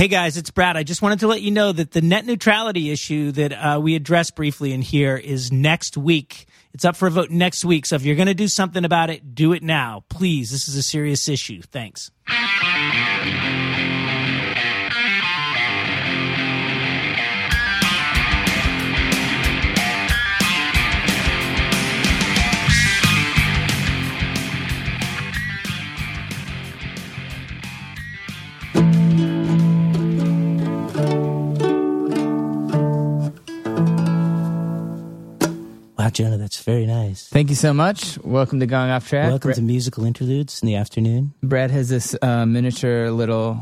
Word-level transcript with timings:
Hey 0.00 0.08
guys, 0.08 0.38
it's 0.38 0.50
Brad. 0.50 0.78
I 0.78 0.82
just 0.82 1.02
wanted 1.02 1.20
to 1.20 1.26
let 1.26 1.42
you 1.42 1.50
know 1.50 1.72
that 1.72 1.90
the 1.90 2.00
net 2.00 2.24
neutrality 2.24 2.90
issue 2.90 3.32
that 3.32 3.52
uh, 3.52 3.78
we 3.82 3.96
addressed 3.96 4.34
briefly 4.34 4.72
in 4.72 4.80
here 4.80 5.14
is 5.14 5.52
next 5.52 5.94
week. 5.94 6.46
It's 6.72 6.86
up 6.86 6.96
for 6.96 7.06
a 7.06 7.10
vote 7.10 7.28
next 7.28 7.66
week. 7.66 7.84
So 7.84 7.96
if 7.96 8.02
you're 8.02 8.16
going 8.16 8.26
to 8.26 8.32
do 8.32 8.48
something 8.48 8.86
about 8.86 9.10
it, 9.10 9.34
do 9.34 9.52
it 9.52 9.62
now. 9.62 10.04
Please. 10.08 10.52
This 10.52 10.68
is 10.68 10.76
a 10.76 10.82
serious 10.82 11.28
issue. 11.28 11.60
Thanks. 11.60 12.10
Wow, 36.00 36.08
Jonah, 36.08 36.38
that's 36.38 36.62
very 36.62 36.86
nice. 36.86 37.28
Thank 37.28 37.50
you 37.50 37.54
so 37.54 37.74
much. 37.74 38.16
Welcome 38.24 38.58
to 38.60 38.66
Going 38.66 38.88
Off 38.88 39.06
Track. 39.06 39.28
Welcome 39.28 39.48
Bra- 39.50 39.54
to 39.56 39.60
musical 39.60 40.06
interludes 40.06 40.62
in 40.62 40.66
the 40.66 40.76
afternoon. 40.76 41.34
Brad 41.42 41.70
has 41.70 41.90
this 41.90 42.16
uh, 42.22 42.46
miniature 42.46 43.10
little 43.10 43.60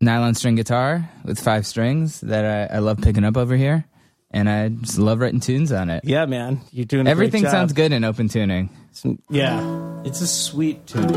nylon 0.00 0.36
string 0.36 0.54
guitar 0.54 1.10
with 1.24 1.40
five 1.40 1.66
strings 1.66 2.20
that 2.20 2.70
I, 2.70 2.76
I 2.76 2.78
love 2.78 2.98
picking 3.00 3.24
up 3.24 3.36
over 3.36 3.56
here, 3.56 3.84
and 4.30 4.48
I 4.48 4.68
just 4.68 4.96
love 5.00 5.18
writing 5.18 5.40
tunes 5.40 5.72
on 5.72 5.90
it. 5.90 6.04
Yeah, 6.04 6.24
man, 6.26 6.60
you're 6.70 6.84
doing 6.86 7.00
a 7.00 7.04
great 7.06 7.10
Everything 7.10 7.42
job. 7.42 7.50
sounds 7.50 7.72
good 7.72 7.90
in 7.90 8.04
open 8.04 8.28
tuning. 8.28 8.70
Some- 8.92 9.20
yeah, 9.28 10.00
it's 10.04 10.20
a 10.20 10.26
sweet 10.28 10.86
tuning. 10.86 11.16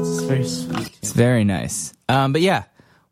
It's 0.00 0.20
very 0.24 0.44
sweet. 0.44 0.98
It's 1.00 1.12
very 1.12 1.44
nice. 1.44 1.94
Um, 2.10 2.34
but 2.34 2.42
yeah, 2.42 2.64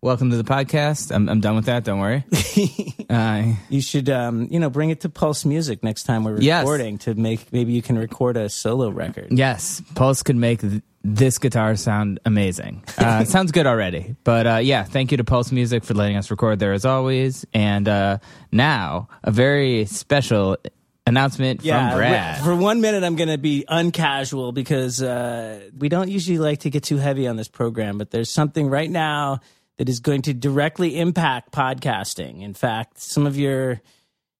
welcome 0.06 0.30
to 0.30 0.36
the 0.36 0.44
podcast. 0.44 1.12
I'm, 1.12 1.28
I'm 1.28 1.40
done 1.40 1.56
with 1.56 1.64
that. 1.64 1.82
Don't 1.82 1.98
worry. 1.98 2.24
uh, 3.10 3.54
You 3.68 3.80
should, 3.80 4.08
um, 4.08 4.46
you 4.52 4.60
know, 4.60 4.70
bring 4.70 4.90
it 4.90 5.00
to 5.00 5.08
Pulse 5.08 5.44
Music 5.44 5.82
next 5.82 6.04
time 6.04 6.22
we're 6.22 6.40
Yes. 6.40 6.62
recording 6.62 6.98
to 6.98 7.14
make. 7.14 7.52
Maybe 7.52 7.72
you 7.72 7.82
can 7.82 7.98
record 7.98 8.36
a 8.36 8.48
solo 8.48 8.88
record. 8.88 9.28
yes, 9.32 9.82
Pulse 9.96 10.22
could 10.22 10.36
make 10.36 10.60
th- 10.60 10.80
this 11.02 11.38
guitar 11.38 11.74
sound 11.74 12.20
amazing. 12.24 12.84
Uh, 12.96 13.18
it 13.22 13.28
sounds 13.28 13.50
good 13.50 13.66
already. 13.66 14.14
But 14.22 14.46
uh, 14.46 14.56
yeah, 14.62 14.84
thank 14.84 15.10
you 15.10 15.16
to 15.16 15.24
Pulse 15.24 15.50
Music 15.50 15.82
for 15.82 15.94
letting 15.94 16.16
us 16.16 16.30
record 16.30 16.60
there 16.60 16.72
as 16.72 16.84
always. 16.84 17.44
And 17.52 17.88
uh, 17.88 18.18
now, 18.52 19.08
a 19.24 19.32
very 19.32 19.86
special 19.86 20.56
announcement 21.04 21.64
Yeah, 21.64 21.90
from 21.90 21.98
Brad. 21.98 22.44
for 22.44 22.54
one 22.54 22.80
minute, 22.80 23.02
I'm 23.02 23.16
going 23.16 23.28
to 23.28 23.38
be 23.38 23.64
uncasual 23.66 24.52
because 24.52 25.02
uh, 25.02 25.68
we 25.76 25.88
don't 25.88 26.08
usually 26.10 26.38
like 26.38 26.60
to 26.60 26.70
get 26.70 26.84
too 26.84 26.96
heavy 26.96 27.26
on 27.26 27.34
this 27.36 27.48
program, 27.48 27.98
but 27.98 28.12
there's 28.12 28.30
something 28.30 28.68
right 28.68 28.90
now 28.90 29.40
that 29.78 29.88
is 29.88 30.00
going 30.00 30.22
to 30.22 30.34
directly 30.34 30.98
impact 30.98 31.52
podcasting. 31.52 32.42
In 32.42 32.54
fact, 32.54 32.98
some 32.98 33.26
of 33.26 33.36
your 33.36 33.80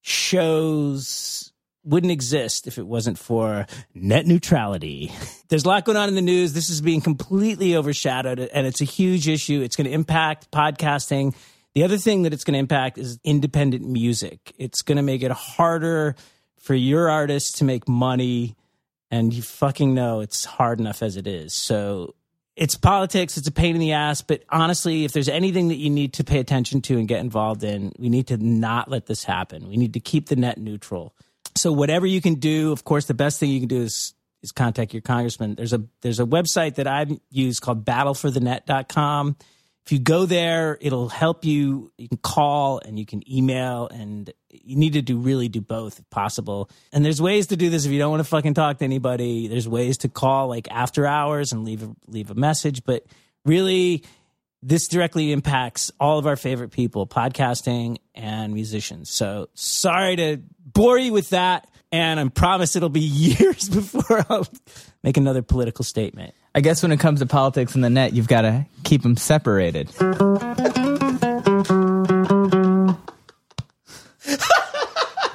shows 0.03 1.53
wouldn't 1.85 2.11
exist 2.11 2.67
if 2.67 2.79
it 2.79 2.87
wasn't 2.87 3.19
for 3.19 3.67
net 3.95 4.27
neutrality. 4.27 5.13
There's 5.49 5.65
a 5.65 5.69
lot 5.69 5.85
going 5.85 5.97
on 5.97 6.09
in 6.09 6.15
the 6.15 6.23
news. 6.23 6.53
This 6.53 6.69
is 6.69 6.81
being 6.81 7.01
completely 7.01 7.77
overshadowed, 7.77 8.41
and 8.41 8.67
it's 8.67 8.81
a 8.81 8.85
huge 8.85 9.29
issue. 9.29 9.63
It's 9.63 9.77
going 9.77 9.87
to 9.87 9.93
impact 9.93 10.51
podcasting. 10.51 11.35
The 11.75 11.85
other 11.85 11.99
thing 11.99 12.23
that 12.23 12.33
it's 12.33 12.43
going 12.43 12.55
to 12.55 12.59
impact 12.59 12.99
is 12.99 13.21
independent 13.23 13.87
music. 13.87 14.53
It's 14.59 14.83
going 14.83 14.97
to 14.97 15.03
make 15.03 15.23
it 15.23 15.31
harder 15.31 16.17
for 16.59 16.75
your 16.75 17.09
artists 17.09 17.59
to 17.59 17.65
make 17.65 17.89
money, 17.89 18.57
and 19.11 19.33
you 19.33 19.43
fucking 19.43 19.95
know 19.95 20.21
it's 20.21 20.45
hard 20.45 20.81
enough 20.81 21.03
as 21.03 21.17
it 21.17 21.29
is. 21.29 21.55
So 21.55 22.15
it's 22.57 22.75
politics, 22.75 23.37
it's 23.37 23.47
a 23.47 23.53
pain 23.53 23.75
in 23.75 23.81
the 23.81 23.93
ass, 23.93 24.23
but 24.23 24.43
honestly, 24.49 25.05
if 25.05 25.13
there's 25.13 25.29
anything 25.29 25.69
that 25.69 25.77
you 25.77 25.91
need 25.91 26.15
to 26.15 26.25
pay 26.25 26.41
attention 26.41 26.81
to 26.83 26.99
and 26.99 27.07
get 27.07 27.21
involved 27.21 27.63
in, 27.63 27.93
we 27.99 28.09
need 28.09 28.29
to 28.29 28.39
not 28.39 28.91
let 28.91 29.07
this 29.07 29.25
happen. 29.25 29.69
We 29.69 29.77
need 29.77 29.93
to 29.93 30.01
keep 30.01 30.29
the 30.29 30.37
net 30.37 30.59
neutral. 30.59 31.15
So 31.55 31.71
whatever 31.71 32.07
you 32.07 32.23
can 32.23 32.37
do, 32.37 32.73
of 32.73 32.85
course, 32.85 33.05
the 33.05 33.15
best 33.15 33.39
thing 33.39 33.51
you 33.51 33.61
can 33.61 33.69
do 33.69 33.83
is 33.83 34.15
is 34.43 34.53
contact 34.53 34.93
your 34.93 35.03
congressman. 35.03 35.55
There's 35.55 35.73
a 35.73 35.85
there's 36.03 36.21
a 36.21 36.25
website 36.25 36.77
that 36.77 36.87
I 36.87 37.07
use 37.31 37.61
called 37.61 37.85
battleforthenet.com. 37.85 39.37
If 39.87 39.93
you 39.93 40.01
go 40.01 40.27
there, 40.27 40.77
it'll 40.81 41.09
help 41.09 41.45
you. 41.45 41.93
You 41.97 42.09
can 42.09 42.19
call 42.19 42.81
and 42.85 42.99
you 42.99 43.07
can 43.07 43.23
email, 43.33 43.87
and 43.87 44.33
you 44.51 44.75
need 44.75 44.95
to 44.95 45.03
do 45.03 45.17
really 45.17 45.49
do 45.49 45.61
both 45.61 46.01
if 46.01 46.11
possible. 46.11 46.69
And 46.93 47.05
there's 47.05 47.23
ways 47.23 47.47
to 47.49 47.57
do 47.57 47.71
this 47.71 47.87
if 47.87 47.93
you 47.93 48.01
don't 48.01 48.11
want 48.11 48.21
to 48.21 48.29
fucking 48.29 48.55
talk 48.55 48.79
to 48.79 48.85
anybody. 48.85 49.47
There's 49.47 49.69
ways 49.69 49.99
to 49.99 50.09
call 50.09 50.49
like 50.49 50.67
after 50.73 51.07
hours 51.07 51.53
and 51.53 51.65
leave 51.65 51.89
leave 52.09 52.33
a 52.33 52.35
message. 52.35 52.83
But 52.85 53.07
really, 53.45 54.03
this 54.61 54.89
directly 54.89 55.31
impacts 55.31 55.93
all 56.01 56.19
of 56.19 56.27
our 56.27 56.35
favorite 56.35 56.73
people, 56.73 57.07
podcasting 57.07 57.99
and 58.13 58.55
musicians. 58.55 59.11
So 59.11 59.51
sorry 59.55 60.17
to 60.17 60.39
bore 60.65 60.99
you 60.99 61.13
with 61.13 61.31
that. 61.31 61.69
And 61.97 62.21
I 62.21 62.29
promise 62.29 62.77
it'll 62.77 62.91
be 62.91 63.01
years 63.01 63.69
before 63.71 64.27
I'll 64.29 64.47
make 65.03 65.17
another 65.17 65.41
political 65.41 65.83
statement. 65.83 66.35
I 66.55 66.61
guess 66.61 66.83
when 66.83 66.93
it 66.93 67.01
comes 67.01 67.21
to 67.21 67.27
politics 67.27 67.75
and 67.75 67.83
the 67.83 67.89
net, 67.89 68.13
you've 68.13 68.29
got 68.29 68.43
to 68.43 68.67
keep 68.85 69.03
them 69.03 69.17
separated. 69.17 69.91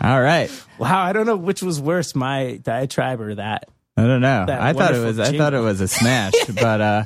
All 0.04 0.22
right. 0.22 0.52
Wow, 0.78 1.02
I 1.04 1.14
don't 1.14 1.26
know 1.26 1.36
which 1.36 1.64
was 1.64 1.82
worse, 1.82 2.14
my 2.14 2.60
diatribe 2.62 3.22
or 3.22 3.36
that. 3.36 3.68
I 3.98 4.04
don't 4.04 4.22
know. 4.22 4.46
I 4.48 4.74
thought 4.74 4.94
it 4.94 5.04
was. 5.04 5.20
I 5.20 5.36
thought 5.36 5.54
it 5.56 5.60
was 5.60 5.82
a 5.82 5.88
smash. 5.88 6.34
but 6.60 6.82
uh, 6.82 7.04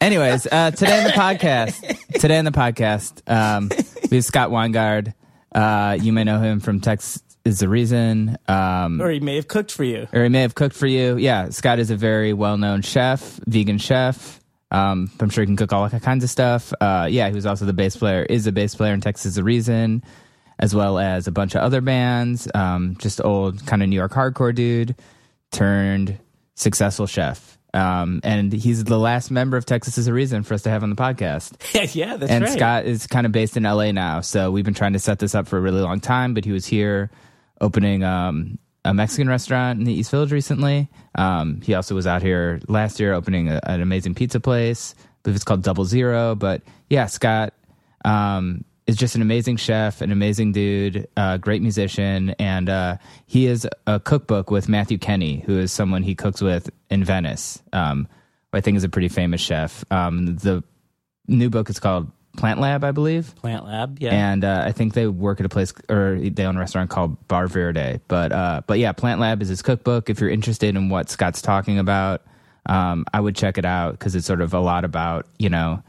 anyways, 0.00 0.46
uh, 0.50 0.70
today 0.70 0.98
in 0.98 1.04
the 1.04 1.10
podcast, 1.10 1.98
today 2.18 2.38
in 2.38 2.44
the 2.46 2.50
podcast, 2.50 3.22
um, 3.30 3.70
we 4.10 4.16
have 4.18 4.24
Scott 4.24 4.50
Winegard. 4.50 5.14
Uh, 5.54 5.98
you 6.00 6.12
may 6.12 6.24
know 6.24 6.40
him 6.40 6.60
from 6.60 6.80
Text 6.80 7.29
is 7.44 7.58
the 7.60 7.68
reason. 7.68 8.36
Um, 8.48 9.00
Or 9.00 9.10
he 9.10 9.20
may 9.20 9.36
have 9.36 9.48
cooked 9.48 9.72
for 9.72 9.84
you. 9.84 10.06
or 10.12 10.22
he 10.24 10.28
may 10.28 10.42
have 10.42 10.54
cooked 10.54 10.76
for 10.76 10.86
you. 10.86 11.16
Yeah, 11.16 11.50
Scott 11.50 11.78
is 11.78 11.90
a 11.90 11.96
very 11.96 12.32
well 12.32 12.56
known 12.58 12.82
chef, 12.82 13.40
vegan 13.46 13.78
chef. 13.78 14.40
Um, 14.70 15.10
I'm 15.18 15.30
sure 15.30 15.42
he 15.42 15.46
can 15.46 15.56
cook 15.56 15.72
all 15.72 15.88
kinds 15.90 16.22
of 16.22 16.30
stuff. 16.30 16.72
Uh, 16.80 17.08
yeah, 17.10 17.28
he 17.28 17.34
was 17.34 17.46
also 17.46 17.64
the 17.64 17.72
bass 17.72 17.96
player, 17.96 18.22
is 18.22 18.46
a 18.46 18.52
bass 18.52 18.74
player 18.74 18.94
in 18.94 19.00
Texas 19.00 19.26
is 19.26 19.34
the 19.34 19.42
Reason, 19.42 20.04
as 20.60 20.74
well 20.74 20.98
as 20.98 21.26
a 21.26 21.32
bunch 21.32 21.54
of 21.56 21.62
other 21.62 21.80
bands. 21.80 22.46
Um, 22.54 22.96
just 23.00 23.20
old 23.24 23.66
kind 23.66 23.82
of 23.82 23.88
New 23.88 23.96
York 23.96 24.12
hardcore 24.12 24.54
dude 24.54 24.94
turned 25.50 26.18
successful 26.54 27.06
chef. 27.06 27.58
Um, 27.72 28.20
and 28.24 28.52
he's 28.52 28.82
the 28.84 28.98
last 28.98 29.30
member 29.30 29.56
of 29.56 29.64
Texas 29.64 29.96
is 29.96 30.06
a 30.08 30.12
Reason 30.12 30.42
for 30.42 30.54
us 30.54 30.62
to 30.62 30.70
have 30.70 30.82
on 30.82 30.90
the 30.90 30.96
podcast. 30.96 31.54
yeah, 31.94 32.16
that's 32.16 32.30
and 32.30 32.44
right. 32.44 32.52
Scott 32.52 32.84
is 32.84 33.06
kind 33.06 33.26
of 33.26 33.32
based 33.32 33.56
in 33.56 33.62
LA 33.62 33.92
now. 33.92 34.20
So 34.20 34.50
we've 34.50 34.64
been 34.64 34.74
trying 34.74 34.92
to 34.94 34.98
set 34.98 35.18
this 35.18 35.34
up 35.34 35.46
for 35.48 35.56
a 35.56 35.60
really 35.60 35.80
long 35.80 36.00
time, 36.00 36.34
but 36.34 36.44
he 36.44 36.52
was 36.52 36.66
here 36.66 37.10
opening 37.60 38.02
um, 38.04 38.58
a 38.84 38.94
Mexican 38.94 39.28
restaurant 39.28 39.78
in 39.78 39.84
the 39.84 39.92
East 39.92 40.10
Village 40.10 40.32
recently. 40.32 40.88
Um, 41.14 41.60
he 41.60 41.74
also 41.74 41.94
was 41.94 42.06
out 42.06 42.22
here 42.22 42.60
last 42.68 42.98
year 42.98 43.12
opening 43.12 43.48
a, 43.48 43.60
an 43.64 43.80
amazing 43.80 44.14
pizza 44.14 44.40
place. 44.40 44.94
I 44.98 45.04
believe 45.22 45.36
it's 45.36 45.44
called 45.44 45.62
Double 45.62 45.84
Zero. 45.84 46.34
But 46.34 46.62
yeah, 46.88 47.06
Scott 47.06 47.52
um, 48.04 48.64
is 48.86 48.96
just 48.96 49.14
an 49.14 49.22
amazing 49.22 49.56
chef, 49.56 50.00
an 50.00 50.12
amazing 50.12 50.52
dude, 50.52 51.06
uh, 51.16 51.36
great 51.36 51.62
musician, 51.62 52.30
and 52.38 52.68
uh, 52.68 52.96
he 53.26 53.46
is 53.46 53.68
a 53.86 54.00
cookbook 54.00 54.50
with 54.50 54.68
Matthew 54.68 54.98
Kenney, 54.98 55.40
who 55.46 55.58
is 55.58 55.72
someone 55.72 56.02
he 56.02 56.14
cooks 56.14 56.40
with 56.40 56.70
in 56.90 57.04
Venice. 57.04 57.62
Um, 57.72 58.08
I 58.52 58.60
think 58.60 58.76
is 58.76 58.84
a 58.84 58.88
pretty 58.88 59.08
famous 59.08 59.40
chef. 59.40 59.84
Um, 59.90 60.36
the 60.36 60.64
new 61.28 61.50
book 61.50 61.70
is 61.70 61.78
called 61.78 62.10
Plant 62.36 62.60
Lab, 62.60 62.84
I 62.84 62.92
believe. 62.92 63.34
Plant 63.36 63.64
Lab, 63.64 63.98
yeah. 64.00 64.12
And 64.12 64.44
uh, 64.44 64.62
I 64.64 64.72
think 64.72 64.94
they 64.94 65.06
work 65.06 65.40
at 65.40 65.46
a 65.46 65.48
place 65.48 65.72
or 65.88 66.18
they 66.18 66.44
own 66.44 66.56
a 66.56 66.60
restaurant 66.60 66.88
called 66.90 67.26
Bar 67.28 67.48
Verde. 67.48 68.00
But 68.08 68.32
uh, 68.32 68.62
but 68.66 68.78
yeah, 68.78 68.92
Plant 68.92 69.20
Lab 69.20 69.42
is 69.42 69.48
his 69.48 69.62
cookbook. 69.62 70.08
If 70.08 70.20
you're 70.20 70.30
interested 70.30 70.76
in 70.76 70.88
what 70.88 71.10
Scott's 71.10 71.42
talking 71.42 71.78
about, 71.78 72.22
um, 72.66 73.04
I 73.12 73.20
would 73.20 73.34
check 73.36 73.58
it 73.58 73.64
out 73.64 73.92
because 73.92 74.14
it's 74.14 74.26
sort 74.26 74.40
of 74.40 74.54
a 74.54 74.60
lot 74.60 74.84
about 74.84 75.26
you 75.38 75.48
know 75.48 75.82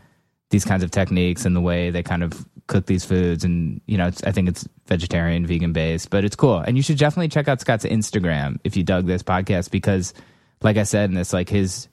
these 0.50 0.66
kinds 0.66 0.84
of 0.84 0.92
techniques 0.92 1.46
and 1.46 1.56
the 1.56 1.62
way 1.62 1.90
they 1.92 2.04
kind 2.04 2.24
of 2.24 2.46
cook 2.68 2.86
these 2.86 3.06
foods. 3.06 3.44
And 3.44 3.80
you 3.86 3.98
know, 3.98 4.08
it's, 4.08 4.24
I 4.24 4.32
think 4.32 4.50
it's 4.50 4.68
vegetarian, 4.88 5.46
vegan 5.46 5.74
based, 5.74 6.10
but 6.10 6.26
it's 6.26 6.36
cool. 6.36 6.58
And 6.58 6.76
you 6.76 6.84
should 6.84 6.98
definitely 6.98 7.30
check 7.30 7.48
out 7.48 7.62
Scott's 7.62 7.86
Instagram 7.86 8.60
if 8.64 8.76
you 8.76 8.84
dug 8.84 9.06
this 9.06 9.24
podcast 9.24 9.70
because, 9.70 10.14
like 10.62 10.78
I 10.78 10.84
said 10.84 11.10
in 11.10 11.16
this, 11.16 11.34
like 11.34 11.50
his 11.50 11.88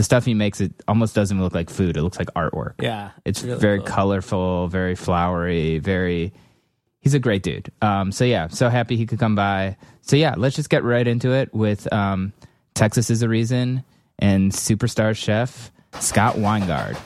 the 0.00 0.04
stuff 0.04 0.24
he 0.24 0.32
makes 0.32 0.62
it 0.62 0.72
almost 0.88 1.14
doesn't 1.14 1.42
look 1.42 1.54
like 1.54 1.68
food. 1.68 1.94
It 1.94 2.02
looks 2.02 2.18
like 2.18 2.28
artwork. 2.28 2.72
Yeah, 2.80 3.10
it's 3.26 3.42
really 3.42 3.60
very 3.60 3.78
cool. 3.80 3.86
colorful 3.86 4.68
very 4.68 4.94
flowery 4.94 5.78
very 5.78 6.32
he's 7.00 7.12
a 7.12 7.18
great 7.18 7.42
dude. 7.42 7.70
Um, 7.82 8.10
so 8.10 8.24
yeah 8.24 8.48
so 8.48 8.70
happy 8.70 8.96
he 8.96 9.04
could 9.04 9.18
come 9.18 9.34
by. 9.34 9.76
So 10.00 10.16
yeah 10.16 10.36
let's 10.38 10.56
just 10.56 10.70
get 10.70 10.84
right 10.84 11.06
into 11.06 11.32
it 11.32 11.52
with 11.52 11.92
um, 11.92 12.32
texas 12.72 13.10
is 13.10 13.20
a 13.22 13.28
reason 13.28 13.84
and 14.18 14.52
superstar 14.52 15.14
chef 15.14 15.70
scott 15.98 16.36
winegard 16.36 16.96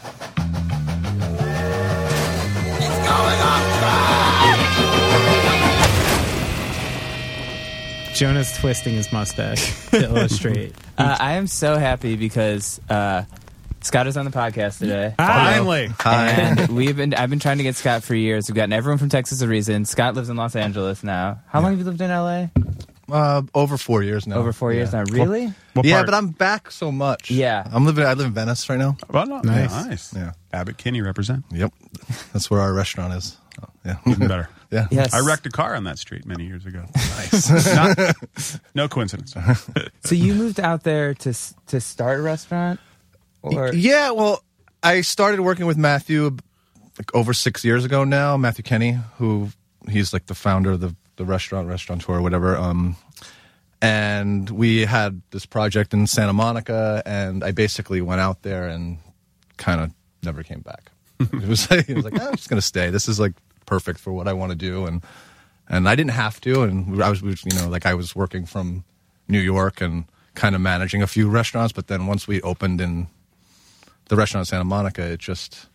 Jonah's 8.15 8.57
twisting 8.59 8.95
his 8.95 9.13
mustache 9.13 9.89
to 9.91 10.03
illustrate. 10.05 10.73
uh, 10.99 11.17
i 11.21 11.33
am 11.33 11.47
so 11.47 11.77
happy 11.77 12.17
because 12.17 12.81
uh, 12.89 13.25
scott 13.81 14.07
is 14.07 14.17
on 14.17 14.25
the 14.25 14.31
podcast 14.31 14.79
today 14.79 15.15
Finally. 15.17 15.91
and 16.05 16.69
we've 16.77 16.97
been 16.97 17.13
I've 17.15 17.31
been 17.31 17.41
trying 17.41 17.59
to 17.59 17.65
get 17.65 17.75
Scott 17.77 18.03
for 18.05 18.15
years. 18.15 18.49
We've 18.49 18.55
gotten 18.57 18.73
everyone 18.73 18.99
from 18.99 19.09
Texas 19.09 19.41
a 19.43 19.49
reason. 19.49 19.85
Scott 19.85 20.15
lives 20.15 20.29
in 20.29 20.37
Los 20.37 20.55
Angeles 20.57 21.03
now. 21.03 21.41
How 21.49 21.61
long 21.61 21.73
have 21.73 21.79
you 21.79 21.85
lived 21.85 22.01
in 22.01 22.11
LA? 22.11 22.47
Uh, 23.13 23.43
over 23.55 23.77
four 23.77 24.03
years 24.03 24.27
now. 24.27 24.37
Over 24.37 24.53
four 24.53 24.73
years 24.73 24.93
Yeah. 24.93 25.03
now. 25.05 25.13
Really? 25.13 25.53
What 25.75 25.85
yeah, 25.85 25.97
part? 25.97 26.07
but 26.07 26.15
I'm 26.15 26.29
back 26.29 26.71
so 26.71 26.91
much. 26.91 27.31
Yeah. 27.31 27.69
I'm 27.71 27.85
living. 27.85 28.05
I 28.07 28.15
live 28.15 28.27
in 28.29 28.33
Venice 28.33 28.69
right 28.71 28.79
now. 28.79 28.97
Well, 29.11 29.27
no, 29.27 29.41
Nice. 29.41 29.71
nice. 29.71 30.15
Yeah. 30.15 30.33
Abbot 30.53 30.79
Kinney 30.79 31.03
represent. 31.03 31.45
Yep, 31.51 31.73
that's 32.33 32.51
where 32.51 32.61
our 32.61 32.73
restaurant 32.73 33.13
is. 33.15 33.37
Oh, 33.63 33.69
yeah, 33.85 33.97
Even 34.07 34.29
better. 34.29 34.49
yeah. 34.75 34.89
Yes. 34.91 35.15
I 35.15 35.21
wrecked 35.21 35.47
a 35.47 35.51
car 35.51 35.75
on 35.75 35.85
that 35.85 35.99
street 35.99 36.27
many 36.27 36.45
years 36.47 36.67
ago. 36.67 36.85
Nice. 36.95 37.75
Not- 37.75 38.17
no 38.75 38.89
coincidence. 38.89 39.35
So 40.05 40.15
you 40.15 40.35
moved 40.35 40.61
out 40.61 40.83
there 40.83 41.15
to 41.15 41.33
to 41.69 41.81
start 41.81 42.19
a 42.19 42.23
restaurant, 42.23 42.79
or 43.43 43.73
yeah. 43.73 44.11
Well, 44.11 44.45
I 44.83 45.01
started 45.01 45.41
working 45.41 45.65
with 45.67 45.79
Matthew 45.79 46.37
like 46.99 47.15
over 47.15 47.33
six 47.33 47.65
years 47.65 47.85
ago 47.85 48.05
now. 48.05 48.37
Matthew 48.37 48.63
Kenney, 48.65 48.99
who 49.17 49.49
he's 49.89 50.13
like 50.13 50.27
the 50.27 50.35
founder 50.35 50.73
of 50.73 50.81
the 50.81 50.95
the 51.17 51.25
restaurant, 51.25 51.69
restaurateur, 51.69 52.17
or 52.17 52.23
whatever. 52.23 52.57
Um, 52.57 52.97
and 53.81 54.49
we 54.51 54.85
had 54.85 55.23
this 55.31 55.47
project 55.47 55.95
in 55.95 56.07
Santa 56.07 56.33
Monica, 56.33 57.03
and 57.07 57.43
I 57.45 57.53
basically 57.53 58.01
went 58.01 58.21
out 58.21 58.43
there 58.43 58.69
and 58.69 58.99
kind 59.57 59.81
of 59.81 59.91
never 60.23 60.43
came 60.43 60.61
back. 60.61 60.91
it 61.21 61.49
was 61.49 61.71
like, 61.71 61.89
it 61.89 61.97
was 61.97 62.05
like 62.05 62.21
"Oh, 62.21 62.29
I'm 62.29 62.37
just 62.37 62.49
gonna 62.49 62.61
stay. 62.61 62.91
This 62.91 63.09
is 63.09 63.19
like 63.21 63.33
perfect 63.67 64.01
for 64.01 64.13
what 64.13 64.29
I 64.29 64.33
want 64.33 64.51
to 64.51 64.57
do, 64.57 64.87
and 64.87 65.03
and 65.69 65.89
I 65.89 65.95
didn't 65.95 66.13
have 66.13 66.41
to. 66.43 66.63
And 66.63 67.03
I 67.03 67.09
was, 67.11 67.23
you 67.23 67.57
know, 67.57 67.69
like 67.69 67.87
I 67.87 67.95
was 67.95 68.15
working 68.15 68.47
from 68.47 68.85
New 69.29 69.41
York 69.41 69.81
and 69.81 70.05
kind 70.35 70.55
of 70.55 70.61
managing 70.61 71.03
a 71.03 71.07
few 71.07 71.29
restaurants, 71.29 71.73
but 71.73 71.87
then 71.87 72.07
once 72.07 72.27
we 72.27 72.41
opened 72.43 72.81
in 72.81 73.09
the 74.09 74.17
restaurant 74.17 74.43
in 74.43 74.47
Santa 74.47 74.65
Monica, 74.65 75.03
it 75.03 75.21
just 75.21 75.69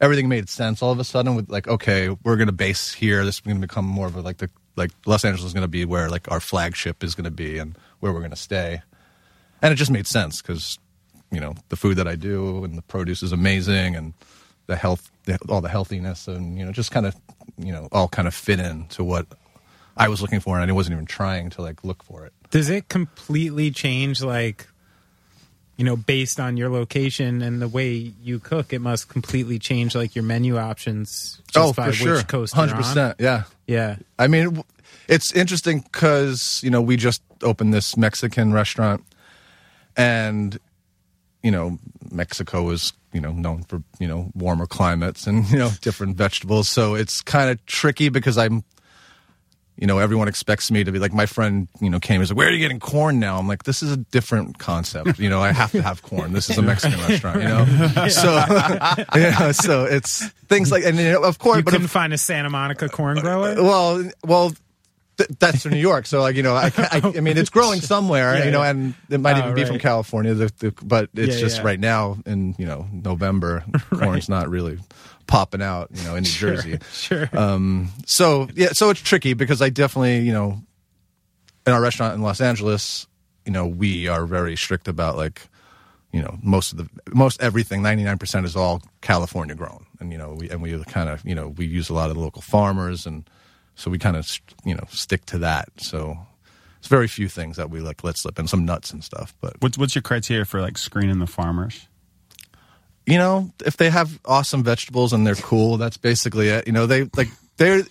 everything 0.00 0.28
made 0.28 0.48
sense 0.48 0.82
all 0.82 0.92
of 0.92 0.98
a 0.98 1.04
sudden. 1.04 1.34
With 1.34 1.50
like, 1.50 1.68
okay, 1.68 2.10
we're 2.24 2.36
gonna 2.36 2.52
base 2.52 2.92
here. 2.94 3.24
This 3.24 3.36
is 3.36 3.40
gonna 3.40 3.60
become 3.60 3.84
more 3.84 4.06
of 4.06 4.16
a 4.16 4.20
like 4.20 4.38
the 4.38 4.50
like 4.76 4.90
Los 5.06 5.24
Angeles 5.24 5.48
is 5.48 5.54
gonna 5.54 5.68
be 5.68 5.84
where 5.84 6.08
like 6.08 6.30
our 6.30 6.40
flagship 6.40 7.02
is 7.02 7.14
gonna 7.14 7.30
be 7.30 7.58
and 7.58 7.76
where 8.00 8.12
we're 8.12 8.22
gonna 8.22 8.36
stay, 8.36 8.82
and 9.60 9.72
it 9.72 9.76
just 9.76 9.90
made 9.90 10.06
sense 10.06 10.40
because 10.40 10.78
you 11.30 11.40
know 11.40 11.54
the 11.68 11.76
food 11.76 11.96
that 11.96 12.08
I 12.08 12.16
do 12.16 12.64
and 12.64 12.78
the 12.78 12.82
produce 12.82 13.22
is 13.22 13.32
amazing 13.32 13.96
and 13.96 14.14
the 14.68 14.76
health, 14.76 15.10
the, 15.24 15.36
all 15.48 15.60
the 15.60 15.68
healthiness 15.68 16.28
and 16.28 16.56
you 16.56 16.64
know 16.64 16.70
just 16.70 16.92
kind 16.92 17.06
of 17.06 17.16
you 17.58 17.72
know 17.72 17.88
all 17.90 18.06
kind 18.06 18.28
of 18.28 18.34
fit 18.34 18.60
in 18.60 18.86
to 18.88 19.02
what 19.02 19.26
I 19.96 20.08
was 20.08 20.22
looking 20.22 20.38
for 20.38 20.60
and 20.60 20.70
I 20.70 20.72
wasn't 20.72 20.94
even 20.94 21.06
trying 21.06 21.50
to 21.50 21.62
like 21.62 21.82
look 21.82 22.04
for 22.04 22.24
it. 22.24 22.32
Does 22.50 22.70
it 22.70 22.88
completely 22.88 23.70
change, 23.70 24.22
like, 24.22 24.68
you 25.76 25.84
know, 25.84 25.96
based 25.96 26.40
on 26.40 26.56
your 26.56 26.70
location 26.70 27.42
and 27.42 27.60
the 27.60 27.68
way 27.68 27.90
you 28.22 28.38
cook? 28.38 28.72
It 28.72 28.78
must 28.78 29.08
completely 29.08 29.58
change, 29.58 29.94
like, 29.94 30.14
your 30.14 30.24
menu 30.24 30.56
options 30.56 31.42
just 31.52 31.56
oh, 31.56 31.72
by 31.74 31.86
for 31.86 31.90
which 31.90 31.98
sure, 31.98 32.22
coast 32.22 32.54
hundred 32.54 32.76
percent. 32.76 33.16
yeah. 33.18 33.42
Yeah. 33.66 33.96
I 34.18 34.28
mean, 34.28 34.64
it's 35.08 35.32
interesting 35.32 35.80
because 35.80 36.62
you 36.62 36.70
know 36.70 36.80
we 36.80 36.96
just 36.96 37.22
opened 37.42 37.74
this 37.74 37.96
Mexican 37.96 38.52
restaurant, 38.52 39.04
and 39.96 40.58
you 41.42 41.50
know 41.50 41.78
Mexico 42.10 42.70
is 42.70 42.92
you 43.12 43.20
know 43.20 43.32
known 43.32 43.62
for 43.64 43.82
you 43.98 44.08
know 44.08 44.30
warmer 44.34 44.66
climates 44.66 45.26
and 45.26 45.48
you 45.50 45.58
know 45.58 45.70
different 45.80 46.16
vegetables. 46.16 46.68
So 46.68 46.94
it's 46.94 47.22
kind 47.22 47.50
of 47.50 47.64
tricky 47.66 48.08
because 48.08 48.36
I'm, 48.36 48.64
you 49.76 49.86
know, 49.86 49.98
everyone 49.98 50.26
expects 50.26 50.70
me 50.70 50.82
to 50.82 50.90
be 50.90 50.98
like 50.98 51.12
my 51.12 51.26
friend. 51.26 51.68
You 51.80 51.88
know, 51.90 52.00
came 52.00 52.20
and 52.20 52.28
like, 52.28 52.36
"Where 52.36 52.48
are 52.48 52.50
you 52.50 52.58
getting 52.58 52.80
corn 52.80 53.20
now?" 53.20 53.38
I'm 53.38 53.46
like, 53.46 53.62
"This 53.62 53.82
is 53.82 53.92
a 53.92 53.96
different 53.96 54.58
concept. 54.58 55.18
You 55.18 55.30
know, 55.30 55.40
I 55.40 55.52
have 55.52 55.70
to 55.72 55.82
have 55.82 56.02
corn. 56.02 56.32
This 56.32 56.50
is 56.50 56.58
a 56.58 56.62
Mexican 56.62 56.98
restaurant. 57.00 57.42
You 57.42 57.48
know, 57.48 58.08
so 58.08 58.34
you 59.14 59.30
know, 59.38 59.52
so 59.52 59.84
it's 59.84 60.26
things 60.48 60.72
like 60.72 60.84
and 60.84 60.96
you 60.98 61.12
know, 61.12 61.22
of 61.22 61.38
course, 61.38 61.58
You 61.58 61.62
but 61.62 61.70
couldn't 61.70 61.84
of, 61.86 61.90
find 61.92 62.12
a 62.12 62.18
Santa 62.18 62.50
Monica 62.50 62.88
corn 62.88 63.18
grower? 63.20 63.54
well, 63.62 64.10
well, 64.24 64.52
th- 65.18 65.28
that's 65.38 65.62
from 65.62 65.72
New 65.72 65.78
York. 65.80 66.06
So, 66.06 66.20
like, 66.22 66.36
you 66.36 66.42
know, 66.42 66.54
I, 66.54 66.72
I, 66.78 67.12
I 67.16 67.20
mean, 67.20 67.36
it's 67.36 67.50
growing 67.50 67.80
somewhere, 67.82 68.38
Yeah, 68.38 68.44
you 68.46 68.50
know, 68.50 68.62
yeah. 68.62 68.70
and 68.70 68.94
it 69.10 69.18
might 69.20 69.36
Oh, 69.36 69.40
even 69.40 69.54
be 69.54 69.64
from. 69.66 69.78
California. 69.78 70.32
The, 70.34 70.50
the, 70.58 70.74
but 70.82 71.10
it's 71.14 71.34
Yeah, 71.34 71.40
just 71.40 71.62
right 71.62 71.78
now 71.78 72.16
in 72.24 72.54
you 72.58 72.64
know 72.66 72.86
November, 72.92 73.64
corn's 73.90 74.28
not 74.30 74.48
really 74.48 74.78
popping 75.26 75.60
out, 75.60 75.90
you 75.92 76.02
know, 76.04 76.16
in 76.16 76.22
New 76.22 76.30
Jersey. 76.30 76.78
Sure. 76.92 77.28
Um, 77.34 77.90
so 78.06 78.48
yeah, 78.54 78.68
so 78.72 78.88
it's 78.90 79.00
tricky 79.00 79.34
because 79.34 79.60
I 79.60 79.68
definitely, 79.68 80.20
you 80.20 80.32
know, 80.32 80.62
in 81.66 81.72
our 81.74 81.82
restaurant 81.82 82.14
in 82.14 82.22
Los 82.22 82.40
Angeles, 82.40 83.06
you 83.44 83.52
know, 83.52 83.66
we 83.66 84.08
are 84.08 84.24
very 84.24 84.56
strict 84.56 84.88
about 84.88 85.16
like, 85.16 85.42
you 86.12 86.22
know, 86.22 86.38
most 86.42 86.72
of 86.72 86.78
the 86.78 86.88
most 87.14 87.42
everything, 87.42 87.82
ninety 87.82 88.04
nine 88.04 88.16
percent 88.18 88.46
is 88.46 88.56
all 88.56 88.80
California 89.02 89.54
grown, 89.54 89.84
and 90.00 90.10
you 90.12 90.16
know, 90.18 90.32
we 90.34 90.48
and 90.48 90.62
we 90.62 90.82
kind 90.84 91.10
of, 91.10 91.22
you 91.24 91.34
know, 91.34 91.48
we 91.48 91.66
use 91.66 91.90
a 91.90 91.94
lot 91.94 92.08
of 92.08 92.16
the 92.16 92.22
local 92.22 92.40
farmers, 92.40 93.04
and 93.06 93.28
so 93.78 93.90
we 93.90 93.98
kind 93.98 94.16
of, 94.16 94.28
you 94.64 94.74
know, 94.74 94.84
stick 94.90 95.24
to 95.26 95.38
that. 95.38 95.68
So 95.78 96.18
it's 96.78 96.88
very 96.88 97.08
few 97.08 97.28
things 97.28 97.56
that 97.56 97.70
we 97.70 97.80
like 97.80 98.04
let 98.04 98.18
slip, 98.18 98.38
and 98.38 98.50
some 98.50 98.64
nuts 98.64 98.90
and 98.90 99.02
stuff, 99.02 99.34
but 99.40 99.54
What's 99.60 99.78
what's 99.78 99.94
your 99.94 100.02
criteria 100.02 100.44
for 100.44 100.60
like 100.60 100.76
screening 100.76 101.18
the 101.18 101.26
farmers? 101.26 101.88
you 103.08 103.16
know, 103.16 103.50
if 103.64 103.78
they 103.78 103.88
have 103.88 104.20
awesome 104.26 104.62
vegetables 104.62 105.14
and 105.14 105.26
they're 105.26 105.34
cool, 105.34 105.78
that's 105.78 105.96
basically 105.96 106.48
it. 106.48 106.66
You 106.66 106.74
know, 106.74 106.84
they 106.84 107.04
like 107.16 107.28
they're 107.56 107.82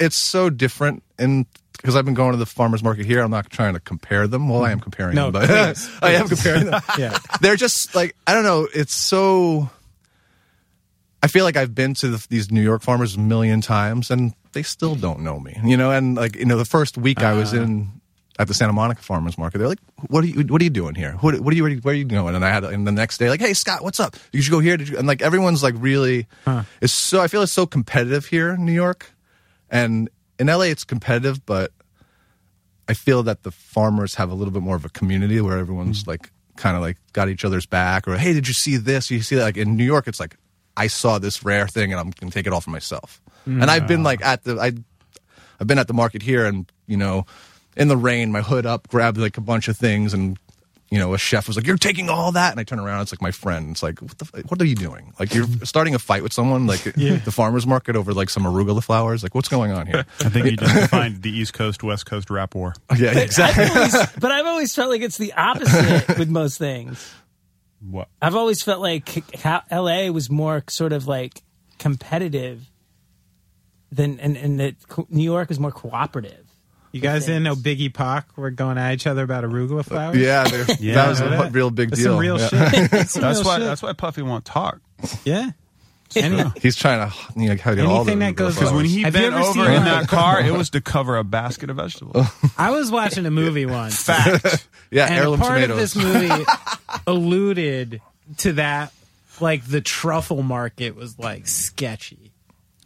it's 0.00 0.16
so 0.16 0.48
different 0.48 1.02
in 1.18 1.44
because 1.72 1.94
I've 1.94 2.06
been 2.06 2.14
going 2.14 2.32
to 2.32 2.38
the 2.38 2.46
farmers 2.46 2.82
market 2.82 3.04
here. 3.04 3.20
I'm 3.20 3.30
not 3.30 3.50
trying 3.50 3.74
to 3.74 3.80
compare 3.80 4.26
them. 4.26 4.48
Well, 4.48 4.64
I 4.64 4.70
am 4.70 4.80
mm. 4.80 4.84
comparing 4.84 5.14
No, 5.14 5.30
them, 5.30 5.46
but 5.46 5.74
please, 5.74 5.90
I 6.02 6.12
am 6.12 6.26
comparing 6.26 6.66
them. 6.66 6.80
Yeah. 6.98 7.18
They're 7.42 7.56
just 7.56 7.94
like 7.94 8.16
I 8.26 8.32
don't 8.32 8.44
know. 8.44 8.66
It's 8.74 8.94
so. 8.94 9.68
I 11.22 11.28
feel 11.28 11.44
like 11.44 11.56
I've 11.56 11.74
been 11.74 11.92
to 11.96 12.08
the, 12.08 12.26
these 12.30 12.50
New 12.50 12.62
York 12.62 12.82
farmers 12.82 13.14
a 13.16 13.20
million 13.20 13.60
times, 13.60 14.10
and 14.10 14.32
they 14.52 14.62
still 14.62 14.94
don't 14.94 15.20
know 15.20 15.38
me. 15.38 15.58
You 15.64 15.76
know, 15.76 15.90
and 15.90 16.14
like 16.14 16.36
you 16.36 16.44
know, 16.44 16.56
the 16.56 16.64
first 16.64 16.98
week 16.98 17.20
I 17.22 17.34
was 17.34 17.52
uh-huh. 17.52 17.62
in 17.62 18.00
at 18.38 18.48
the 18.48 18.54
Santa 18.54 18.72
Monica 18.72 19.02
farmers 19.02 19.36
market, 19.36 19.58
they're 19.58 19.68
like, 19.68 19.80
"What 20.08 20.24
are 20.24 20.26
you? 20.26 20.44
What 20.44 20.60
are 20.60 20.64
you 20.64 20.70
doing 20.70 20.94
here? 20.94 21.12
What, 21.20 21.38
what 21.40 21.52
are 21.52 21.56
you? 21.56 21.64
Where 21.80 21.92
are 21.94 21.96
you 21.96 22.04
going?" 22.04 22.34
And 22.34 22.44
I 22.44 22.50
had, 22.50 22.64
and 22.64 22.86
the 22.86 22.92
next 22.92 23.18
day, 23.18 23.28
like, 23.28 23.40
"Hey, 23.40 23.52
Scott, 23.54 23.82
what's 23.82 24.00
up? 24.00 24.16
Did 24.32 24.44
you 24.46 24.50
go 24.50 24.60
here? 24.60 24.76
Did 24.76 24.88
you?" 24.88 24.98
And 24.98 25.06
like 25.06 25.22
everyone's 25.22 25.62
like 25.62 25.74
really, 25.78 26.26
it's 26.80 26.92
so. 26.92 27.20
I 27.20 27.28
feel 27.28 27.42
it's 27.42 27.52
so 27.52 27.66
competitive 27.66 28.26
here 28.26 28.50
in 28.50 28.64
New 28.64 28.72
York, 28.72 29.10
and 29.70 30.08
in 30.38 30.46
LA 30.46 30.64
it's 30.64 30.84
competitive, 30.84 31.44
but 31.46 31.72
I 32.88 32.94
feel 32.94 33.22
that 33.22 33.42
the 33.42 33.50
farmers 33.50 34.16
have 34.16 34.30
a 34.30 34.34
little 34.34 34.52
bit 34.52 34.62
more 34.62 34.76
of 34.76 34.84
a 34.84 34.88
community 34.88 35.40
where 35.40 35.58
everyone's 35.58 36.02
hmm. 36.02 36.10
like 36.10 36.30
kind 36.56 36.76
of 36.76 36.82
like 36.82 36.98
got 37.12 37.28
each 37.28 37.44
other's 37.44 37.64
back 37.64 38.06
or 38.06 38.18
hey 38.18 38.34
did 38.34 38.46
you 38.46 38.52
see 38.52 38.76
this 38.76 39.10
you 39.10 39.22
see 39.22 39.36
that 39.36 39.42
like 39.42 39.56
in 39.56 39.74
New 39.76 39.84
York 39.84 40.06
it's 40.06 40.20
like 40.20 40.36
I 40.76 40.86
saw 40.86 41.18
this 41.18 41.42
rare 41.42 41.66
thing 41.66 41.92
and 41.92 41.98
I'm 41.98 42.10
gonna 42.10 42.30
take 42.30 42.46
it 42.46 42.52
all 42.52 42.60
for 42.60 42.70
myself 42.70 43.21
and 43.46 43.64
I've 43.64 43.86
been 43.86 44.02
like 44.02 44.24
at 44.24 44.44
the 44.44 44.58
I 44.60 44.72
I've 45.60 45.66
been 45.66 45.78
at 45.78 45.88
the 45.88 45.94
market 45.94 46.22
here 46.22 46.44
and 46.46 46.70
you 46.86 46.96
know 46.96 47.26
in 47.76 47.88
the 47.88 47.96
rain 47.96 48.32
my 48.32 48.42
hood 48.42 48.66
up 48.66 48.88
grabbed 48.88 49.16
like 49.18 49.36
a 49.38 49.40
bunch 49.42 49.68
of 49.68 49.76
things 49.76 50.12
and 50.14 50.38
you 50.90 50.98
know, 50.98 51.14
a 51.14 51.18
chef 51.18 51.46
was 51.46 51.56
like, 51.56 51.66
"You're 51.66 51.78
taking 51.78 52.10
all 52.10 52.32
that," 52.32 52.50
and 52.50 52.60
I 52.60 52.64
turn 52.64 52.78
around, 52.78 53.00
it's 53.00 53.12
like 53.14 53.22
my 53.22 53.30
friend. 53.30 53.70
It's 53.70 53.82
like, 53.82 54.02
"What 54.02 54.18
the? 54.18 54.30
f- 54.36 54.44
What 54.50 54.60
are 54.60 54.66
you 54.66 54.74
doing? 54.74 55.14
Like 55.18 55.32
you're 55.34 55.46
starting 55.64 55.94
a 55.94 55.98
fight 55.98 56.22
with 56.22 56.34
someone, 56.34 56.66
like 56.66 56.82
the 56.82 57.32
farmers 57.32 57.66
market 57.66 57.96
over 57.96 58.12
like 58.12 58.28
some 58.28 58.42
arugula 58.42 58.84
flowers. 58.84 59.22
Like 59.22 59.34
what's 59.34 59.48
going 59.48 59.72
on 59.72 59.86
here?" 59.86 60.04
I 60.20 60.28
think 60.28 60.50
you 60.50 60.56
just 60.58 60.74
defined 60.74 61.22
the 61.22 61.30
East 61.30 61.54
Coast 61.54 61.82
West 61.82 62.04
Coast 62.04 62.28
rap 62.28 62.54
war. 62.54 62.74
yeah, 62.98 63.18
exactly. 63.18 63.64
I've 63.64 63.74
always, 63.74 64.06
but 64.20 64.32
I've 64.32 64.44
always 64.44 64.74
felt 64.74 64.90
like 64.90 65.00
it's 65.00 65.16
the 65.16 65.32
opposite 65.32 66.18
with 66.18 66.28
most 66.28 66.58
things. 66.58 67.10
What? 67.80 68.08
I've 68.20 68.36
always 68.36 68.62
felt 68.62 68.82
like 68.82 69.34
how 69.36 69.62
LA 69.72 70.08
was 70.10 70.28
more 70.28 70.62
sort 70.68 70.92
of 70.92 71.06
like 71.08 71.40
competitive 71.78 72.70
than, 73.92 74.18
and, 74.18 74.36
and 74.36 74.58
that 74.58 74.74
New 75.10 75.22
York 75.22 75.50
is 75.52 75.60
more 75.60 75.70
cooperative. 75.70 76.38
You 76.90 77.00
guys 77.00 77.24
didn't 77.26 77.44
know 77.44 77.54
Biggie 77.54 77.92
Pac 77.94 78.36
were 78.36 78.50
going 78.50 78.76
at 78.78 78.92
each 78.94 79.06
other 79.06 79.22
about 79.22 79.44
arugula 79.44 79.80
uh, 79.80 79.82
flowers? 79.82 80.16
yeah, 80.18 80.44
Yeah. 80.80 80.94
that 80.96 81.08
was 81.08 81.20
a 81.20 81.24
That- 81.28 81.52
real 81.52 81.70
big 81.70 81.90
That's 81.90 82.02
deal. 82.02 82.12
some 82.12 82.18
real 82.20 82.38
Yeah. 82.38 82.48
shit. 82.48 82.60
That's, 82.90 83.14
That's 83.14 83.38
real 83.38 83.46
why. 83.46 83.56
shit. 83.58 83.64
That's 83.66 83.82
why 83.82 83.92
Puffy 83.94 84.22
won't 84.22 84.44
talk. 84.44 84.80
Yeah. 85.24 85.50
Any- 86.14 86.44
He's 86.60 86.76
trying 86.76 87.08
to 87.10 87.16
you 87.40 87.48
know, 87.48 87.56
hide 87.56 87.78
all 87.80 88.04
the 88.04 88.12
Anything 88.12 88.18
that 88.18 88.34
goes- 88.36 88.54
Because 88.56 88.72
when 88.74 88.84
he 88.84 89.00
Have 89.02 89.14
you 89.14 89.22
bent 89.22 89.34
ever 89.34 89.42
over 89.44 89.64
seen, 89.64 89.72
in 89.72 89.84
that 89.84 90.08
car, 90.08 90.42
it 90.42 90.52
was 90.52 90.68
to 90.70 90.82
cover 90.82 91.16
a 91.16 91.24
basket 91.24 91.70
of 91.70 91.76
vegetables. 91.76 92.26
I 92.58 92.70
was 92.72 92.90
watching 92.90 93.24
a 93.24 93.30
movie 93.30 93.64
once. 93.64 94.02
Fact. 94.02 94.68
yeah, 94.90 95.06
and 95.06 95.14
heirloom 95.14 95.40
a 95.40 95.42
part 95.44 95.54
tomatoes. 95.62 95.96
of 95.96 96.02
this 96.02 96.28
movie 96.28 96.44
alluded 97.06 98.00
to 98.38 98.52
that 98.54 98.92
like 99.40 99.64
the 99.66 99.80
truffle 99.80 100.42
market 100.42 100.94
was 100.94 101.18
like 101.18 101.46
sketchy 101.48 102.21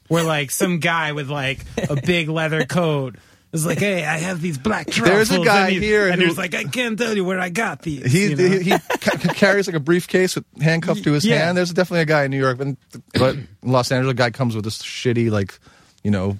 where 0.08 0.22
like 0.24 0.50
some 0.50 0.78
guy 0.80 1.12
with 1.12 1.28
like 1.30 1.60
a 1.90 1.96
big 2.00 2.28
leather 2.28 2.64
coat 2.64 3.16
was 3.52 3.64
like 3.64 3.78
hey 3.78 4.04
i 4.04 4.18
have 4.18 4.42
these 4.42 4.58
black 4.58 4.86
truffles 4.90 5.28
There's 5.28 5.40
a 5.40 5.44
guy 5.44 5.64
and 5.68 5.72
he- 5.74 5.80
here 5.80 6.08
and 6.08 6.20
who- 6.20 6.28
he 6.28 6.34
like 6.34 6.54
i 6.54 6.64
can't 6.64 6.98
tell 6.98 7.16
you 7.16 7.24
where 7.24 7.38
i 7.40 7.48
got 7.48 7.80
these 7.82 8.10
He, 8.12 8.30
you 8.30 8.36
know? 8.36 8.48
he, 8.48 8.58
he 8.64 8.70
ca- 8.70 9.16
ca- 9.18 9.32
carries 9.34 9.66
like 9.66 9.76
a 9.76 9.80
briefcase 9.80 10.34
with 10.34 10.44
handcuffed 10.60 11.04
to 11.04 11.12
his 11.12 11.24
Yeah. 11.24 11.38
hand. 11.44 11.56
There's 11.56 11.72
definitely 11.72 12.02
a 12.02 12.06
guy 12.06 12.24
in 12.24 12.30
New 12.32 12.38
York, 12.40 12.58
but, 12.58 12.68
but 13.14 13.34
in 13.36 13.48
Los 13.62 13.90
Angeles, 13.92 14.12
a 14.12 14.14
guy 14.14 14.30
comes 14.30 14.54
with 14.54 14.64
this 14.64 14.82
shitty 14.82 15.30
like, 15.30 15.58
you 16.02 16.10
know, 16.10 16.36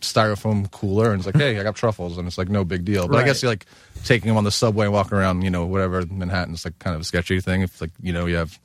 styrofoam 0.00 0.70
cooler 0.70 1.10
and 1.12 1.20
it's 1.20 1.26
like, 1.26 1.36
hey, 1.36 1.58
I 1.58 1.62
got 1.62 1.74
truffles, 1.76 2.18
and 2.18 2.26
it's 2.26 2.38
like 2.38 2.48
no 2.48 2.64
big 2.64 2.84
deal. 2.84 3.08
But 3.08 3.18
I 3.18 3.24
guess 3.24 3.42
you're 3.42 3.50
like 3.50 3.66
taking 4.04 4.30
him 4.30 4.36
on 4.36 4.44
the 4.44 4.50
subway 4.50 4.84
and 4.86 4.92
walking 4.94 5.18
around, 5.18 5.42
you 5.42 5.50
know, 5.50 5.66
whatever 5.66 6.04
Manhattan. 6.06 6.54
It's 6.54 6.64
like 6.64 6.78
kind 6.78 6.94
of 6.94 7.02
a 7.02 7.04
sketchy 7.04 7.40
thing. 7.40 7.62
If 7.62 7.80
like 7.80 7.90
you 8.00 8.12
know 8.12 8.26
you 8.26 8.36
have 8.36 8.58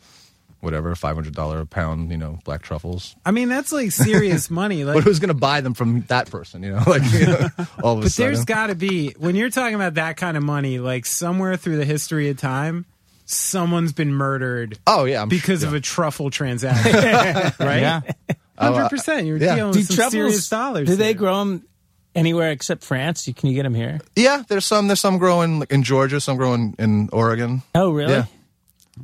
whatever 0.63 0.95
five 0.95 1.15
hundred 1.15 1.35
dollar 1.35 1.59
a 1.59 1.65
pound, 1.65 2.09
you 2.09 2.17
know, 2.17 2.39
black 2.45 2.61
truffles. 2.61 3.15
i 3.25 3.31
mean 3.31 3.49
that's 3.49 3.71
like 3.71 3.91
serious 3.91 4.49
money 4.61 4.83
like 4.83 4.95
But 4.95 5.03
who's 5.03 5.19
gonna 5.19 5.33
buy 5.33 5.61
them 5.61 5.73
from 5.73 6.01
that 6.07 6.29
person? 6.31 6.63
You 6.63 6.71
know, 6.73 6.83
like 6.87 7.03
you 7.11 7.27
know, 7.27 7.47
all 7.83 7.93
of 7.93 7.99
a 7.99 8.01
But 8.03 8.11
sudden. 8.11 8.33
there's 8.33 8.45
got 8.45 8.67
to 8.67 8.75
be 8.75 9.13
when 9.19 9.35
you're 9.35 9.49
talking 9.49 9.75
about 9.75 9.95
that 9.95 10.17
kind 10.17 10.37
of 10.37 10.43
money, 10.43 10.79
like 10.79 11.05
somewhere 11.05 11.57
through 11.57 11.77
the 11.77 11.85
history 11.85 12.29
of 12.29 12.37
time, 12.37 12.85
someone's 13.25 13.93
been 13.93 14.13
murdered 14.13 14.77
oh 14.87 15.05
yeah, 15.05 15.21
I'm 15.21 15.29
because 15.29 15.59
sure, 15.61 15.69
of 15.69 15.73
a 15.75 15.79
truffle 15.79 16.29
transaction, 16.29 16.93
right? 17.65 17.81
Yeah. 17.81 18.01
hundred 18.57 18.89
percent. 18.89 19.27
You're 19.27 19.37
yeah. 19.37 19.55
dealing 19.55 19.73
Do 19.73 19.79
with 19.79 19.93
some 19.93 20.09
serious 20.11 20.49
dollars. 20.49 20.87
Do 20.87 20.95
they 20.95 21.13
grow 21.13 21.39
them 21.39 21.63
anywhere 22.15 22.51
except 22.51 22.83
France? 22.83 23.27
You, 23.27 23.33
can 23.33 23.49
you 23.49 23.55
get 23.55 23.63
them 23.63 23.73
here? 23.75 23.99
yeah. 24.15 24.43
There's 24.47 24.65
some. 24.65 24.87
There's 24.87 25.01
some 25.01 25.17
growing 25.17 25.59
like, 25.59 25.71
in 25.71 25.83
Georgia. 25.83 26.21
Some 26.21 26.37
growing 26.37 26.75
in 26.79 27.09
Oregon. 27.11 27.61
Oh, 27.75 27.91
really? 27.91 28.13
Yeah. 28.13 28.25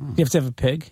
You 0.00 0.14
have 0.18 0.30
to 0.30 0.38
have 0.38 0.46
a 0.46 0.52
pig? 0.52 0.90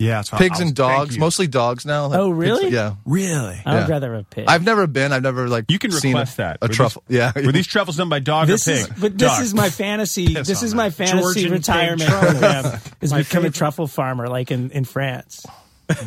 Yeah, 0.00 0.22
so 0.22 0.36
pigs 0.38 0.60
I'll- 0.60 0.66
and 0.66 0.74
dogs, 0.74 1.18
mostly 1.18 1.46
dogs 1.46 1.84
now. 1.84 2.06
Oh, 2.06 2.08
like, 2.08 2.18
Oh, 2.18 2.28
pigs- 2.30 2.38
really? 2.38 2.68
yeah. 2.70 2.94
Really? 3.04 3.60
I 3.64 3.74
Yeah. 3.74 3.80
would 3.80 3.88
rather 3.90 4.14
have 4.14 4.22
a 4.22 4.24
pig. 4.24 4.46
I've 4.48 4.64
never 4.64 4.86
been. 4.86 5.12
I've 5.12 5.22
never 5.22 5.46
like 5.48 5.66
You 5.68 5.78
can 5.78 5.92
seen 5.92 6.14
request 6.14 6.34
a, 6.34 6.36
that. 6.38 6.58
a 6.62 6.66
Were 6.68 6.72
truffle. 6.74 7.02
yeah, 7.08 7.32
Were 7.36 7.52
these 7.52 7.66
truffles 7.66 7.96
done 7.98 8.08
by 8.08 8.18
dog 8.18 8.48
this 8.48 8.66
or 8.66 8.72
is, 8.72 8.86
but 8.98 9.18
this 9.18 9.30
Dog. 9.30 9.42
is 9.42 9.54
my 9.54 9.68
fantasy. 9.70 10.34
Piss 10.34 10.48
this 10.48 10.62
is 10.62 10.74
my 10.74 10.88
that. 10.88 10.94
fantasy 10.94 11.20
Georgian 11.42 11.52
retirement 11.52 12.00
truffles. 12.10 12.30
program. 12.40 12.80
Is 13.02 13.12
My 13.12 13.18
become 13.18 13.44
a 13.44 13.50
truffle 13.50 13.86
farmer, 13.86 14.26
like 14.28 14.50
in, 14.50 14.70
in 14.72 14.84
France. 14.84 15.44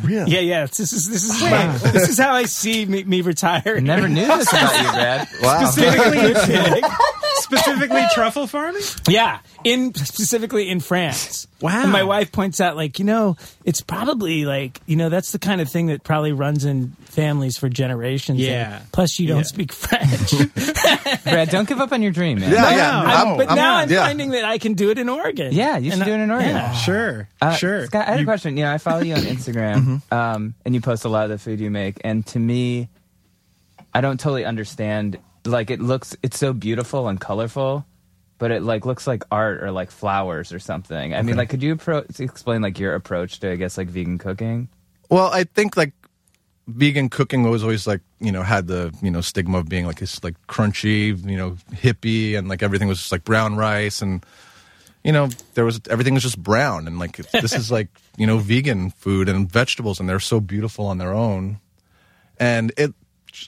Really? 0.02 0.30
Yeah, 0.32 0.40
yeah. 0.40 0.66
This 0.66 0.80
is 0.92 1.08
this 1.10 1.24
is 1.24 1.42
my, 1.42 1.66
this 1.92 2.08
is 2.08 2.18
how 2.18 2.32
I 2.32 2.44
see 2.46 2.86
me, 2.86 3.04
me 3.04 3.20
retire. 3.20 3.80
Never 3.82 4.08
knew 4.08 4.26
this 4.26 4.50
about 4.50 4.76
you, 4.82 4.90
Brad. 4.92 5.28
Wow. 5.42 5.66
specifically, 5.66 6.34
specifically 7.56 8.02
truffle 8.14 8.46
farming? 8.46 8.82
Yeah, 9.08 9.38
in 9.64 9.94
specifically 9.94 10.68
in 10.68 10.80
France. 10.80 11.46
Wow. 11.60 11.82
And 11.82 11.92
my 11.92 12.02
wife 12.02 12.30
points 12.30 12.60
out, 12.60 12.76
like, 12.76 12.98
you 12.98 13.06
know, 13.06 13.36
it's 13.64 13.80
probably 13.80 14.44
like, 14.44 14.80
you 14.84 14.96
know, 14.96 15.08
that's 15.08 15.32
the 15.32 15.38
kind 15.38 15.62
of 15.62 15.68
thing 15.70 15.86
that 15.86 16.02
probably 16.04 16.32
runs 16.32 16.66
in 16.66 16.90
families 17.06 17.56
for 17.56 17.70
generations. 17.70 18.38
and 18.38 18.46
Yeah. 18.48 18.82
plus, 18.92 19.18
you 19.18 19.26
don't 19.28 19.38
Yeah. 19.38 19.42
speak 19.44 19.72
French. 19.72 20.30
Brad, 21.24 21.48
don't 21.48 21.66
give 21.66 21.80
up 21.80 21.92
on 21.92 22.02
your 22.02 22.12
dream, 22.12 22.40
man. 22.40 22.52
Yeah, 22.52 22.60
No, 22.62 22.68
yeah. 22.70 22.76
no, 22.76 22.82
I'm- 22.98 23.26
I'm- 23.28 23.36
but 23.38 23.48
I'm- 23.48 23.56
now 23.56 23.76
I'm 23.76 23.90
yeah. 23.90 24.04
finding 24.04 24.30
that 24.32 24.44
I 24.44 24.58
can 24.58 24.74
do 24.74 24.90
it 24.90 24.98
in 24.98 25.08
Oregon. 25.08 25.52
Yeah, 25.54 25.78
you 25.78 25.90
should 25.90 26.00
And 26.00 26.06
do 26.06 26.12
it 26.12 26.20
in 26.20 26.30
Oregon. 26.30 26.50
yeah. 26.50 26.72
Sure, 26.74 27.28
Uh, 27.40 27.54
sure. 27.54 27.86
Scott, 27.86 28.08
I 28.08 28.10
had 28.12 28.20
a 28.20 28.24
question. 28.24 28.58
You 28.58 28.64
know, 28.64 28.72
I 28.72 28.78
follow 28.78 29.00
you 29.00 29.14
on 29.14 29.20
Instagram, 29.22 30.02
um, 30.12 30.54
and 30.66 30.74
you 30.74 30.82
post 30.82 31.06
a 31.06 31.08
lot 31.08 31.24
of 31.24 31.30
the 31.30 31.38
food 31.38 31.60
you 31.60 31.70
make. 31.70 31.98
And 32.04 32.26
to 32.26 32.38
me, 32.38 32.88
I 33.94 34.02
don't 34.02 34.20
totally 34.20 34.44
understand. 34.44 35.18
Like, 35.44 35.70
it 35.70 35.80
looks, 35.80 36.16
it's 36.22 36.38
so 36.38 36.52
beautiful 36.52 37.08
and 37.08 37.20
colorful, 37.20 37.84
but 38.38 38.50
it 38.50 38.62
like 38.62 38.86
looks 38.86 39.06
like 39.06 39.24
art 39.30 39.62
or 39.62 39.70
like 39.70 39.90
flowers 39.90 40.52
or 40.52 40.58
something. 40.58 41.14
I 41.14 41.22
mean, 41.22 41.36
like, 41.36 41.50
could 41.50 41.62
you 41.62 41.76
appro- 41.76 42.20
explain 42.20 42.62
like 42.62 42.78
your 42.78 42.94
approach 42.94 43.40
to, 43.40 43.52
I 43.52 43.56
guess, 43.56 43.78
like 43.78 43.88
vegan 43.88 44.18
cooking? 44.18 44.68
Well, 45.10 45.30
I 45.32 45.44
think 45.44 45.76
like 45.76 45.92
vegan 46.66 47.08
cooking 47.08 47.48
was 47.48 47.62
always 47.62 47.86
like 47.86 48.00
you 48.20 48.32
know 48.32 48.42
had 48.42 48.66
the 48.66 48.94
you 49.02 49.10
know 49.10 49.20
stigma 49.20 49.58
of 49.58 49.68
being 49.68 49.86
like 49.86 50.00
it's 50.00 50.24
like 50.24 50.34
crunchy 50.46 51.08
you 51.28 51.36
know 51.36 51.56
hippie 51.72 52.38
and 52.38 52.48
like 52.48 52.62
everything 52.62 52.88
was 52.88 52.98
just 52.98 53.12
like 53.12 53.22
brown 53.22 53.54
rice 53.54 54.00
and 54.00 54.24
you 55.02 55.12
know 55.12 55.28
there 55.54 55.64
was 55.66 55.78
everything 55.90 56.14
was 56.14 56.22
just 56.22 56.42
brown 56.42 56.86
and 56.86 56.98
like 56.98 57.16
this 57.32 57.52
is 57.52 57.70
like 57.70 57.88
you 58.16 58.26
know 58.26 58.38
vegan 58.38 58.90
food 58.90 59.28
and 59.28 59.50
vegetables 59.50 60.00
and 60.00 60.08
they're 60.08 60.18
so 60.18 60.40
beautiful 60.40 60.86
on 60.86 60.96
their 60.96 61.12
own 61.12 61.58
and 62.40 62.72
it 62.78 62.94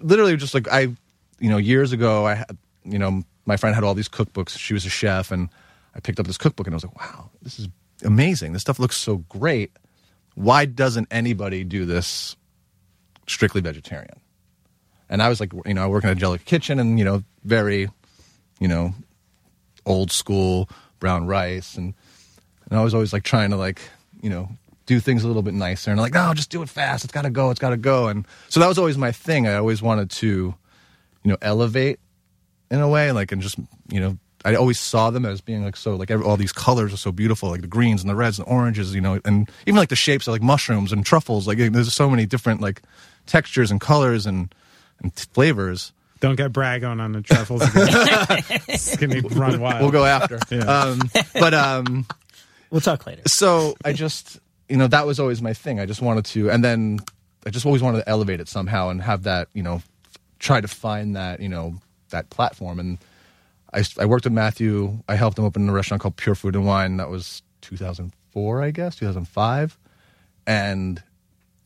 literally 0.01 0.37
just 0.37 0.53
like 0.53 0.69
I 0.69 0.95
you 1.41 1.51
know 1.51 1.59
years 1.59 1.93
ago 1.93 2.27
I 2.27 2.45
you 2.85 2.99
know 2.99 3.23
my 3.45 3.57
friend 3.57 3.75
had 3.75 3.85
all 3.85 3.95
these 3.95 4.09
cookbooks 4.09 4.59
she 4.59 4.75
was 4.75 4.85
a 4.87 4.91
chef 4.91 5.31
and 5.31 5.49
I 5.95 6.01
picked 6.01 6.21
up 6.21 6.27
this 6.27 6.39
cookbook 6.39 6.67
and 6.67 6.75
I 6.75 6.77
was 6.77 6.85
like 6.85 7.01
wow 7.01 7.31
this 7.43 7.59
is 7.59 7.69
amazing 8.05 8.53
this 8.53 8.63
stuff 8.63 8.79
looks 8.79 8.97
so 8.97 9.19
great 9.29 9.73
why 10.37 10.67
doesn't 10.67 11.09
anybody 11.11 11.65
do 11.65 11.85
this 11.87 12.37
strictly 13.27 13.61
vegetarian? 13.61 14.21
And 15.09 15.23
I 15.23 15.29
was 15.29 15.41
like, 15.41 15.53
you 15.65 15.75
know, 15.75 15.83
I 15.83 15.87
work 15.87 16.05
in 16.05 16.09
a 16.09 16.13
Angelica 16.13 16.45
kitchen 16.45 16.79
and, 16.79 16.99
you 16.99 17.05
know, 17.05 17.23
very, 17.45 17.89
you 18.61 18.69
know, 18.69 18.95
old 19.85 20.13
school 20.13 20.69
brown 21.01 21.27
rice. 21.27 21.77
And, 21.77 21.95
and 22.69 22.79
I 22.79 22.83
was 22.83 22.93
always 22.93 23.13
like 23.13 23.23
trying 23.23 23.51
to 23.51 23.57
like, 23.57 23.81
you 24.21 24.29
know, 24.29 24.49
do 24.85 25.01
things 25.01 25.25
a 25.25 25.27
little 25.27 25.43
bit 25.43 25.55
nicer. 25.55 25.91
And 25.91 25.99
like, 25.99 26.13
no, 26.13 26.35
just 26.35 26.51
do 26.51 26.63
it 26.63 26.69
fast. 26.69 27.05
It's 27.05 27.13
got 27.13 27.23
to 27.23 27.31
go. 27.31 27.51
It's 27.51 27.61
got 27.61 27.71
to 27.71 27.77
go. 27.77 28.09
And 28.09 28.27
so 28.49 28.61
that 28.61 28.69
was 28.69 28.79
always 28.79 28.99
my 28.99 29.13
thing. 29.13 29.47
I 29.47 29.55
always 29.55 29.81
wanted 29.81 30.11
to, 30.11 30.55
you 31.27 31.33
know, 31.33 31.39
elevate 31.43 31.99
in 32.71 32.79
a 32.81 32.89
way, 32.89 33.11
like, 33.11 33.33
and 33.33 33.43
just, 33.43 33.59
you 33.91 33.99
know, 33.99 34.17
I 34.45 34.55
always 34.55 34.79
saw 34.79 35.11
them 35.11 35.25
as 35.27 35.41
being 35.41 35.65
like 35.65 35.77
so, 35.77 35.97
like 35.97 36.09
every, 36.09 36.25
all 36.25 36.37
these 36.37 36.53
colors 36.53 36.95
are 36.95 36.97
so 36.97 37.11
beautiful, 37.11 37.49
like 37.51 37.63
the 37.63 37.67
greens 37.67 38.01
and 38.01 38.09
the 38.09 38.15
reds 38.15 38.39
and 38.39 38.47
oranges, 38.47 38.95
you 38.95 39.01
know, 39.01 39.19
and 39.25 39.51
even 39.67 39.77
like 39.77 39.89
the 39.89 39.97
shapes 39.97 40.29
of 40.29 40.33
like 40.33 40.43
mushrooms 40.43 40.93
and 40.93 41.05
truffles. 41.05 41.49
Like 41.49 41.59
there's 41.59 41.93
so 41.93 42.09
many 42.09 42.27
different 42.27 42.61
like 42.61 42.83
textures 43.27 43.73
and 43.73 43.81
colors 43.81 44.25
and, 44.25 44.55
and 45.03 45.13
t- 45.17 45.25
flavors. 45.35 45.93
Don't 46.21 46.37
get 46.37 46.53
brag 46.53 46.85
on 46.85 47.01
on 47.01 47.11
the 47.11 47.23
truffles 47.23 47.63
again. 47.63 47.89
it's 48.69 48.97
gonna 48.97 49.21
run 49.35 49.61
wild. 49.61 49.83
We'll 49.83 49.91
go 49.91 50.05
after. 50.05 50.39
um, 50.69 51.01
but 51.35 51.53
um, 51.53 52.07
We'll 52.71 52.81
talk 52.81 53.05
later. 53.05 53.23
so 53.27 53.75
I 53.85 53.93
just, 53.93 54.39
you 54.69 54.77
know, 54.77 54.87
that 54.87 55.07
was 55.09 55.19
always 55.19 55.43
my 55.43 55.55
thing. 55.55 55.81
I 55.81 55.87
just 55.87 56.01
wanted 56.01 56.25
to, 56.27 56.51
and 56.51 56.63
then 56.63 57.01
I 57.45 57.51
just 57.51 57.67
always 57.67 57.83
wanted 57.83 57.99
to 57.99 58.09
elevate 58.09 58.39
it 58.41 58.49
somehow 58.49 58.91
and 58.91 59.03
have 59.03 59.25
that, 59.25 59.49
you 59.55 59.63
know, 59.65 59.83
try 60.47 60.61
to 60.61 60.69
find 60.69 61.17
that, 61.17 61.41
you 61.41 61.49
know, 61.49 61.75
that 62.11 62.31
platform. 62.31 62.79
And 62.79 62.99
I, 63.73 63.85
I 63.99 64.07
worked 64.07 64.25
with 64.25 64.33
Matthew. 64.33 64.99
I 65.09 65.17
helped 65.17 65.39
him 65.39 65.45
open 65.45 65.69
a 65.69 65.73
restaurant 65.73 66.03
called 66.03 66.17
Pure 66.17 66.37
Food 66.37 66.55
and 66.55 66.67
Wine. 66.67 66.97
That 66.97 67.11
was 67.11 67.43
2004, 67.63 68.63
I 68.63 68.71
guess, 68.71 68.97
2005. 68.97 69.79
And 70.47 71.03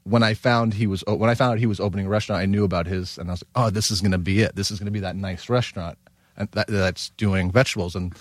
when 0.05 0.23
I 0.23 0.35
found 0.35 0.75
he 0.75 0.87
was, 0.87 1.05
when 1.07 1.29
I 1.29 1.35
found 1.35 1.53
out 1.53 1.59
he 1.59 1.67
was 1.67 1.79
opening 1.79 2.07
a 2.07 2.09
restaurant, 2.09 2.41
I 2.41 2.47
knew 2.47 2.65
about 2.65 2.87
his, 2.87 3.19
and 3.19 3.29
I 3.29 3.33
was 3.35 3.43
like, 3.43 3.67
oh, 3.67 3.71
this 3.71 3.91
is 3.91 4.01
going 4.01 4.13
to 4.13 4.19
be 4.19 4.41
it. 4.41 4.57
This 4.57 4.71
is 4.71 4.79
going 4.79 4.87
to 4.87 4.93
be 4.93 5.01
that 5.01 5.17
nice 5.17 5.49
restaurant 5.49 5.99
and 6.41 6.49
that, 6.53 6.67
that's 6.67 7.11
doing 7.11 7.51
vegetables. 7.53 7.95
And 7.95 8.15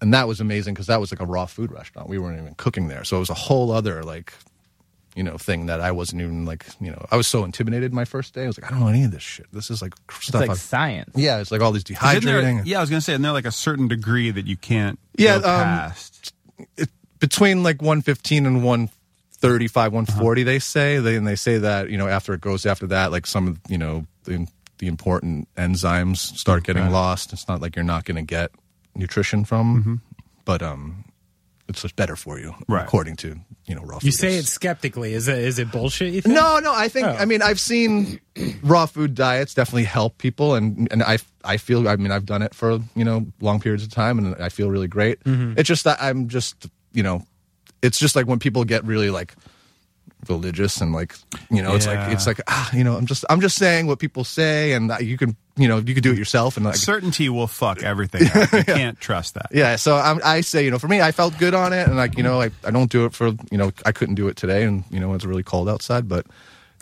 and 0.00 0.12
that 0.12 0.26
was 0.26 0.40
amazing 0.40 0.74
because 0.74 0.88
that 0.88 1.00
was 1.00 1.12
like 1.12 1.20
a 1.20 1.26
raw 1.26 1.46
food 1.46 1.70
restaurant. 1.70 2.08
We 2.08 2.18
weren't 2.18 2.38
even 2.40 2.54
cooking 2.54 2.88
there, 2.88 3.04
so 3.04 3.16
it 3.16 3.20
was 3.20 3.30
a 3.30 3.34
whole 3.34 3.70
other 3.70 4.02
like, 4.02 4.32
you 5.14 5.22
know, 5.22 5.38
thing 5.38 5.66
that 5.66 5.80
I 5.80 5.92
wasn't 5.92 6.22
even 6.22 6.44
like, 6.44 6.66
you 6.80 6.90
know, 6.90 7.06
I 7.10 7.16
was 7.16 7.26
so 7.26 7.44
intimidated 7.44 7.92
my 7.92 8.04
first 8.04 8.34
day. 8.34 8.44
I 8.44 8.46
was 8.48 8.58
like, 8.60 8.66
I 8.68 8.70
don't 8.74 8.80
know 8.80 8.88
any 8.88 9.04
of 9.04 9.10
this 9.12 9.22
shit. 9.22 9.46
This 9.52 9.70
is 9.70 9.80
like 9.80 9.92
It's 10.16 10.26
stuff. 10.26 10.40
like 10.40 10.50
I've- 10.50 10.58
science. 10.58 11.10
yeah, 11.14 11.38
it's 11.40 11.50
like 11.52 11.60
all 11.60 11.72
these 11.72 11.84
Isn't 11.88 12.24
there- 12.24 12.42
dehydrating. 12.42 12.62
yeah, 12.66 12.78
I 12.78 12.80
was 12.80 12.90
gonna 12.90 13.00
say, 13.00 13.12
isn't 13.12 13.22
there 13.22 13.32
like 13.32 13.46
a 13.46 13.52
certain 13.52 13.86
degree 13.88 14.30
that 14.30 14.46
you 14.46 14.56
can't 14.56 14.98
Yeah, 15.16 15.38
go 15.38 15.48
um, 15.48 15.62
past? 15.62 16.32
it, 16.76 16.88
between 17.20 17.62
like 17.62 17.80
115 17.80 18.44
and 18.46 18.62
135 18.64 19.76
Uh-huh. 19.86 19.90
140 19.94 20.42
they 20.42 20.58
say 20.58 20.98
they 20.98 21.16
and 21.16 21.26
they 21.26 21.36
say 21.36 21.58
that 21.58 21.90
you 21.90 21.96
know 21.98 22.08
after 22.08 22.32
it 22.34 22.40
goes 22.40 22.66
after 22.66 22.86
that 22.88 23.10
like 23.12 23.26
some 23.26 23.46
of 23.48 23.58
you 23.68 23.78
know 23.78 24.06
the, 24.24 24.46
the 24.78 24.86
important 24.86 25.48
enzymes 25.56 26.18
start 26.18 26.64
getting 26.64 26.90
lost 26.90 27.32
it's 27.32 27.46
not 27.48 27.60
like 27.60 27.76
you're 27.76 27.84
not 27.84 28.04
going 28.04 28.16
to 28.16 28.22
get 28.22 28.50
nutrition 28.94 29.44
from 29.44 29.80
Mm-hmm. 29.80 29.94
but 30.44 30.62
um, 30.62 31.03
it's 31.68 31.82
just 31.82 31.96
better 31.96 32.16
for 32.16 32.38
you, 32.38 32.54
Right. 32.68 32.84
according 32.84 33.16
to 33.16 33.36
you 33.66 33.74
know 33.74 33.82
raw. 33.82 33.98
Food 33.98 34.04
you 34.06 34.12
food 34.12 34.18
say 34.18 34.36
it 34.36 34.46
skeptically. 34.46 35.14
Is 35.14 35.28
it 35.28 35.38
is 35.38 35.58
it 35.58 35.70
bullshit? 35.70 36.12
You 36.12 36.20
think? 36.20 36.34
No, 36.34 36.58
no. 36.58 36.74
I 36.74 36.88
think. 36.88 37.06
Oh. 37.06 37.10
I 37.10 37.24
mean, 37.24 37.42
I've 37.42 37.60
seen 37.60 38.20
raw 38.62 38.86
food 38.86 39.14
diets 39.14 39.54
definitely 39.54 39.84
help 39.84 40.18
people, 40.18 40.54
and 40.54 40.88
and 40.90 41.02
I 41.02 41.18
I 41.44 41.56
feel. 41.56 41.88
I 41.88 41.96
mean, 41.96 42.10
I've 42.10 42.26
done 42.26 42.42
it 42.42 42.54
for 42.54 42.78
you 42.94 43.04
know 43.04 43.26
long 43.40 43.60
periods 43.60 43.82
of 43.82 43.90
time, 43.90 44.18
and 44.18 44.34
I 44.36 44.48
feel 44.48 44.70
really 44.70 44.88
great. 44.88 45.22
Mm-hmm. 45.24 45.58
It's 45.58 45.68
just 45.68 45.84
that 45.84 45.98
I'm 46.00 46.28
just 46.28 46.66
you 46.92 47.02
know, 47.02 47.24
it's 47.82 47.98
just 47.98 48.14
like 48.16 48.26
when 48.26 48.38
people 48.38 48.64
get 48.64 48.84
really 48.84 49.10
like 49.10 49.34
religious 50.28 50.80
and 50.80 50.92
like 50.92 51.14
you 51.50 51.62
know, 51.62 51.74
it's 51.74 51.86
like 51.86 52.12
it's 52.12 52.26
like 52.26 52.40
ah, 52.48 52.70
you 52.74 52.84
know, 52.84 52.96
I'm 52.96 53.06
just 53.06 53.24
I'm 53.30 53.40
just 53.40 53.56
saying 53.56 53.86
what 53.86 53.98
people 53.98 54.24
say, 54.24 54.72
and 54.72 54.92
you 55.00 55.16
can 55.18 55.36
you 55.56 55.68
know 55.68 55.78
you 55.78 55.94
can 55.94 56.02
do 56.02 56.12
it 56.12 56.18
yourself, 56.18 56.56
and 56.56 56.64
like 56.66 56.76
Certainty 56.76 57.28
will 57.28 57.46
fuck 57.46 57.82
everything 57.82 58.26
up. 58.28 58.52
You 58.52 58.64
can't 58.64 58.98
trust 59.00 59.34
that. 59.34 59.46
yeah, 59.52 59.76
so 59.76 59.96
I'm, 59.96 60.20
I 60.24 60.40
say, 60.40 60.64
you 60.64 60.70
know, 60.70 60.78
for 60.78 60.88
me, 60.88 61.00
I 61.00 61.12
felt 61.12 61.38
good 61.38 61.54
on 61.54 61.72
it, 61.72 61.86
and 61.86 61.96
like, 61.96 62.16
you 62.16 62.22
know, 62.22 62.40
I, 62.40 62.50
I 62.64 62.70
don't 62.70 62.90
do 62.90 63.04
it 63.04 63.14
for, 63.14 63.28
you 63.50 63.58
know, 63.58 63.70
I 63.86 63.92
couldn't 63.92 64.16
do 64.16 64.28
it 64.28 64.36
today, 64.36 64.64
and 64.64 64.84
you 64.90 65.00
know, 65.00 65.14
it's 65.14 65.24
really 65.24 65.42
cold 65.44 65.68
outside, 65.68 66.08
but, 66.08 66.26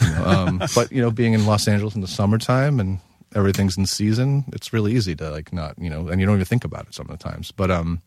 you 0.00 0.08
know, 0.08 0.24
um, 0.24 0.62
but 0.74 0.90
you 0.92 1.02
know, 1.02 1.10
being 1.10 1.32
in 1.34 1.46
Los 1.46 1.68
Angeles 1.68 1.94
in 1.94 2.00
the 2.00 2.08
summertime 2.08 2.80
and 2.80 2.98
everything's 3.34 3.76
in 3.78 3.86
season, 3.86 4.44
it's 4.52 4.72
really 4.72 4.92
easy 4.92 5.14
to 5.16 5.30
like 5.30 5.52
not, 5.52 5.78
you 5.78 5.88
know, 5.90 6.08
and 6.08 6.20
you 6.20 6.26
don't 6.26 6.36
even 6.36 6.44
think 6.44 6.64
about 6.64 6.86
it 6.86 6.94
some 6.94 7.08
of 7.10 7.18
the 7.18 7.22
times. 7.22 7.50
But 7.50 7.70
um, 7.70 8.00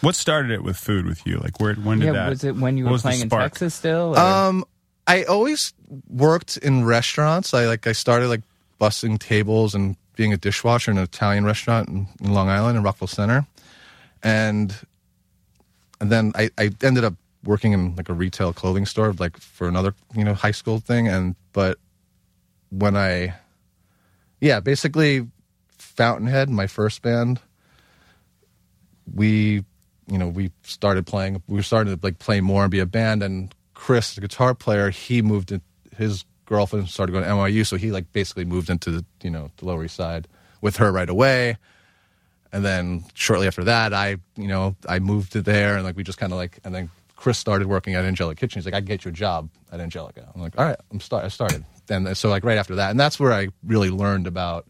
What 0.00 0.14
started 0.16 0.50
it 0.50 0.62
with 0.64 0.76
food 0.76 1.06
with 1.06 1.26
you? 1.26 1.38
Like 1.38 1.60
where? 1.60 1.74
When 1.74 1.98
did 2.00 2.06
Yeah, 2.06 2.12
that? 2.12 2.28
was 2.30 2.44
it 2.44 2.56
when 2.56 2.76
you 2.76 2.84
what 2.84 2.90
were 2.90 2.92
was 2.94 3.02
the 3.02 3.08
playing 3.08 3.22
in 3.22 3.28
spark? 3.28 3.52
Texas 3.52 3.74
still? 3.74 4.14
or- 4.16 4.18
um, 4.18 4.64
I 5.06 5.24
always 5.24 5.72
worked 6.08 6.56
in 6.56 6.84
restaurants. 6.84 7.52
I 7.54 7.66
like 7.66 7.86
I 7.86 7.92
started 7.92 8.28
like 8.28 8.42
bussing 8.80 9.18
tables 9.18 9.74
and 9.74 9.96
being 10.16 10.32
a 10.32 10.36
dishwasher 10.36 10.90
in 10.90 10.98
an 10.98 11.04
Italian 11.04 11.44
restaurant 11.44 11.88
in, 11.88 12.06
in 12.20 12.32
Long 12.32 12.48
Island 12.48 12.78
in 12.78 12.82
Rockville 12.82 13.08
Centre, 13.08 13.46
and 14.22 14.74
and 16.00 16.10
then 16.10 16.32
I, 16.34 16.50
I 16.58 16.70
ended 16.82 17.04
up 17.04 17.14
working 17.44 17.72
in 17.72 17.94
like 17.96 18.08
a 18.08 18.14
retail 18.14 18.52
clothing 18.52 18.86
store 18.86 19.12
like 19.12 19.36
for 19.36 19.68
another 19.68 19.94
you 20.14 20.24
know 20.24 20.34
high 20.34 20.50
school 20.50 20.78
thing. 20.78 21.08
And 21.08 21.36
but 21.52 21.78
when 22.70 22.96
I 22.96 23.34
yeah 24.40 24.60
basically 24.60 25.28
Fountainhead 25.78 26.48
my 26.48 26.66
first 26.66 27.02
band 27.02 27.40
we 29.12 29.64
you 30.10 30.18
know 30.18 30.28
we 30.28 30.50
started 30.62 31.06
playing 31.06 31.42
we 31.46 31.62
started 31.62 32.00
to 32.00 32.06
like 32.06 32.18
play 32.18 32.40
more 32.40 32.62
and 32.62 32.70
be 32.70 32.80
a 32.80 32.86
band. 32.86 33.22
And 33.22 33.54
chris 33.84 34.14
the 34.14 34.20
guitar 34.20 34.54
player 34.54 34.88
he 34.90 35.20
moved 35.22 35.52
in 35.52 35.60
his 35.96 36.24
girlfriend 36.46 36.88
started 36.88 37.12
going 37.12 37.24
to 37.24 37.30
nyu 37.30 37.64
so 37.66 37.76
he 37.76 37.90
like 37.90 38.06
basically 38.12 38.44
moved 38.44 38.68
into 38.70 38.90
the 38.90 39.04
you 39.22 39.30
know 39.30 39.50
the 39.58 39.64
lower 39.66 39.84
east 39.84 39.94
side 39.96 40.26
with 40.62 40.76
her 40.78 40.90
right 40.90 41.10
away. 41.10 41.56
And 42.52 42.64
then 42.64 43.04
shortly 43.14 43.46
after 43.46 43.64
that 43.64 43.92
i 43.92 44.16
you 44.36 44.48
know 44.48 44.74
i 44.88 44.98
moved 45.00 45.32
to 45.32 45.42
there 45.42 45.74
and 45.76 45.84
like 45.84 45.96
we 45.96 46.02
just 46.02 46.18
kind 46.18 46.32
of 46.32 46.38
like 46.38 46.58
and 46.64 46.74
then 46.74 46.88
chris 47.16 47.36
started 47.38 47.66
working 47.66 47.94
at 47.94 48.04
angelica 48.04 48.38
kitchen. 48.40 48.58
He's 48.60 48.64
like 48.66 48.74
i 48.74 48.80
can 48.80 48.86
get 48.86 49.04
you 49.04 49.10
a 49.10 49.12
job 49.12 49.50
at 49.72 49.80
angelica. 49.80 50.22
I'm 50.34 50.40
like 50.40 50.56
all 50.58 50.64
right 50.64 50.78
i'm 50.90 51.00
start 51.00 51.24
i 51.24 51.28
started. 51.28 51.64
And 51.90 52.16
so 52.16 52.28
like 52.30 52.44
right 52.44 52.56
after 52.58 52.76
that 52.76 52.90
and 52.90 52.98
that's 52.98 53.18
where 53.20 53.32
i 53.32 53.48
really 53.66 53.90
learned 53.90 54.26
about 54.26 54.66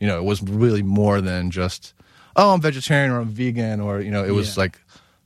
you 0.00 0.06
know, 0.08 0.16
it 0.18 0.24
was 0.24 0.42
really 0.42 0.82
more 0.82 1.20
than 1.20 1.50
just, 1.50 1.92
oh, 2.34 2.54
I'm 2.54 2.60
vegetarian 2.62 3.10
or 3.12 3.20
I'm 3.20 3.28
vegan 3.28 3.80
or, 3.82 4.00
you 4.00 4.10
know, 4.10 4.24
it 4.24 4.30
was 4.30 4.56
Yeah. 4.56 4.62
like 4.62 4.80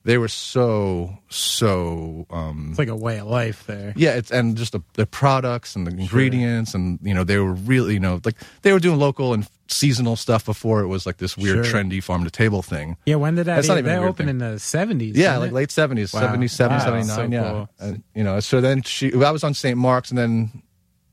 they 0.05 0.19
were 0.19 0.29
so, 0.29 1.17
so, 1.31 2.27
um, 2.31 2.69
It's 2.71 2.79
like 2.79 2.89
a 2.89 2.97
way 2.97 3.19
of 3.19 3.27
life 3.27 3.67
there. 3.67 3.93
yeah, 3.97 4.15
it's, 4.15 4.31
and 4.31 4.57
just 4.57 4.73
the, 4.73 4.81
the 4.95 5.07
products 5.07 5.75
and 5.77 5.87
the 5.87 5.91
ingredients 5.93 6.75
and, 6.75 6.99
you 7.03 7.15
know, 7.15 7.25
they 7.25 7.39
were 7.39 7.53
really, 7.55 7.95
you 7.95 8.01
know, 8.01 8.21
like 8.25 8.37
they 8.63 8.73
were 8.73 8.79
doing 8.81 8.99
local 8.99 9.33
and 9.33 9.49
seasonal 9.69 10.17
stuff 10.17 10.45
before 10.45 10.83
it 10.83 10.89
was 10.89 11.07
like 11.07 11.17
this 11.17 11.37
weird, 11.37 11.65
Sure. 11.65 11.75
trendy 11.83 12.03
farm 12.03 12.25
to 12.25 12.31
table 12.31 12.63
thing. 12.63 12.97
Yeah, 13.07 13.17
when 13.17 13.35
did 13.35 13.47
that? 13.47 13.57
That's 13.57 13.69
not 13.69 13.79
even 13.79 13.91
that 13.95 14.03
opened 14.03 14.29
in 14.31 14.39
the 14.39 14.59
seventies. 14.59 15.17
Yeah, 15.17 15.39
like 15.39 15.53
late 15.53 15.71
70s, 15.71 16.13
Wow. 16.13 16.21
77, 16.21 16.77
Wow. 16.79 16.85
79, 16.85 17.07
So 17.17 17.23
yeah. 17.33 17.51
cool. 17.51 17.69
And, 17.81 18.03
you 18.15 18.25
know, 18.25 18.41
so 18.41 18.61
then 18.61 18.83
she, 18.83 19.13
I 19.15 19.31
was 19.31 19.43
on 19.43 19.55
St. 19.55 19.77
Mark's 19.79 20.11
and 20.11 20.19
then 20.19 20.63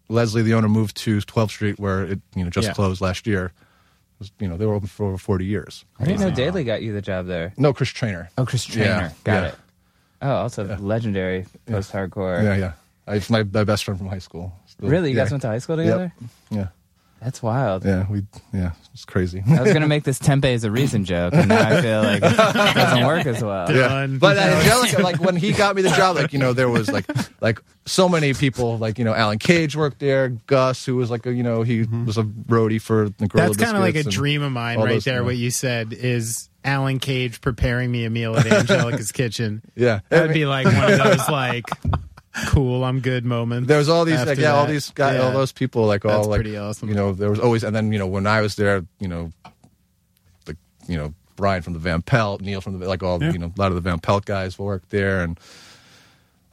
Leslie, 0.10 0.42
the 0.42 0.54
owner, 0.54 0.68
moved 0.68 0.98
to 0.98 1.20
12th 1.20 1.50
Street 1.52 1.80
where 1.80 2.04
it, 2.04 2.20
you 2.36 2.44
know, 2.44 2.50
just 2.50 2.68
Yeah. 2.68 2.74
closed 2.74 3.00
last 3.00 3.26
year. 3.26 3.54
It 4.22 4.26
was, 4.26 4.32
you 4.40 4.48
know, 4.48 4.56
they 4.56 4.68
were 4.68 4.76
open 4.76 4.88
for 4.88 5.08
over 5.08 5.18
40 5.18 5.46
years. 5.46 5.84
I 6.00 6.06
didn't 6.06 6.20
know 6.22 6.30
Daly 6.30 6.64
got 6.64 6.84
you 6.84 6.94
the 6.94 7.02
job 7.02 7.26
there. 7.26 7.54
No, 7.58 7.74
Chris 7.74 7.90
Traynor. 7.90 8.30
Oh, 8.38 8.46
Chris 8.46 8.66
Traynor. 8.66 8.86
Yeah, 8.86 9.10
Got 9.24 9.34
yeah. 9.42 9.48
it. 9.50 9.56
Oh, 10.22 10.32
also 10.36 10.78
legendary 10.78 11.48
post 11.66 11.92
hardcore. 11.92 12.44
Yeah, 12.44 12.56
yeah. 12.56 12.72
I, 13.08 13.16
it's 13.16 13.32
my, 13.32 13.42
my 13.42 13.64
best 13.64 13.84
friend 13.84 13.98
from 13.98 14.10
high 14.10 14.20
school. 14.20 14.54
Still- 14.68 14.90
Really? 14.90 15.10
You 15.10 15.18
yeah. 15.18 15.24
guys 15.24 15.32
went 15.32 15.42
to 15.42 15.48
high 15.48 15.58
school 15.58 15.78
Yep. 15.78 15.86
together? 15.86 16.14
Yeah, 16.52 16.68
That's 17.22 17.44
wild. 17.44 17.86
yeah. 17.86 18.08
We, 18.10 18.24
yeah. 18.52 18.72
It's 18.94 19.06
crazy. 19.06 19.44
I 19.48 19.62
was 19.62 19.72
gonna 19.74 19.88
make 19.96 20.04
this 20.04 20.18
Tempeh 20.20 20.52
is 20.54 20.64
a 20.64 20.72
reason 20.72 21.06
joke, 21.06 21.34
and 21.34 21.48
now 21.50 21.70
I 21.70 21.82
feel 21.82 22.02
like 22.02 22.24
it 22.24 22.36
doesn't 22.36 23.06
work 23.06 23.26
as 23.26 23.44
well. 23.44 23.72
yeah. 23.72 24.08
But 24.08 24.38
uh, 24.38 24.42
Angelica, 24.42 25.02
like 25.02 25.20
when 25.20 25.36
he 25.36 25.54
got 25.54 25.76
me 25.76 25.82
the 25.84 25.90
job, 25.92 26.16
like 26.16 26.34
you 26.34 26.40
know, 26.40 26.54
there 26.54 26.68
was 26.68 26.92
like 26.92 27.06
like 27.40 27.62
so 27.86 28.10
many 28.10 28.34
people, 28.34 28.78
like 28.80 28.98
you 28.98 29.06
know, 29.06 29.14
Alan 29.14 29.38
Cage 29.38 29.76
worked 29.76 30.00
there, 30.00 30.30
Gus, 30.48 30.84
who 30.86 30.96
was 30.96 31.12
like 31.12 31.26
a 31.26 31.34
you 31.34 31.44
know, 31.44 31.62
he 31.62 31.84
was 31.84 32.18
a 32.18 32.24
roadie 32.24 32.82
for 32.82 33.10
the 33.10 33.28
Gorilla 33.28 33.50
That's 33.50 33.64
kind 33.64 33.78
of 33.78 33.84
like 33.84 33.96
a 33.96 34.04
dream 34.04 34.42
of 34.42 34.52
mine, 34.52 34.78
all 34.78 34.86
right 34.86 34.94
those, 34.94 35.06
there. 35.06 35.16
you 35.16 35.20
know. 35.20 35.26
What 35.26 35.38
you 35.38 35.52
said 35.52 35.94
is 35.94 36.50
Alan 36.66 37.00
Cage 37.00 37.40
preparing 37.40 37.92
me 37.92 38.06
a 38.06 38.10
meal 38.10 38.36
at 38.36 38.46
Angelica's 38.46 39.12
kitchen. 39.14 39.62
Yeah. 39.76 40.00
that 40.10 40.26
would 40.28 40.34
be 40.34 40.46
like 40.46 40.66
one 40.66 40.92
of 40.92 40.98
those 41.04 41.30
like 41.30 41.66
cool, 42.48 42.84
I'm 42.84 43.00
good 43.00 43.26
moments. 43.26 43.68
There 43.68 43.78
was 43.78 43.90
all 43.90 44.06
these, 44.06 44.20
like, 44.20 44.30
after 44.30 44.42
yeah, 44.42 44.54
all 44.54 44.66
these 44.66 44.90
guys, 44.92 45.20
all 45.20 45.32
those 45.32 45.52
people, 45.52 45.86
like 45.86 46.06
all 46.06 46.12
That's 46.12 46.28
like, 46.28 46.38
pretty 46.42 46.58
awesome. 46.58 46.90
you 46.90 46.96
know, 46.96 47.14
there 47.14 47.30
was 47.30 47.40
always, 47.40 47.64
and 47.64 47.76
then 47.76 47.92
you 47.92 48.00
know, 48.00 48.08
when 48.08 48.26
I 48.28 48.42
was 48.42 48.56
there, 48.56 48.86
you 49.00 49.08
know, 49.08 49.32
the, 50.46 50.56
you 50.88 50.98
know, 50.98 51.14
Brian 51.36 51.62
from 51.62 51.74
the 51.74 51.80
Van 51.80 52.02
Pelt, 52.02 52.42
Neil 52.42 52.62
from 52.62 52.80
the, 52.80 52.88
like 52.88 53.04
all, 53.04 53.22
Yeah. 53.22 53.32
you 53.32 53.40
know, 53.40 53.52
a 53.56 53.60
lot 53.60 53.68
of 53.70 53.76
the 53.76 53.82
Van 53.82 54.00
Pelt 54.00 54.26
guys 54.26 54.58
worked 54.60 54.90
there, 54.92 55.22
and 55.24 55.40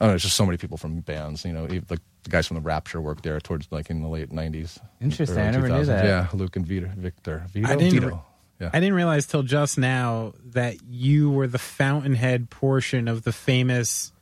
I 0.01 0.05
don't 0.05 0.13
know, 0.13 0.15
it's 0.15 0.25
just 0.25 0.37
so 0.37 0.47
many 0.47 0.57
people 0.59 0.77
from 0.77 1.01
bands, 1.01 1.45
you 1.45 1.53
know, 1.53 1.65
even, 1.65 1.85
like 1.91 2.01
the 2.25 2.31
guys 2.31 2.47
from 2.47 2.57
the 2.57 2.61
Rapture 2.63 3.01
worked 3.01 3.23
there 3.25 3.39
towards 3.41 3.69
like 3.71 3.91
in 3.91 4.03
the 4.03 4.09
late 4.09 4.31
'90s. 4.31 4.79
Interesting. 5.01 5.39
I 5.39 5.51
never 5.51 5.69
knew 5.69 5.85
that. 5.85 6.05
Yeah, 6.05 6.27
Luke 6.33 6.57
and 6.57 6.67
Vito, 6.67 6.91
Victor, 6.97 7.45
Vito, 7.53 7.69
I 7.69 7.77
didn't 7.77 7.93
Vito. 7.93 8.09
re- 8.09 8.15
yeah. 8.61 8.71
I 8.73 8.81
didn't 8.81 8.95
realize 8.95 9.27
till 9.27 9.45
just 9.45 9.79
now 9.79 10.35
that 10.47 10.77
you 10.89 11.31
were 11.31 11.47
the 11.47 11.59
fountainhead 11.61 12.51
portion 12.51 13.07
of 13.07 13.23
the 13.23 13.33
famous 13.33 14.13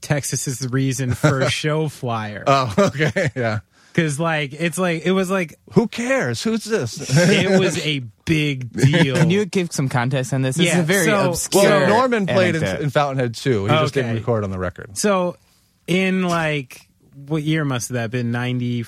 Texas 0.00 0.46
is 0.48 0.58
the 0.58 0.68
reason 0.68 1.14
for 1.14 1.40
a 1.40 1.50
show 1.62 1.88
flyer. 1.88 2.44
Oh, 2.46 2.74
okay, 2.78 3.30
yeah. 3.36 3.60
Because 3.92 4.20
like 4.20 4.52
it's 4.52 4.76
like 4.78 5.06
it 5.06 5.12
was 5.12 5.30
like 5.30 5.58
Who 5.72 5.88
cares? 5.88 6.42
Who's 6.42 6.64
this? 6.64 6.98
it 7.16 7.58
was 7.58 7.78
a 7.84 8.00
big 8.26 8.70
deal. 8.76 9.16
Can 9.16 9.30
you 9.30 9.46
give 9.46 9.72
some 9.72 9.88
context 9.88 10.34
on 10.34 10.42
this? 10.42 10.56
This 10.56 10.66
is 10.68 10.74
Yeah, 10.74 10.80
a 10.80 10.84
very 10.84 11.06
so- 11.06 11.30
obscure. 11.30 11.62
well, 11.62 11.88
Norman 11.88 12.26
played 12.26 12.56
in, 12.56 12.62
anecdote. 12.62 12.82
in 12.84 12.90
Fountainhead 12.90 13.34
too. 13.34 13.64
He 13.64 13.70
just 13.70 13.94
didn't 13.94 14.10
Okay. 14.10 14.18
record 14.18 14.44
on 14.44 14.50
the 14.50 14.58
record. 14.58 14.98
So, 14.98 15.36
in 15.86 16.24
like 16.24 16.88
what 17.14 17.42
year 17.42 17.64
must 17.64 17.88
have 17.88 17.94
that 17.94 18.10
been? 18.10 18.30
Ninety 18.30 18.84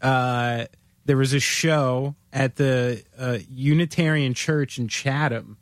Uh, 0.00 0.64
there 1.06 1.16
was 1.16 1.32
a 1.34 1.40
show 1.40 2.14
at 2.32 2.56
the 2.56 3.02
uh, 3.18 3.38
Unitarian 3.50 4.34
Church 4.34 4.78
in 4.78 4.88
Chatham, 4.88 5.56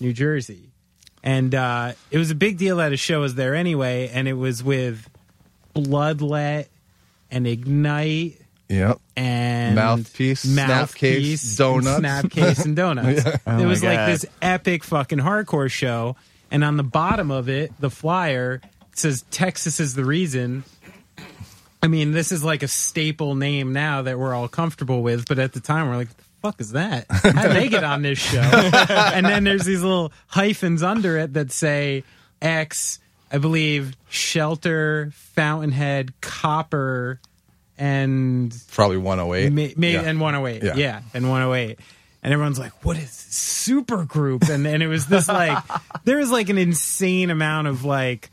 New 0.00 0.12
Jersey, 0.12 0.69
and 1.22 1.54
uh, 1.54 1.92
it 2.10 2.18
was 2.18 2.30
a 2.30 2.34
big 2.34 2.56
deal 2.58 2.76
that 2.76 2.92
a 2.92 2.96
show 2.96 3.20
was 3.20 3.34
there 3.34 3.54
anyway. 3.54 4.10
And 4.12 4.26
it 4.28 4.32
was 4.34 4.62
with 4.64 5.08
Bloodlet 5.74 6.66
and 7.30 7.46
Ignite 7.46 8.36
Yep. 8.68 8.98
and 9.16 9.74
Mouthpiece, 9.74 10.44
Mouthpiece, 10.46 11.56
Snapcase, 11.56 11.58
Donuts. 11.58 11.96
and 11.98 12.04
Snapcase, 12.30 12.64
and 12.64 12.76
donuts. 12.76 13.24
Oh 13.46 13.56
it 13.58 13.62
my 13.62 13.66
was 13.66 13.82
like 13.82 14.06
this 14.06 14.24
epic 14.40 14.84
fucking 14.84 15.18
hardcore 15.18 15.70
show, 15.70 16.14
and 16.52 16.62
on 16.62 16.76
the 16.76 16.84
bottom 16.84 17.30
of 17.32 17.48
it, 17.48 17.72
the 17.80 17.90
flyer 17.90 18.60
says 18.94 19.24
"Texas 19.32 19.80
is 19.80 19.94
the 19.94 20.04
reason." 20.04 20.62
I 21.82 21.88
mean, 21.88 22.12
this 22.12 22.30
is 22.30 22.44
like 22.44 22.62
a 22.62 22.68
staple 22.68 23.34
name 23.34 23.72
now 23.72 24.02
that 24.02 24.18
we're 24.18 24.34
all 24.34 24.46
comfortable 24.48 25.02
with, 25.02 25.26
but 25.26 25.38
at 25.40 25.52
the 25.52 25.60
time 25.60 25.88
we're 25.88 25.96
like, 25.96 26.08
"What 26.08 26.18
the 26.18 26.24
fuck 26.42 26.60
is 26.60 26.72
that? 26.72 27.06
How 27.10 27.42
did 27.48 27.52
they 27.56 27.68
get 27.68 27.84
on 27.84 28.02
this 28.02 28.18
show?" 28.18 28.40
and 28.40 29.26
then 29.26 29.44
there's 29.44 29.64
these 29.64 29.82
little 29.82 30.12
hyphens 30.26 30.82
under 30.82 31.16
it 31.18 31.34
that 31.34 31.52
say 31.52 32.04
X, 32.42 32.98
I 33.32 33.38
believe, 33.38 33.96
Shelter, 34.08 35.10
Fountainhead, 35.34 36.12
Copper, 36.20 37.20
and 37.78 38.54
Probably 38.72 38.96
108. 38.98 39.52
May, 39.52 39.74
may, 39.76 39.92
Yeah. 39.94 40.02
and 40.02 40.20
108. 40.20 40.62
Yeah. 40.62 40.74
Yeah. 40.76 41.00
and 41.14 41.28
108. 41.30 41.78
And 42.22 42.34
everyone's 42.34 42.58
like, 42.58 42.84
what 42.84 42.98
is 42.98 43.10
super 43.10 44.04
group? 44.04 44.48
And 44.50 44.66
and 44.66 44.82
it 44.82 44.88
was 44.88 45.06
this 45.06 45.26
like 45.28 45.56
there 46.04 46.18
was 46.18 46.30
like 46.30 46.50
an 46.50 46.58
insane 46.58 47.30
amount 47.30 47.66
of 47.68 47.84
like 47.84 48.30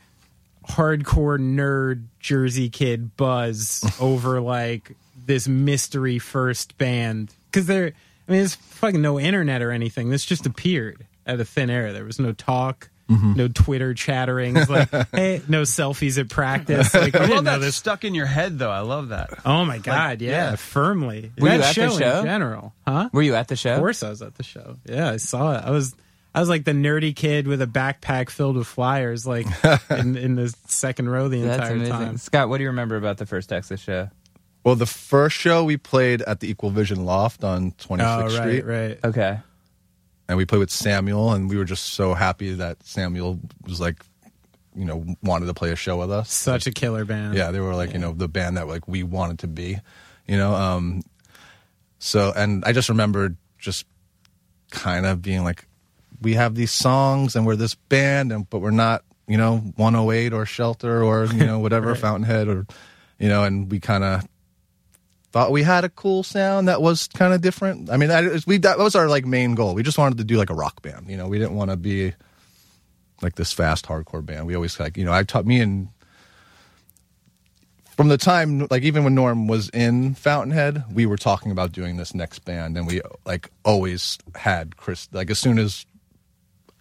hardcore 0.68 1.38
nerd 1.38 2.04
Jersey 2.20 2.68
kid 2.68 3.16
buzz 3.16 3.82
over 3.98 4.40
like 4.42 4.92
this 5.26 5.48
mystery 5.48 6.18
first 6.18 6.76
band. 6.76 7.32
Cause 7.52 7.66
there 7.66 7.86
I 7.86 8.30
mean 8.30 8.40
there's 8.40 8.54
fucking 8.54 9.02
no 9.02 9.18
internet 9.18 9.62
or 9.62 9.70
anything. 9.70 10.10
This 10.10 10.24
just 10.24 10.46
appeared 10.46 11.06
out 11.26 11.40
of 11.40 11.48
thin 11.48 11.70
air. 11.70 11.92
There 11.92 12.04
was 12.04 12.18
no 12.18 12.32
talk. 12.32 12.90
Mm-hmm. 13.08 13.34
No 13.36 13.48
Twitter 13.48 13.94
chattering. 13.94 14.54
It's 14.54 14.68
like, 14.68 14.90
hey, 15.12 15.40
no 15.48 15.62
selfies 15.62 16.18
at 16.18 16.28
practice. 16.28 16.92
Like, 16.92 17.14
we 17.14 17.20
I 17.20 17.22
didn't 17.22 17.36
love 17.36 17.44
know 17.44 17.52
that 17.52 17.60
this 17.60 17.76
stuck 17.76 18.04
in 18.04 18.14
your 18.14 18.26
head, 18.26 18.58
though. 18.58 18.70
I 18.70 18.80
love 18.80 19.08
that. 19.08 19.30
Oh 19.46 19.64
my 19.64 19.78
god, 19.78 20.20
yeah, 20.20 20.50
yeah. 20.50 20.56
firmly. 20.56 21.32
Were 21.38 21.48
that 21.48 21.54
you 21.56 21.62
at 21.62 21.66
the 21.68 21.72
show, 21.72 21.98
show? 21.98 22.18
in 22.18 22.24
general, 22.26 22.74
huh? 22.86 23.08
Were 23.14 23.22
you 23.22 23.34
at 23.34 23.48
the 23.48 23.56
show? 23.56 23.72
Of 23.72 23.78
course, 23.78 24.02
I 24.02 24.10
was 24.10 24.20
at 24.20 24.34
the 24.34 24.42
show. 24.42 24.76
Yeah, 24.84 25.08
I 25.08 25.16
saw 25.16 25.56
it. 25.56 25.64
I 25.64 25.70
was. 25.70 25.94
I 26.34 26.40
was 26.40 26.50
like 26.50 26.64
the 26.64 26.72
nerdy 26.72 27.16
kid 27.16 27.48
with 27.48 27.62
a 27.62 27.66
backpack 27.66 28.28
filled 28.28 28.56
with 28.56 28.66
flyers, 28.66 29.26
like 29.26 29.46
in, 29.90 30.14
in 30.14 30.34
the 30.36 30.54
second 30.66 31.08
row 31.08 31.28
the 31.28 31.40
That's 31.40 31.62
entire 31.62 31.74
amazing. 31.74 31.92
time. 31.92 32.16
Scott, 32.18 32.50
what 32.50 32.58
do 32.58 32.64
you 32.64 32.68
remember 32.68 32.96
about 32.96 33.16
the 33.16 33.24
first 33.26 33.48
Texas 33.48 33.80
show? 33.80 34.10
Well, 34.64 34.74
the 34.74 34.86
first 34.86 35.36
show 35.36 35.64
we 35.64 35.76
played 35.76 36.22
at 36.22 36.40
the 36.40 36.50
Equal 36.50 36.70
Vision 36.70 37.04
Loft 37.04 37.44
on 37.44 37.72
26th 37.72 38.00
Oh, 38.00 38.22
right, 38.22 38.30
Street, 38.32 38.64
right. 38.64 38.98
Okay. 39.04 39.38
and 40.28 40.36
we 40.36 40.44
played 40.44 40.58
with 40.58 40.70
Samuel, 40.70 41.32
and 41.32 41.48
we 41.48 41.56
were 41.56 41.64
just 41.64 41.94
so 41.94 42.12
happy 42.14 42.52
that 42.54 42.82
Samuel 42.84 43.38
was 43.66 43.80
like, 43.80 44.04
you 44.74 44.84
know, 44.84 45.04
wanted 45.22 45.46
to 45.46 45.54
play 45.54 45.72
a 45.72 45.76
show 45.76 45.96
with 45.98 46.10
us. 46.12 46.30
Such 46.32 46.66
a 46.66 46.70
killer 46.70 47.04
band. 47.04 47.34
Yeah, 47.34 47.50
they 47.50 47.60
were 47.60 47.74
like, 47.74 47.92
you 47.92 47.98
know, 47.98 48.12
the 48.12 48.28
band 48.28 48.56
that 48.58 48.68
like 48.68 48.86
we 48.86 49.02
wanted 49.02 49.38
to 49.40 49.48
be, 49.48 49.78
you 50.26 50.36
know. 50.36 50.54
Um, 50.54 51.02
so, 51.98 52.32
and 52.36 52.62
I 52.64 52.72
just 52.72 52.88
remember 52.88 53.34
just 53.58 53.86
kind 54.70 55.06
of 55.06 55.22
being 55.22 55.42
like, 55.44 55.64
we 56.20 56.34
have 56.34 56.54
these 56.54 56.70
songs 56.72 57.34
and 57.34 57.46
we're 57.46 57.56
this 57.56 57.74
band, 57.74 58.30
and 58.32 58.48
but 58.50 58.58
we're 58.58 58.70
not, 58.70 59.02
you 59.26 59.36
know, 59.36 59.58
108 59.76 60.32
or 60.32 60.44
Shelter 60.46 61.02
or 61.02 61.24
you 61.26 61.44
know 61.46 61.58
whatever 61.58 61.94
Fountainhead 61.96 62.46
or, 62.48 62.66
you 63.18 63.28
know, 63.28 63.44
and 63.44 63.70
we 63.70 63.80
kind 63.80 64.04
of 64.04 64.28
thought 65.32 65.52
we 65.52 65.62
had 65.62 65.84
a 65.84 65.88
cool 65.88 66.22
sound 66.22 66.68
that 66.68 66.80
was 66.80 67.08
kind 67.08 67.34
of 67.34 67.40
different. 67.40 67.90
I 67.90 67.96
mean, 67.96 68.08
that, 68.08 68.44
we 68.46 68.58
that 68.58 68.78
was 68.78 68.94
our 68.94 69.08
like 69.08 69.26
main 69.26 69.54
goal. 69.54 69.74
We 69.74 69.82
just 69.82 69.98
wanted 69.98 70.18
to 70.18 70.24
do 70.24 70.36
like 70.36 70.50
a 70.50 70.54
rock 70.54 70.82
band, 70.82 71.10
you 71.10 71.16
know. 71.16 71.28
We 71.28 71.38
didn't 71.38 71.54
want 71.54 71.70
to 71.70 71.76
be 71.76 72.14
like 73.22 73.34
this 73.34 73.52
fast 73.52 73.86
hardcore 73.86 74.24
band. 74.24 74.46
We 74.46 74.54
always 74.54 74.78
like, 74.78 74.96
you 74.96 75.04
know, 75.04 75.12
I 75.12 75.22
taught 75.24 75.46
me 75.46 75.60
and 75.60 75.88
from 77.96 78.08
the 78.08 78.16
time 78.16 78.66
like 78.70 78.84
even 78.84 79.04
when 79.04 79.14
Norm 79.14 79.48
was 79.48 79.68
in 79.70 80.14
Fountainhead, 80.14 80.84
we 80.92 81.04
were 81.04 81.16
talking 81.16 81.50
about 81.50 81.72
doing 81.72 81.96
this 81.96 82.14
next 82.14 82.40
band 82.40 82.76
and 82.78 82.86
we 82.86 83.00
like 83.26 83.50
always 83.64 84.18
had 84.34 84.76
Chris 84.76 85.08
like 85.12 85.30
as 85.30 85.38
soon 85.38 85.58
as 85.58 85.84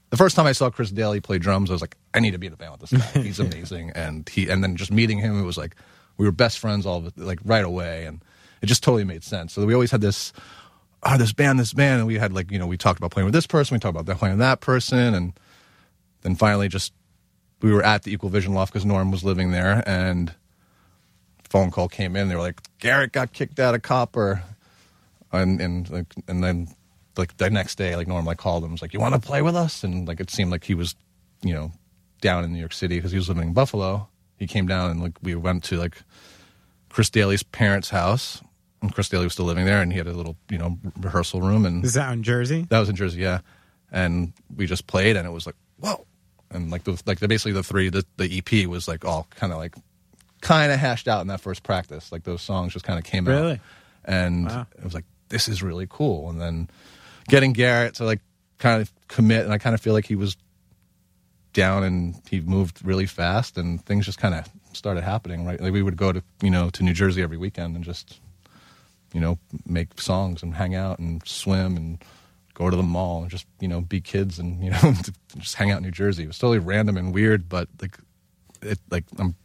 the 0.10 0.18
first 0.18 0.36
time 0.36 0.46
I 0.46 0.54
saw 0.54 0.70
Chris 0.70 0.90
Daly 0.90 1.20
play 1.20 1.38
drums, 1.38 1.70
I 1.70 1.74
was 1.74 1.82
like, 1.82 1.98
I 2.14 2.22
need 2.22 2.32
to 2.32 2.38
be 2.38 2.48
in 2.48 2.54
a 2.54 2.56
band 2.56 2.72
with 2.80 2.90
this 2.90 3.02
guy. 3.02 3.22
He's 3.22 3.40
amazing. 3.42 3.92
and 3.92 4.30
he 4.30 4.48
and 4.48 4.64
then 4.64 4.76
just 4.76 4.92
meeting 4.92 5.18
him, 5.18 5.42
it 5.42 5.44
was 5.46 5.58
like 5.58 5.76
we 6.18 6.26
were 6.26 6.32
best 6.32 6.60
friends 6.60 6.86
all 6.86 7.12
like 7.18 7.40
right 7.44 7.66
away 7.66 8.06
and 8.06 8.22
it 8.62 8.66
just 8.66 8.84
totally 8.84 9.04
made 9.04 9.24
sense. 9.24 9.54
So 9.54 9.66
we 9.66 9.74
always 9.74 9.92
had 9.92 10.02
this 10.02 10.34
oh, 11.04 11.18
this 11.18 11.34
band, 11.34 11.60
this 11.60 11.74
band, 11.74 12.00
and 12.00 12.08
we 12.08 12.16
had 12.16 12.34
like, 12.34 12.52
you 12.52 12.60
know, 12.60 12.68
we 12.68 12.78
talked 12.78 13.00
about 13.00 13.12
playing 13.12 13.26
with 13.26 13.34
this 13.34 13.48
person, 13.48 13.76
we 13.76 13.80
talked 13.80 13.98
about 13.98 14.18
playing 14.18 14.36
with 14.36 14.40
that 14.40 14.62
person, 14.62 15.14
and 15.14 15.40
then 16.22 16.36
finally 16.36 16.68
just 16.68 16.94
we 17.62 17.72
were 17.72 17.84
at 17.84 18.04
the 18.04 18.14
Equal 18.14 18.30
Vision 18.30 18.54
Loft 18.54 18.74
because 18.74 18.86
Norm 18.86 19.12
was 19.12 19.24
living 19.24 19.52
there, 19.52 19.84
and 19.88 20.34
phone 21.50 21.72
call 21.72 21.88
came 21.88 22.16
in. 22.16 22.30
They 22.30 22.36
were 22.36 22.42
like, 22.42 22.62
Garrett 22.80 23.12
got 23.12 23.34
kicked 23.34 23.60
out 23.60 23.76
of 23.76 23.82
Copper, 23.82 24.44
and 25.32 25.62
and 25.62 25.90
like 25.90 26.14
and 26.28 26.44
then 26.44 26.68
like 27.18 27.38
the 27.38 27.50
next 27.50 27.76
day, 27.78 27.96
like 27.96 28.08
Norm 28.08 28.26
like 28.26 28.38
called 28.38 28.64
him, 28.64 28.72
was 28.72 28.82
like, 28.82 28.94
you 28.94 29.00
want 29.00 29.16
to 29.16 29.20
play 29.22 29.42
with 29.42 29.56
us? 29.56 29.84
And 29.84 30.08
like 30.08 30.20
it 30.20 30.30
seemed 30.30 30.52
like 30.52 30.64
he 30.64 30.76
was, 30.76 30.96
you 31.42 31.54
know, 31.54 31.72
down 32.22 32.44
in 32.44 32.54
New 32.54 32.60
York 32.60 32.74
City 32.74 32.98
because 32.98 33.12
he 33.12 33.18
was 33.18 33.28
living 33.28 33.48
in 33.48 33.54
Buffalo. 33.54 34.08
He 34.38 34.46
came 34.46 34.68
down 34.68 34.92
and 34.92 35.02
like 35.02 35.14
we 35.24 35.34
went 35.34 35.64
to 35.66 35.78
like 35.78 35.98
Chris 36.90 37.10
Daly's 37.10 37.44
parents' 37.44 37.90
house, 37.90 38.42
Chris 38.94 39.10
Daly 39.10 39.26
was 39.26 39.34
still 39.34 39.46
living 39.46 39.66
there, 39.66 39.82
and 39.82 39.92
he 39.92 39.98
had 39.98 40.08
a 40.08 40.14
little 40.14 40.36
you 40.50 40.58
know 40.58 40.78
rehearsal 41.00 41.42
room, 41.42 41.66
and 41.66 41.84
Is 41.86 41.94
that 41.96 42.12
in 42.14 42.24
Jersey? 42.24 42.66
that 42.70 42.80
was 42.80 42.90
in 42.90 42.96
Jersey, 42.96 43.22
yeah. 43.22 43.40
And 43.92 44.34
we 44.56 44.66
just 44.68 44.88
played, 44.88 45.16
and 45.16 45.26
it 45.28 45.32
was 45.32 45.46
like, 45.46 45.56
whoa! 45.80 46.06
And 46.52 46.70
like 46.72 46.84
the 46.84 47.02
like 47.06 47.20
the, 47.20 47.28
basically 47.28 47.54
the 47.54 47.64
three 47.64 47.90
the 47.90 48.06
the 48.18 48.38
EP 48.40 48.68
was 48.68 48.88
like 48.88 49.06
all 49.06 49.28
kind 49.36 49.52
of 49.54 49.60
like 49.60 49.76
kind 50.42 50.72
of 50.72 50.80
hashed 50.80 51.08
out 51.08 51.22
in 51.22 51.28
that 51.28 51.42
first 51.42 51.64
practice. 51.64 52.12
Like 52.12 52.24
those 52.24 52.42
songs 52.42 52.74
just 52.74 52.86
kind 52.86 53.00
of 53.00 53.06
came 53.06 53.28
out, 53.28 53.32
Really? 53.42 53.60
and 54.06 54.46
Wow. 54.48 54.68
it 54.78 54.84
was 54.84 54.94
like 54.94 55.06
this 55.30 55.48
is 55.48 55.62
really 55.64 55.88
cool. 55.90 56.30
And 56.30 56.40
then 56.42 56.70
getting 57.28 57.54
Garrett 57.54 57.96
to 57.96 58.04
like 58.06 58.20
kind 58.60 58.82
of 58.82 58.92
commit, 59.08 59.44
and 59.46 59.54
I 59.54 59.58
kind 59.58 59.74
of 59.74 59.82
feel 59.82 59.94
like 59.94 60.06
he 60.06 60.16
was 60.16 60.36
down 61.54 61.84
and 61.84 62.22
he 62.30 62.40
moved 62.42 62.84
really 62.86 63.06
fast, 63.06 63.58
and 63.58 63.84
things 63.86 64.06
just 64.06 64.20
kind 64.20 64.36
of 64.36 64.48
started 64.74 65.04
happening. 65.04 65.46
Right, 65.46 65.60
like 65.60 65.74
we 65.74 65.82
would 65.82 65.98
go 65.98 66.12
to 66.12 66.22
you 66.42 66.50
know 66.52 66.70
to 66.72 66.84
New 66.84 66.94
Jersey 66.94 67.22
every 67.22 67.38
weekend 67.38 67.76
and 67.76 67.84
just 67.86 68.20
you 69.14 69.20
know 69.20 69.38
make 69.66 70.00
songs 70.00 70.44
and 70.44 70.56
hang 70.56 70.76
out 70.76 71.00
and 71.00 71.26
swim 71.28 71.78
and 71.78 72.04
go 72.54 72.70
to 72.70 72.76
the 72.76 72.84
mall 72.84 73.22
and 73.22 73.30
just 73.30 73.46
you 73.60 73.68
know 73.68 73.82
be 73.82 74.02
kids 74.02 74.40
and 74.40 74.64
you 74.64 74.72
know 74.72 74.94
just 75.38 75.56
hang 75.56 75.72
out 75.72 75.78
in 75.78 75.84
New 75.84 75.92
Jersey. 75.92 76.24
It 76.24 76.28
was 76.28 76.40
totally 76.40 76.60
random 76.60 76.98
and 76.98 77.14
weird, 77.14 77.48
but 77.48 77.68
like 77.82 77.98
it 78.62 78.80
like 78.90 79.06
I'm 79.18 79.36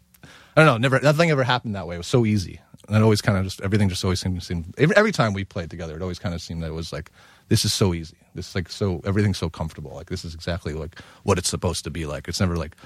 I 0.57 0.64
don't 0.64 0.66
know, 0.66 0.77
never 0.79 1.01
nothing 1.01 1.31
ever 1.31 1.44
happened 1.44 1.75
that 1.77 1.87
way. 1.87 1.94
It 1.94 1.98
was 1.98 2.07
so 2.07 2.27
easy. 2.27 2.61
And 2.88 2.96
it 2.96 3.03
always 3.03 3.22
kind 3.22 3.38
of 3.38 3.44
just 3.44 3.61
everything 3.61 3.88
just 3.88 4.05
always 4.05 4.20
seemed, 4.20 4.42
seemed 4.42 4.75
every, 4.77 4.96
every 4.96 5.12
time 5.12 5.33
we 5.33 5.44
played 5.44 5.70
together, 5.70 5.94
it 5.94 6.03
always 6.03 6.18
kind 6.18 6.35
of 6.35 6.42
seemed 6.42 6.62
that 6.62 6.66
it 6.66 6.75
was 6.75 6.92
like 6.92 7.11
this 7.48 7.64
is 7.64 7.72
so 7.72 7.94
easy. 7.94 8.16
This 8.35 8.48
is 8.48 8.55
like 8.55 8.68
so 8.68 9.01
everything's 9.05 9.38
so 9.38 9.48
comfortable. 9.48 9.92
Like 9.94 10.11
this 10.11 10.25
is 10.25 10.35
exactly 10.35 10.75
like 10.75 10.98
what 11.22 11.38
it's 11.38 11.48
supposed 11.48 11.85
to 11.85 11.90
be 11.90 12.07
like. 12.07 12.29
It's 12.29 12.40
never 12.40 12.57
like 12.57 12.77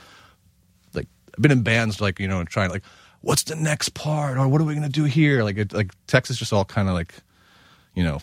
like 0.93 1.09
I've 1.35 1.43
been 1.43 1.51
in 1.51 1.63
bands 1.63 2.01
like 2.01 2.21
you 2.21 2.29
know 2.29 2.45
trying 2.45 2.71
like 2.71 2.85
what's 3.27 3.43
the 3.43 3.57
next 3.57 3.91
part 3.95 4.39
or 4.39 4.47
what 4.49 4.61
are 4.61 4.65
we 4.65 4.75
gonna 4.75 4.89
do 4.89 5.05
here? 5.05 5.43
Like 5.43 5.59
it 5.59 5.73
like 5.73 5.91
Texas 6.07 6.37
just 6.39 6.53
all 6.53 6.65
kind 6.65 6.89
of 6.89 6.95
like 6.95 7.13
you 7.95 8.05
know 8.05 8.21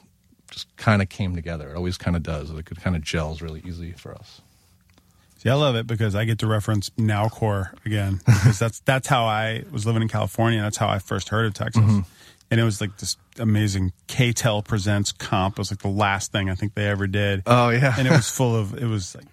just 0.49 0.67
kind 0.77 1.01
of 1.01 1.09
came 1.09 1.35
together. 1.35 1.69
It 1.71 1.75
always 1.75 1.97
kind 1.97 2.15
of 2.15 2.23
does. 2.23 2.49
Like 2.51 2.71
it 2.71 2.77
kind 2.79 2.95
of 2.95 3.01
gels 3.01 3.41
really 3.41 3.61
easy 3.65 3.91
for 3.91 4.13
us. 4.15 4.41
See, 5.39 5.49
I 5.49 5.55
love 5.55 5.75
it 5.75 5.87
because 5.87 6.15
I 6.15 6.23
get 6.23 6.39
to 6.39 6.47
reference 6.47 6.89
Nowcore 6.91 7.73
again 7.85 8.21
because 8.25 8.59
that's 8.59 8.79
that's 8.81 9.07
how 9.07 9.25
I 9.25 9.63
was 9.71 9.85
living 9.85 10.01
in 10.01 10.07
California. 10.07 10.61
That's 10.61 10.77
how 10.77 10.87
I 10.87 10.99
first 10.99 11.29
heard 11.29 11.45
of 11.47 11.53
Texas, 11.53 11.83
Mm-hmm. 11.83 11.99
and 12.49 12.59
it 12.61 12.63
was 12.63 12.79
like 12.79 12.97
this 12.97 13.17
amazing 13.39 13.91
KTEL 14.07 14.63
presents 14.63 15.11
comp. 15.11 15.55
It 15.55 15.59
was 15.59 15.71
like 15.71 15.81
the 15.81 15.89
last 15.89 16.31
thing 16.31 16.49
I 16.49 16.55
think 16.55 16.75
they 16.75 16.87
ever 16.87 17.07
did. 17.07 17.43
Oh, 17.45 17.69
yeah. 17.69 17.93
and 17.97 18.07
it 18.07 18.11
was 18.11 18.29
full 18.37 18.55
of 18.55 18.73
it 18.81 18.85
was 18.85 19.15
like 19.15 19.25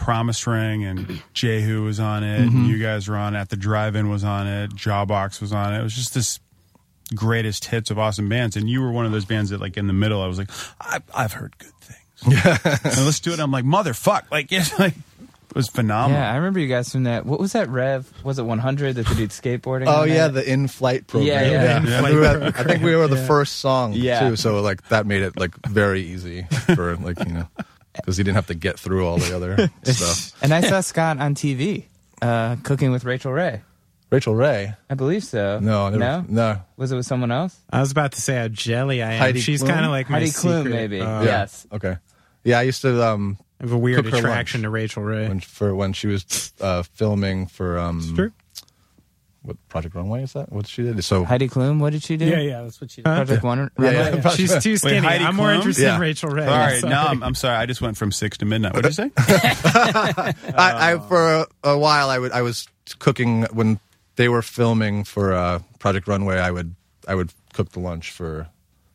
Promise 0.00 0.46
Ring 0.46 0.84
and 0.84 1.22
Jehu 1.34 1.84
was 1.84 2.00
on 2.00 2.24
it. 2.24 2.40
Mm-hmm. 2.40 2.56
And 2.56 2.66
you 2.68 2.78
guys 2.78 3.06
were 3.06 3.16
on 3.16 3.36
it. 3.36 3.48
The 3.50 3.56
Drive-In 3.56 4.08
was 4.08 4.24
on 4.24 4.46
it. 4.46 4.70
Jawbox 4.70 5.40
was 5.40 5.52
on 5.52 5.74
it. 5.74 5.80
It 5.80 5.82
was 5.82 5.94
just 5.94 6.14
this 6.14 6.40
greatest 7.14 7.66
hits 7.66 7.90
of 7.90 7.98
awesome 7.98 8.28
bands, 8.28 8.56
and 8.56 8.68
you 8.68 8.80
were 8.80 8.90
one 8.92 9.04
of 9.04 9.12
those 9.12 9.24
bands 9.24 9.50
that 9.50 9.60
like 9.60 9.76
in 9.76 9.86
the 9.86 9.92
middle. 9.92 10.22
I 10.22 10.26
was 10.26 10.38
like, 10.38 10.48
I, 10.80 11.00
I've 11.14 11.32
heard 11.34 11.56
good 11.58 11.72
things. 11.80 11.98
Yeah, 12.44 12.58
and 12.84 13.04
let's 13.06 13.20
do 13.20 13.32
it. 13.32 13.40
I'm 13.40 13.50
like, 13.50 13.64
motherfuck, 13.64 14.30
like 14.30 14.48
it's 14.52 14.78
like 14.78 14.92
it 14.94 15.54
was 15.56 15.68
phenomenal. 15.68 16.20
Yeah, 16.20 16.30
I 16.32 16.36
remember 16.36 16.60
you 16.60 16.68
guys 16.68 16.92
from 16.92 17.04
that. 17.04 17.24
What 17.26 17.40
was 17.40 17.52
that 17.52 17.68
Rev? 17.70 18.06
Was 18.24 18.38
it 18.38 18.42
100 18.42 18.94
that 18.96 19.06
they 19.06 19.14
did 19.14 19.30
skateboarding? 19.30 19.86
Oh 19.86 20.02
on 20.02 20.08
that? 20.08 20.14
yeah, 20.14 20.28
the 20.28 20.48
in-flight 20.50 21.06
program. 21.06 21.28
Yeah, 21.28 21.50
yeah. 21.50 21.82
Yeah. 21.82 22.02
We 22.10 22.16
were- 22.16 22.52
I 22.56 22.62
think 22.64 22.82
we 22.82 22.94
were 22.94 23.08
the 23.08 23.16
first 23.26 23.56
song 23.56 23.92
Yeah. 23.94 24.28
too, 24.28 24.36
so 24.36 24.60
like 24.60 24.86
that 24.88 25.06
made 25.06 25.22
it 25.22 25.38
like 25.38 25.54
very 25.66 26.02
easy 26.02 26.42
for 26.74 26.96
like 26.96 27.18
you 27.26 27.32
know 27.32 27.48
because 27.94 28.16
he 28.16 28.22
didn't 28.22 28.36
have 28.36 28.46
to 28.48 28.54
get 28.54 28.78
through 28.78 29.06
all 29.06 29.18
the 29.18 29.34
other 29.34 29.70
stuff. 29.84 30.42
And 30.42 30.52
I 30.54 30.60
saw 30.60 30.80
Scott 30.80 31.18
on 31.18 31.34
TV 31.34 31.84
uh, 32.22 32.56
cooking 32.62 32.90
with 32.92 33.04
Rachael 33.04 33.32
Ray. 33.32 33.62
Rachael 34.10 34.34
Ray, 34.34 34.74
I 34.88 34.94
believe 34.94 35.22
so. 35.22 35.60
no, 35.60 35.88
never, 35.88 35.98
no, 35.98 36.24
no, 36.28 36.60
Was 36.76 36.90
it 36.90 36.96
with 36.96 37.06
someone 37.06 37.30
else? 37.30 37.56
I 37.70 37.78
was 37.80 37.92
about 37.92 38.10
to 38.12 38.20
say 38.20 38.36
how 38.36 38.48
jelly 38.48 39.02
I 39.04 39.12
am. 39.12 39.18
Heidi 39.20 39.40
She's 39.40 39.62
kind 39.62 39.84
of 39.84 39.92
like 39.92 40.10
my 40.10 40.18
Heidi 40.18 40.30
Klum, 40.30 40.64
secret, 40.64 40.70
maybe. 40.74 41.00
uh, 41.00 41.22
Yes. 41.22 41.64
okay, 41.72 41.96
yeah. 42.42 42.58
I 42.58 42.62
used 42.62 42.82
to 42.82 43.06
um 43.06 43.38
I 43.60 43.64
have 43.64 43.72
a 43.72 43.78
weird 43.78 44.04
attraction 44.06 44.62
to 44.62 44.70
Rachael 44.70 45.04
Ray. 45.04 45.28
when 45.28 45.38
for 45.38 45.76
when 45.76 45.92
she 45.92 46.08
was 46.08 46.52
uh 46.60 46.82
filming 46.82 47.46
for 47.46 47.78
um 47.78 48.14
True. 48.16 48.32
What 49.42 49.56
Project 49.70 49.94
Runway 49.94 50.22
is 50.22 50.34
that? 50.34 50.52
What 50.52 50.66
she 50.66 50.82
did? 50.82 51.02
So 51.02 51.24
Heidi 51.24 51.48
Klum. 51.48 51.80
What 51.80 51.92
did 51.94 52.02
she 52.02 52.16
do? 52.18 52.26
Yeah, 52.26 52.40
yeah, 52.40 52.62
that's 52.62 52.78
what 52.80 52.90
she 52.90 52.96
did. 53.02 53.04
Project 53.06 53.42
One. 53.42 53.70
Yeah, 53.78 53.90
yeah. 53.90 54.08
Runway? 54.10 54.30
She's 54.36 54.62
too 54.62 54.76
skinny. 54.76 54.98
Heidi 54.98 55.24
I'm 55.24 55.34
more 55.36 55.48
Klum? 55.48 55.54
interested 55.56 55.82
Yeah. 55.84 55.94
in 55.94 56.00
Rachael 56.00 56.28
Ray. 56.30 56.44
Sorry, 56.44 56.78
Sorry. 56.80 56.90
no, 56.92 57.00
I'm, 57.02 57.22
I'm 57.22 57.34
sorry. 57.34 57.56
I 57.56 57.64
just 57.66 57.80
went 57.80 57.96
from 57.96 58.12
six 58.12 58.36
to 58.38 58.44
midnight. 58.44 58.74
What 58.74 58.82
did 58.82 58.88
you 58.98 59.04
say? 59.04 59.10
I, 59.16 60.34
I 60.56 60.98
for 61.08 61.34
a, 61.34 61.46
a 61.64 61.78
while 61.78 62.10
I 62.10 62.18
would 62.18 62.32
I 62.32 62.42
was 62.42 62.66
cooking 62.98 63.44
when 63.52 63.80
they 64.16 64.28
were 64.28 64.42
filming 64.42 65.04
for 65.04 65.32
uh, 65.32 65.60
Project 65.78 66.06
Runway. 66.08 66.38
I 66.38 66.50
would 66.50 66.74
I 67.08 67.14
would 67.14 67.32
cook 67.54 67.70
the 67.70 67.80
lunch 67.80 68.10
for 68.10 68.48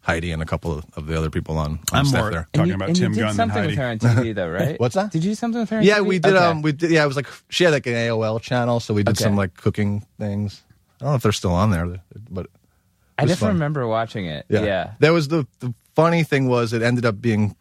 Heidi 0.05 0.31
and 0.31 0.41
a 0.41 0.45
couple 0.45 0.71
of, 0.77 0.85
of 0.95 1.07
the 1.07 1.17
other 1.17 1.29
people 1.31 1.57
on, 1.57 1.71
on 1.71 1.79
I'm 1.91 2.05
staff 2.05 2.21
more 2.21 2.31
there. 2.31 2.47
talking 2.53 2.69
you, 2.69 2.75
about 2.75 2.89
and 2.89 2.95
Tim 2.97 3.11
you 3.13 3.15
did 3.17 3.21
Gunn 3.25 3.33
something 3.35 3.65
with 3.65 3.75
her 3.75 3.87
on 3.87 3.97
TV, 3.99 4.35
though, 4.39 4.49
right? 4.49 4.79
What's 4.79 4.93
that? 4.95 5.11
Did 5.11 5.23
you 5.23 5.31
do 5.31 5.35
something 5.35 5.61
with 5.61 5.69
her? 5.71 5.77
On 5.77 5.83
Yeah, 5.83 5.97
TV? 5.99 6.05
we 6.05 6.19
did. 6.19 6.33
Okay. 6.35 6.45
Um, 6.45 6.61
we 6.61 6.71
did. 6.73 6.91
Yeah, 6.91 7.03
it 7.03 7.07
was 7.07 7.15
like 7.15 7.27
she 7.49 7.63
had 7.63 7.71
like 7.73 7.87
an 7.87 7.93
AOL 7.93 8.39
channel, 8.39 8.79
so 8.79 8.93
we 8.93 9.01
did 9.03 9.17
Okay. 9.17 9.23
some 9.23 9.35
like 9.35 9.55
cooking 9.55 10.05
things. 10.19 10.61
I 11.01 11.05
don't 11.05 11.09
know 11.13 11.15
if 11.15 11.23
they're 11.23 11.31
still 11.31 11.53
on 11.53 11.71
there, 11.71 11.87
but 12.29 12.47
I 13.17 13.23
was 13.23 13.31
definitely 13.31 13.35
fun. 13.47 13.53
remember 13.55 13.87
watching 13.87 14.25
it. 14.27 14.45
yeah. 14.47 14.63
Yeah. 14.63 14.91
There 14.99 15.11
was 15.13 15.27
the 15.29 15.47
the 15.59 15.73
funny 15.95 16.23
thing 16.23 16.47
was 16.47 16.71
it 16.71 16.81
ended 16.83 17.05
up 17.05 17.19
being 17.19 17.55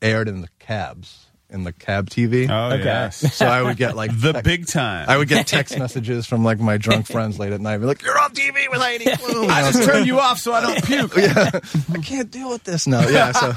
aired 0.00 0.28
in 0.28 0.40
the 0.40 0.48
cabs 0.58 1.26
in 1.50 1.64
the 1.64 1.72
cab 1.72 2.10
TV. 2.10 2.48
Oh 2.50 2.74
Okay. 2.74 2.84
yes, 2.84 3.34
So 3.34 3.46
I 3.46 3.62
would 3.62 3.76
get 3.78 3.96
like 3.96 4.10
the 4.20 4.32
text- 4.34 4.44
big 4.44 4.66
time. 4.66 5.06
I 5.08 5.16
would 5.16 5.28
get 5.28 5.46
text 5.46 5.78
messages 5.78 6.26
from 6.26 6.44
like 6.44 6.58
my 6.60 6.76
drunk 6.76 7.06
friends 7.06 7.38
late 7.38 7.52
at 7.52 7.60
night, 7.60 7.78
be 7.78 7.86
like, 7.86 8.02
"You're 8.02 8.18
on 8.18 8.32
TV 8.32 8.68
with 8.70 8.80
Heidi 8.80 9.04
Klum." 9.06 9.48
I 9.48 9.70
just 9.72 9.82
turned 9.88 10.06
you 10.06 10.18
off 10.20 10.38
so 10.38 10.52
I 10.52 10.60
don't 10.60 10.84
puke. 10.84 11.16
yeah, 11.16 11.50
I 11.94 11.98
can't 12.02 12.30
deal 12.30 12.50
with 12.50 12.64
this 12.64 12.86
now. 12.86 13.08
Yeah, 13.08 13.32
so 13.32 13.52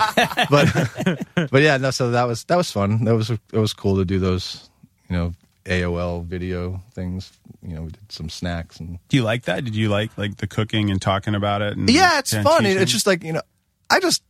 but 0.50 1.50
but 1.52 1.62
yeah, 1.62 1.78
no. 1.78 1.92
So 1.92 2.12
that 2.12 2.24
was 2.24 2.44
that 2.46 2.56
was 2.56 2.72
fun. 2.72 3.04
That 3.06 3.16
was 3.16 3.30
it 3.30 3.40
was 3.52 3.74
cool 3.74 3.98
to 3.98 4.06
do 4.06 4.20
those, 4.20 4.70
you 5.10 5.16
know, 5.18 5.34
AOL 5.66 6.26
video 6.26 6.82
things. 6.94 7.32
You 7.62 7.76
know, 7.76 7.82
we 7.84 7.92
did 7.92 8.12
some 8.12 8.30
snacks 8.30 8.80
and 8.80 8.98
Do 9.10 9.18
you 9.18 9.24
like 9.24 9.44
that? 9.44 9.64
Did 9.66 9.76
you 9.76 9.90
like 9.90 10.18
like 10.18 10.38
the 10.38 10.48
cooking 10.48 10.90
and 10.90 11.02
talking 11.02 11.36
about 11.36 11.62
it? 11.62 11.78
And 11.78 11.90
yeah, 11.90 12.20
it's 12.20 12.34
fun. 12.34 12.64
Teaching? 12.64 12.82
It's 12.82 12.92
just 12.92 13.06
like 13.06 13.24
you 13.24 13.34
know, 13.34 13.42
I 13.90 14.00
just 14.00 14.24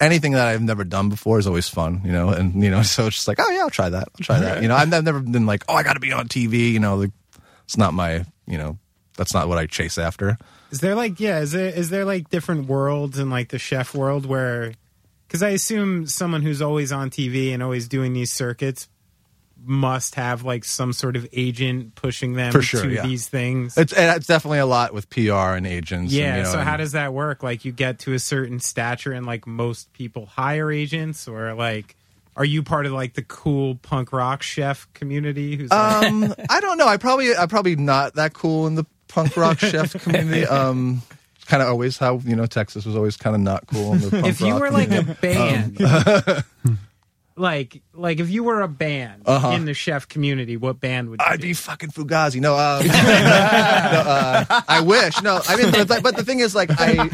anything 0.00 0.32
that 0.32 0.48
I've 0.48 0.62
never 0.62 0.84
done 0.84 1.08
before 1.08 1.38
is 1.38 1.46
always 1.46 1.68
fun, 1.68 2.02
you 2.04 2.12
know. 2.12 2.30
And 2.30 2.62
you 2.62 2.70
know, 2.70 2.82
so 2.94 3.06
it's 3.06 3.16
just 3.16 3.28
like, 3.28 3.38
oh 3.40 3.50
yeah, 3.50 3.60
I'll 3.60 3.70
try 3.70 3.88
that. 3.88 4.08
I'll 4.08 4.24
try 4.24 4.40
that. 4.40 4.62
You 4.62 4.68
know, 4.68 4.76
I've, 4.76 4.92
I've 4.92 5.04
never 5.04 5.20
been 5.20 5.46
like, 5.46 5.64
oh, 5.68 5.74
I 5.74 5.82
got 5.82 5.94
to 5.94 6.00
be 6.00 6.12
on 6.12 6.28
TV. 6.28 6.72
You 6.72 6.80
know, 6.80 6.96
like, 6.96 7.12
it's 7.64 7.76
not 7.76 7.94
my, 7.94 8.24
you 8.46 8.58
know, 8.58 8.78
that's 9.16 9.34
not 9.34 9.48
what 9.48 9.58
I 9.58 9.66
chase 9.66 9.98
after. 9.98 10.38
Is 10.70 10.80
there 10.80 10.94
like 10.94 11.20
yeah? 11.20 11.40
Is 11.40 11.52
there 11.52 11.68
is 11.68 11.90
there 11.90 12.04
like 12.04 12.30
different 12.30 12.66
worlds 12.66 13.18
in 13.18 13.30
like 13.30 13.50
the 13.50 13.58
chef 13.58 13.94
world 13.94 14.26
where? 14.26 14.74
Because 15.26 15.42
I 15.42 15.50
assume 15.50 16.06
someone 16.06 16.42
who's 16.42 16.62
always 16.62 16.92
on 16.92 17.10
TV 17.10 17.52
and 17.52 17.62
always 17.62 17.88
doing 17.88 18.12
these 18.12 18.30
circuits 18.30 18.88
must 19.66 20.14
have 20.16 20.42
like 20.44 20.64
some 20.64 20.92
sort 20.92 21.16
of 21.16 21.26
agent 21.32 21.94
pushing 21.94 22.34
them 22.34 22.52
For 22.52 22.62
sure, 22.62 22.82
to 22.82 22.90
yeah. 22.90 23.02
these 23.02 23.28
things. 23.28 23.76
It's 23.76 23.92
it's 23.96 24.26
definitely 24.26 24.58
a 24.58 24.66
lot 24.66 24.92
with 24.94 25.08
PR 25.10 25.32
and 25.56 25.66
agents. 25.66 26.12
and, 26.12 26.20
yeah. 26.20 26.36
you 26.38 26.42
know, 26.44 26.52
so 26.52 26.58
how 26.58 26.72
and- 26.74 26.78
does 26.80 26.92
that 26.92 27.12
work? 27.12 27.42
Like 27.42 27.64
you 27.64 27.72
get 27.72 28.00
to 28.00 28.12
a 28.14 28.18
certain 28.18 28.60
stature 28.60 29.12
and 29.12 29.26
like 29.26 29.46
most 29.46 29.92
people 29.92 30.26
hire 30.26 30.70
agents, 30.70 31.26
or 31.28 31.54
like 31.54 31.96
are 32.36 32.44
you 32.44 32.62
part 32.64 32.84
of 32.86 32.92
like 32.92 33.14
the 33.14 33.22
cool 33.22 33.76
punk 33.76 34.12
rock 34.12 34.42
chef 34.42 34.88
community? 34.94 35.56
Who's 35.56 35.70
like, 35.70 36.06
Um, 36.06 36.34
I 36.50 36.60
don't 36.60 36.78
know. 36.78 36.86
I 36.88 36.96
probably 36.96 37.34
I'm 37.34 37.48
probably 37.48 37.76
not 37.76 38.14
that 38.14 38.32
cool 38.34 38.66
in 38.66 38.74
the 38.74 38.84
punk 39.08 39.36
rock 39.36 39.58
chef 39.60 39.92
community. 40.02 40.44
Um, 40.44 41.02
kind 41.46 41.62
of 41.62 41.68
always 41.68 41.98
how 41.98 42.18
you 42.24 42.34
know 42.34 42.46
Texas 42.46 42.84
was 42.86 42.96
always 42.96 43.16
kind 43.16 43.36
of 43.36 43.42
not 43.42 43.66
cool 43.66 43.92
in 43.92 44.00
the 44.00 44.10
punk 44.10 44.26
if 44.26 44.40
you 44.40 44.52
rock 44.52 44.60
were 44.62 44.70
like 44.70 44.90
a 44.90 45.14
community. 45.14 45.84
band. 45.84 46.44
Like, 47.36 47.82
like 47.92 48.20
if 48.20 48.30
you 48.30 48.44
were 48.44 48.62
a 48.62 48.68
band 48.68 49.22
Uh-huh. 49.26 49.48
in 49.56 49.64
the 49.64 49.74
chef 49.74 50.06
community, 50.08 50.56
what 50.56 50.78
band 50.78 51.10
would 51.10 51.20
you 51.20 51.26
I'd 51.28 51.40
be 51.40 51.52
fucking 51.52 51.90
Fugazi. 51.90 52.40
No, 52.40 52.54
um, 52.56 52.86
no, 52.86 52.92
uh, 52.94 54.60
I 54.68 54.80
wish. 54.80 55.20
No, 55.20 55.40
I 55.48 55.56
mean, 55.56 55.72
but, 55.88 56.02
but 56.02 56.16
the 56.16 56.24
thing 56.24 56.38
is, 56.38 56.54
like, 56.54 56.70
I, 56.78 57.10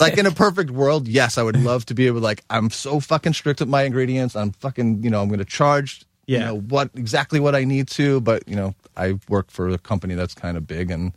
like 0.00 0.18
in 0.18 0.26
a 0.26 0.30
perfect 0.30 0.70
world, 0.70 1.08
yes, 1.08 1.38
I 1.38 1.42
would 1.42 1.56
love 1.56 1.86
to 1.86 1.94
be 1.94 2.06
able, 2.06 2.20
to, 2.20 2.24
like, 2.24 2.44
I'm 2.50 2.68
so 2.70 3.00
fucking 3.00 3.32
strict 3.32 3.60
with 3.60 3.68
my 3.68 3.82
ingredients. 3.82 4.36
I'm 4.36 4.52
fucking, 4.52 5.02
you 5.02 5.10
know, 5.10 5.22
I'm 5.22 5.28
going 5.28 5.38
to 5.38 5.44
charge, 5.44 6.04
you 6.26 6.36
Yeah. 6.38 6.46
know, 6.46 6.58
what 6.60 6.90
exactly 6.94 7.40
what 7.40 7.54
I 7.54 7.64
need 7.64 7.88
to. 7.88 8.20
But 8.20 8.46
you 8.48 8.56
know, 8.56 8.74
I 8.96 9.18
work 9.28 9.50
for 9.50 9.68
a 9.70 9.78
company 9.78 10.14
that's 10.14 10.34
kind 10.34 10.56
of 10.56 10.66
big, 10.66 10.90
and 10.90 11.12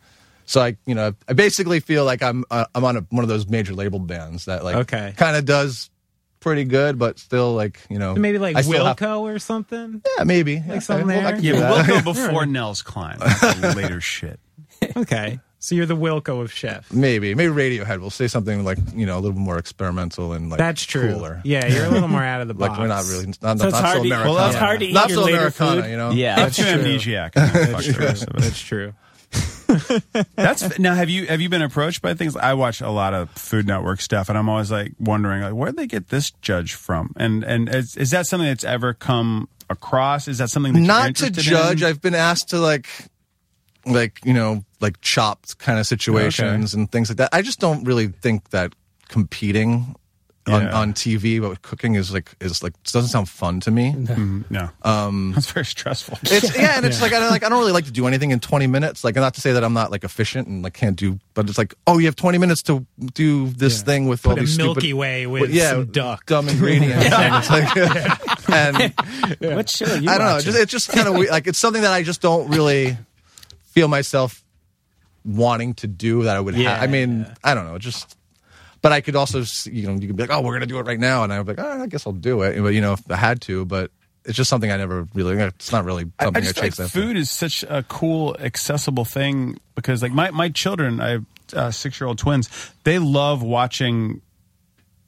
so 0.45 0.61
I, 0.61 0.77
you 0.85 0.95
know, 0.95 1.13
I 1.27 1.33
basically 1.33 1.81
feel 1.81 2.05
like 2.05 2.23
I'm, 2.23 2.45
uh, 2.49 2.65
I'm 2.73 2.85
on 2.85 2.95
a, 2.97 3.01
one 3.09 3.23
of 3.23 3.29
those 3.29 3.47
major 3.49 3.73
label 3.73 3.99
bands 3.99 4.45
that, 4.45 4.63
like, 4.63 4.75
Okay. 4.77 5.13
kind 5.17 5.35
of 5.35 5.43
does 5.43 5.89
pretty 6.47 6.63
good, 6.63 6.97
but 6.97 7.19
still, 7.19 7.53
like, 7.53 7.79
you 7.89 7.99
know, 7.99 8.15
maybe 8.15 8.37
like 8.39 8.55
I 8.55 8.61
still 8.61 8.85
have- 8.85 8.97
Wilco 8.97 9.19
or 9.21 9.39
something? 9.39 10.01
yeah, 10.17 10.23
maybe. 10.23 10.53
Yeah, 10.65 10.79
something 10.79 11.07
well, 11.07 11.19
I 11.19 11.21
there? 11.23 11.35
can 11.35 11.43
Yeah, 11.43 11.51
do 11.53 11.59
that. 11.59 12.05
we'll 12.05 12.13
before 12.13 12.45
Nels 12.45 12.81
Cline. 12.81 13.19
like, 13.19 13.75
later 13.75 14.01
shit. 14.01 14.39
Okay, 14.95 15.39
so 15.59 15.73
you're 15.75 15.85
the 15.87 15.95
Wilco 15.97 16.41
of 16.41 16.51
chef. 16.53 16.91
Maybe, 16.93 17.33
maybe 17.33 17.51
Radiohead 17.51 17.99
will 17.99 18.11
say 18.11 18.27
something 18.27 18.63
like 18.63 18.77
you 18.95 19.05
know 19.07 19.17
a 19.17 19.21
little 19.21 19.39
more 19.39 19.57
experimental 19.57 20.33
and 20.33 20.49
like 20.49 20.59
That's 20.59 20.83
true. 20.83 21.13
cooler. 21.13 21.41
Yeah, 21.43 21.65
you're 21.65 21.85
a 21.85 21.89
little 21.89 22.07
more 22.07 22.23
out 22.23 22.41
of 22.41 22.47
the 22.47 22.53
box. 22.53 22.69
Like 22.77 22.79
we're 22.79 22.87
not 22.87 23.05
really 23.05 23.25
not, 23.27 23.35
So 23.35 23.47
not, 23.47 23.53
it's 23.55 23.63
not 23.73 23.73
hard 23.83 23.97
so 23.97 24.03
to- 24.03 24.07
Americana. 24.09 24.33
well, 24.35 24.47
it's 24.47 24.55
hard 24.55 24.79
to 24.81 24.85
eat 24.85 24.93
not 24.93 25.09
your 25.09 25.17
so 25.17 25.23
later 25.25 25.37
Americana, 25.37 25.81
food. 25.83 25.89
you 25.91 25.97
know. 25.97 26.11
Yeah. 26.11 26.35
That's 26.35 26.57
too 26.57 26.63
amnesiac. 26.63 27.33
Fuck 27.33 27.83
the 27.83 27.99
rest 27.99 28.23
of 28.23 28.35
it. 28.35 28.41
That's 28.41 28.59
true. 28.59 28.93
That's 30.35 30.79
now. 30.79 30.95
Have 30.95 31.09
you 31.09 31.27
have 31.27 31.41
you 31.41 31.49
been 31.49 31.61
approached 31.61 32.01
by 32.01 32.13
things? 32.13 32.35
I 32.35 32.53
watch 32.53 32.81
a 32.81 32.89
lot 32.89 33.13
of 33.13 33.29
Food 33.31 33.67
Network 33.67 34.01
stuff, 34.01 34.29
and 34.29 34.37
I'm 34.37 34.49
always 34.49 34.71
like 34.71 34.93
wondering, 34.99 35.41
like, 35.41 35.53
where'd 35.53 35.75
they 35.75 35.87
get 35.87 36.09
this 36.09 36.31
judge 36.41 36.73
from? 36.73 37.13
And 37.17 37.43
and 37.43 37.73
is, 37.73 37.95
is 37.97 38.11
that 38.11 38.27
something 38.27 38.47
that's 38.47 38.63
ever 38.63 38.93
come 38.93 39.49
across? 39.69 40.27
Is 40.27 40.37
that 40.37 40.49
something 40.49 40.73
that 40.73 40.79
Not 40.79 41.15
to 41.17 41.31
judge. 41.31 41.81
In? 41.81 41.87
I've 41.87 42.01
been 42.01 42.15
asked 42.15 42.49
to 42.49 42.59
like, 42.59 42.87
like 43.85 44.19
you 44.23 44.33
know, 44.33 44.63
like 44.79 45.01
chopped 45.01 45.57
kind 45.59 45.79
of 45.79 45.85
situations 45.85 46.73
and 46.73 46.91
things 46.91 47.09
like 47.09 47.17
that. 47.17 47.29
I 47.33 47.41
just 47.41 47.59
don't 47.59 47.83
really 47.83 48.07
think 48.07 48.49
that 48.51 48.73
competing 49.09 49.95
on, 50.47 50.61
Yeah. 50.63 50.79
on 50.79 50.93
TV 50.93 51.41
but 51.41 51.61
cooking 51.61 51.95
is 51.95 52.13
like 52.13 52.31
is 52.39 52.63
like 52.63 52.73
doesn't 52.83 53.09
sound 53.09 53.27
fun 53.29 53.59
to 53.61 53.71
me. 53.71 53.93
no, 54.49 54.69
um, 54.83 55.31
that's 55.35 55.51
very 55.51 55.65
stressful. 55.65 56.17
It's 56.23 56.55
yeah, 56.57 56.77
and 56.77 56.85
it's 56.85 57.01
like 57.01 57.13
I 57.13 57.19
don't 57.19 57.31
like 57.31 57.43
I 57.43 57.49
don't 57.49 57.59
really 57.59 57.71
like 57.73 57.85
to 57.85 57.91
do 57.91 58.07
anything 58.07 58.31
in 58.31 58.39
20 58.39 58.67
minutes. 58.67 59.03
Like 59.03 59.15
not 59.15 59.33
to 59.35 59.41
say 59.41 59.51
that 59.53 59.63
I'm 59.63 59.73
not 59.73 59.91
like 59.91 60.03
efficient 60.03 60.47
and 60.47 60.63
like 60.63 60.73
can't 60.73 60.95
do, 60.95 61.19
but 61.33 61.49
it's 61.49 61.57
like 61.57 61.73
oh, 61.85 61.97
you 61.97 62.05
have 62.05 62.15
20 62.15 62.37
minutes 62.37 62.61
to 62.63 62.85
do 63.13 63.49
this 63.49 63.81
thing 63.81 64.07
with 64.07 64.25
all 64.25 64.33
Put 64.33 64.39
a 64.39 64.45
these 64.45 64.57
Milky 64.57 64.79
stupid, 64.89 64.97
Way 64.97 65.27
with 65.27 65.41
with- 65.43 65.51
yeah, 65.51 65.71
some 65.71 65.85
duck. 65.87 66.25
dumb 66.25 66.49
ingredients. 66.49 67.05
and 67.11 67.35
it's 67.35 67.49
like, 67.49 68.49
and 68.49 69.55
What 69.55 69.69
show 69.69 69.85
are 69.85 69.97
you 69.97 70.09
I 70.09 70.17
don't 70.17 70.27
know. 70.27 70.33
watching? 70.33 70.45
Just, 70.53 70.59
it's 70.63 70.71
just 70.71 70.89
kind 70.89 71.07
of 71.07 71.15
weird. 71.15 71.29
Like 71.31 71.47
it's 71.47 71.59
something 71.59 71.81
that 71.81 71.91
I 71.93 72.03
just 72.03 72.21
don't 72.21 72.49
really 72.49 72.97
feel 73.73 73.87
myself 73.87 74.43
wanting 75.25 75.73
to 75.75 75.87
do. 75.87 76.23
That 76.23 76.35
I 76.35 76.39
would. 76.39 76.55
Yeah, 76.55 76.75
ha- 76.77 76.83
I 76.83 76.87
mean, 76.87 77.25
I 77.43 77.53
don't 77.53 77.65
know. 77.67 77.77
Just. 77.77 78.16
But 78.81 78.91
I 78.91 79.01
could 79.01 79.15
also, 79.15 79.43
you 79.69 79.87
know, 79.87 79.93
you 79.93 80.07
could 80.07 80.15
be 80.15 80.23
like, 80.23 80.31
"Oh, 80.31 80.41
we're 80.41 80.53
gonna 80.53 80.65
do 80.67 80.77
it 80.79 80.85
right 80.85 80.99
now," 80.99 81.23
and 81.23 81.33
I'm 81.33 81.45
like, 81.45 81.59
oh, 81.59 81.83
"I 81.83 81.87
guess 81.87 82.05
I'll 82.05 82.13
do 82.13 82.41
it." 82.43 82.61
But 82.61 82.73
you 82.73 82.81
know, 82.81 82.93
if 82.93 83.11
I 83.11 83.15
had 83.15 83.41
to, 83.41 83.65
but 83.65 83.91
it's 84.25 84.35
just 84.37 84.49
something 84.49 84.71
I 84.71 84.77
never 84.77 85.07
really. 85.13 85.37
It's 85.37 85.71
not 85.71 85.85
really 85.85 86.03
I, 86.19 86.23
I 86.23 86.25
something 86.25 86.43
I, 86.43 86.45
like 86.47 86.55
chase 86.55 86.79
after. 86.79 86.99
food 87.01 87.17
is 87.17 87.29
such 87.31 87.63
a 87.63 87.83
cool, 87.83 88.35
accessible 88.39 89.05
thing 89.05 89.59
because, 89.75 90.01
like, 90.01 90.11
my 90.11 90.31
my 90.31 90.49
children, 90.49 90.99
I 91.01 91.09
have 91.09 91.25
uh, 91.53 91.71
six 91.71 91.99
year 91.99 92.07
old 92.07 92.17
twins. 92.19 92.49
They 92.83 92.99
love 92.99 93.41
watching 93.41 94.21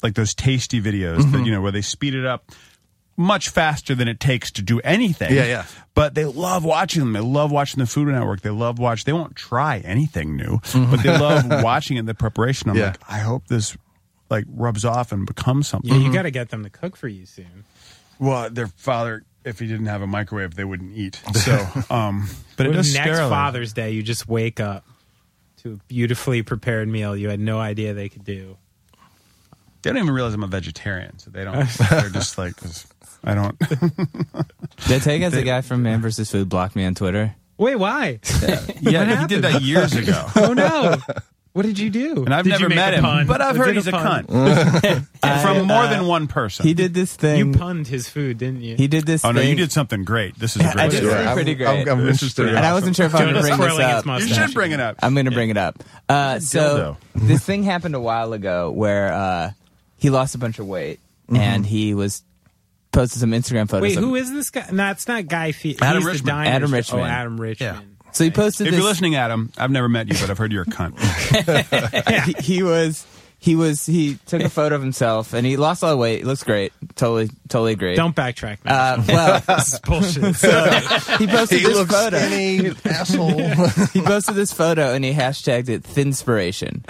like 0.02 0.16
those 0.16 0.34
tasty 0.34 0.82
videos 0.82 1.18
Mm-hmm. 1.18 1.32
that 1.34 1.46
you 1.46 1.52
know 1.52 1.62
where 1.62 1.74
they 1.74 1.82
speed 1.82 2.16
it 2.16 2.26
up 2.26 2.52
much 3.20 3.50
faster 3.50 3.94
than 3.94 4.08
it 4.08 4.20
takes 4.20 4.50
to 4.54 4.62
do 4.62 4.80
anything. 4.80 5.34
Yeah, 5.36 5.46
yeah. 5.46 5.66
But 5.94 6.16
they 6.16 6.24
love 6.26 6.64
watching 6.64 7.02
them. 7.02 7.12
They 7.14 7.20
love 7.20 7.52
watching 7.52 7.80
the 7.80 7.86
Food 7.86 8.08
Network. 8.08 8.40
They 8.42 8.50
love 8.50 8.80
watch. 8.80 9.04
They 9.04 9.12
won't 9.14 9.36
try 9.36 9.80
anything 9.80 10.38
new, 10.38 10.60
but 10.74 11.04
they 11.04 11.10
love 11.18 11.44
watching 11.64 11.98
it. 11.98 12.06
The 12.06 12.14
preparation. 12.14 12.70
I'm 12.70 12.76
Mm-hmm. 12.78 12.82
Yeah. 12.82 12.88
like, 12.92 13.00
I 13.10 13.20
hope 13.20 13.48
this 13.48 13.76
like 14.30 14.46
rubs 14.48 14.86
off 14.86 15.12
and 15.12 15.26
becomes 15.26 15.68
something. 15.68 15.92
Yeah, 15.92 15.98
you 16.00 16.14
got 16.14 16.22
to 16.24 16.32
get 16.32 16.50
them 16.50 16.64
to 16.64 16.70
cook 16.70 16.96
for 16.96 17.08
you 17.10 17.26
soon. 17.26 17.66
Well, 18.20 18.50
their 18.50 18.68
father, 18.68 19.24
if 19.44 19.60
he 19.60 19.68
didn't 19.68 19.88
have 19.88 20.02
a 20.02 20.08
microwave, 20.08 20.56
they 20.56 20.64
wouldn't 20.64 20.96
eat. 20.96 21.16
So, 21.34 21.68
um, 21.90 22.30
but 22.56 22.66
it 22.66 22.70
With 22.70 22.78
does 22.78 22.94
next 22.94 23.06
scare 23.08 23.18
them. 23.18 23.30
Father's 23.30 23.74
Day, 23.74 23.92
you 23.92 24.02
just 24.04 24.28
wake 24.30 24.60
up 24.62 24.86
to 25.64 25.74
a 25.74 25.76
beautifully 25.88 26.42
prepared 26.44 26.88
meal 26.88 27.18
you 27.18 27.28
had 27.30 27.40
no 27.42 27.60
idea 27.60 27.94
they 27.94 28.08
could 28.08 28.24
do. 28.24 28.56
They 29.82 29.90
don't 29.92 29.98
even 30.04 30.14
realize 30.14 30.34
I'm 30.34 30.44
a 30.44 30.48
vegetarian, 30.48 31.20
so 31.20 31.32
they 31.32 31.44
don't. 31.46 31.68
they're 31.90 32.10
just 32.14 32.38
like, 32.38 32.56
'cause 32.58 32.86
I 33.24 33.36
don't. 33.36 33.58
Did 33.60 33.70
I 34.90 35.00
tell 35.00 35.14
you 35.14 35.20
guys 35.20 35.34
the 35.34 35.44
guy 35.44 35.62
from 35.62 35.84
Man 35.84 36.02
vs. 36.02 36.32
Food 36.32 36.50
block 36.50 36.76
me 36.76 36.86
on 36.86 36.96
Twitter? 36.96 37.36
Wait, 37.58 37.76
why? 37.76 38.20
yeah, 38.82 39.22
he 39.22 39.28
did 39.28 39.42
that 39.44 39.62
years 39.62 39.94
ago, 39.94 40.26
oh 40.38 40.54
no! 40.54 40.96
What 41.52 41.64
did 41.66 41.78
you 41.80 41.90
do? 41.90 42.24
and 42.24 42.34
I've 42.34 42.46
Did 42.46 42.52
never 42.52 42.70
met 42.70 42.94
him, 42.94 43.02
pun? 43.04 43.28
but 43.28 43.42
I've 43.42 43.58
Was 43.58 43.66
heard 43.68 43.76
he's 43.76 43.88
a 43.88 43.92
pun? 43.92 44.26
cunt 44.28 45.06
from 45.42 45.68
more 45.68 45.88
than 45.88 46.06
one 46.06 46.28
person. 46.28 46.66
He 46.66 46.74
did 46.74 46.94
this 46.94 47.14
thing. 47.16 47.38
You 47.40 47.58
punned 47.58 47.88
his 47.88 48.08
food, 48.08 48.38
didn't 48.38 48.62
you? 48.62 48.76
he 48.78 48.88
did 48.88 49.06
this 49.06 49.26
Oh 49.26 49.32
no, 49.32 49.42
you 49.42 49.56
did 49.56 49.72
something 49.72 50.04
great. 50.06 50.38
This 50.40 50.56
is 50.56 50.62
a 50.62 50.70
I 50.70 50.74
great 50.74 50.92
did 50.92 51.10
story. 51.10 51.34
pretty 51.34 51.56
great. 51.56 51.68
I'm, 51.68 51.90
I'm 51.90 52.06
This 52.06 52.18
is 52.18 52.22
interested. 52.22 52.44
pretty 52.44 52.56
and 52.58 52.66
I 52.66 52.72
wasn't 52.74 52.96
sure 52.96 53.08
if 53.08 53.16
I 53.16 53.26
was 53.26 53.32
going 53.34 53.58
to 53.58 53.58
bring 53.58 53.78
this 53.78 53.80
up. 53.80 54.22
You 54.22 54.28
should 54.28 54.54
bring 54.54 54.72
it 54.72 54.80
up. 54.80 54.98
I'm 55.02 55.14
going 55.16 55.26
to 55.26 55.32
bring 55.32 55.50
it 55.50 55.58
up. 55.58 55.84
Uh, 56.08 56.40
so 56.40 56.96
this 57.16 57.44
thing 57.44 57.64
happened 57.64 57.96
a 57.96 58.00
while 58.00 58.32
ago 58.34 58.72
where 58.72 59.12
uh, 59.12 59.52
he 59.98 60.12
lost 60.12 60.36
a 60.36 60.38
bunch 60.38 60.60
of 60.60 60.68
weight 60.68 61.00
and 61.34 61.66
he 61.66 61.94
was 61.96 62.24
posted 62.92 63.20
some 63.22 63.32
Instagram 63.32 63.70
photos. 63.70 63.82
Wait, 63.84 63.98
of- 63.98 64.04
who 64.04 64.16
is 64.16 64.32
this 64.32 64.50
guy? 64.50 64.68
No, 64.72 64.92
it's 64.92 65.08
not 65.08 65.28
Guy 65.28 65.52
Fieri. 65.52 65.78
Adam 65.82 65.98
He's 65.98 66.06
the 66.06 66.12
Richman. 66.12 66.36
diner 66.36 66.50
Adam 66.50 66.70
chef. 66.70 66.76
Richman. 66.78 67.02
Oh, 67.02 67.06
Adam 67.06 67.40
Richman. 67.42 67.96
So 68.12 68.24
he 68.24 68.32
posted 68.32 68.68
If 68.68 68.72
this. 68.72 68.80
you're 68.80 68.90
listening, 68.90 69.16
Adam, 69.16 69.52
I've 69.58 69.70
never 69.72 69.88
met 69.88 70.08
you, 70.08 70.16
but 70.20 70.30
I've 70.32 70.38
heard 70.40 70.52
you're 70.52 70.64
a 70.64 70.66
cunt. 70.66 70.98
he, 72.26 72.54
he 72.56 72.64
was. 72.64 73.06
He 73.42 73.56
was. 73.56 73.86
He 73.86 74.18
took 74.26 74.42
a 74.42 74.50
photo 74.50 74.76
of 74.76 74.82
himself, 74.82 75.34
and 75.34 75.46
he 75.46 75.56
lost 75.58 75.84
all 75.84 75.92
the 75.92 75.98
weight. 75.98 76.22
It 76.22 76.26
looks 76.26 76.44
great. 76.44 76.74
Totally, 76.96 77.30
totally 77.48 77.76
great. 77.76 77.96
Don't 77.96 78.16
backtrack, 78.16 78.66
man. 78.66 78.74
Uh, 79.00 79.04
well, 79.48 79.58
this 79.58 79.74
is 79.74 79.80
bullshit. 79.80 80.24
he 81.20 81.28
posted 81.28 81.60
He 81.60 81.66
this 81.66 81.78
looks 81.78 81.94
photo. 81.94 82.18
skinny, 82.18 82.72
asshole. 82.84 83.68
he 83.94 84.02
posted 84.02 84.36
this 84.36 84.52
photo 84.52 84.94
and 84.94 85.06
he 85.06 85.14
hashtagged 85.14 85.70
it 85.70 85.84
thinspiration. 85.84 86.84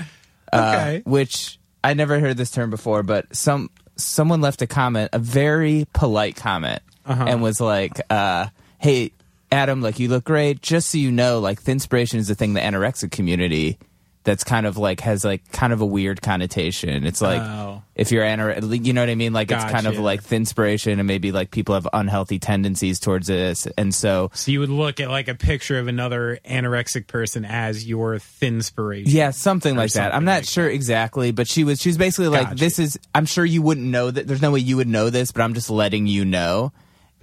Uh, 0.51 0.55
Okay. 0.55 1.01
which 1.05 1.59
I 1.83 1.93
never 1.93 2.19
heard 2.19 2.35
this 2.37 2.49
term 2.49 2.71
before, 2.71 3.03
but 3.03 3.35
some 3.35 3.69
someone 4.01 4.41
left 4.41 4.61
a 4.61 4.67
comment, 4.67 5.09
a 5.13 5.19
very 5.19 5.85
polite 5.93 6.35
comment, 6.35 6.81
Uh-huh. 7.05 7.25
and 7.27 7.41
was 7.41 7.59
like, 7.59 7.99
uh, 8.09 8.47
"Hey, 8.77 9.11
Adam, 9.51 9.81
like 9.81 9.99
you 9.99 10.07
look 10.09 10.23
great. 10.25 10.61
Just 10.61 10.89
so 10.91 10.97
you 10.97 11.11
know, 11.11 11.39
like 11.39 11.61
thinspiration 11.63 12.15
is 12.15 12.29
a 12.29 12.35
thing 12.35 12.53
the 12.53 12.61
anorexic 12.61 13.11
community." 13.11 13.77
That's 14.25 14.43
kind 14.43 14.65
of 14.65 14.77
like 14.77 14.99
has 14.99 15.23
like 15.23 15.49
kind 15.53 15.71
of 15.71 15.79
a 15.79 15.85
weird 15.85 16.21
connotation. 16.21 17.05
It's 17.05 17.21
like 17.21 17.41
Oh. 17.41 17.81
if 17.95 18.11
you're 18.11 18.23
anorexic, 18.23 18.85
you 18.85 18.91
know 18.91 19.01
what 19.01 19.09
I 19.09 19.15
mean. 19.15 19.31
Like 19.31 19.49
it's 19.49 19.63
kind 19.63 19.87
of 19.87 19.93
Gotcha. 19.93 20.01
like 20.03 20.23
thinspiration, 20.23 20.99
and 20.99 21.07
maybe 21.07 21.31
like 21.31 21.51
people 21.51 21.73
have 21.73 21.87
unhealthy 21.93 22.37
tendencies 22.37 22.99
towards 22.99 23.27
this, 23.27 23.65
and 23.77 23.95
so 23.95 24.29
so 24.33 24.51
you 24.51 24.59
would 24.59 24.69
look 24.69 24.99
at 24.99 25.09
like 25.09 25.29
a 25.29 25.35
picture 25.35 25.79
of 25.79 25.87
another 25.87 26.37
anorexic 26.45 27.07
person 27.07 27.45
as 27.45 27.87
your 27.87 28.19
thin 28.19 28.59
thinspiration. 28.59 29.03
Yeah, 29.07 29.31
something 29.31 29.75
like 29.77 29.93
that. 29.93 30.13
I'm 30.13 30.25
not 30.25 30.39
like 30.41 30.45
sure 30.49 30.69
exactly, 30.69 31.31
but 31.31 31.47
she 31.47 31.63
was 31.63 31.79
she 31.81 31.87
was 31.89 31.97
basically 31.97 32.27
like, 32.27 32.49
Gotcha. 32.49 32.55
"This 32.59 32.77
is." 32.77 32.99
I'm 33.15 33.25
sure 33.25 33.45
you 33.45 33.61
wouldn't 33.61 33.87
know 33.87 34.11
that. 34.11 34.27
There's 34.27 34.41
no 34.41 34.51
way 34.51 34.59
you 34.59 34.75
would 34.77 34.87
know 34.87 35.09
this, 35.09 35.31
but 35.31 35.41
I'm 35.43 35.53
just 35.53 35.69
letting 35.69 36.07
you 36.07 36.25
know. 36.25 36.73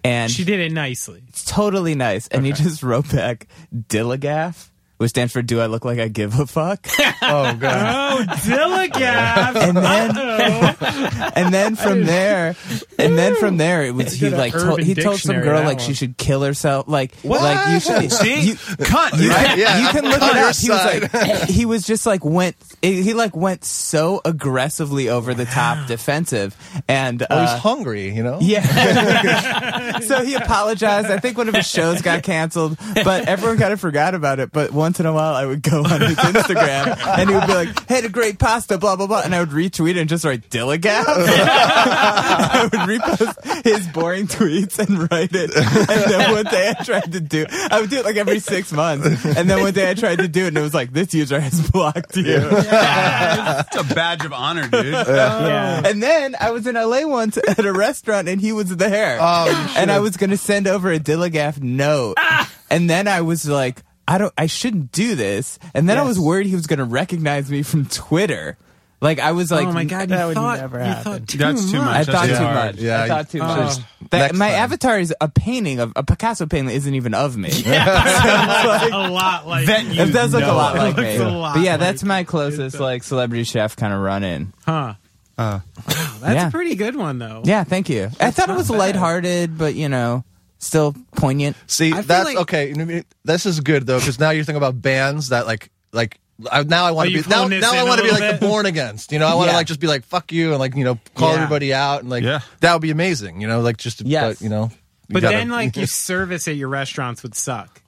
And 0.03 0.31
She 0.33 0.45
did 0.45 0.61
it 0.61 0.73
nicely. 0.73 1.23
it's 1.29 1.45
totally 1.45 1.95
nice. 1.95 2.27
And 2.29 2.47
he 2.47 2.53
just 2.53 2.83
wrote 2.83 3.11
back 3.13 3.49
Dilligaf, 3.75 4.71
which 4.99 5.11
stands 5.11 5.33
for 5.33 5.43
"Do 5.43 5.61
I 5.61 5.67
look 5.67 5.85
like 5.85 5.99
I 5.99 6.09
give 6.09 6.39
a 6.39 6.47
fuck?" 6.47 6.87
oh 7.23 7.55
god. 7.55 8.29
Oh, 8.29 8.33
Dilligaf! 8.35 9.57
and 9.67 9.77
then 9.77 11.33
and 11.37 11.55
then 11.55 11.77
from 11.77 12.05
there, 12.05 12.57
and 12.99 13.17
then 13.19 13.37
from 13.37 13.57
there, 13.57 13.83
it 13.85 13.95
was 13.95 14.13
he 14.13 14.31
like 14.31 14.53
told, 14.53 14.81
he 14.83 14.95
told 14.95 15.19
some 15.21 15.41
girl 15.41 15.63
like 15.65 15.81
she 15.81 15.95
should 15.95 16.17
kill 16.17 16.43
herself. 16.43 16.89
Like 16.89 17.15
what? 17.17 17.43
like 17.43 17.69
you 17.75 17.81
should 17.81 18.13
See, 18.13 18.41
you, 18.49 18.55
cunt. 18.55 19.21
you, 19.21 19.31
right? 19.31 19.47
can, 19.47 19.59
Yeah, 19.59 19.79
you 19.87 19.89
can 19.89 20.05
look 20.11 20.23
I'm 20.23 20.37
it 20.37 20.43
up. 20.43 20.57
He 20.57 20.71
was 20.71 20.81
side. 20.81 21.13
like, 21.15 21.43
he 21.49 21.67
was 21.67 21.87
just 21.87 22.07
like 22.07 22.25
went, 22.25 22.57
he 22.83 23.13
like 23.15 23.37
went 23.37 23.65
so 23.65 24.21
aggressively 24.25 25.09
over 25.09 25.35
the 25.35 25.45
top 25.45 25.87
defensive, 25.89 26.57
and 26.89 27.25
Well, 27.29 27.39
uh, 27.41 27.53
he's 27.53 27.61
hungry, 27.63 28.11
you 28.15 28.23
know. 28.23 28.39
yeah. 28.41 30.01
so 30.01 30.25
he 30.25 30.35
apologized. 30.35 31.09
I 31.09 31.19
think 31.19 31.37
one 31.39 31.49
of 31.49 31.55
his 31.55 31.67
shows 31.69 32.03
got 32.03 32.23
canceled, 32.23 32.79
but 32.95 33.29
everyone 33.29 33.59
kind 33.59 33.73
of 33.73 33.81
forgot 33.81 34.15
about 34.15 34.41
it. 34.41 34.53
But 34.53 34.73
once 34.87 35.01
in 35.01 35.07
a 35.07 35.13
while, 35.13 35.35
I 35.35 35.45
would 35.45 35.63
go 35.63 35.83
on 35.83 36.01
his 36.01 36.17
Instagram 36.17 36.97
and 37.19 37.29
he 37.29 37.35
would 37.35 37.49
be 37.49 37.55
like, 37.55 37.89
"Had 37.89 38.05
a 38.05 38.09
great 38.09 38.39
pasta, 38.39 38.79
blah 38.79 38.95
blah 38.95 39.09
blah," 39.09 39.23
and 39.25 39.35
I 39.35 39.41
would 39.41 39.49
retweet 39.49 39.91
it 39.91 39.97
and 39.97 40.09
just 40.09 40.25
write 40.25 40.49
Dilligaf. 40.49 41.05
I 41.09 42.69
would 42.71 42.81
repost 42.83 43.65
his 43.65 43.89
boring 43.89 44.29
tweets 44.29 44.79
and 44.79 45.11
write 45.11 45.35
it. 45.35 45.51
And 45.57 46.13
then 46.13 46.31
one 46.31 46.45
day 46.45 46.69
I 46.71 46.85
tried 46.85 47.11
to 47.11 47.21
do, 47.21 47.47
I 47.51 47.81
would 47.81 47.91
do 47.91 47.97
it 47.99 48.05
like 48.05 48.15
every 48.15 48.39
six 48.39 48.71
months. 48.71 49.25
And 49.25 49.51
then 49.51 49.61
one 49.61 49.73
day 49.73 49.91
I 49.91 49.95
tried 49.95 50.21
to 50.21 50.29
do 50.29 50.45
it, 50.45 50.49
and 50.49 50.59
it 50.59 50.63
was 50.63 50.75
like, 50.75 50.93
"This 50.93 51.13
user 51.13 51.41
has 51.41 51.69
blocked 51.73 52.17
you." 52.17 52.39
It's 52.39 53.77
a 53.77 53.85
badge 53.93 54.25
of 54.25 54.33
honor, 54.33 54.69
dude. 54.69 54.93
yeah. 54.93 55.83
And 55.85 56.01
then 56.01 56.37
I 56.39 56.53
was 56.53 56.69
in 56.69 56.77
LA 56.77 57.09
once 57.09 57.37
at 57.39 57.59
a 57.59 57.73
restaurant 57.73 58.29
and 58.29 58.41
he 58.41 58.53
was 58.53 58.77
there. 58.77 59.19
Oh, 59.21 59.75
and 59.77 59.91
I 59.91 59.99
was 59.99 60.17
going 60.17 60.31
to 60.31 60.37
send 60.37 60.69
over 60.69 60.93
a 60.93 61.01
Dilligaf 61.01 61.61
note. 61.61 62.15
Ah. 62.19 62.53
And 62.71 62.89
then 62.89 63.09
I 63.09 63.23
was 63.23 63.49
like, 63.49 63.83
I 64.09 64.19
don't, 64.19 64.33
I 64.39 64.47
shouldn't 64.47 64.93
do 64.93 65.15
this. 65.15 65.59
And 65.75 65.89
then 65.89 65.99
I 65.99 66.03
was 66.03 66.19
worried 66.19 66.47
he 66.47 66.55
was 66.55 66.67
going 66.67 66.79
to 66.79 66.85
recognize 66.85 67.51
me 67.51 67.63
from 67.63 67.87
Twitter. 67.87 68.57
Like 68.99 69.19
I 69.19 69.33
was 69.33 69.51
like, 69.51 69.67
oh 69.67 69.73
my 69.73 69.85
god, 69.85 70.09
that 70.09 70.21
you 70.23 70.27
would 70.29 70.35
thought 70.37 70.59
never 70.59 70.79
you 70.79 70.85
happen. 70.85 71.05
thought 71.05 71.29
too 71.29 71.37
That's 71.39 71.71
too 71.71 71.79
much. 71.79 72.09
I 72.09 72.13
thought 72.13 72.27
That's 72.29 72.39
too 72.39 72.45
much. 72.45 72.77
Yeah, 72.77 73.03
I 73.03 73.09
thought 73.09 73.29
too 73.31 73.39
you- 73.39 73.45
much. 73.45 73.77
That- 74.11 74.35
my 74.35 74.49
time. 74.51 74.59
avatar 74.63 74.99
is 74.99 75.15
a 75.21 75.29
painting 75.29 75.81
of 75.81 75.93
a 75.97 76.03
Picasso 76.03 76.47
painting 76.47 76.69
that 76.69 76.75
isn't 76.77 76.95
even 76.95 77.13
of 77.13 77.37
me. 77.37 77.51
Yeah. 77.67 78.89
a 78.93 79.11
lot 79.11 79.47
like 79.47 79.67
That 79.67 79.85
you 79.85 80.03
It 80.03 80.13
does 80.13 80.33
look 80.33 80.45
a 80.45 80.47
lot 80.47 80.77
like 80.77 80.97
me. 80.97 81.19
lot 81.19 81.57
but 81.57 81.63
yeah, 81.65 81.73
like 81.73 81.81
that's 81.81 82.05
my 82.05 82.25
closest 82.25 82.81
like 82.81 83.03
celebrity 83.03 83.45
chef 83.45 83.77
kind 83.77 83.93
of 83.93 84.01
run 84.01 84.25
in. 84.25 84.53
huh? 84.65 84.95
Uh, 85.37 85.61
That's 85.87 86.23
Yeah. 86.23 86.49
a 86.49 86.51
pretty 86.51 86.75
good 86.77 86.97
one 86.97 87.19
though. 87.19 87.43
Yeah, 87.45 87.65
thank 87.65 87.91
you. 87.91 88.09
I 88.19 88.31
thought 88.31 88.49
it 88.49 88.57
was 88.57 88.71
bad. 88.71 88.79
lighthearted, 88.79 89.59
but 89.59 89.75
you 89.75 89.91
know, 89.91 90.25
still 90.67 90.95
poignant. 91.17 91.57
See, 91.67 91.89
I 91.93 91.97
feel 91.97 92.03
that's 92.03 92.25
like- 92.27 92.37
okay. 92.39 92.69
you 92.69 92.75
know, 92.75 92.83
I 92.83 92.87
mean, 92.87 93.05
This 93.25 93.47
is 93.47 93.61
good 93.61 93.87
though, 93.87 93.99
because 93.99 94.19
now 94.21 94.31
you're 94.31 94.45
thinking 94.45 94.59
about 94.59 94.81
bands 94.81 95.29
that 95.31 95.47
like 95.47 95.71
like. 95.93 96.19
I, 96.53 96.65
now 96.65 96.85
I 96.85 96.91
want 96.91 97.07
Oh, 97.07 97.11
to 97.11 97.17
you've 97.17 97.25
be 97.25 97.31
now. 97.31 97.39
honed 97.39 97.53
this 97.53 97.63
Now 97.63 97.71
I 97.73 97.77
in 97.77 97.83
a 97.83 97.87
want 97.87 97.99
to 97.99 98.05
be 98.05 98.11
little 98.11 98.27
like 98.29 98.39
the 98.41 98.45
bit? 98.45 98.51
born 98.51 98.67
against. 98.67 99.11
You 99.11 99.19
know, 99.19 99.27
I 99.27 99.35
want 99.37 99.49
to 99.49 99.53
Yeah. 99.53 99.57
like 99.57 99.67
just 99.69 99.81
be 99.81 99.87
like 99.87 100.05
fuck 100.05 100.33
you 100.33 100.51
and 100.51 100.59
like 100.59 100.77
you 100.77 100.85
know 100.85 100.99
call 101.15 101.31
Yeah. 101.31 101.37
everybody 101.37 101.73
out 101.73 102.01
and 102.03 102.11
like 102.11 102.25
Yeah. 102.25 102.41
that 102.61 102.75
would 102.75 102.83
be 102.83 102.91
amazing. 102.91 103.41
You 103.41 103.47
know, 103.49 103.63
like 103.63 103.79
just 103.79 104.01
to, 104.01 104.05
Yes. 104.07 104.37
but, 104.37 104.45
you 104.45 104.51
know. 104.51 104.71
you 105.09 105.15
But 105.15 105.23
gotta- 105.23 105.37
then, 105.39 105.49
like, 105.49 105.77
your 105.79 105.87
service 105.87 106.47
at 106.47 106.57
your 106.57 106.69
restaurants 106.69 107.23
would 107.23 107.35
suck. 107.35 107.81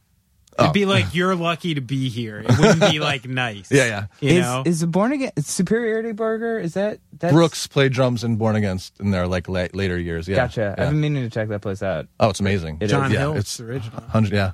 Oh. 0.59 0.65
It'd 0.65 0.75
be 0.75 0.87
like 0.87 1.15
you're 1.15 1.37
lucky 1.37 1.75
to 1.75 1.81
be 1.81 2.09
here. 2.09 2.41
It 2.41 2.59
wouldn't 2.59 2.81
be 2.91 2.99
like 2.99 3.25
nice. 3.29 3.71
Yeah, 3.71 3.87
yeah. 3.87 4.07
You 4.21 4.39
is 4.39 4.45
know, 4.45 4.63
is 4.67 4.81
the 4.81 4.87
born 4.89 5.13
again 5.13 5.31
superiority 5.39 6.13
burger? 6.13 6.59
Is 6.59 6.75
that 6.75 6.99
that's, 7.19 7.33
Brooks 7.33 7.67
played 7.69 7.93
drums 7.93 8.25
in 8.25 8.37
Born 8.37 8.57
Against 8.57 8.99
in 8.99 9.11
their 9.13 9.27
like 9.29 9.49
la- 9.49 9.69
later 9.73 9.97
years. 9.99 10.27
Yeah, 10.27 10.37
Gotcha. 10.37 10.75
Yeah. 10.77 10.85
I've 10.85 10.91
been 10.91 11.01
meaning 11.01 11.23
to 11.23 11.31
check 11.31 11.49
that 11.49 11.61
place 11.61 11.83
out. 11.83 12.09
Oh, 12.19 12.31
it's 12.31 12.41
amazing. 12.41 12.79
It 12.81 12.89
John 12.89 13.11
yeah, 13.13 13.19
Hill's 13.21 13.39
it's 13.39 13.61
original. 13.61 14.01
hundred. 14.09 14.33
Yeah, 14.33 14.53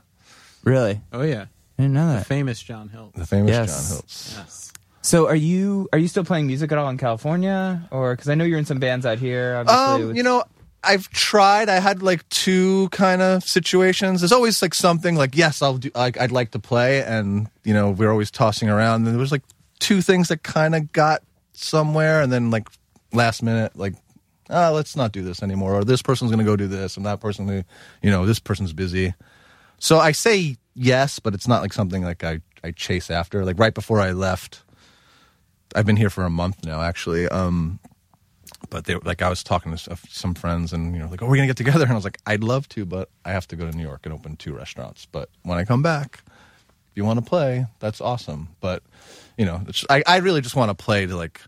Really? 0.63 1.01
Oh 1.13 1.23
yeah, 1.23 1.47
I 1.79 1.83
didn't 1.83 1.95
know 1.95 2.09
that. 2.13 2.27
famous 2.27 2.61
John 2.63 2.89
Hill. 2.91 3.13
the 3.15 3.27
famous 3.27 3.51
Yes. 3.51 3.89
John 3.91 3.99
Hiltz. 3.99 4.37
Yes. 4.39 4.73
So 5.03 5.27
are 5.29 5.37
you 5.37 5.89
are 5.93 5.99
you 5.99 6.09
still 6.09 6.25
playing 6.25 6.47
music 6.47 6.73
at 6.73 6.79
all 6.79 6.89
in 6.89 6.97
California, 6.99 7.87
or 7.91 8.15
because 8.15 8.29
I 8.29 8.35
know 8.35 8.45
you're 8.45 8.59
in 8.59 8.65
some 8.65 8.79
bands 8.79 9.05
out 9.07 9.19
here? 9.19 9.57
Obviously, 9.59 10.03
Um, 10.03 10.09
with- 10.09 10.17
you 10.17 10.23
know, 10.23 10.45
I've 10.85 11.09
tried. 11.11 11.69
I 11.69 11.81
had 11.81 12.03
like 12.03 12.29
two 12.29 12.89
kind 12.91 13.23
of 13.23 13.43
situations. 13.45 14.21
There's 14.21 14.33
always 14.33 14.61
like 14.63 14.75
something 14.75 15.17
like 15.17 15.37
yes, 15.37 15.63
I'll 15.63 15.79
do. 15.79 15.91
Like 15.95 16.21
I'd 16.21 16.33
like 16.33 16.51
to 16.53 16.59
play, 16.59 17.03
and 17.03 17.49
you 17.65 17.75
know, 17.75 17.91
we're 17.91 18.11
always 18.11 18.31
tossing 18.31 18.69
around. 18.69 19.05
And 19.05 19.15
there 19.15 19.19
was 19.21 19.33
like 19.33 19.43
two 19.81 20.01
things 20.03 20.29
that 20.29 20.43
kind 20.43 20.75
of 20.75 20.93
got 20.93 21.23
somewhere, 21.53 22.21
and 22.23 22.33
then 22.33 22.51
like 22.51 22.69
last 23.13 23.43
minute, 23.43 23.77
like. 23.77 23.95
Oh, 24.51 24.73
let's 24.75 24.95
not 24.95 25.13
do 25.13 25.23
this 25.23 25.43
anymore. 25.43 25.73
Or 25.73 25.85
this 25.85 26.03
person's 26.03 26.31
going 26.31 26.39
to 26.39 26.45
go 26.45 26.55
do 26.55 26.67
this, 26.67 26.99
and 26.99 27.07
that 27.07 27.19
person, 27.19 27.47
gonna- 27.47 27.65
you 28.03 28.11
know, 28.11 28.27
this 28.27 28.39
person's 28.39 28.75
busy. 28.75 29.15
So 29.79 29.99
I 29.99 30.13
say 30.13 30.59
yes, 30.75 31.19
but 31.19 31.33
it's 31.33 31.49
not 31.49 31.63
like 31.63 31.73
something 31.73 32.05
like 32.05 32.23
I, 32.23 32.41
I 32.63 32.73
chase 32.73 33.11
after. 33.11 33.43
Like 33.47 33.59
right 33.59 33.73
before 33.73 34.01
I 34.01 34.11
left, 34.13 34.63
I've 35.75 35.87
been 35.87 35.97
here 35.97 36.11
for 36.11 36.25
a 36.25 36.31
month 36.31 36.63
now, 36.63 36.83
actually. 36.83 37.27
Um, 37.27 37.81
but 38.71 38.85
they 38.85 38.95
like 38.97 39.23
I 39.23 39.29
was 39.29 39.43
talking 39.43 39.77
to 39.77 39.97
some 40.09 40.35
friends, 40.35 40.73
and 40.73 40.95
you 40.95 41.01
know, 41.01 41.09
like, 41.09 41.23
"Oh, 41.23 41.27
we're 41.27 41.37
gonna 41.37 41.47
get 41.47 41.57
together," 41.57 41.83
and 41.85 41.93
I 41.93 41.95
was 41.95 42.05
like, 42.05 42.19
"I'd 42.27 42.45
love 42.45 42.69
to, 42.71 42.85
but 42.85 43.11
I 43.25 43.33
have 43.33 43.47
to 43.49 43.57
go 43.57 43.71
to 43.71 43.77
New 43.77 43.83
York 43.83 44.01
and 44.05 44.13
open 44.13 44.37
two 44.37 44.55
restaurants. 44.55 45.07
But 45.11 45.29
when 45.43 45.59
I 45.59 45.65
come 45.65 45.83
back, 45.83 46.23
if 46.27 46.97
you 46.97 47.05
want 47.05 47.19
to 47.19 47.29
play, 47.29 47.67
that's 47.81 48.01
awesome. 48.01 48.49
But 48.61 48.83
you 49.37 49.45
know, 49.45 49.65
I 49.91 50.03
I 50.07 50.17
really 50.19 50.41
just 50.41 50.57
want 50.57 50.77
to 50.77 50.85
play 50.85 51.07
to 51.07 51.17
like." 51.17 51.41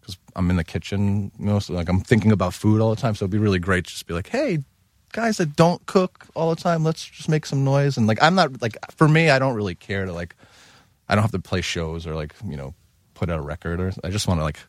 Because 0.00 0.16
I'm 0.34 0.48
in 0.48 0.56
the 0.56 0.64
kitchen, 0.64 1.30
you 1.38 1.44
know, 1.44 1.58
so 1.58 1.74
like 1.74 1.90
I'm 1.90 2.00
thinking 2.00 2.32
about 2.32 2.54
food 2.54 2.80
all 2.80 2.94
the 2.94 3.00
time. 3.00 3.14
So 3.14 3.24
it'd 3.24 3.32
be 3.32 3.38
really 3.38 3.58
great 3.58 3.84
to 3.84 3.90
just 3.90 4.06
be 4.06 4.14
like, 4.14 4.28
"Hey, 4.28 4.64
guys 5.12 5.36
that 5.36 5.56
don't 5.56 5.84
cook 5.86 6.26
all 6.34 6.54
the 6.54 6.60
time, 6.60 6.84
let's 6.84 7.04
just 7.04 7.28
make 7.28 7.44
some 7.44 7.64
noise." 7.64 7.98
And 7.98 8.06
like, 8.06 8.22
I'm 8.22 8.34
not 8.34 8.62
like 8.62 8.78
for 8.96 9.08
me, 9.08 9.28
I 9.28 9.38
don't 9.38 9.54
really 9.54 9.74
care 9.74 10.06
to 10.06 10.12
like, 10.12 10.34
I 11.06 11.14
don't 11.14 11.22
have 11.22 11.32
to 11.32 11.38
play 11.38 11.60
shows 11.60 12.06
or 12.06 12.14
like 12.14 12.34
you 12.48 12.56
know, 12.56 12.74
put 13.12 13.28
out 13.28 13.38
a 13.38 13.42
record 13.42 13.80
or 13.80 13.92
I 14.02 14.08
just 14.08 14.26
want 14.26 14.40
to 14.40 14.44
like 14.44 14.60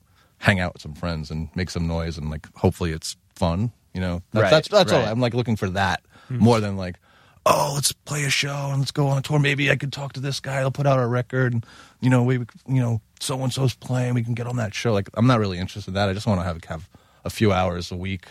hang 0.42 0.60
out 0.60 0.74
with 0.74 0.82
some 0.82 0.94
friends 0.94 1.32
and 1.32 1.50
make 1.56 1.70
some 1.70 1.88
noise 1.88 2.18
and 2.18 2.30
like 2.30 2.48
hopefully 2.56 2.92
it's 2.92 3.16
fun. 3.34 3.72
You 3.94 4.02
know, 4.02 4.22
that's 4.32 4.44
Right, 4.44 4.50
that's, 4.52 4.68
that's 4.68 4.92
all. 4.92 5.00
right. 5.00 5.10
I'm 5.10 5.20
like 5.20 5.34
looking 5.34 5.56
for 5.56 5.70
that 5.70 6.04
hmm. 6.28 6.38
more 6.38 6.60
than 6.60 6.78
like, 6.78 6.98
oh, 7.46 7.72
let's 7.76 7.92
play 7.92 8.24
a 8.24 8.30
show 8.30 8.70
and 8.72 8.80
let's 8.80 8.92
go 8.92 9.08
on 9.08 9.18
a 9.18 9.22
tour. 9.22 9.40
Maybe 9.40 9.72
I 9.72 9.76
could 9.76 9.94
talk 9.94 10.14
to 10.14 10.20
this 10.20 10.40
guy. 10.40 10.60
He'll 10.60 10.72
put 10.72 10.86
out 10.88 11.00
a 11.00 11.08
record. 11.08 11.54
And, 11.54 11.66
you 12.02 12.10
know, 12.10 12.24
we 12.24 12.36
you 12.36 12.48
know 12.68 13.02
so 13.20 13.42
and 13.42 13.54
so's 13.54 13.74
playing. 13.74 14.14
We 14.14 14.24
can 14.24 14.34
get 14.34 14.48
on 14.48 14.58
that 14.58 14.74
show. 14.74 14.94
Like 14.94 15.10
I'm 15.14 15.28
not 15.28 15.40
really 15.40 15.58
interested 15.58 15.92
in 15.92 15.96
that. 15.96 16.10
I 16.10 16.14
just 16.14 16.28
want 16.28 16.40
to 16.40 16.44
have 16.44 16.64
have 16.66 16.90
a 17.24 17.30
few 17.30 17.52
hours 17.52 17.92
a 17.92 17.96
week 17.96 18.26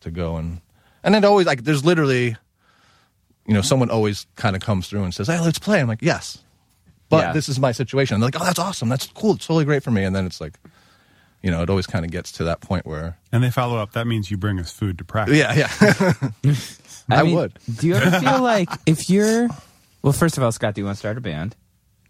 to 0.00 0.10
go 0.10 0.36
and 0.36 0.60
and 1.04 1.14
it 1.14 1.24
always 1.24 1.46
like 1.46 1.64
there's 1.64 1.84
literally 1.84 2.36
you 3.46 3.54
know 3.54 3.62
someone 3.62 3.90
always 3.90 4.26
kind 4.36 4.54
of 4.54 4.62
comes 4.62 4.88
through 4.88 5.02
and 5.02 5.14
says 5.14 5.28
hey 5.28 5.40
let's 5.40 5.58
play 5.58 5.80
i'm 5.80 5.88
like 5.88 6.02
yes 6.02 6.38
but 7.08 7.18
Yeah. 7.18 7.32
this 7.32 7.48
is 7.48 7.58
my 7.58 7.72
situation 7.72 8.14
and 8.14 8.22
they're 8.22 8.28
like 8.28 8.40
oh 8.40 8.44
that's 8.44 8.58
awesome 8.58 8.88
that's 8.88 9.06
cool 9.08 9.34
it's 9.34 9.46
totally 9.46 9.64
great 9.64 9.82
for 9.82 9.90
me 9.90 10.04
and 10.04 10.14
then 10.14 10.26
it's 10.26 10.40
like 10.40 10.58
you 11.42 11.50
know 11.50 11.62
it 11.62 11.70
always 11.70 11.86
kind 11.86 12.04
of 12.04 12.10
gets 12.10 12.32
to 12.32 12.44
that 12.44 12.60
point 12.60 12.86
where 12.86 13.18
and 13.32 13.42
they 13.42 13.50
follow 13.50 13.76
up. 13.78 13.92
That 13.92 14.06
means 14.06 14.30
you 14.30 14.36
bring 14.36 14.58
us 14.60 14.70
food 14.72 14.98
to 14.98 15.04
practice. 15.04 15.36
yeah 15.36 15.54
yeah 15.54 16.12
I 17.10 17.22
mean, 17.24 17.34
would. 17.34 17.58
Do 17.78 17.86
you 17.88 17.94
ever 17.96 18.20
feel 18.20 18.40
like 18.42 18.68
if 18.86 19.10
you're 19.10 19.48
well, 20.02 20.12
first 20.12 20.36
of 20.36 20.42
all, 20.42 20.52
Scott, 20.52 20.74
do 20.74 20.80
you 20.80 20.84
want 20.84 20.96
to 20.96 20.98
start 20.98 21.18
a 21.18 21.20
band? 21.20 21.56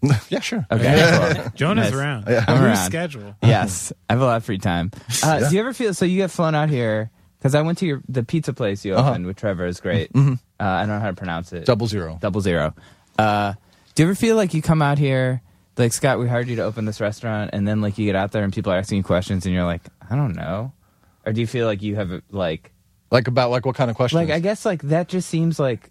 yeah 0.29 0.39
sure 0.41 0.65
Okay, 0.71 1.33
cool. 1.41 1.51
Jonah's 1.55 1.91
Nice. 1.91 1.93
around. 1.99 2.25
Yeah. 2.27 2.43
I'm 2.47 2.61
around. 2.63 2.75
schedule? 2.77 3.35
yes, 3.41 3.93
I 4.09 4.13
have 4.13 4.21
a 4.21 4.25
lot 4.25 4.37
of 4.37 4.43
free 4.45 4.57
time. 4.57 4.91
Uh, 5.23 5.47
Do 5.49 5.55
you 5.55 5.61
ever 5.61 5.73
feel 5.73 5.93
so? 5.93 6.05
You 6.05 6.17
get 6.17 6.29
flown 6.31 6.55
out 6.55 6.69
here 6.69 7.09
because 7.39 7.55
I 7.55 7.61
went 7.61 7.77
to 7.79 7.85
your 7.85 8.01
the 8.09 8.23
pizza 8.23 8.53
place 8.53 8.83
you 8.85 8.95
Uh-huh. 8.95 9.09
opened 9.11 9.25
with 9.25 9.37
Trevor. 9.37 9.65
is 9.65 9.79
great. 9.79 10.11
Uh, 10.15 10.35
I 10.59 10.79
don't 10.85 10.89
know 10.89 10.99
how 10.99 11.07
to 11.07 11.13
pronounce 11.15 11.53
it. 11.53 11.65
double 11.65 11.87
zero 11.87 12.17
Double 12.21 12.41
zero. 12.41 12.73
Uh, 13.17 13.53
do 13.95 14.03
you 14.03 14.09
ever 14.09 14.15
feel 14.15 14.35
like 14.35 14.53
you 14.53 14.61
come 14.61 14.81
out 14.81 14.97
here, 14.97 15.41
like 15.77 15.93
Scott? 15.93 16.19
We 16.19 16.27
hired 16.27 16.47
you 16.47 16.55
to 16.57 16.63
open 16.63 16.85
this 16.85 17.01
restaurant, 17.01 17.51
and 17.53 17.67
then 17.67 17.81
like 17.81 17.97
you 17.97 18.05
get 18.05 18.15
out 18.15 18.31
there 18.31 18.43
and 18.43 18.53
people 18.53 18.71
are 18.71 18.77
asking 18.77 18.97
you 18.97 19.03
questions, 19.03 19.45
and 19.45 19.53
you're 19.53 19.65
like, 19.65 19.81
I 20.09 20.15
don't 20.15 20.35
know. 20.35 20.71
Or 21.25 21.33
do 21.33 21.41
you 21.41 21.47
feel 21.47 21.67
like 21.67 21.81
you 21.81 21.95
have 21.95 22.21
like, 22.31 22.71
like 23.11 23.27
about 23.27 23.49
like 23.49 23.65
what 23.65 23.75
kind 23.75 23.89
of 23.89 23.95
questions 23.95 24.19
like 24.27 24.35
I 24.35 24.39
guess 24.39 24.65
like 24.65 24.81
that 24.83 25.07
just 25.07 25.29
seems 25.29 25.57
like 25.59 25.89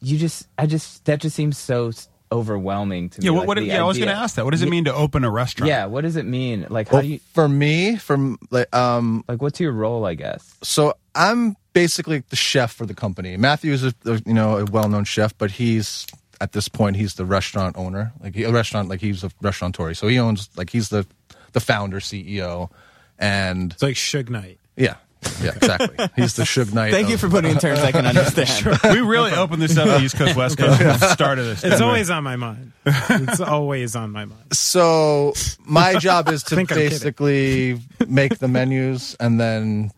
you 0.00 0.16
just 0.18 0.46
I 0.56 0.66
just 0.66 1.04
that 1.04 1.20
just 1.20 1.36
seems 1.36 1.58
so 1.58 1.88
s- 1.88 2.08
overwhelming 2.32 3.08
to 3.10 3.20
me. 3.20 3.26
Yeah, 3.26 3.30
what, 3.32 3.40
like, 3.40 3.48
what, 3.48 3.58
the 3.58 3.64
yeah, 3.64 3.82
I 3.82 3.84
was 3.84 3.98
going 3.98 4.08
to 4.08 4.14
ask 4.14 4.36
that. 4.36 4.44
What 4.44 4.50
does 4.50 4.62
it 4.62 4.68
mean 4.68 4.84
to 4.84 4.94
open 4.94 5.24
a 5.24 5.30
restaurant? 5.30 5.68
Yeah, 5.68 5.86
what 5.86 6.02
does 6.02 6.16
it 6.16 6.24
mean? 6.24 6.66
Like 6.68 6.88
how 6.88 6.96
well, 6.96 7.02
do 7.02 7.08
you 7.08 7.18
for 7.34 7.48
me 7.48 7.96
from 7.96 8.38
like 8.50 8.74
um 8.74 9.24
like 9.28 9.42
what's 9.42 9.60
your 9.60 9.72
role? 9.72 10.04
I 10.04 10.14
guess. 10.14 10.54
so 10.62 10.94
I'm 11.14 11.56
basically 11.72 12.22
the 12.30 12.36
chef 12.36 12.72
for 12.72 12.86
the 12.86 12.94
company. 12.94 13.36
Matthew 13.36 13.72
is 13.72 13.84
a, 13.84 13.94
a 14.06 14.20
you 14.24 14.34
know 14.34 14.58
a 14.58 14.64
well-known 14.64 15.04
chef, 15.04 15.36
but 15.36 15.50
he's 15.50 16.06
at 16.40 16.52
this 16.52 16.68
point 16.68 16.96
he's 16.96 17.14
the 17.14 17.24
restaurant 17.24 17.76
owner, 17.76 18.12
like 18.22 18.34
he, 18.34 18.44
a 18.44 18.52
restaurant 18.52 18.88
like 18.88 19.00
he's 19.00 19.24
a 19.24 19.30
restaurateur. 19.40 19.94
So 19.94 20.08
he 20.08 20.18
owns 20.18 20.48
like 20.56 20.70
he's 20.70 20.88
the 20.90 21.06
the 21.52 21.60
founder 21.60 22.00
CEO, 22.00 22.70
and 23.18 23.72
It's 23.72 23.82
like 23.82 23.94
Suge 23.96 24.28
Knight. 24.28 24.58
yeah, 24.76 24.96
yeah, 25.42 25.52
exactly. 25.56 26.08
he's 26.16 26.34
the 26.36 26.42
Suge 26.42 26.74
Knight. 26.74 26.92
Thank 26.92 27.08
you 27.08 27.16
for 27.16 27.28
putting 27.30 27.50
in 27.52 27.58
terms 27.58 27.80
I 27.80 27.92
can 27.92 28.04
understand. 28.12 28.48
sure. 28.48 28.74
we 28.84 29.00
really 29.00 29.32
opened 29.32 29.62
this 29.62 29.76
up 29.78 29.86
to 29.98 30.04
East 30.04 30.16
Coast, 30.16 30.36
West 30.36 30.58
Coast. 30.58 30.76
from 30.76 30.86
the 30.88 31.12
Start 31.12 31.38
of 31.38 31.46
this. 31.46 31.64
It's 31.64 31.80
always 31.80 32.10
on 32.10 32.22
my 32.24 32.36
mind. 32.36 32.72
It's 32.84 33.40
always 33.40 33.96
on 33.96 34.10
my 34.12 34.26
mind. 34.26 34.52
So 34.52 35.32
my 35.64 35.94
job 35.94 36.28
is 36.28 36.42
to 36.44 36.54
think 36.56 36.70
I'm 36.70 36.76
kidding. 36.76 36.90
basically 36.90 37.80
make 38.06 38.38
the 38.38 38.48
menus 38.48 39.16
and 39.18 39.40
then, 39.40 39.90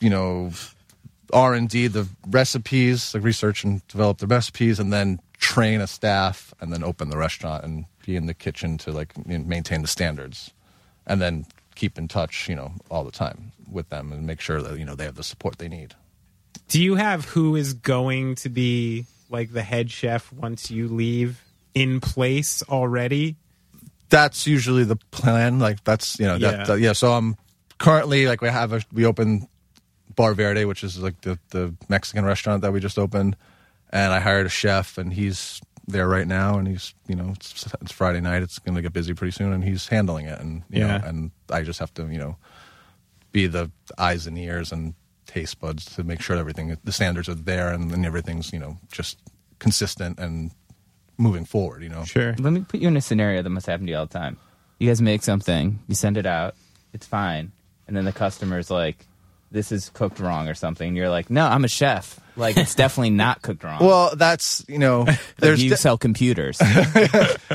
you 0.00 0.10
know, 0.10 0.50
R 1.32 1.54
and 1.54 1.68
D 1.68 1.86
the 1.86 2.06
recipes, 2.28 3.14
like 3.14 3.22
research 3.24 3.64
and 3.64 3.86
develop 3.88 4.18
the 4.18 4.26
recipes, 4.26 4.78
and 4.78 4.92
then 4.92 5.20
train 5.38 5.80
a 5.80 5.86
staff, 5.86 6.52
and 6.60 6.72
then 6.72 6.82
open 6.84 7.10
the 7.10 7.16
restaurant 7.16 7.64
and 7.64 7.84
be 8.04 8.16
in 8.16 8.26
the 8.26 8.34
kitchen 8.34 8.78
to 8.78 8.92
like 8.92 9.26
maintain 9.26 9.82
the 9.82 9.88
standards, 9.88 10.50
and 11.06 11.20
then 11.20 11.46
keep 11.74 11.96
in 11.98 12.06
touch, 12.08 12.48
you 12.48 12.54
know, 12.54 12.72
all 12.90 13.04
the 13.04 13.10
time 13.10 13.52
with 13.70 13.88
them 13.88 14.12
and 14.12 14.26
make 14.26 14.40
sure 14.40 14.60
that 14.60 14.78
you 14.78 14.84
know 14.84 14.94
they 14.94 15.04
have 15.04 15.14
the 15.16 15.24
support 15.24 15.58
they 15.58 15.68
need. 15.68 15.94
Do 16.68 16.82
you 16.82 16.96
have 16.96 17.24
who 17.26 17.56
is 17.56 17.72
going 17.74 18.34
to 18.36 18.48
be 18.48 19.06
like 19.30 19.52
the 19.52 19.62
head 19.62 19.90
chef 19.90 20.30
once 20.32 20.70
you 20.70 20.88
leave 20.88 21.42
in 21.74 22.00
place 22.00 22.62
already? 22.64 23.36
That's 24.10 24.46
usually 24.46 24.84
the 24.84 24.96
plan. 25.10 25.58
Like 25.58 25.82
that's 25.84 26.18
you 26.20 26.26
know 26.26 26.34
Yeah. 26.36 26.64
that- 26.64 26.80
yeah. 26.80 26.92
So 26.92 27.12
I'm 27.12 27.36
currently 27.78 28.26
like 28.26 28.42
we 28.42 28.48
have 28.48 28.72
a 28.74 28.82
we 28.92 29.06
opened 29.06 29.48
Bar 30.16 30.34
Verde, 30.34 30.64
which 30.64 30.82
is 30.84 30.98
like 30.98 31.20
the 31.22 31.38
the 31.50 31.74
Mexican 31.88 32.24
restaurant 32.24 32.62
that 32.62 32.72
we 32.72 32.80
just 32.80 32.98
opened, 32.98 33.36
and 33.90 34.12
I 34.12 34.20
hired 34.20 34.46
a 34.46 34.50
chef, 34.50 34.98
and 34.98 35.12
he's 35.12 35.60
there 35.88 36.08
right 36.08 36.26
now, 36.26 36.58
and 36.58 36.68
he's 36.68 36.94
you 37.08 37.16
know 37.16 37.30
it's, 37.34 37.66
it's 37.80 37.92
Friday 37.92 38.20
night, 38.20 38.42
it's 38.42 38.58
going 38.58 38.74
to 38.76 38.82
get 38.82 38.92
busy 38.92 39.14
pretty 39.14 39.32
soon, 39.32 39.52
and 39.52 39.64
he's 39.64 39.88
handling 39.88 40.26
it, 40.26 40.38
and 40.40 40.62
you 40.70 40.80
Yeah. 40.80 40.98
know, 40.98 41.04
and 41.06 41.30
I 41.50 41.62
just 41.62 41.80
have 41.80 41.92
to 41.94 42.06
you 42.08 42.18
know 42.18 42.36
be 43.32 43.46
the 43.46 43.70
eyes 43.98 44.26
and 44.26 44.36
ears 44.38 44.72
and 44.72 44.94
taste 45.26 45.58
buds 45.60 45.86
to 45.86 46.04
make 46.04 46.20
sure 46.20 46.36
everything 46.36 46.76
the 46.84 46.92
standards 46.92 47.28
are 47.28 47.34
there 47.34 47.72
and, 47.72 47.90
and 47.92 48.04
everything's 48.04 48.52
you 48.52 48.58
know 48.58 48.76
just 48.92 49.18
consistent 49.58 50.18
and 50.18 50.50
moving 51.18 51.44
forward. 51.44 51.82
You 51.82 51.88
know, 51.88 52.04
Sure. 52.04 52.34
Let 52.38 52.52
me 52.52 52.64
put 52.68 52.80
you 52.80 52.88
in 52.88 52.96
a 52.96 53.00
scenario 53.00 53.42
that 53.42 53.50
must 53.50 53.66
happen 53.66 53.86
to 53.86 53.92
you 53.92 53.98
all 53.98 54.06
the 54.06 54.18
time. 54.18 54.36
You 54.78 54.88
guys 54.88 55.00
make 55.00 55.22
something, 55.22 55.78
you 55.88 55.94
send 55.94 56.16
it 56.16 56.26
out, 56.26 56.54
it's 56.92 57.06
fine, 57.06 57.52
and 57.86 57.96
then 57.96 58.04
the 58.04 58.12
customer's 58.12 58.70
like, 58.70 59.06
"This 59.52 59.70
is 59.72 59.90
cooked 59.90 60.18
wrong" 60.20 60.48
or 60.48 60.54
something. 60.54 60.88
And 60.88 60.96
you're 60.96 61.10
like, 61.10 61.30
"No, 61.30 61.46
I'm 61.46 61.64
a 61.64 61.68
chef. 61.68 62.18
Like, 62.36 62.56
it's 62.56 62.74
definitely 62.82 63.10
not 63.10 63.42
cooked 63.42 63.62
wrong." 63.64 63.84
Well, 63.84 64.14
that's 64.16 64.64
you 64.68 64.78
know, 64.78 65.06
there's 65.38 65.62
you 65.62 65.70
de- 65.70 65.76
sell 65.76 65.98
computers. 65.98 66.58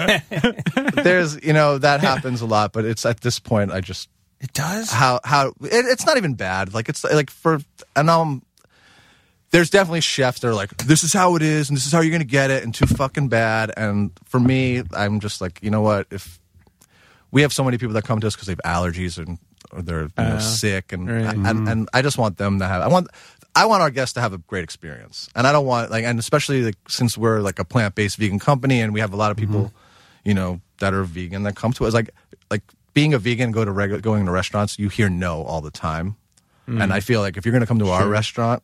there's 0.94 1.44
you 1.44 1.54
know 1.54 1.78
that 1.78 2.00
happens 2.02 2.42
a 2.42 2.46
lot, 2.46 2.74
but 2.74 2.86
it's 2.86 3.06
at 3.06 3.22
this 3.22 3.40
point 3.40 3.72
I 3.72 3.82
just 3.82 4.10
It 4.40 4.54
does. 4.54 4.92
how 4.92 5.20
how 5.24 5.48
it, 5.62 5.86
it's 5.86 6.06
not 6.06 6.18
even 6.18 6.36
bad. 6.36 6.74
Like 6.74 6.90
it's 6.90 7.04
like 7.04 7.30
for 7.30 7.60
and 7.96 8.10
um, 8.10 8.44
there's 9.52 9.70
definitely 9.70 10.02
chefs 10.02 10.40
that 10.42 10.48
are 10.48 10.54
like 10.54 10.76
this 10.78 11.04
is 11.04 11.14
how 11.14 11.36
it 11.36 11.42
is 11.42 11.70
and 11.70 11.78
this 11.78 11.86
is 11.86 11.92
how 11.92 12.02
you're 12.02 12.12
gonna 12.12 12.24
get 12.26 12.52
it 12.52 12.64
and 12.64 12.74
too 12.74 12.86
fucking 12.86 13.30
bad. 13.30 13.72
And 13.76 14.12
for 14.26 14.40
me, 14.40 14.84
I'm 14.94 15.20
just 15.20 15.42
like 15.42 15.60
you 15.62 15.70
know 15.72 15.82
what 15.82 16.08
if 16.12 16.40
we 17.32 17.42
have 17.42 17.52
so 17.52 17.64
many 17.64 17.78
people 17.78 17.94
that 17.94 18.04
come 18.06 18.20
to 18.22 18.28
us 18.28 18.36
because 18.36 18.48
they 18.48 18.54
have 18.54 18.82
allergies 18.84 19.18
and 19.18 19.38
or 19.72 19.82
they're 19.82 20.04
you 20.04 20.12
know, 20.18 20.24
uh-huh. 20.24 20.40
sick 20.40 20.94
and, 20.94 21.10
right. 21.10 21.36
and 21.36 21.68
and 21.68 21.90
I 21.94 22.02
just 22.02 22.18
want 22.18 22.38
them 22.38 22.60
to 22.60 22.68
have 22.68 22.82
I 22.82 22.88
want. 22.88 23.08
I 23.56 23.66
want 23.66 23.82
our 23.82 23.90
guests 23.90 24.14
to 24.14 24.22
have 24.22 24.34
a 24.34 24.38
great 24.38 24.64
experience, 24.64 25.30
and 25.36 25.48
I 25.48 25.52
don't 25.52 25.66
want 25.66 25.90
like, 25.90 26.06
and 26.06 26.20
especially 26.20 26.62
like 26.62 26.76
since 26.88 27.18
we're 27.18 27.40
like 27.40 27.58
a 27.58 27.66
plant 27.66 27.96
based 27.96 28.18
vegan 28.18 28.38
company, 28.38 28.82
and 28.82 28.94
we 28.94 29.00
have 29.00 29.14
a 29.14 29.16
lot 29.16 29.32
of 29.32 29.38
mm-hmm. 29.38 29.52
people, 29.52 29.74
you 30.24 30.36
know, 30.36 30.62
that 30.78 30.94
are 30.94 31.04
vegan 31.04 31.42
that 31.42 31.56
come 31.56 31.74
to 31.74 31.86
us. 31.86 31.94
Like, 31.96 32.12
like 32.52 32.62
being 32.94 33.16
a 33.16 33.18
vegan, 33.18 33.52
go 33.52 33.66
to 33.66 33.72
regular, 33.72 34.00
going 34.00 34.28
to 34.28 34.32
restaurants, 34.32 34.78
you 34.78 34.90
hear 34.90 35.10
no 35.10 35.42
all 35.42 35.62
the 35.62 35.72
time, 35.72 36.18
mm. 36.70 36.80
and 36.80 36.94
I 36.94 37.00
feel 37.00 37.20
like 37.22 37.36
if 37.36 37.46
you're 37.46 37.52
going 37.52 37.62
to 37.62 37.66
come 37.66 37.80
to 37.80 37.90
our 37.90 38.08
restaurant, 38.08 38.62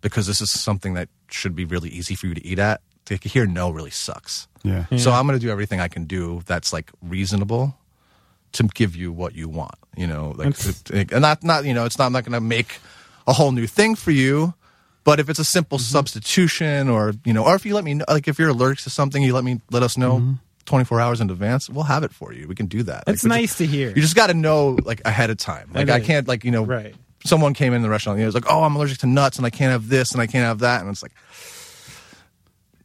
because 0.00 0.26
this 0.26 0.40
is 0.40 0.50
something 0.50 0.94
that 0.94 1.10
should 1.30 1.54
be 1.54 1.66
really 1.66 1.90
easy 1.90 2.14
for 2.14 2.26
you 2.26 2.34
to 2.34 2.46
eat 2.46 2.58
at, 2.58 2.80
to 3.04 3.16
hear 3.16 3.44
no 3.44 3.68
really 3.68 3.90
sucks. 3.90 4.48
Yeah. 4.62 4.86
So 4.96 5.10
I'm 5.10 5.26
going 5.26 5.38
to 5.38 5.44
do 5.44 5.50
everything 5.50 5.80
I 5.80 5.88
can 5.88 6.04
do 6.04 6.40
that's 6.46 6.72
like 6.72 6.90
reasonable 7.02 7.76
to 8.52 8.64
give 8.64 8.94
you 8.96 9.12
what 9.12 9.34
you 9.34 9.48
want. 9.48 9.74
You 9.96 10.06
know, 10.06 10.32
like 10.36 10.54
and 10.90 11.20
not 11.22 11.42
not 11.44 11.64
you 11.64 11.74
know, 11.74 11.84
it's 11.84 11.98
not 11.98 12.06
I'm 12.06 12.12
not 12.12 12.24
going 12.24 12.32
to 12.32 12.40
make 12.40 12.78
a 13.26 13.32
whole 13.32 13.52
new 13.52 13.66
thing 13.66 13.94
for 13.94 14.10
you. 14.10 14.54
But 15.04 15.18
if 15.20 15.28
it's 15.28 15.38
a 15.40 15.44
simple 15.44 15.78
Mm-hmm. 15.78 15.92
substitution, 15.96 16.88
or 16.88 17.12
you 17.24 17.32
know, 17.32 17.44
or 17.44 17.54
if 17.56 17.66
you 17.66 17.74
let 17.74 17.84
me 17.84 17.94
know, 17.94 18.04
like 18.08 18.28
if 18.28 18.38
you're 18.38 18.50
allergic 18.50 18.84
to 18.84 18.90
something, 18.90 19.22
you 19.22 19.34
let 19.34 19.44
me 19.44 19.60
let 19.70 19.82
us 19.82 19.98
know 19.98 20.36
24 20.66 21.00
hours 21.00 21.20
in 21.20 21.28
advance. 21.28 21.68
We'll 21.68 21.84
have 21.84 22.04
it 22.04 22.12
for 22.12 22.32
you. 22.32 22.46
We 22.46 22.54
can 22.54 22.66
do 22.66 22.84
that. 22.84 23.04
It's 23.08 23.24
Like, 23.24 23.28
nice 23.40 23.56
to 23.56 23.66
hear. 23.66 23.88
You 23.88 24.00
just 24.00 24.14
got 24.14 24.28
to 24.28 24.34
know 24.34 24.78
like 24.84 25.02
ahead 25.04 25.28
of 25.30 25.38
time. 25.38 25.70
Like 25.74 25.88
That 25.88 25.94
I 25.96 26.00
can't 26.00 26.28
like 26.28 26.44
you 26.44 26.52
know, 26.52 26.64
Right. 26.64 26.94
someone 27.24 27.52
came 27.52 27.72
in 27.74 27.82
the 27.82 27.90
restaurant 27.90 28.14
and 28.16 28.22
he 28.22 28.26
was 28.26 28.34
like, 28.34 28.44
"Oh, 28.48 28.62
I'm 28.62 28.76
allergic 28.76 28.98
to 28.98 29.06
nuts 29.08 29.36
and 29.38 29.44
I 29.46 29.50
can't 29.50 29.72
have 29.72 29.88
this 29.88 30.12
and 30.12 30.20
I 30.22 30.26
can't 30.28 30.44
have 30.44 30.60
that," 30.60 30.80
and 30.82 30.88
it's 30.90 31.02
like 31.02 31.12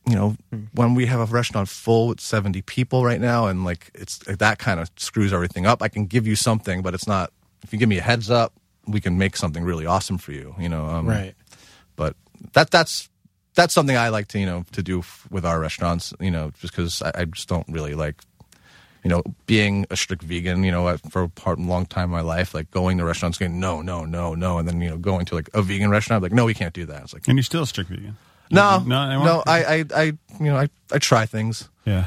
you 0.08 0.16
know, 0.16 0.38
when 0.74 0.96
we 0.96 1.06
have 1.08 1.20
a 1.20 1.26
restaurant 1.26 1.68
full 1.68 2.08
with 2.08 2.22
70 2.22 2.62
people 2.62 3.04
right 3.04 3.20
now 3.20 3.48
and 3.48 3.66
like 3.66 3.92
it's 3.94 4.20
that 4.20 4.58
kind 4.58 4.80
of 4.80 4.90
screws 4.96 5.34
everything 5.34 5.66
up. 5.66 5.82
I 5.82 5.90
can 5.90 6.06
give 6.06 6.26
you 6.26 6.36
something, 6.36 6.82
but 6.82 6.94
it's 6.94 7.08
not 7.08 7.32
if 7.64 7.74
you 7.74 7.80
give 7.80 7.90
me 7.90 7.98
a 7.98 8.02
heads 8.02 8.32
up, 8.32 8.54
we 8.88 9.02
can 9.02 9.18
make 9.18 9.36
something 9.36 9.64
really 9.64 9.86
awesome 9.86 10.18
for 10.18 10.32
you, 10.32 10.56
you 10.58 10.70
know. 10.70 10.86
Um, 10.86 11.08
Right. 11.08 11.36
But 11.98 12.16
that 12.54 12.72
that's 12.72 13.10
that's 13.56 13.74
something 13.74 13.98
I 13.98 14.10
like 14.10 14.28
to, 14.30 14.40
you 14.40 14.46
know, 14.46 14.64
to 14.72 14.82
do 14.82 15.00
f- 15.00 15.28
with 15.30 15.46
our 15.46 15.60
restaurants, 15.60 16.14
you 16.20 16.32
know, 16.32 16.52
just 16.62 16.74
cuz 16.74 17.02
I, 17.02 17.12
I 17.14 17.26
just 17.26 17.50
don't 17.50 17.68
really 17.68 17.94
like 17.94 18.22
you 19.04 19.10
know, 19.10 19.24
being 19.46 19.86
a 19.90 19.96
strict 19.96 20.22
vegan, 20.24 20.64
you 20.64 20.72
know, 20.72 20.98
for 21.10 21.24
a 21.24 21.30
part, 21.30 21.60
long 21.60 21.86
time 21.86 22.06
in 22.06 22.12
my 22.12 22.22
life, 22.22 22.54
like 22.54 22.70
going 22.72 22.98
to 22.98 23.06
restaurants, 23.06 23.38
going 23.38 23.58
no, 23.58 23.82
no, 23.82 24.04
no, 24.04 24.36
no, 24.36 24.58
and 24.58 24.68
then 24.68 24.82
you 24.82 24.90
know, 24.90 24.98
going 24.98 25.26
to 25.26 25.36
like 25.36 25.50
a 25.54 25.62
vegan 25.62 25.90
restaurant, 25.90 26.24
like 26.24 26.34
no, 26.34 26.46
we 26.46 26.54
can't 26.54 26.74
do 26.74 26.86
that. 26.86 27.04
It's 27.04 27.14
like 27.14 27.28
And 27.28 27.38
you're 27.38 27.44
still 27.44 27.64
a 27.64 27.68
strict 27.68 27.90
vegan. 27.90 28.18
No, 28.52 28.80
no, 28.80 29.24
no. 29.24 29.44
I, 29.46 29.64
I, 29.64 29.86
I, 29.96 30.04
you 30.04 30.18
know, 30.40 30.58
I, 30.58 30.70
I 30.92 30.98
try 31.00 31.26
things, 31.26 31.68
Yeah. 31.86 32.06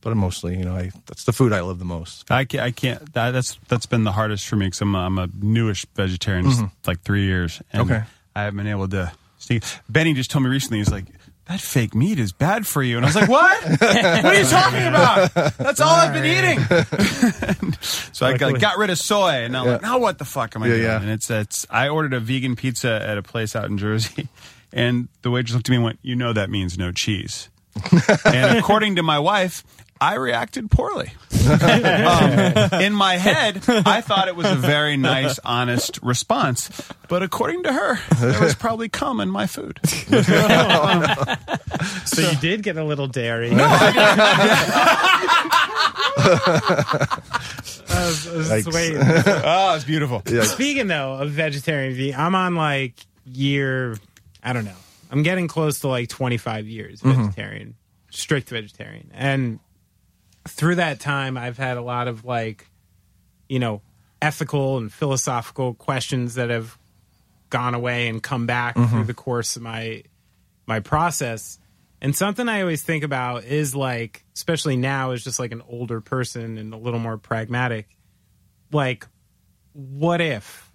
but 0.00 0.16
mostly, 0.16 0.56
you 0.58 0.64
know, 0.64 0.74
I 0.76 0.90
that's 1.06 1.24
the 1.24 1.32
food 1.32 1.52
I 1.52 1.60
love 1.60 1.78
the 1.78 1.84
most. 1.84 2.30
I 2.30 2.44
can't. 2.44 2.62
I 2.62 2.70
can't 2.70 3.12
that, 3.14 3.30
that's 3.32 3.58
that's 3.68 3.86
been 3.86 4.04
the 4.04 4.12
hardest 4.12 4.46
for 4.46 4.56
me 4.56 4.66
because 4.66 4.80
I'm, 4.80 4.94
a- 4.94 4.98
I'm 5.06 5.18
a 5.18 5.28
newish 5.40 5.86
vegetarian, 5.94 6.44
just 6.46 6.58
mm-hmm. 6.60 6.74
like 6.86 7.02
three 7.02 7.24
years. 7.24 7.60
And 7.72 7.82
Okay. 7.90 8.02
I 8.34 8.42
haven't 8.44 8.56
been 8.58 8.66
able 8.68 8.88
to. 8.88 9.12
See, 9.38 9.60
Benny 9.88 10.14
just 10.14 10.30
told 10.30 10.44
me 10.44 10.50
recently. 10.50 10.78
He's 10.78 10.90
like, 10.92 11.04
"That 11.46 11.60
fake 11.60 11.94
meat 11.96 12.18
is 12.20 12.32
bad 12.32 12.64
for 12.66 12.80
you," 12.82 12.96
and 12.96 13.04
I 13.04 13.08
was 13.08 13.16
like, 13.16 13.28
"What? 13.28 13.62
what 13.80 14.24
are 14.24 14.34
you 14.34 14.44
talking 14.44 14.86
about? 14.86 15.34
That's 15.58 15.80
all 15.80 15.90
I've 15.94 16.12
been 16.14 16.24
eating." 16.24 17.72
so 18.12 18.24
I 18.24 18.36
got, 18.36 18.58
got 18.60 18.78
rid 18.78 18.90
of 18.90 18.98
soy, 18.98 19.30
and 19.44 19.52
now 19.52 19.62
I'm 19.62 19.66
like, 19.72 19.82
now 19.82 19.98
what 19.98 20.18
the 20.18 20.24
fuck 20.24 20.54
am 20.56 20.62
I 20.62 20.66
Yeah, 20.68 20.72
doing? 20.74 20.84
yeah. 20.84 21.00
And 21.00 21.10
it's 21.10 21.28
it's. 21.30 21.66
I 21.70 21.88
ordered 21.88 22.14
a 22.14 22.20
vegan 22.20 22.54
pizza 22.56 22.88
at 23.04 23.18
a 23.18 23.22
place 23.22 23.56
out 23.56 23.64
in 23.66 23.78
Jersey, 23.78 24.28
and 24.72 25.08
the 25.22 25.30
waitress 25.30 25.54
looked 25.54 25.68
at 25.68 25.70
me 25.70 25.76
and 25.76 25.84
went, 25.84 25.98
"You 26.02 26.16
know 26.16 26.32
that 26.32 26.50
means 26.50 26.76
no 26.78 26.92
cheese." 26.92 27.48
and 28.24 28.58
according 28.58 28.96
to 28.96 29.02
my 29.02 29.18
wife, 29.18 29.64
I 30.00 30.14
reacted 30.16 30.70
poorly. 30.70 31.12
Um, 31.42 32.80
in 32.80 32.92
my 32.94 33.16
head, 33.16 33.68
I 33.68 34.00
thought 34.00 34.28
it 34.28 34.36
was 34.36 34.48
a 34.48 34.54
very 34.54 34.96
nice, 34.96 35.40
honest 35.44 35.98
response. 36.00 36.70
But 37.08 37.24
according 37.24 37.64
to 37.64 37.72
her, 37.72 37.98
there 38.20 38.40
was 38.40 38.54
probably 38.54 38.88
cum 38.88 39.18
in 39.20 39.28
my 39.28 39.48
food. 39.48 39.80
So 42.04 42.20
you 42.30 42.36
did 42.38 42.62
get 42.62 42.76
a 42.76 42.84
little 42.84 43.08
dairy. 43.08 43.50
I 43.52 43.56
was, 48.06 48.50
I 48.50 48.56
was 48.56 48.66
waiting. 48.68 48.98
Oh, 49.00 49.74
it's 49.74 49.84
beautiful. 49.84 50.22
Speaking 50.44 50.86
though 50.86 51.14
of 51.14 51.30
vegetarian, 51.30 51.94
ve- 51.94 52.14
I'm 52.14 52.34
on 52.34 52.54
like 52.54 52.94
year, 53.24 53.96
I 54.42 54.52
don't 54.52 54.64
know. 54.64 54.76
I'm 55.10 55.22
getting 55.22 55.46
close 55.46 55.80
to 55.80 55.88
like 55.88 56.08
25 56.08 56.66
years 56.66 57.00
mm-hmm. 57.00 57.22
vegetarian, 57.22 57.74
strict 58.10 58.48
vegetarian, 58.48 59.10
and 59.14 59.60
through 60.48 60.76
that 60.76 61.00
time, 61.00 61.36
I've 61.36 61.58
had 61.58 61.76
a 61.76 61.82
lot 61.82 62.08
of 62.08 62.24
like, 62.24 62.68
you 63.48 63.58
know, 63.58 63.82
ethical 64.20 64.78
and 64.78 64.92
philosophical 64.92 65.74
questions 65.74 66.34
that 66.34 66.50
have 66.50 66.78
gone 67.50 67.74
away 67.74 68.08
and 68.08 68.22
come 68.22 68.46
back 68.46 68.76
mm-hmm. 68.76 68.88
through 68.90 69.04
the 69.04 69.14
course 69.14 69.56
of 69.56 69.62
my 69.62 70.02
my 70.66 70.80
process. 70.80 71.58
And 72.00 72.16
something 72.16 72.48
I 72.48 72.62
always 72.62 72.82
think 72.82 73.04
about 73.04 73.44
is 73.44 73.76
like, 73.76 74.24
especially 74.34 74.76
now, 74.76 75.12
as 75.12 75.22
just 75.22 75.38
like 75.38 75.52
an 75.52 75.62
older 75.68 76.00
person 76.00 76.58
and 76.58 76.74
a 76.74 76.76
little 76.76 76.98
more 76.98 77.16
pragmatic. 77.16 77.86
Like, 78.72 79.06
what 79.72 80.20
if 80.20 80.72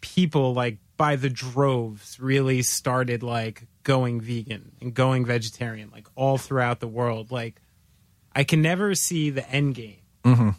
people 0.00 0.52
like 0.52 0.78
by 1.02 1.16
the 1.16 1.28
droves 1.28 2.20
really 2.20 2.62
started 2.62 3.24
like 3.24 3.66
going 3.82 4.20
vegan 4.20 4.70
and 4.80 4.94
going 4.94 5.26
vegetarian, 5.26 5.90
like 5.92 6.06
all 6.14 6.38
throughout 6.38 6.78
the 6.78 6.86
world? 6.86 7.32
Like, 7.32 7.60
I 8.32 8.44
can 8.44 8.62
never 8.62 8.94
see 8.94 9.30
the 9.30 9.44
end 9.50 9.74
game. 9.74 9.96
Mm-hmm. 10.22 10.50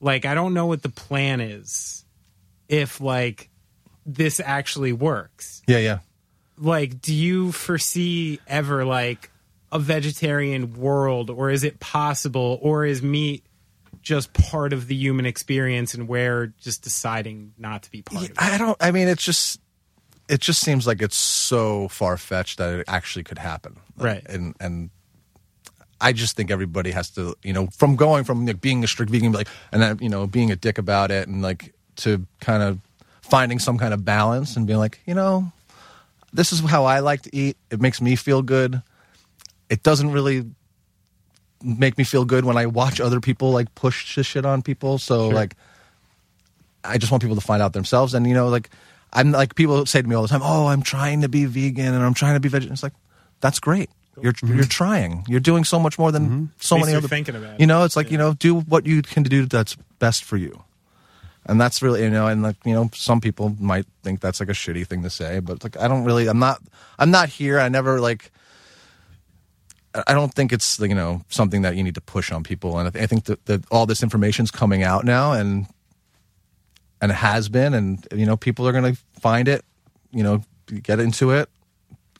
Like, 0.00 0.24
I 0.24 0.34
don't 0.34 0.52
know 0.52 0.66
what 0.66 0.82
the 0.82 0.88
plan 0.88 1.40
is 1.40 2.04
if 2.68 3.00
like 3.00 3.50
this 4.04 4.40
actually 4.40 4.92
works 4.92 5.62
Yeah, 5.68 5.78
yeah. 5.78 5.98
like 6.58 7.00
do 7.00 7.14
you 7.14 7.52
foresee 7.52 8.40
ever 8.48 8.84
like 8.84 9.30
a 9.70 9.78
vegetarian 9.78 10.74
world 10.74 11.30
or 11.30 11.50
is 11.50 11.62
it 11.62 11.78
possible 11.78 12.58
or 12.62 12.84
is 12.84 13.00
meat 13.00 13.44
just 14.02 14.32
part 14.32 14.72
of 14.72 14.88
the 14.88 14.94
human 14.94 15.24
experience 15.24 15.94
and 15.94 16.08
we're 16.08 16.52
just 16.60 16.82
deciding 16.82 17.54
not 17.56 17.84
to 17.84 17.90
be 17.90 18.02
part 18.02 18.24
of 18.24 18.30
it 18.30 18.36
I 18.38 18.58
don't. 18.58 18.76
I 18.80 18.90
mean, 18.90 19.08
it's 19.08 19.24
just, 19.24 19.60
it 20.28 20.40
just 20.40 20.60
seems 20.60 20.86
like 20.86 21.02
it's 21.02 21.16
so 21.16 21.88
far 21.88 22.16
fetched 22.16 22.58
that 22.58 22.74
it 22.80 22.84
actually 22.88 23.24
could 23.24 23.38
happen. 23.38 23.76
Right. 23.96 24.24
And 24.28 24.54
and 24.60 24.90
I 26.00 26.12
just 26.12 26.36
think 26.36 26.50
everybody 26.50 26.90
has 26.90 27.10
to, 27.10 27.34
you 27.42 27.52
know, 27.52 27.68
from 27.68 27.96
going 27.96 28.24
from 28.24 28.46
like, 28.46 28.60
being 28.60 28.84
a 28.84 28.86
strict 28.86 29.10
vegan, 29.10 29.32
like, 29.32 29.48
and 29.72 29.80
then 29.80 29.98
you 30.00 30.08
know, 30.08 30.26
being 30.26 30.50
a 30.50 30.56
dick 30.56 30.78
about 30.78 31.10
it, 31.10 31.28
and 31.28 31.42
like 31.42 31.74
to 31.96 32.26
kind 32.40 32.62
of 32.62 32.78
finding 33.22 33.58
some 33.58 33.78
kind 33.78 33.94
of 33.94 34.04
balance 34.04 34.56
and 34.56 34.66
being 34.66 34.78
like, 34.78 35.00
you 35.06 35.14
know, 35.14 35.50
this 36.32 36.52
is 36.52 36.60
how 36.60 36.84
I 36.84 37.00
like 37.00 37.22
to 37.22 37.34
eat. 37.34 37.56
It 37.70 37.80
makes 37.80 38.00
me 38.00 38.16
feel 38.16 38.42
good. 38.42 38.82
It 39.70 39.82
doesn't 39.82 40.12
really 40.12 40.44
make 41.62 41.96
me 41.96 42.04
feel 42.04 42.26
good 42.26 42.44
when 42.44 42.58
I 42.58 42.66
watch 42.66 43.00
other 43.00 43.20
people 43.20 43.50
like 43.50 43.74
push 43.74 44.14
this 44.16 44.26
shit 44.26 44.44
on 44.44 44.60
people. 44.60 44.98
So 44.98 45.28
like 45.28 45.56
I 46.84 46.98
just 46.98 47.10
want 47.10 47.22
people 47.22 47.36
to 47.36 47.42
find 47.42 47.62
out 47.62 47.72
themselves. 47.72 48.12
And 48.12 48.26
you 48.26 48.34
know, 48.34 48.48
like 48.48 48.68
I'm 49.14 49.32
like 49.32 49.54
people 49.54 49.86
say 49.86 50.02
to 50.02 50.08
me 50.08 50.14
all 50.14 50.22
the 50.22 50.28
time, 50.28 50.42
"Oh, 50.42 50.66
I'm 50.66 50.82
trying 50.82 51.20
to 51.22 51.28
be 51.28 51.44
vegan 51.46 51.94
and 51.94 52.02
I'm 52.04 52.14
trying 52.14 52.34
to 52.34 52.40
be 52.40 52.48
vegetarian." 52.48 52.72
It's 52.72 52.82
like 52.82 52.94
that's 53.40 53.60
great. 53.60 53.90
You're 54.20 54.32
Mm-hmm. 54.32 54.54
you're 54.56 54.64
trying. 54.64 55.24
You're 55.28 55.40
doing 55.40 55.64
so 55.64 55.78
much 55.78 55.98
more 55.98 56.12
than 56.12 56.50
so 56.60 56.76
At 56.76 56.78
least 56.78 56.86
many 56.86 56.96
other. 56.98 57.08
thinking 57.08 57.34
about. 57.36 57.58
You 57.60 57.66
know, 57.66 57.84
it's 57.84 57.96
like 57.96 58.10
you 58.10 58.18
know, 58.18 58.34
do 58.34 58.60
what 58.60 58.86
you 58.86 59.02
can 59.02 59.22
do 59.24 59.46
that's 59.46 59.76
best 59.98 60.24
for 60.24 60.36
you. 60.36 60.62
And 61.46 61.60
that's 61.60 61.82
really 61.82 62.02
you 62.02 62.10
know, 62.10 62.26
and 62.26 62.42
like 62.42 62.56
you 62.64 62.72
know, 62.72 62.90
some 62.94 63.20
people 63.20 63.54
might 63.60 63.86
think 64.02 64.20
that's 64.20 64.40
like 64.40 64.48
a 64.48 64.52
shitty 64.52 64.86
thing 64.86 65.02
to 65.02 65.10
say, 65.10 65.40
but 65.40 65.62
like 65.64 65.76
I 65.78 65.88
don't 65.88 66.04
really. 66.04 66.26
I'm 66.28 66.38
not. 66.38 66.60
I'm 66.98 67.10
not 67.10 67.28
here. 67.28 67.58
I 67.60 67.68
never 67.68 68.00
like. 68.00 68.30
I 70.08 70.12
don't 70.14 70.34
think 70.34 70.52
it's 70.52 70.78
you 70.80 70.94
know 70.94 71.22
something 71.28 71.62
that 71.62 71.76
you 71.76 71.82
need 71.84 71.94
to 71.94 72.00
push 72.00 72.32
on 72.32 72.42
people, 72.42 72.78
and 72.78 72.88
I, 72.96 73.02
I 73.02 73.06
think 73.06 73.24
that, 73.24 73.44
that 73.46 73.64
all 73.70 73.86
this 73.86 74.02
information's 74.02 74.50
coming 74.50 74.82
out 74.82 75.04
now, 75.04 75.32
and 75.32 75.66
and 77.04 77.12
it 77.12 77.16
has 77.16 77.50
been, 77.50 77.74
and 77.74 78.06
you 78.14 78.24
know 78.24 78.36
people 78.36 78.66
are 78.66 78.72
going 78.72 78.94
to 78.94 79.00
find 79.20 79.46
it, 79.46 79.62
you 80.10 80.22
know, 80.22 80.42
get 80.82 80.98
into 81.00 81.30
it 81.32 81.50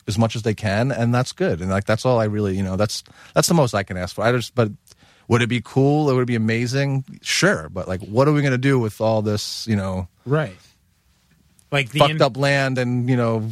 as 0.07 0.19
much 0.19 0.37
as 0.37 0.43
they 0.43 0.53
can, 0.53 0.93
and 0.93 1.15
that's 1.15 1.33
good, 1.33 1.63
and 1.63 1.71
like 1.71 1.87
that's 1.87 2.05
all 2.05 2.21
I 2.21 2.25
really, 2.25 2.55
you 2.55 2.63
know, 2.63 2.77
that's 2.77 3.03
that's 3.35 3.49
the 3.49 3.55
most 3.55 3.73
I 3.75 3.83
can 3.83 3.97
ask 3.97 4.15
for. 4.15 4.23
I 4.23 4.33
just, 4.33 4.55
but 4.55 4.71
would 5.29 5.41
it 5.41 5.47
be 5.49 5.63
cool? 5.65 6.11
It 6.11 6.15
would 6.15 6.27
be 6.27 6.35
amazing, 6.35 7.05
sure, 7.23 7.71
but 7.71 7.89
like, 7.89 8.03
what 8.03 8.29
are 8.29 8.33
we 8.33 8.43
going 8.43 8.53
to 8.53 8.59
do 8.59 8.79
with 8.79 9.01
all 9.01 9.23
this, 9.23 9.67
you 9.67 9.75
know, 9.77 10.07
Right. 10.27 10.57
Like 11.73 11.89
the 11.91 12.01
fucked 12.01 12.11
in- 12.13 12.23
up 12.23 12.37
land 12.37 12.77
and 12.79 13.09
you 13.09 13.17
know, 13.17 13.51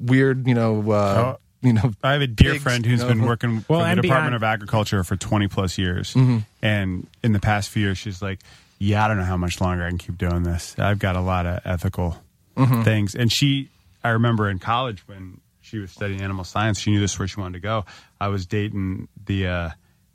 weird, 0.00 0.46
you 0.48 0.54
know, 0.54 0.90
uh, 0.90 1.34
Oh. 1.36 1.38
you 1.60 1.72
know, 1.74 1.92
I 2.02 2.12
have 2.12 2.22
a 2.22 2.26
dear 2.26 2.52
pigs, 2.52 2.62
friend 2.62 2.84
you 2.84 2.90
who's 2.92 3.02
know? 3.02 3.08
been 3.08 3.22
working 3.22 3.64
Well, 3.68 3.80
for 3.80 3.94
the 3.94 4.02
Department 4.02 4.30
beyond- 4.30 4.34
of 4.34 4.42
Agriculture 4.42 5.04
for 5.04 5.16
20 5.16 5.48
plus 5.48 5.78
years. 5.78 6.14
Mm-hmm. 6.14 6.38
And 6.62 7.06
in 7.22 7.32
the 7.32 7.40
past 7.40 7.68
few 7.68 7.82
years, 7.82 7.98
she's 7.98 8.22
like, 8.22 8.40
Yeah, 8.84 9.04
I 9.04 9.08
don't 9.08 9.16
know 9.18 9.24
how 9.24 9.36
much 9.36 9.60
longer 9.60 9.84
I 9.84 9.88
can 9.90 9.98
keep 9.98 10.18
doing 10.18 10.42
this. 10.42 10.74
I've 10.78 10.98
got 10.98 11.14
a 11.16 11.20
lot 11.20 11.46
of 11.46 11.60
ethical 11.64 12.16
Mm-hmm. 12.56 12.82
things. 12.82 13.14
And 13.14 13.32
she, 13.32 13.70
I 14.04 14.10
remember 14.10 14.50
in 14.50 14.58
college 14.58 15.02
when 15.08 15.40
she 15.62 15.78
was 15.78 15.90
studying 15.90 16.20
animal 16.20 16.44
science, 16.44 16.78
she 16.78 16.90
knew 16.90 17.00
this 17.00 17.12
is 17.14 17.18
where 17.18 17.26
she 17.28 17.40
wanted 17.40 17.54
to 17.54 17.60
go. 17.60 17.84
I 18.20 18.28
was 18.28 18.44
dating 18.44 19.08
the, 19.24 19.46
uh, 19.46 19.70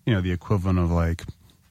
you 0.05 0.13
know, 0.13 0.21
the 0.21 0.31
equivalent 0.33 0.77
of 0.77 0.91
like 0.91 1.23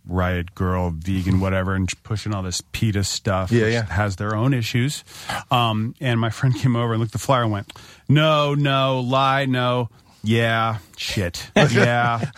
riot 0.08 0.54
girl, 0.56 0.90
vegan, 0.90 1.38
whatever, 1.38 1.74
and 1.74 1.88
pushing 2.02 2.34
all 2.34 2.42
this 2.42 2.62
PETA 2.72 3.04
stuff, 3.04 3.52
Yeah, 3.52 3.66
yeah. 3.66 3.84
has 3.84 4.16
their 4.16 4.34
own 4.34 4.54
issues. 4.54 5.04
Um, 5.52 5.94
and 6.00 6.18
my 6.18 6.30
friend 6.30 6.54
came 6.54 6.74
over 6.76 6.94
and 6.94 7.00
looked 7.00 7.10
at 7.14 7.20
the 7.20 7.24
flyer 7.24 7.42
and 7.42 7.52
went, 7.52 7.72
"No, 8.08 8.54
no, 8.54 9.00
lie, 9.00 9.44
no." 9.46 9.88
Yeah, 10.22 10.78
shit. 10.96 11.50
Yeah. 11.54 12.30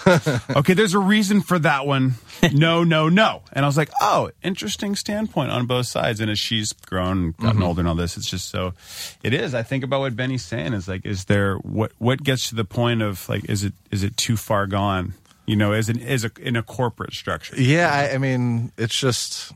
okay, 0.56 0.74
there's 0.74 0.92
a 0.94 0.98
reason 0.98 1.40
for 1.40 1.58
that 1.60 1.86
one. 1.86 2.14
No, 2.52 2.84
no, 2.84 3.08
no. 3.08 3.42
And 3.52 3.64
I 3.64 3.68
was 3.68 3.76
like, 3.78 3.88
oh, 4.00 4.30
interesting 4.42 4.94
standpoint 4.94 5.50
on 5.50 5.66
both 5.66 5.86
sides. 5.86 6.20
And 6.20 6.30
as 6.30 6.38
she's 6.38 6.72
grown, 6.72 7.18
and 7.18 7.36
gotten 7.38 7.62
older 7.62 7.80
and 7.80 7.88
all 7.88 7.94
this, 7.94 8.16
it's 8.16 8.28
just 8.28 8.50
so 8.50 8.74
it 9.22 9.32
is. 9.32 9.54
I 9.54 9.62
think 9.62 9.84
about 9.84 10.00
what 10.00 10.14
Benny's 10.16 10.44
saying 10.44 10.74
is 10.74 10.86
like, 10.86 11.06
is 11.06 11.24
there 11.24 11.56
what 11.56 11.92
what 11.98 12.22
gets 12.22 12.50
to 12.50 12.54
the 12.54 12.64
point 12.64 13.00
of 13.02 13.26
like, 13.28 13.48
is 13.48 13.64
it 13.64 13.72
is 13.90 14.02
it 14.02 14.16
too 14.16 14.36
far 14.36 14.66
gone? 14.66 15.14
You 15.46 15.56
know, 15.56 15.72
as 15.72 15.88
an 15.88 15.98
is 15.98 16.24
a 16.26 16.30
in 16.40 16.56
a 16.56 16.62
corporate 16.62 17.14
structure. 17.14 17.58
Yeah, 17.60 17.90
I, 17.90 18.14
I 18.14 18.18
mean, 18.18 18.70
it's 18.76 18.98
just. 18.98 19.52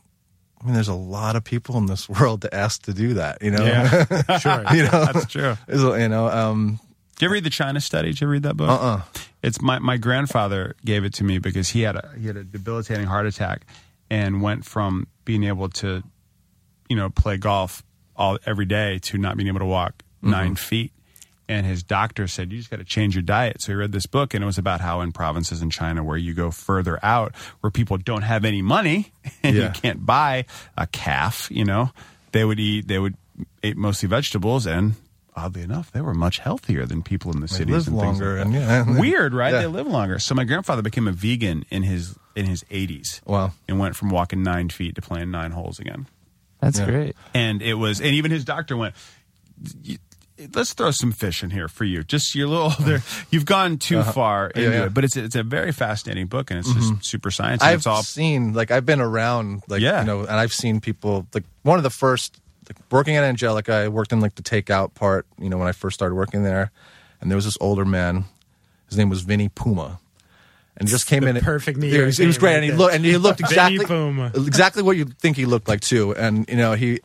I 0.60 0.64
mean, 0.64 0.74
there's 0.74 0.88
a 0.88 0.94
lot 0.94 1.34
of 1.34 1.42
people 1.42 1.76
in 1.76 1.86
this 1.86 2.08
world 2.08 2.42
to 2.42 2.54
ask 2.54 2.82
to 2.84 2.94
do 2.94 3.14
that. 3.14 3.42
You 3.42 3.50
know, 3.50 3.64
Yeah. 3.64 4.38
sure. 4.38 4.64
you 4.74 4.84
know, 4.84 5.04
That's 5.12 5.26
true. 5.26 5.56
You 5.68 6.08
know, 6.08 6.28
um, 6.28 6.78
Did 7.16 7.22
you 7.22 7.26
ever 7.26 7.32
read 7.34 7.44
the 7.44 7.50
China 7.50 7.80
Study? 7.80 8.08
Did 8.10 8.20
you 8.20 8.26
ever 8.26 8.32
read 8.32 8.42
that 8.44 8.56
book? 8.56 8.70
Uh-uh. 8.70 9.02
It's 9.42 9.60
my 9.60 9.78
my 9.78 9.96
grandfather 9.96 10.76
gave 10.84 11.04
it 11.04 11.14
to 11.14 11.24
me 11.24 11.38
because 11.38 11.68
he 11.70 11.82
had 11.82 11.96
a 11.96 12.10
he 12.18 12.26
had 12.26 12.36
a 12.36 12.44
debilitating 12.44 13.06
heart 13.06 13.26
attack 13.26 13.66
and 14.10 14.42
went 14.42 14.64
from 14.64 15.06
being 15.24 15.44
able 15.44 15.68
to, 15.68 16.02
you 16.88 16.96
know, 16.96 17.10
play 17.10 17.36
golf 17.36 17.82
all 18.16 18.38
every 18.46 18.66
day 18.66 18.98
to 19.00 19.18
not 19.18 19.36
being 19.36 19.48
able 19.48 19.60
to 19.60 19.64
walk 19.66 20.02
mm-hmm. 20.22 20.30
nine 20.30 20.54
feet. 20.54 20.92
And 21.48 21.66
his 21.66 21.82
doctor 21.82 22.28
said, 22.28 22.52
You 22.52 22.58
just 22.58 22.70
got 22.70 22.78
to 22.78 22.84
change 22.84 23.14
your 23.14 23.22
diet. 23.22 23.60
So 23.60 23.72
he 23.72 23.76
read 23.76 23.92
this 23.92 24.06
book, 24.06 24.32
and 24.32 24.42
it 24.42 24.46
was 24.46 24.58
about 24.58 24.80
how 24.80 25.00
in 25.00 25.12
provinces 25.12 25.60
in 25.60 25.70
China 25.70 26.02
where 26.04 26.16
you 26.16 26.34
go 26.34 26.50
further 26.50 26.98
out, 27.02 27.34
where 27.60 27.70
people 27.70 27.98
don't 27.98 28.22
have 28.22 28.44
any 28.44 28.62
money 28.62 29.12
and 29.42 29.56
Yeah. 29.56 29.64
you 29.64 29.70
can't 29.70 30.06
buy 30.06 30.46
a 30.78 30.86
calf, 30.86 31.48
you 31.50 31.64
know, 31.64 31.90
they 32.30 32.44
would 32.44 32.60
eat, 32.60 32.86
they 32.88 32.98
would 32.98 33.16
eat 33.62 33.76
mostly 33.76 34.08
vegetables. 34.08 34.66
And 34.66 34.94
oddly 35.34 35.62
enough, 35.62 35.90
they 35.92 36.00
were 36.00 36.14
much 36.14 36.38
healthier 36.38 36.84
than 36.86 37.02
people 37.02 37.32
in 37.32 37.40
the 37.40 37.46
they 37.46 37.56
cities 37.56 37.74
live 37.74 37.88
and 37.88 37.98
things 38.00 38.20
longer 38.20 38.36
like 38.36 38.44
and 38.46 38.54
yeah, 38.54 39.00
Weird, 39.00 39.32
right? 39.34 39.52
Yeah. 39.52 39.60
They 39.62 39.66
live 39.66 39.86
longer. 39.86 40.18
So 40.18 40.34
my 40.34 40.44
grandfather 40.44 40.82
became 40.82 41.08
a 41.08 41.12
vegan 41.12 41.64
in 41.70 41.82
his 41.84 42.16
in 42.34 42.46
his 42.46 42.64
80s. 42.64 43.20
Wow. 43.26 43.52
And 43.68 43.78
went 43.78 43.94
from 43.96 44.08
walking 44.10 44.42
nine 44.42 44.68
feet 44.70 44.94
to 44.96 45.02
playing 45.02 45.30
nine 45.30 45.50
holes 45.52 45.78
again 45.78 46.06
That's 46.60 46.78
Yeah. 46.78 46.86
great. 46.86 47.16
and 47.34 47.60
it 47.62 47.74
was 47.74 48.00
and 48.00 48.10
even 48.10 48.30
his 48.30 48.44
doctor 48.44 48.76
went 48.76 48.94
let's 50.54 50.72
throw 50.72 50.90
some 50.90 51.12
fish 51.12 51.42
in 51.44 51.50
here 51.50 51.68
for 51.68 51.84
you 51.84 52.02
just 52.02 52.34
you're 52.34 52.46
a 52.46 52.50
little 52.50 52.72
older 52.80 53.00
you've 53.30 53.44
gone 53.44 53.78
too 53.78 54.02
far 54.02 54.48
into 54.48 54.60
Uh-huh. 54.62 54.70
Yeah, 54.72 54.78
yeah. 54.80 54.86
it 54.86 54.94
but 54.94 55.04
it's 55.04 55.16
it's 55.16 55.36
a 55.36 55.42
very 55.42 55.72
fascinating 55.72 56.26
book 56.26 56.50
and 56.50 56.58
it's 56.58 56.72
just 56.72 57.04
super 57.04 57.30
science 57.30 57.62
I've 57.62 57.78
it's 57.78 57.86
all 57.86 58.02
seen 58.02 58.52
like 58.52 58.70
I've 58.70 58.84
been 58.86 59.00
around 59.00 59.62
like 59.68 59.82
Yeah. 59.82 60.00
you 60.00 60.06
know, 60.06 60.20
and 60.22 60.32
I've 60.32 60.52
seen 60.52 60.80
people 60.80 61.26
like 61.34 61.44
one 61.62 61.78
of 61.78 61.84
the 61.84 61.90
first 61.90 62.40
like, 62.76 62.92
working 62.92 63.16
at 63.16 63.24
Angelica. 63.24 63.72
I 63.72 63.88
worked 63.88 64.12
in 64.12 64.20
like 64.20 64.34
the 64.34 64.42
takeout 64.42 64.94
part, 64.94 65.26
you 65.38 65.48
know, 65.48 65.58
when 65.58 65.68
I 65.68 65.72
first 65.72 65.94
started 65.94 66.14
working 66.14 66.42
there, 66.42 66.70
and 67.20 67.30
there 67.30 67.36
was 67.36 67.44
this 67.44 67.58
older 67.60 67.84
man. 67.84 68.24
His 68.88 68.98
name 68.98 69.08
was 69.08 69.22
Vinny 69.22 69.48
Puma, 69.48 70.00
and 70.76 70.88
he 70.88 70.92
just 70.92 71.06
came 71.06 71.22
The 71.22 71.30
in. 71.30 71.40
perfect 71.40 71.78
New 71.78 71.86
York 71.86 71.98
He 72.00 72.04
was, 72.06 72.18
he 72.18 72.26
was 72.26 72.38
great, 72.38 72.54
right 72.54 72.56
and 72.56 72.64
he 72.64 72.72
looked 72.72 72.94
and 72.94 73.04
he 73.04 73.16
looked 73.16 73.40
exactly 73.48 73.84
exactly 74.34 74.82
what 74.82 74.96
you 74.96 75.06
think 75.06 75.36
he 75.36 75.46
looked 75.46 75.68
like 75.68 75.80
too. 75.80 76.14
And 76.14 76.46
you 76.48 76.56
know, 76.56 76.74
he 76.74 77.00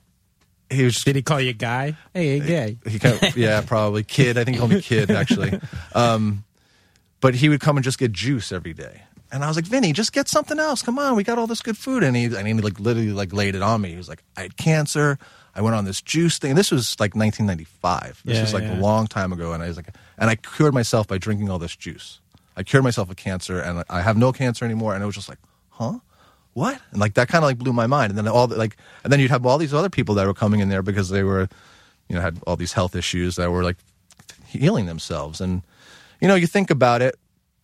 he 0.69 0.83
was 0.83 1.01
Did 1.03 1.15
he 1.15 1.21
call 1.21 1.39
you 1.39 1.53
guy? 1.53 1.95
Hey, 2.13 2.39
hey, 2.39 2.45
gay. 2.45 2.77
he 2.89 2.99
kind 2.99 3.21
of, 3.23 3.37
yeah, 3.37 3.61
probably 3.61 4.03
kid. 4.03 4.37
I 4.37 4.43
think 4.43 4.55
he 4.55 4.59
called 4.59 4.71
me 4.71 4.81
kid 4.81 5.11
actually. 5.11 5.59
Um, 5.95 6.43
but 7.21 7.33
he 7.33 7.49
would 7.49 7.61
come 7.61 7.77
and 7.77 7.83
just 7.83 7.97
get 7.97 8.11
juice 8.11 8.51
every 8.51 8.73
day. 8.73 9.01
And 9.31 9.43
I 9.43 9.47
was 9.47 9.55
like, 9.55 9.65
Vinny, 9.65 9.91
just 9.93 10.13
get 10.13 10.27
something 10.27 10.59
else. 10.59 10.81
Come 10.81 10.99
on, 10.99 11.15
we 11.15 11.23
got 11.23 11.37
all 11.39 11.47
this 11.47 11.61
good 11.61 11.77
food. 11.77 12.03
And 12.03 12.15
he 12.15 12.25
and 12.25 12.47
he 12.47 12.53
like 12.53 12.79
literally 12.79 13.11
like 13.11 13.33
laid 13.33 13.55
it 13.55 13.61
on 13.61 13.81
me. 13.81 13.89
He 13.89 13.97
was 13.97 14.07
like, 14.09 14.23
I 14.35 14.41
had 14.43 14.57
cancer. 14.57 15.17
I 15.57 15.61
went 15.61 15.75
on 15.75 15.85
this 15.85 16.01
juice 16.01 16.37
thing. 16.37 16.53
This 16.55 16.71
was 16.71 16.95
like 16.99 17.15
1995. 17.15 18.21
This 18.23 18.35
Yeah, 18.35 18.41
was 18.41 18.53
like 18.53 18.63
yeah. 18.63 18.79
a 18.79 18.79
long 18.79 19.07
time 19.07 19.33
ago. 19.33 19.53
And 19.53 19.63
I 19.63 19.67
was 19.67 19.75
like, 19.75 19.89
and 20.17 20.29
I 20.29 20.35
cured 20.35 20.73
myself 20.73 21.07
by 21.07 21.17
drinking 21.17 21.49
all 21.49 21.57
this 21.57 21.75
juice. 21.75 22.21
I 22.55 22.63
cured 22.63 22.83
myself 22.83 23.09
of 23.09 23.15
cancer, 23.17 23.59
and 23.59 23.83
I 23.89 24.01
have 24.01 24.17
no 24.17 24.31
cancer 24.31 24.65
anymore. 24.65 24.93
And 24.93 25.03
it 25.03 25.05
was 25.07 25.15
just 25.15 25.29
like, 25.29 25.39
huh? 25.69 25.99
What? 26.53 26.79
And 26.91 26.99
like 26.99 27.15
that 27.15 27.27
kind 27.27 27.43
of 27.43 27.49
like 27.49 27.57
blew 27.57 27.73
my 27.73 27.87
mind. 27.87 28.11
And 28.11 28.17
then 28.17 28.27
all 28.27 28.47
the, 28.47 28.55
like, 28.55 28.77
and 29.03 29.11
then 29.11 29.19
you'd 29.19 29.31
have 29.31 29.45
all 29.45 29.57
these 29.57 29.73
other 29.73 29.89
people 29.89 30.15
that 30.15 30.25
were 30.27 30.33
coming 30.33 30.59
in 30.59 30.69
there 30.69 30.81
because 30.81 31.09
they 31.09 31.23
were, 31.23 31.49
you 32.07 32.15
know, 32.15 32.21
had 32.21 32.39
all 32.47 32.55
these 32.55 32.73
health 32.73 32.95
issues 32.95 33.35
that 33.35 33.51
were 33.51 33.63
like 33.63 33.77
healing 34.47 34.85
themselves. 34.85 35.41
And 35.41 35.63
you 36.21 36.27
know, 36.27 36.35
you 36.35 36.47
think 36.47 36.71
about 36.71 37.01
it, 37.01 37.15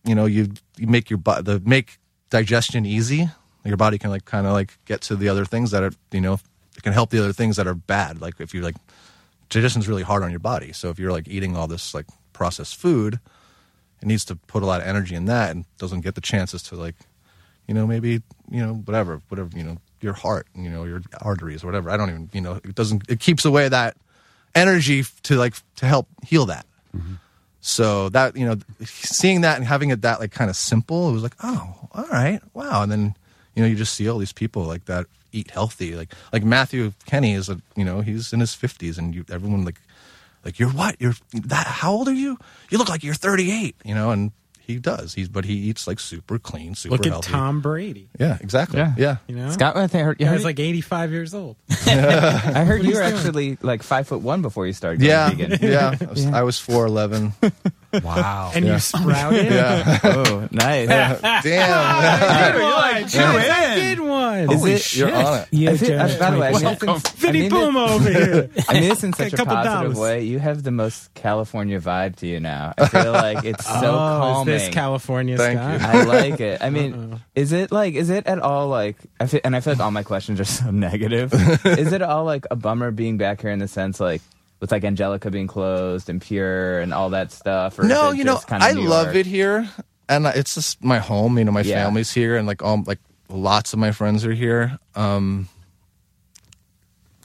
you 0.04 0.14
know, 0.14 0.26
you 0.26 0.52
you 0.76 0.86
make 0.86 1.10
your 1.10 1.18
body 1.18 1.42
the 1.42 1.60
make 1.64 1.98
digestion 2.30 2.86
easy. 2.86 3.28
Your 3.64 3.76
body 3.76 3.98
can 3.98 4.10
like 4.10 4.26
kind 4.26 4.46
of 4.46 4.52
like 4.52 4.78
get 4.84 5.00
to 5.02 5.16
the 5.16 5.28
other 5.28 5.44
things 5.44 5.70
that 5.70 5.82
are, 5.82 5.92
you 6.12 6.20
know, 6.20 6.38
can 6.84 6.92
help 6.92 7.10
the 7.10 7.18
other 7.18 7.32
things 7.32 7.56
that 7.56 7.66
are 7.66 7.74
bad. 7.74 8.20
Like 8.20 8.40
if 8.40 8.54
you're 8.54 8.62
like 8.62 8.76
digestion's 9.48 9.88
really 9.88 10.02
hard 10.02 10.22
on 10.22 10.30
your 10.30 10.40
body. 10.40 10.72
So 10.72 10.90
if 10.90 10.98
you're 10.98 11.12
like 11.12 11.26
eating 11.26 11.56
all 11.56 11.66
this 11.66 11.94
like 11.94 12.06
processed 12.32 12.76
food, 12.76 13.18
it 14.00 14.06
needs 14.06 14.24
to 14.26 14.36
put 14.36 14.62
a 14.62 14.66
lot 14.66 14.80
of 14.80 14.86
energy 14.86 15.14
in 15.14 15.24
that 15.24 15.50
and 15.50 15.64
doesn't 15.78 16.02
get 16.02 16.14
the 16.14 16.20
chances 16.20 16.62
to 16.64 16.76
like, 16.76 16.94
you 17.66 17.74
know, 17.74 17.86
maybe, 17.86 18.22
you 18.50 18.64
know, 18.64 18.74
whatever, 18.74 19.22
whatever, 19.28 19.50
you 19.56 19.64
know, 19.64 19.78
your 20.00 20.12
heart, 20.12 20.46
you 20.54 20.68
know, 20.68 20.84
your 20.84 21.00
arteries 21.22 21.64
or 21.64 21.68
whatever. 21.68 21.88
I 21.88 21.96
don't 21.96 22.10
even, 22.10 22.30
you 22.32 22.42
know, 22.42 22.54
it 22.56 22.74
doesn't, 22.74 23.08
it 23.08 23.20
keeps 23.20 23.44
away 23.44 23.68
that 23.68 23.96
energy 24.54 25.04
to 25.22 25.36
like, 25.36 25.54
to 25.76 25.86
help 25.86 26.06
heal 26.22 26.46
that. 26.46 26.66
Mm-hmm. 26.94 27.14
So 27.62 28.10
that, 28.10 28.36
you 28.36 28.44
know, 28.44 28.56
seeing 28.84 29.40
that 29.40 29.56
and 29.56 29.64
having 29.64 29.88
it 29.88 30.02
that 30.02 30.20
like 30.20 30.32
kind 30.32 30.50
of 30.50 30.56
simple, 30.56 31.08
it 31.08 31.12
was 31.12 31.22
like, 31.22 31.36
oh, 31.42 31.88
all 31.92 32.06
right, 32.12 32.40
wow. 32.52 32.82
And 32.82 32.92
then, 32.92 33.14
you 33.54 33.62
know, 33.62 33.68
you 33.68 33.74
just 33.74 33.94
see 33.94 34.06
all 34.06 34.18
these 34.18 34.34
people 34.34 34.64
like 34.64 34.84
that 34.84 35.06
eat 35.34 35.50
healthy. 35.50 35.94
Like, 35.96 36.12
like 36.32 36.44
Matthew 36.44 36.92
Kenney 37.06 37.34
is 37.34 37.48
a, 37.48 37.60
you 37.76 37.84
know, 37.84 38.00
he's 38.00 38.32
in 38.32 38.40
his 38.40 38.54
fifties 38.54 38.96
and 38.98 39.14
you, 39.14 39.24
everyone 39.30 39.64
like, 39.64 39.80
like 40.44 40.58
you're 40.58 40.70
what? 40.70 40.96
You're 41.00 41.14
that? 41.32 41.66
How 41.66 41.92
old 41.92 42.08
are 42.08 42.12
you? 42.14 42.38
You 42.70 42.78
look 42.78 42.88
like 42.88 43.02
you're 43.02 43.14
38. 43.14 43.76
You 43.84 43.94
know, 43.94 44.10
and 44.10 44.32
he 44.66 44.78
does. 44.78 45.12
He's 45.14 45.28
but 45.28 45.44
he 45.44 45.54
eats 45.54 45.86
like 45.86 46.00
super 46.00 46.38
clean, 46.38 46.74
super 46.74 46.96
Look 46.96 47.06
at 47.06 47.12
healthy. 47.12 47.32
Tom 47.32 47.60
Brady. 47.60 48.08
Yeah, 48.18 48.38
exactly. 48.40 48.78
Yeah. 48.78 48.94
Yeah, 48.96 49.16
You 49.26 49.36
know, 49.36 49.50
Scott, 49.50 49.76
I 49.76 49.86
think 49.86 50.02
I 50.02 50.04
heard, 50.04 50.20
you 50.20 50.26
Guy's 50.26 50.36
heard, 50.36 50.44
like 50.44 50.58
85 50.58 51.12
years 51.12 51.34
old. 51.34 51.56
I 51.70 52.64
heard 52.64 52.82
you 52.82 52.94
were 52.94 53.02
doing. 53.02 53.14
actually 53.14 53.58
like 53.60 53.82
five 53.82 54.08
foot 54.08 54.20
one 54.22 54.40
before 54.42 54.66
you 54.66 54.72
started 54.72 55.00
going 55.00 55.10
yeah, 55.10 55.30
vegan. 55.30 55.58
yeah. 55.60 55.94
I 56.00 56.04
was, 56.06 56.26
I 56.26 56.42
was 56.42 56.56
4'11. 56.58 57.32
Wow. 58.02 58.50
and 58.54 58.66
you 58.66 58.78
sprouted. 58.78 59.46
Yeah. 59.52 59.98
Oh, 60.04 60.48
nice. 60.50 60.88
Damn. 61.42 61.42
I 61.44 62.52
did 62.52 62.60
one. 62.62 63.02
Guys, 63.02 63.16
I 63.50 63.74
did 63.76 64.00
one. 64.00 64.52
Is 64.52 64.64
it? 64.64 64.96
You're 64.96 65.14
on 65.14 65.40
it. 65.40 65.48
You 65.50 65.70
I 65.70 65.76
feel- 65.76 65.88
just- 65.90 66.18
by 66.18 66.30
the 66.30 66.38
way, 66.38 66.48
I 66.48 66.52
mean, 66.52 66.62
Welcome. 66.64 66.88
I 66.90 66.98
Vinny 67.16 67.40
mean, 67.42 67.50
Puma 67.50 67.84
over 67.84 68.10
here. 68.12 68.50
I 68.68 68.72
mean 68.74 68.82
this 68.88 69.04
in 69.04 69.12
such 69.12 69.32
A 69.32 69.34
a 69.34 69.38
couple 69.38 69.54
positive 69.54 69.92
dollars. 69.94 69.98
way. 69.98 70.22
You 70.24 70.38
have 70.38 70.62
the 70.62 70.70
most 70.70 71.12
California 71.14 71.80
vibe 71.80 72.16
to 72.16 72.26
you 72.26 72.40
now. 72.40 72.74
I 72.78 72.88
feel 72.88 73.12
like 73.12 73.44
it's 73.44 73.64
so 73.64 73.72
oh, 73.90 73.96
calming. 73.96 74.54
is 74.54 74.62
this 74.66 74.74
California 74.74 75.36
Thank 75.36 75.58
Scott? 75.58 75.80
you. 75.94 76.00
I 76.00 76.04
like 76.04 76.40
it. 76.40 76.62
I 76.62 76.70
mean, 76.70 77.20
is 77.34 77.52
it 77.52 77.70
like, 77.72 77.94
is 77.94 78.10
it 78.10 78.26
at 78.26 78.38
all 78.40 78.68
like, 78.68 78.96
I 79.20 79.26
feel, 79.26 79.40
and 79.44 79.54
I 79.54 79.60
feel 79.60 79.74
like 79.74 79.80
all 79.80 79.90
my 79.90 80.02
questions 80.02 80.40
are 80.40 80.44
so 80.44 80.70
negative. 80.70 81.32
is 81.64 81.92
it 81.92 82.02
all 82.02 82.24
like 82.24 82.46
a 82.50 82.56
bummer 82.56 82.90
being 82.90 83.16
back 83.18 83.40
here 83.42 83.50
in 83.50 83.58
the 83.58 83.68
sense 83.68 84.00
like, 84.00 84.22
with 84.64 84.72
like 84.72 84.82
Angelica 84.82 85.30
being 85.30 85.46
closed 85.46 86.08
and 86.08 86.22
Pure 86.22 86.80
and 86.80 86.94
all 86.94 87.10
that 87.10 87.30
stuff? 87.30 87.78
Or 87.78 87.84
No, 87.84 88.12
you 88.12 88.24
know, 88.24 88.40
I 88.48 88.72
New 88.72 88.80
love 88.80 89.08
York? 89.08 89.16
it 89.16 89.26
here, 89.26 89.68
and 90.08 90.24
it's 90.28 90.54
just 90.54 90.82
my 90.82 90.98
home. 90.98 91.36
You 91.38 91.44
know, 91.44 91.52
my 91.52 91.60
Yeah. 91.60 91.84
family's 91.84 92.10
here, 92.14 92.38
and 92.38 92.46
like 92.46 92.62
all 92.62 92.82
like 92.86 92.98
lots 93.28 93.74
of 93.74 93.78
my 93.78 93.92
friends 93.92 94.24
are 94.24 94.32
here. 94.32 94.78
Um, 94.94 95.48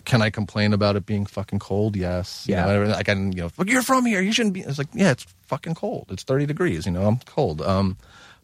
can 0.03 0.21
I 0.21 0.29
complain 0.29 0.73
about 0.73 0.97
it 0.97 1.05
being 1.05 1.25
fucking 1.25 1.59
cold? 1.59 1.95
Yes. 1.95 2.43
You 2.45 2.55
Yeah. 2.55 2.65
know, 2.65 2.81
and 2.83 2.93
I 2.93 3.03
can, 3.03 3.31
you 3.31 3.43
know, 3.43 3.49
look, 3.57 3.69
you're 3.69 3.83
from 3.83 4.05
here. 4.05 4.19
You 4.21 4.33
shouldn't 4.33 4.53
be. 4.53 4.59
It's 4.59 4.77
like, 4.77 4.87
yeah, 4.93 5.11
it's 5.11 5.25
fucking 5.47 5.75
cold. 5.75 6.07
It's 6.09 6.23
30 6.23 6.45
degrees. 6.45 6.85
You 6.85 6.91
know, 6.91 7.07
I'm 7.07 7.19
cold. 7.25 7.61
Um, 7.61 7.95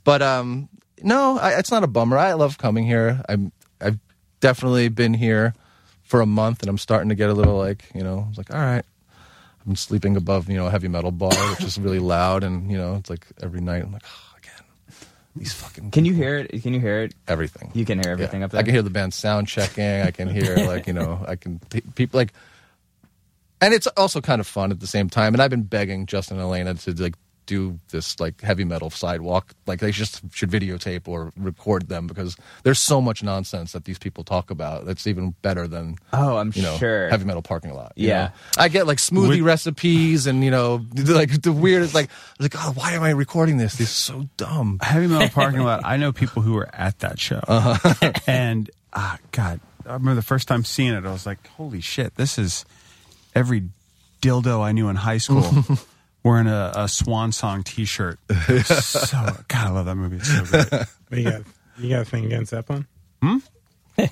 but 0.05 0.21
um, 0.21 0.69
no, 1.03 1.37
I, 1.37 1.59
it's 1.59 1.69
not 1.71 1.83
a 1.83 1.87
bummer. 1.87 2.17
I 2.17 2.31
love 2.31 2.57
coming 2.57 2.85
here. 2.85 3.21
I'm, 3.27 3.51
I've 3.81 3.99
definitely 4.39 4.87
been 4.87 5.13
here 5.15 5.53
for 6.05 6.21
a 6.21 6.25
month, 6.25 6.61
and 6.61 6.69
I'm 6.69 6.77
starting 6.77 7.09
to 7.09 7.15
get 7.15 7.29
a 7.29 7.33
little 7.33 7.57
like, 7.57 7.83
you 7.93 8.03
know, 8.03 8.27
like, 8.37 8.53
all 8.53 8.59
right. 8.61 8.85
I'm 9.67 9.75
sleeping 9.75 10.15
above, 10.15 10.47
you 10.47 10.55
know, 10.57 10.67
a 10.67 10.69
heavy 10.71 10.87
metal 10.87 11.09
bar, 11.11 11.31
which 11.49 11.63
is 11.63 11.79
really 11.79 11.97
loud, 11.99 12.43
and 12.43 12.71
you 12.71 12.77
know, 12.77 12.95
it's 12.95 13.09
like 13.09 13.25
every 13.41 13.61
night 13.61 13.81
I'm 13.81 13.91
like, 13.91 14.03
oh, 14.05 14.37
again, 14.37 14.95
these 15.35 15.53
fucking. 15.53 15.89
Can 15.89 16.05
you 16.05 16.11
people." 16.11 16.23
hear 16.23 16.37
it? 16.37 16.61
Can 16.61 16.73
you 16.75 16.79
hear 16.79 17.01
it? 17.01 17.15
everything? 17.27 17.71
You 17.73 17.83
can 17.83 17.99
hear 17.99 18.11
everything 18.11 18.41
Yeah. 18.41 18.45
up 18.45 18.51
there. 18.51 18.59
I 18.59 18.63
can 18.63 18.73
hear 18.73 18.83
the 18.83 18.91
band 18.91 19.15
sound 19.15 19.47
checking. 19.47 19.83
I 20.01 20.11
can 20.11 20.29
hear 20.29 20.55
like 20.67 20.85
you 20.85 20.93
know, 20.93 21.25
I 21.27 21.35
can 21.35 21.59
people 21.95 22.19
like, 22.19 22.31
and 23.59 23.73
it's 23.73 23.87
also 23.97 24.21
kind 24.21 24.39
of 24.39 24.45
fun 24.45 24.69
at 24.69 24.79
the 24.79 24.87
same 24.87 25.09
time. 25.09 25.33
And 25.33 25.41
I've 25.41 25.49
been 25.49 25.63
begging 25.63 26.05
Justin 26.05 26.37
and 26.37 26.43
Elena 26.45 26.75
to 26.75 26.91
like 26.93 27.15
do 27.45 27.79
this 27.89 28.19
like 28.19 28.41
heavy 28.41 28.63
metal 28.63 28.89
sidewalk. 28.89 29.53
Like 29.67 29.79
they 29.79 29.91
just 29.91 30.21
should 30.33 30.49
videotape 30.49 31.07
or 31.07 31.31
record 31.37 31.89
them 31.89 32.07
because 32.07 32.35
there's 32.63 32.79
so 32.79 32.99
much 33.01 33.23
nonsense 33.23 33.71
that 33.73 33.85
these 33.85 33.99
people 33.99 34.23
talk 34.23 34.49
about. 34.51 34.85
That's 34.85 35.07
even 35.07 35.35
better 35.41 35.67
than 35.67 35.97
Oh, 36.13 36.37
I'm 36.37 36.51
you 36.55 36.61
know 36.61 36.77
sure. 36.77 37.09
heavy 37.09 37.25
metal 37.25 37.41
parking 37.41 37.73
lot. 37.73 37.93
you 37.95 38.07
Yeah. 38.09 38.23
know? 38.25 38.31
I 38.57 38.67
get 38.67 38.87
like 38.87 38.97
smoothie 38.97 39.29
Would- 39.29 39.41
recipes 39.41 40.27
and 40.27 40.43
you 40.43 40.51
know 40.51 40.85
like 40.95 41.41
the 41.41 41.51
weirdest 41.53 41.93
like 41.93 42.09
like 42.39 42.53
oh 42.57 42.71
why 42.75 42.93
am 42.93 43.03
I 43.03 43.11
recording 43.11 43.57
this? 43.57 43.75
This 43.75 43.89
is 43.89 43.95
so 43.95 44.25
dumb. 44.37 44.79
Heavy 44.81 45.07
Metal 45.07 45.29
Parking 45.29 45.61
Lot. 45.61 45.81
I 45.85 45.97
know 45.97 46.11
people 46.13 46.41
who 46.41 46.53
were 46.53 46.69
at 46.73 46.99
that 46.99 47.19
show, 47.19 47.41
Uh-huh. 47.47 48.11
and 48.27 48.69
ah, 48.93 49.17
God, 49.31 49.59
I 49.85 49.93
remember 49.93 50.15
the 50.15 50.21
first 50.21 50.47
time 50.47 50.63
seeing 50.63 50.93
it. 50.93 51.05
I 51.05 51.11
was 51.11 51.25
like, 51.25 51.45
"Holy 51.57 51.81
shit! 51.81 52.15
This 52.15 52.37
is 52.39 52.65
every 53.35 53.63
dildo 54.21 54.61
I 54.63 54.71
knew 54.71 54.89
in 54.89 54.95
high 54.95 55.17
school 55.19 55.43
wearing 56.25 56.47
a, 56.47 56.73
a 56.75 56.87
Swan 56.89 57.31
Song 57.31 57.63
T-shirt." 57.63 58.19
It 58.29 58.49
was 58.49 58.67
So, 58.85 59.17
God, 59.47 59.67
I 59.67 59.69
love 59.69 59.85
that 59.85 59.95
movie. 59.95 60.17
It's 60.17 60.27
so 60.27 60.43
great. 60.43 60.67
What 61.07 61.17
you 61.19 61.23
got? 61.31 61.41
You 61.77 61.89
got 61.89 62.01
a 62.01 62.05
thing 62.05 62.25
against 62.25 62.49
Zeppelin? 62.49 62.85
Hmm. 63.21 63.37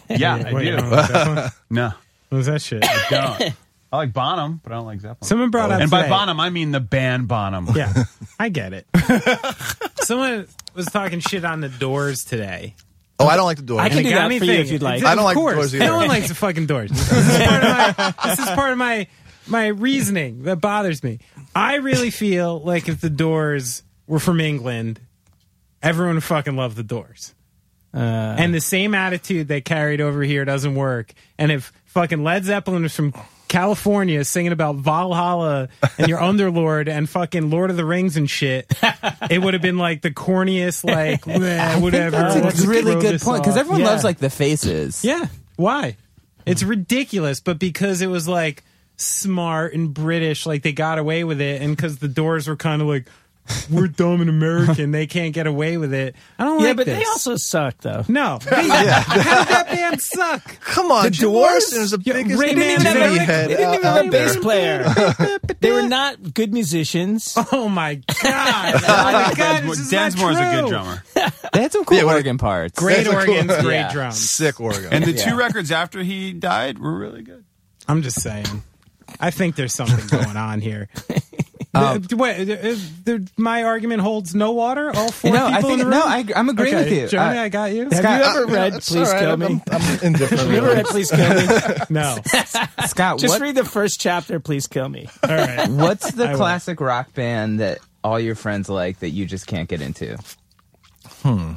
Yeah, 0.10 0.36
I 0.46 0.54
Wait, 0.54 0.64
do. 0.64 0.70
you 0.70 0.78
don't 0.78 0.90
like 0.92 1.08
Zeppelin? 1.08 1.50
No, 1.70 1.92
What 2.30 2.38
was 2.38 2.46
that 2.46 2.62
shit? 2.62 2.84
I 2.88 3.06
don't. 3.10 3.54
I 3.92 3.98
like 3.98 4.14
Bonham, 4.14 4.60
but 4.64 4.72
I 4.72 4.76
don't 4.76 4.86
like 4.86 5.00
Zeppelin. 5.02 5.24
Someone 5.28 5.50
brought 5.52 5.72
up 5.72 5.82
and 5.82 5.90
by 5.92 6.04
today- 6.04 6.10
Bonham, 6.10 6.40
I 6.40 6.50
mean 6.50 6.72
the 6.72 6.80
band 6.80 7.28
Bonham. 7.28 7.68
Yeah, 7.76 8.06
I 8.40 8.50
get 8.50 8.74
it. 8.74 8.88
Someone 10.04 10.48
was 10.76 10.86
talking 10.88 11.20
shit 11.20 11.46
on 11.46 11.62
the 11.62 11.70
Doors 11.70 12.24
today. 12.24 12.76
Oh, 13.20 13.28
I 13.28 13.36
don't 13.36 13.46
like 13.46 13.58
the 13.58 13.64
door. 13.64 13.80
I 13.80 13.90
can 13.90 14.00
And 14.00 14.08
do 14.08 14.14
got 14.14 14.22
that 14.24 14.30
me 14.30 14.40
for 14.40 14.46
you 14.46 14.54
if 14.54 14.72
you'd 14.72 14.82
like. 14.82 15.04
I 15.04 15.16
don't 15.16 15.24
like 15.24 15.36
course. 15.36 15.56
Doors 15.56 15.76
either. 15.76 15.86
No 15.86 15.98
one 15.98 16.08
likes 16.08 16.28
the 16.30 16.36
fucking 16.36 16.66
Doors. 16.66 16.90
This 16.92 17.12
is 17.12 17.38
part 17.48 17.64
of 17.64 17.98
my, 17.98 18.14
this 18.30 18.40
is 18.40 18.46
part 18.50 18.72
of 18.72 18.78
my 18.78 19.08
my 19.48 19.68
reasoning 19.68 20.44
that 20.44 20.58
bothers 20.58 21.04
me. 21.04 21.20
I 21.56 21.76
really 21.76 22.10
feel 22.10 22.60
like 22.60 22.88
if 22.90 23.00
the 23.02 23.10
Doors 23.10 23.84
were 24.08 24.20
from 24.20 24.40
England, 24.40 25.00
everyone 25.82 26.16
would 26.16 26.24
fucking 26.24 26.56
love 26.56 26.76
the 26.76 26.84
Doors. 26.84 27.34
Uh, 27.94 28.00
and 28.00 28.54
the 28.54 28.62
same 28.62 28.96
attitude 28.96 29.48
they 29.48 29.62
carried 29.62 30.02
over 30.02 30.24
here 30.24 30.46
doesn't 30.46 30.74
work. 30.74 31.14
And 31.38 31.52
if 31.52 31.72
fucking 31.86 32.24
Led 32.24 32.44
Zeppelin 32.44 32.82
was 32.82 32.96
from 32.96 33.14
California 33.48 34.26
singing 34.26 34.52
about 34.52 34.78
Valhalla 34.78 35.70
and 36.00 36.08
your 36.08 36.18
Underlord 36.22 36.90
and 36.90 37.08
fucking 37.08 37.52
Lord 37.52 37.70
of 37.70 37.78
the 37.78 37.86
Rings 37.86 38.18
and 38.18 38.28
shit, 38.28 38.74
it 39.30 39.40
would 39.44 39.54
have 39.54 39.62
been 39.62 39.78
like 39.78 40.02
the 40.02 40.10
corniest, 40.10 40.84
like, 40.84 41.28
"Meh, 41.28 41.80
whatever. 41.80 42.18
That's 42.18 42.64
a 42.64 42.68
really 42.68 43.00
good 43.00 43.22
point 43.22 43.44
because 43.44 43.58
everyone 43.58 43.82
Yeah. 43.82 43.88
loves 43.92 44.04
like 44.04 44.18
the 44.18 44.32
faces. 44.32 45.06
Yeah. 45.06 45.28
Why? 45.56 45.96
It's 46.48 46.64
ridiculous, 46.64 47.40
but 47.42 47.60
because 47.60 48.02
it 48.02 48.08
was 48.08 48.28
like 48.28 48.64
smart 48.98 49.74
and 49.74 49.94
British, 49.94 50.46
like 50.46 50.64
they 50.64 50.72
got 50.74 51.00
away 51.00 51.24
with 51.24 51.42
it, 51.42 51.62
and 51.62 51.76
because 51.76 51.98
the 52.00 52.08
doors 52.08 52.48
were 52.48 52.56
kind 52.56 52.82
of 52.82 52.88
like, 52.88 53.06
we're 53.70 53.88
dumb 53.90 54.22
and 54.22 54.30
American, 54.30 54.92
they 54.92 55.06
can't 55.06 55.34
get 55.34 55.48
away 55.48 55.76
with 55.76 55.94
it. 55.94 56.16
I 56.40 56.46
don't 56.46 56.62
yeah, 56.62 56.68
like 56.68 56.78
but 56.78 56.86
this. 56.86 56.98
they 56.98 57.04
also 57.06 57.36
suck 57.36 57.78
though. 57.80 58.06
no. 58.08 58.40
They, 58.50 58.56
How 58.70 59.16
did 59.16 59.48
that 59.50 59.68
band 59.70 60.02
suck? 60.02 60.60
Come 60.62 60.92
on, 60.94 61.04
The 61.04 61.10
Jim 61.12 61.30
Doors? 61.30 61.42
Morrison 61.50 61.82
is 61.82 61.92
the 61.92 62.00
Yeah, 62.06 62.14
biggest 62.14 62.40
Ray 62.42 62.56
man 62.56 62.80
Manzarek- 62.80 63.18
head 63.18 63.50
They 63.50 63.56
didn't 63.58 63.74
even 63.74 63.86
out 63.86 63.98
have 63.98 64.06
a 64.06 64.10
bass 64.10 64.38
player. 64.38 65.40
they 65.60 65.72
were 65.74 65.82
not 65.88 66.34
good 66.34 66.54
musicians. 66.54 67.34
Oh 67.52 67.68
my 67.68 67.96
god! 67.96 68.76
Oh 68.76 69.12
my 69.12 69.34
god! 69.36 69.64
This 69.64 69.80
is 69.80 69.90
Densmore's 69.90 70.38
a 70.38 70.62
good 70.62 70.70
drummer. 70.70 71.04
They 71.52 71.62
had 71.64 71.72
some 71.74 71.84
cool 71.84 71.98
Yeah, 71.98 72.04
what- 72.06 72.16
organ 72.16 72.38
parts. 72.38 72.80
Great 72.80 73.04
That's 73.04 73.10
a 73.10 73.26
cool- 73.26 73.36
organs, 73.36 73.62
great 73.62 73.76
Yeah. 73.76 73.92
drums. 73.92 74.30
Sick 74.30 74.62
organ. 74.62 74.94
And 74.94 75.04
the 75.04 75.12
Yeah. 75.12 75.32
two 75.32 75.36
records 75.36 75.70
after 75.70 76.02
he 76.02 76.32
died 76.32 76.80
were 76.80 76.94
really 76.98 77.24
good. 77.24 77.44
I'm 77.90 78.04
just 78.04 78.22
saying. 78.22 78.46
I 79.24 79.32
think 79.32 79.56
there's 79.56 79.74
something 79.74 80.06
going 80.08 80.38
on 80.38 80.62
here. 80.62 80.90
Um, 81.76 82.04
The- 82.04 82.18
wait, 82.18 82.48
uh, 82.52 82.54
uh, 82.54 82.76
the- 83.04 83.28
my 83.36 83.64
argument 83.64 84.02
holds 84.02 84.36
no 84.36 84.52
water. 84.52 84.92
All 84.96 85.10
four 85.12 85.32
No, 85.34 85.48
I 85.48 85.56
people 85.56 85.72
in 85.72 85.78
think 85.78 85.80
the 85.80 85.86
room. 85.86 85.90
no, 85.90 86.04
I, 86.06 86.26
I'm 86.36 86.48
agreeing 86.50 86.76
okay, 86.76 86.84
with 86.84 86.94
you. 87.02 87.08
Johnny, 87.08 87.40
Uh, 87.40 87.42
I 87.46 87.50
got 87.50 87.74
you. 87.74 87.90
Have 87.90 88.04
you 88.04 88.26
ever 88.26 88.46
read 88.46 88.76
It's 88.76 88.90
Please 88.90 89.08
all 89.08 89.14
right, 89.16 89.20
Kill 89.22 89.30
I'm- 89.32 89.40
Me? 89.40 89.46
I'm, 89.72 89.82
I'm 89.82 90.00
indifferent. 90.04 90.42
Have 90.44 90.52
you 90.52 90.58
ever 90.58 90.68
read 90.68 90.86
Please 90.86 91.10
Kill 91.10 91.34
Me? 91.36 91.48
No. 91.90 92.18
Scott, 92.86 93.18
Just 93.18 93.28
what, 93.34 93.42
read 93.42 93.56
the 93.56 93.66
first 93.66 94.00
chapter. 94.00 94.40
Please 94.40 94.68
kill 94.68 94.88
me. 94.88 95.10
All 95.28 95.36
right. 95.36 95.68
what's 95.68 96.12
the 96.12 96.26
I 96.28 96.32
will. 96.34 96.38
classic 96.38 96.80
rock 96.80 97.12
band 97.16 97.60
that 97.60 97.80
all 98.04 98.20
your 98.20 98.36
friends 98.36 98.70
like 98.70 99.00
that 99.00 99.10
you 99.10 99.26
just 99.26 99.48
can't 99.48 99.68
get 99.68 99.82
into? 99.82 100.16
Hmm. 101.24 101.54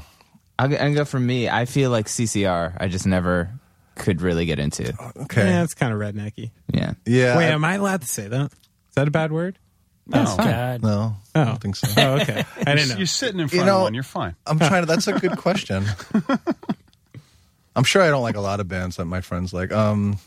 I'll, 0.59 0.69
go- 0.69 0.77
I'll 0.77 0.95
go 0.95 1.05
for 1.05 1.21
me. 1.21 1.51
I 1.51 1.67
feel 1.67 1.91
like 1.91 2.07
CCR. 2.07 2.75
I 2.81 2.89
just 2.89 3.07
never 3.07 3.51
could 3.97 4.23
really 4.23 4.47
get 4.47 4.59
into. 4.61 4.95
Okay. 5.23 5.45
Yeah, 5.45 5.65
it's 5.65 5.75
kind 5.75 5.93
of 5.93 5.99
rednecky. 5.99 6.53
Yeah. 6.73 6.93
Yeah. 7.05 7.37
Wait, 7.37 7.47
I- 7.49 7.51
am 7.53 7.65
I 7.65 7.75
allowed 7.75 8.03
to 8.03 8.07
say 8.07 8.29
that? 8.29 8.53
Is 8.53 8.95
that 8.95 9.09
a 9.09 9.11
bad 9.11 9.33
word? 9.33 9.59
No, 10.07 10.25
Oh, 10.25 10.37
God. 10.37 10.83
no, 10.85 11.17
I 11.35 11.45
don't 11.45 11.61
think 11.61 11.75
so. 11.75 11.89
Oh, 12.01 12.21
okay. 12.21 12.45
I 12.59 12.75
didn't 12.77 12.91
know. 12.91 12.97
You're 12.99 13.07
sitting 13.09 13.41
in 13.41 13.49
front 13.49 13.67
know- 13.67 13.79
of 13.79 13.83
one. 13.83 13.95
You're 13.95 14.05
fine. 14.05 14.37
I'm 14.47 14.59
trying 14.61 14.83
to. 14.83 14.87
That's 14.87 15.09
a 15.09 15.15
good 15.19 15.37
question. 15.37 15.85
I'm 17.75 17.85
sure 17.85 18.03
I 18.03 18.09
don't 18.09 18.23
like 18.23 18.37
a 18.37 18.41
lot 18.41 18.61
of 18.61 18.69
bands 18.69 18.97
that 18.97 19.05
my 19.05 19.21
friends 19.21 19.53
like. 19.53 19.73
Um, 19.73 20.19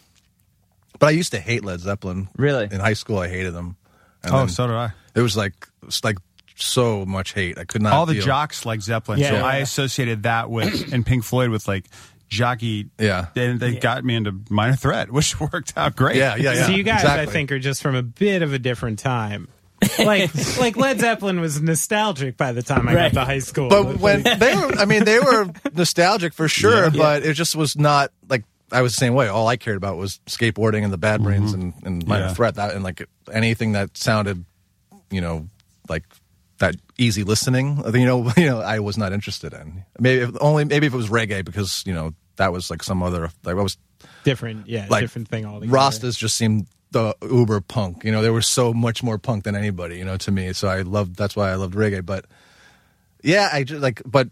but 0.99 1.07
I 1.07 1.11
used 1.11 1.31
to 1.31 1.39
hate 1.39 1.63
Led 1.63 1.79
Zeppelin. 1.79 2.27
Really? 2.37 2.65
In 2.71 2.79
high 2.79 2.93
school, 2.93 3.17
I 3.19 3.27
hated 3.29 3.53
them. 3.53 3.75
And 4.23 4.33
Oh, 4.33 4.39
then 4.39 4.49
so 4.49 4.67
did 4.67 4.75
I. 4.75 4.91
it 5.15 5.21
was 5.21 5.35
like 5.37 5.53
it 5.81 5.85
was 5.85 6.03
like 6.03 6.17
so 6.55 7.05
much 7.05 7.33
hate. 7.33 7.57
I 7.57 7.63
could 7.63 7.81
not. 7.81 7.93
All 7.93 8.05
the 8.05 8.15
deal. 8.15 8.23
jocks 8.25 8.65
like 8.65 8.81
Zeppelin. 8.81 9.19
Yeah. 9.19 9.29
So 9.29 9.35
I 9.37 9.55
associated 9.57 10.23
that 10.23 10.49
with 10.49 10.91
and 10.93 11.05
Pink 11.05 11.23
Floyd 11.23 11.49
with 11.49 11.67
like 11.67 11.85
jockey. 12.29 12.89
Yeah. 12.99 13.27
And 13.35 13.59
they 13.59 13.75
got 13.75 14.03
me 14.05 14.15
into 14.15 14.33
Minor 14.49 14.75
Threat, 14.75 15.11
which 15.11 15.39
worked 15.39 15.73
out 15.75 15.95
great. 15.95 16.15
Yeah, 16.15 16.35
yeah, 16.35 16.53
yeah. 16.53 16.65
so 16.67 16.71
you 16.71 16.83
guys, 16.83 17.03
I 17.03 17.25
think, 17.25 17.51
are 17.51 17.59
just 17.59 17.81
from 17.81 17.95
a 17.95 18.03
bit 18.03 18.41
of 18.41 18.53
a 18.53 18.59
different 18.59 18.99
time. 18.99 19.49
Like, 19.97 20.31
like 20.57 20.75
Led 20.77 20.99
Zeppelin 20.99 21.39
was 21.39 21.61
nostalgic 21.61 22.35
by 22.35 22.51
the 22.51 22.61
time 22.61 22.87
I 22.87 22.95
Right. 22.95 23.13
got 23.13 23.21
to 23.21 23.25
high 23.25 23.39
school. 23.39 23.69
But 23.69 23.97
when 23.97 24.23
they 24.23 24.55
were, 24.55 24.73
I 24.77 24.85
mean, 24.85 25.05
they 25.05 25.19
were 25.19 25.47
nostalgic 25.73 26.33
for 26.33 26.47
sure, 26.49 26.89
but 26.91 27.23
it 27.23 27.33
just 27.33 27.55
was 27.55 27.77
not 27.77 28.11
like 28.29 28.43
I 28.71 28.81
was 28.81 28.93
the 28.93 28.97
same 28.97 29.13
way. 29.13 29.27
All 29.27 29.47
I 29.47 29.55
cared 29.57 29.77
about 29.77 29.97
was 29.97 30.19
skateboarding 30.25 30.83
and 30.83 30.91
the 30.91 30.97
Bad 30.97 31.23
Brains 31.23 31.53
mm-hmm. 31.53 31.61
and, 31.61 32.01
and 32.01 32.07
Minor 32.07 32.25
Yeah. 32.25 32.33
Threat. 32.33 32.55
That 32.55 32.73
and 32.75 32.83
like 32.83 33.07
anything 33.31 33.73
that 33.73 33.97
sounded, 33.97 34.43
you 35.11 35.21
know, 35.21 35.47
like 35.87 36.03
that 36.59 36.75
easy 36.97 37.23
listening. 37.23 37.81
Uh, 37.85 37.91
you 37.91 38.05
know, 38.05 38.31
you 38.37 38.45
know, 38.45 38.61
I 38.61 38.79
was 38.79 38.97
not 38.97 39.11
interested 39.11 39.53
in. 39.53 39.83
Maybe 39.99 40.23
if, 40.23 40.31
only 40.39 40.65
maybe 40.65 40.87
if 40.87 40.93
it 40.93 40.97
was 40.97 41.09
reggae 41.09 41.43
because 41.43 41.83
you 41.85 41.93
know 41.93 42.13
that 42.35 42.53
was 42.53 42.69
like 42.69 42.83
some 42.83 43.01
other 43.03 43.29
like 43.43 43.55
I 43.55 43.61
was 43.61 43.77
different, 44.23 44.67
yeah, 44.67 44.87
like 44.89 45.01
different 45.01 45.27
thing 45.27 45.45
altogether. 45.45 45.75
Rastas 45.75 46.17
just 46.17 46.35
seemed 46.35 46.67
the 46.91 47.15
uber 47.21 47.61
punk. 47.61 48.03
You 48.03 48.11
know, 48.11 48.21
they 48.21 48.29
were 48.29 48.41
so 48.41 48.73
much 48.73 49.03
more 49.03 49.17
punk 49.17 49.43
than 49.43 49.55
anybody. 49.55 49.97
You 49.97 50.05
know, 50.05 50.17
to 50.17 50.31
me. 50.31 50.53
So 50.53 50.67
I 50.67 50.81
loved. 50.81 51.15
That's 51.15 51.35
why 51.35 51.51
I 51.51 51.55
loved 51.55 51.75
reggae. 51.75 52.05
But 52.05 52.25
yeah, 53.23 53.49
I 53.51 53.63
just 53.63 53.81
like. 53.81 54.01
But 54.05 54.29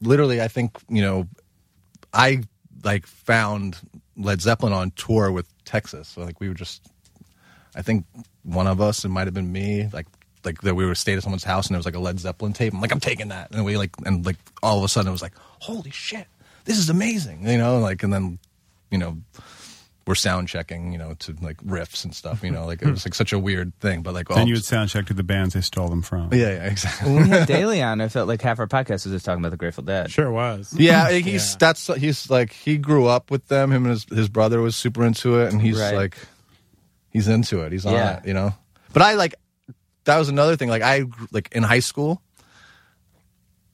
literally, 0.00 0.40
I 0.40 0.48
think 0.48 0.78
you 0.88 1.02
know, 1.02 1.28
I 2.12 2.42
like 2.84 3.06
found 3.06 3.78
Led 4.16 4.40
Zeppelin 4.40 4.72
on 4.72 4.90
tour 4.92 5.32
with 5.32 5.46
Texas. 5.64 6.08
So 6.08 6.22
like 6.22 6.40
we 6.40 6.48
were 6.48 6.54
just. 6.54 6.86
I 7.74 7.82
think 7.82 8.06
one 8.42 8.66
of 8.66 8.80
us, 8.80 9.04
it 9.04 9.10
might 9.10 9.26
have 9.26 9.34
been 9.34 9.52
me, 9.52 9.90
like 9.92 10.06
like 10.46 10.62
that 10.62 10.74
we 10.74 10.86
were 10.86 10.94
staying 10.94 11.18
at 11.18 11.22
someone's 11.24 11.44
house 11.44 11.66
and 11.66 11.74
there 11.74 11.78
was 11.78 11.84
like 11.86 11.94
a 11.96 12.00
Led 12.00 12.18
Zeppelin 12.18 12.54
tape. 12.54 12.72
I'm 12.72 12.80
like, 12.80 12.92
I'm 12.92 13.00
taking 13.00 13.28
that, 13.28 13.50
and 13.50 13.64
we 13.64 13.76
like 13.76 13.90
and 14.06 14.24
like 14.24 14.36
all 14.62 14.78
of 14.78 14.84
a 14.84 14.88
sudden 14.88 15.08
it 15.08 15.12
was 15.12 15.20
like, 15.22 15.34
holy 15.58 15.90
shit, 15.90 16.26
this 16.64 16.78
is 16.78 16.88
amazing, 16.88 17.46
you 17.46 17.58
know, 17.58 17.78
like 17.80 18.02
and 18.02 18.12
then 18.12 18.38
you 18.90 18.96
know 18.98 19.18
we're 20.06 20.14
sound 20.14 20.46
checking, 20.46 20.92
you 20.92 20.98
know, 20.98 21.14
to 21.18 21.34
like 21.42 21.56
riffs 21.64 22.04
and 22.04 22.14
stuff, 22.14 22.44
you 22.44 22.50
know, 22.52 22.64
like 22.64 22.80
it 22.80 22.88
was 22.88 23.04
like 23.04 23.12
such 23.12 23.32
a 23.32 23.38
weird 23.40 23.72
thing, 23.80 24.02
but 24.02 24.14
like 24.14 24.28
Then 24.28 24.46
you 24.46 24.54
would 24.54 24.64
sound 24.64 24.88
check 24.88 25.06
to 25.06 25.14
the 25.14 25.24
bands 25.24 25.54
they 25.54 25.60
stole 25.60 25.88
them 25.88 26.00
from. 26.00 26.32
yeah, 26.32 26.46
yeah, 26.50 26.64
exactly. 26.66 27.12
when 27.12 27.24
we 27.24 27.28
had 27.30 27.48
Daly 27.48 27.82
on, 27.82 28.00
I 28.00 28.06
felt 28.06 28.28
like 28.28 28.40
half 28.40 28.60
our 28.60 28.68
podcast 28.68 29.04
was 29.04 29.06
just 29.06 29.24
talking 29.24 29.40
about 29.42 29.50
the 29.50 29.56
Grateful 29.56 29.82
Dead. 29.82 30.08
Sure 30.12 30.30
was. 30.30 30.72
Yeah, 30.78 31.10
he's 31.10 31.56
that's 31.56 31.88
he's 31.96 32.30
like 32.30 32.52
he 32.52 32.78
grew 32.78 33.06
up 33.06 33.32
with 33.32 33.48
them. 33.48 33.72
Him 33.72 33.82
and 33.86 33.90
his 33.90 34.04
his 34.08 34.28
brother 34.28 34.60
was 34.60 34.76
super 34.76 35.04
into 35.04 35.40
it, 35.40 35.52
and 35.52 35.60
he's 35.60 35.80
Right. 35.80 35.96
like 35.96 36.16
he's 37.10 37.26
into 37.26 37.62
it. 37.62 37.72
He's 37.72 37.84
on 37.84 37.94
Yeah. 37.94 38.18
it, 38.18 38.26
you 38.28 38.34
know. 38.34 38.54
But 38.92 39.02
I 39.02 39.14
like 39.14 39.34
that 40.06 40.18
was 40.18 40.28
another 40.28 40.56
thing. 40.56 40.68
Like 40.68 40.82
I 40.82 41.04
like 41.30 41.50
in 41.52 41.62
high 41.62 41.78
school, 41.80 42.22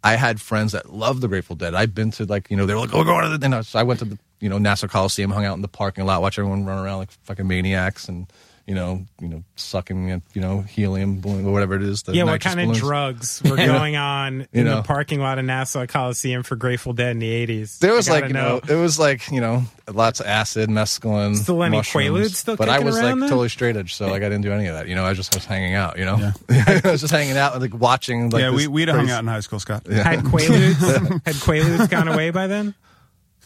I 0.05 0.16
had 0.16 0.41
friends 0.41 0.72
that 0.72 0.93
loved 0.93 1.20
the 1.20 1.28
Grateful 1.28 1.57
Dead. 1.57 1.74
I've 1.74 1.95
been 1.95 2.11
to 2.12 2.24
like 2.26 2.51
you 2.51 2.57
know 2.57 2.66
they 2.66 2.74
were 2.74 2.80
like 2.80 2.93
oh 2.93 3.05
go 3.05 3.20
to 3.20 3.39
the 3.39 3.45
and 3.45 3.55
I- 3.55 3.61
so 3.62 3.78
I 3.78 3.85
went 3.85 4.01
to 4.01 4.05
the 4.05 4.18
you 4.41 4.49
know 4.49 4.59
Nassau 4.59 4.89
Coliseum, 4.89 5.30
hung 5.30 5.45
out 5.45 5.55
in 5.55 5.62
the 5.62 5.68
parking 5.68 6.05
lot, 6.05 6.20
watch 6.20 6.39
everyone 6.39 6.64
run 6.66 6.85
around 6.85 6.99
like 6.99 7.11
fucking 7.22 7.47
maniacs 7.47 8.09
and. 8.09 8.26
You 8.67 8.75
know, 8.75 9.05
you 9.21 9.29
know, 9.29 9.45
sucking, 9.57 10.11
at, 10.13 10.23
you 10.35 10.41
know, 10.41 10.61
helium 10.61 11.21
balloon 11.21 11.47
or 11.47 11.53
whatever 11.53 11.75
it 11.75 11.83
is. 11.83 12.03
The 12.03 12.15
Yeah, 12.15 12.25
what 12.25 12.33
nitrous 12.33 12.55
kind 12.55 12.71
of 12.71 12.77
drugs 12.77 13.43
were 13.43 13.57
going 13.57 13.97
on 13.97 14.47
in 14.53 14.65
know. 14.65 14.77
the 14.77 14.83
parking 14.83 15.21
lot 15.21 15.39
of 15.39 15.45
Nassau 15.45 15.87
Coliseum 15.87 16.43
for 16.43 16.57
Grateful 16.57 16.93
Dead 16.93 17.11
in 17.11 17.19
the 17.19 17.47
80s? 17.47 17.79
There 17.81 17.93
was 17.93 18.09
like 18.09 18.23
gotta 18.23 18.29
you 18.29 18.35
know, 18.35 18.61
it 18.69 18.81
was 18.81 18.99
like 18.99 19.31
you 19.31 19.41
know, 19.41 19.65
lots 19.93 20.21
of 20.21 20.27
acid, 20.27 20.69
mescaline, 20.69 21.37
Still 21.37 21.63
any 21.63 21.79
mushrooms. 21.79 22.31
Quaaludes 22.31 22.35
still 22.35 22.57
but 22.57 22.69
I 22.69 22.79
was 22.79 22.97
like 22.97 23.19
then? 23.19 23.21
totally 23.21 23.49
straight 23.49 23.77
edge, 23.77 23.95
so 23.95 24.07
like 24.07 24.23
I 24.23 24.29
didn't 24.29 24.43
do 24.43 24.53
any 24.53 24.67
of 24.67 24.75
that. 24.75 24.89
You 24.89 24.95
know, 24.95 25.05
I 25.05 25.15
just 25.15 25.35
was 25.35 25.45
hanging 25.45 25.75
out. 25.75 25.99
You 25.99 26.05
know, 26.05 26.33
I 26.51 26.81
was 26.85 27.01
just 27.01 27.13
hanging 27.13 27.37
out 27.37 27.55
and 27.55 27.63
like 27.63 27.75
watching. 27.75 28.31
Like 28.31 28.43
yeah, 28.43 28.51
we 28.51 28.67
we'd 28.67 28.89
have 28.89 28.97
hung 28.97 29.11
out 29.11 29.21
in 29.21 29.27
high 29.27 29.41
school, 29.41 29.61
Scott. 29.61 29.87
Had 29.87 30.21
Quaaludes, 30.21 31.23
had 31.27 31.35
Quaaludes 31.37 31.91
gone 31.91 32.09
away 32.09 32.31
by 32.31 32.47
then? 32.47 32.75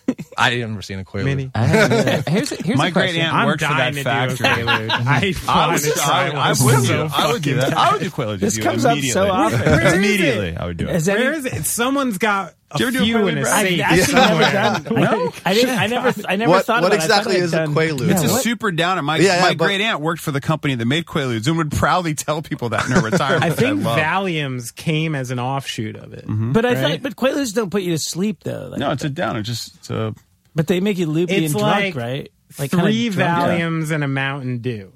I 0.39 0.51
had 0.51 0.69
never 0.69 0.83
seen 0.83 0.99
a 0.99 1.05
Quaalude. 1.05 1.25
Mini. 1.25 1.51
I 1.55 1.65
uh, 1.65 1.89
don't 1.89 2.07
know. 2.07 2.23
Here's, 2.29 2.51
here's 2.51 2.79
My 2.79 2.89
a 2.89 2.91
great 2.91 3.05
question. 3.07 3.23
aunt 3.23 3.35
I'm 3.35 3.47
worked 3.47 3.63
for 3.63 3.69
dying 3.69 3.95
that 3.95 4.01
to 4.01 4.37
factory. 4.37 4.37
do 4.37 4.45
a 4.45 4.73
Quaalude. 4.73 4.91
I 5.49 5.53
I 5.53 5.67
want 5.69 5.73
would, 5.83 5.93
to 5.93 5.99
try 5.99 6.27
I, 6.27 6.29
one. 6.29 6.37
I 6.39 6.49
would 6.51 6.57
so 6.59 7.09
do. 7.09 7.15
I 7.15 7.33
would 7.33 7.43
do 7.43 7.55
that. 7.57 7.75
I 7.77 7.93
would 7.93 8.01
do 8.03 8.11
Quaaludes. 8.11 8.39
This 8.41 8.57
with 8.57 8.65
you 8.65 8.71
comes 8.71 8.85
up 8.85 8.99
so 8.99 9.25
immediately. 9.25 9.31
often. 9.31 9.61
Where 9.61 9.87
is 9.87 9.93
it? 9.93 9.97
Immediately, 9.97 10.57
I 10.57 10.67
would 10.67 10.77
do 10.77 10.89
it. 10.89 10.97
Is 10.97 11.07
that 11.07 11.19
Where 11.19 11.33
is 11.33 11.45
it? 11.47 11.65
Someone's 11.65 12.19
got 12.19 12.55
a 12.71 12.79
Did 12.79 12.81
you 12.81 12.87
ever 12.89 12.97
do 12.97 13.03
a 13.03 13.05
few 13.07 13.17
Quaalude, 13.17 13.33
in 13.33 13.39
a 13.39 13.41
Brad? 13.43 13.67
I've 13.67 13.81
actually 13.81 14.15
never 14.15 14.41
done. 14.53 14.85
No, 15.01 15.33
I 15.45 15.55
didn't. 15.55 15.79
I 15.79 15.87
never. 15.87 16.23
I 16.29 16.37
never 16.37 16.51
What 16.51 16.65
thought 16.67 16.83
what 16.83 16.93
about 16.93 17.05
it. 17.05 17.05
I 17.05 17.07
thought 17.07 17.19
exactly 17.33 17.37
I'd 17.37 17.43
is 17.43 17.53
a 17.55 17.57
done- 17.59 17.75
Quaalude? 17.75 18.11
It's 18.11 18.25
a 18.25 18.29
what? 18.29 18.43
super 18.43 18.73
downer. 18.73 19.03
My 19.03 19.19
Yeah, 19.19 19.37
yeah, 19.37 19.43
my 19.43 19.55
but- 19.55 19.65
great 19.67 19.81
aunt 19.81 20.01
worked 20.01 20.21
for 20.21 20.31
the 20.33 20.41
company 20.41 20.75
that 20.75 20.85
made 20.87 21.07
Quaaludes 21.07 21.47
and 21.47 21.57
would 21.59 21.71
proudly 21.71 22.15
tell 22.15 22.43
people 22.43 22.71
that 22.71 22.85
in 22.87 22.93
her 22.93 23.01
retirement. 23.11 23.45
I 23.45 23.51
which 23.51 23.59
think 23.59 23.85
love. 23.85 23.99
Valiums 23.99 24.75
came 24.75 25.15
as 25.15 25.31
an 25.31 25.39
offshoot 25.39 25.97
of 25.97 26.13
it. 26.13 26.27
Mm-hmm. 26.27 26.53
But 26.53 26.65
I 26.67 26.73
Right? 26.75 27.01
thought. 27.01 27.03
But 27.03 27.17
Quaaludes 27.17 27.55
don't 27.55 27.71
put 27.71 27.83
you 27.83 27.93
to 27.93 27.99
sleep 27.99 28.43
though. 28.43 28.69
Like, 28.71 28.81
No, 28.81 28.91
it's 28.91 29.05
a 29.05 29.11
downer. 29.11 29.43
Just 29.43 29.77
it's 29.77 29.91
a 29.91 30.15
but 30.55 30.67
they 30.67 30.81
make 30.81 30.99
you 30.99 31.07
loopy 31.07 31.35
It's 31.35 31.53
and 31.55 31.63
like 31.63 31.93
drunk, 31.95 31.97
right? 31.97 32.33
Like 32.59 32.71
kinda 32.71 32.85
Three 32.87 33.09
drunk. 33.11 33.51
Valiums 33.51 33.91
and 33.91 34.03
a 34.03 34.09
Mountain 34.09 34.59
Dew. 34.59 34.93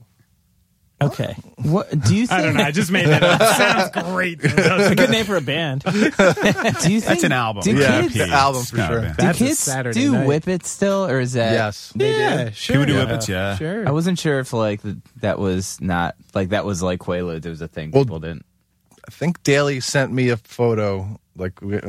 Okay, 1.02 1.34
What 1.56 1.88
do 1.98 2.14
you 2.14 2.26
think? 2.26 2.30
I 2.40 2.42
don't 2.42 2.54
know. 2.56 2.62
I 2.64 2.70
just 2.72 2.90
made 2.90 3.06
that 3.06 3.22
up. 3.22 3.40
Sounds 3.56 4.06
great. 4.12 4.40
That's 4.42 4.90
a 4.90 4.94
good 4.94 5.08
name 5.10 5.24
for 5.24 5.36
a 5.36 5.40
band. 5.40 5.82
do 5.82 5.92
you 5.94 6.10
think 6.10 7.04
that's 7.04 7.22
an 7.24 7.32
album. 7.32 7.62
Do 7.62 7.74
Yeah, 7.74 8.02
kids, 8.02 8.14
the 8.14 8.28
album 8.28 8.62
for 8.64 8.66
It's 8.66 8.72
not 8.76 8.90
a 8.90 8.92
sure. 8.92 9.00
band. 9.02 9.16
do 9.16 9.22
That's 9.24 9.40
a 9.40 9.44
kids 9.44 9.58
Saturday 9.60 9.98
do 10.00 10.12
night. 10.12 10.26
whippets 10.26 10.68
still, 10.68 11.06
or 11.06 11.18
is 11.20 11.32
that 11.32 11.52
Yes. 11.52 11.92
They 11.96 12.18
yeah, 12.18 12.44
do. 12.44 12.50
sure. 12.52 12.74
People 12.74 12.86
do 12.86 12.92
yeah. 12.94 13.04
whippets, 13.06 13.28
yeah. 13.28 13.56
Sure. 13.56 13.88
I 13.88 13.92
wasn't 13.92 14.18
sure 14.18 14.40
if 14.40 14.52
like 14.52 14.82
th- 14.82 14.96
that 15.20 15.38
was 15.38 15.80
not 15.80 16.16
like 16.34 16.50
that 16.50 16.64
was 16.66 16.82
like 16.82 17.00
Quaaludes. 17.00 17.46
It 17.46 17.50
was 17.50 17.62
a 17.62 17.68
thing 17.68 17.92
Well, 17.92 18.04
people 18.04 18.20
didn't. 18.20 18.44
I 19.08 19.10
think 19.10 19.42
Daly 19.42 19.80
sent 19.80 20.12
me 20.12 20.28
a 20.28 20.36
photo. 20.36 21.18
Like 21.34 21.62
we, 21.62 21.80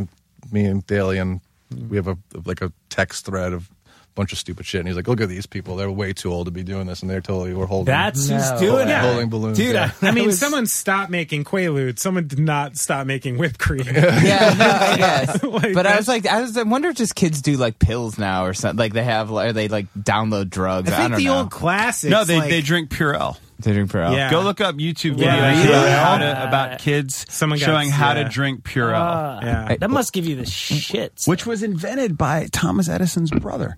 me 0.53 0.66
and 0.66 0.86
Daly, 0.88 1.18
and 1.18 1.41
we 1.89 1.97
have 1.97 2.07
a 2.07 2.18
like 2.45 2.62
a 2.62 2.72
text 2.89 3.26
thread 3.26 3.51
of 3.51 3.70
a 3.81 3.81
bunch 4.16 4.32
of 4.34 4.38
stupid 4.39 4.66
shit. 4.66 4.80
And 4.80 4.88
he's 4.88 4.95
like, 4.95 5.07
"Look 5.07 5.22
at 5.22 5.30
these 5.30 5.45
people. 5.45 5.76
They're 5.76 5.89
way 5.91 6.14
too 6.14 6.32
old 6.32 6.47
to 6.47 6.51
be 6.51 6.64
doing 6.64 6.88
this, 6.88 7.01
and 7.01 7.09
they're 7.09 7.22
totally 7.22 7.53
we're 7.53 7.66
holding 7.66 7.86
That's 7.91 8.28
who's 8.30 8.51
No. 8.51 8.59
doing 8.59 8.89
it, 8.89 8.97
holding 8.97 9.30
balloons." 9.30 9.57
dude. 9.57 9.74
yeah. 9.76 9.91
I, 10.01 10.07
I 10.07 10.12
mean, 10.16 10.28
was- 10.28 10.39
someone 10.39 10.66
stopped 10.68 11.09
making 11.12 11.43
Quaaludes. 11.45 11.99
Someone 11.99 12.28
did 12.28 12.39
not 12.39 12.78
stop 12.78 13.07
making 13.07 13.38
whipped 13.38 13.59
cream. 13.59 13.84
Yeah, 13.86 13.93
no, 14.59 14.66
I 14.66 14.97
guess. 14.97 15.43
Like, 15.43 15.74
but 15.74 15.86
I 15.86 15.97
was 15.97 16.07
like, 16.07 16.26
I 16.26 16.41
was. 16.41 16.57
I 16.57 16.64
wonder 16.64 16.89
if 16.89 16.95
just 16.97 17.16
kids 17.16 17.41
do 17.41 17.57
like 17.57 17.80
pills 17.80 18.18
now 18.18 18.45
or 18.45 18.53
something. 18.53 18.78
Like 18.78 18.93
they 18.93 19.03
have, 19.03 19.32
or 19.32 19.53
they 19.53 19.68
like 19.68 19.93
download 19.93 20.49
drugs. 20.49 20.89
I 20.91 20.93
I, 20.93 20.97
think 20.97 21.09
don't 21.12 21.18
the 21.20 21.26
know. 21.26 21.38
old 21.39 21.51
classics. 21.51 22.12
No, 22.12 22.24
they 22.24 22.38
like, 22.38 22.49
they 22.49 22.62
drink 22.62 22.89
Purell. 22.89 23.38
They 23.59 23.74
drink 23.74 23.91
Purell. 23.91 24.16
Yeah. 24.16 24.32
Go 24.32 24.41
look 24.41 24.59
up 24.59 24.76
YouTube 24.76 25.18
videos 25.18 25.20
Yeah, 25.22 25.51
about, 25.51 25.68
really? 25.70 25.91
how 25.91 26.18
to, 26.18 26.47
about 26.47 26.80
kids 26.80 27.28
Someone 27.30 27.59
got- 27.59 27.66
showing 27.66 27.89
how 27.91 28.14
yeah. 28.14 28.24
to 28.24 28.30
drink 28.30 28.64
Purell, 28.64 28.95
Uh, 28.95 29.39
Yeah. 29.43 29.76
that 29.80 29.89
must 29.91 30.14
give 30.14 30.26
you 30.26 30.36
the 30.36 30.43
shits. 30.45 31.28
which 31.28 31.45
was 31.45 31.62
invented 31.62 32.18
by 32.18 32.47
Thomas 32.51 32.89
Edison's 32.89 33.30
brother. 33.30 33.78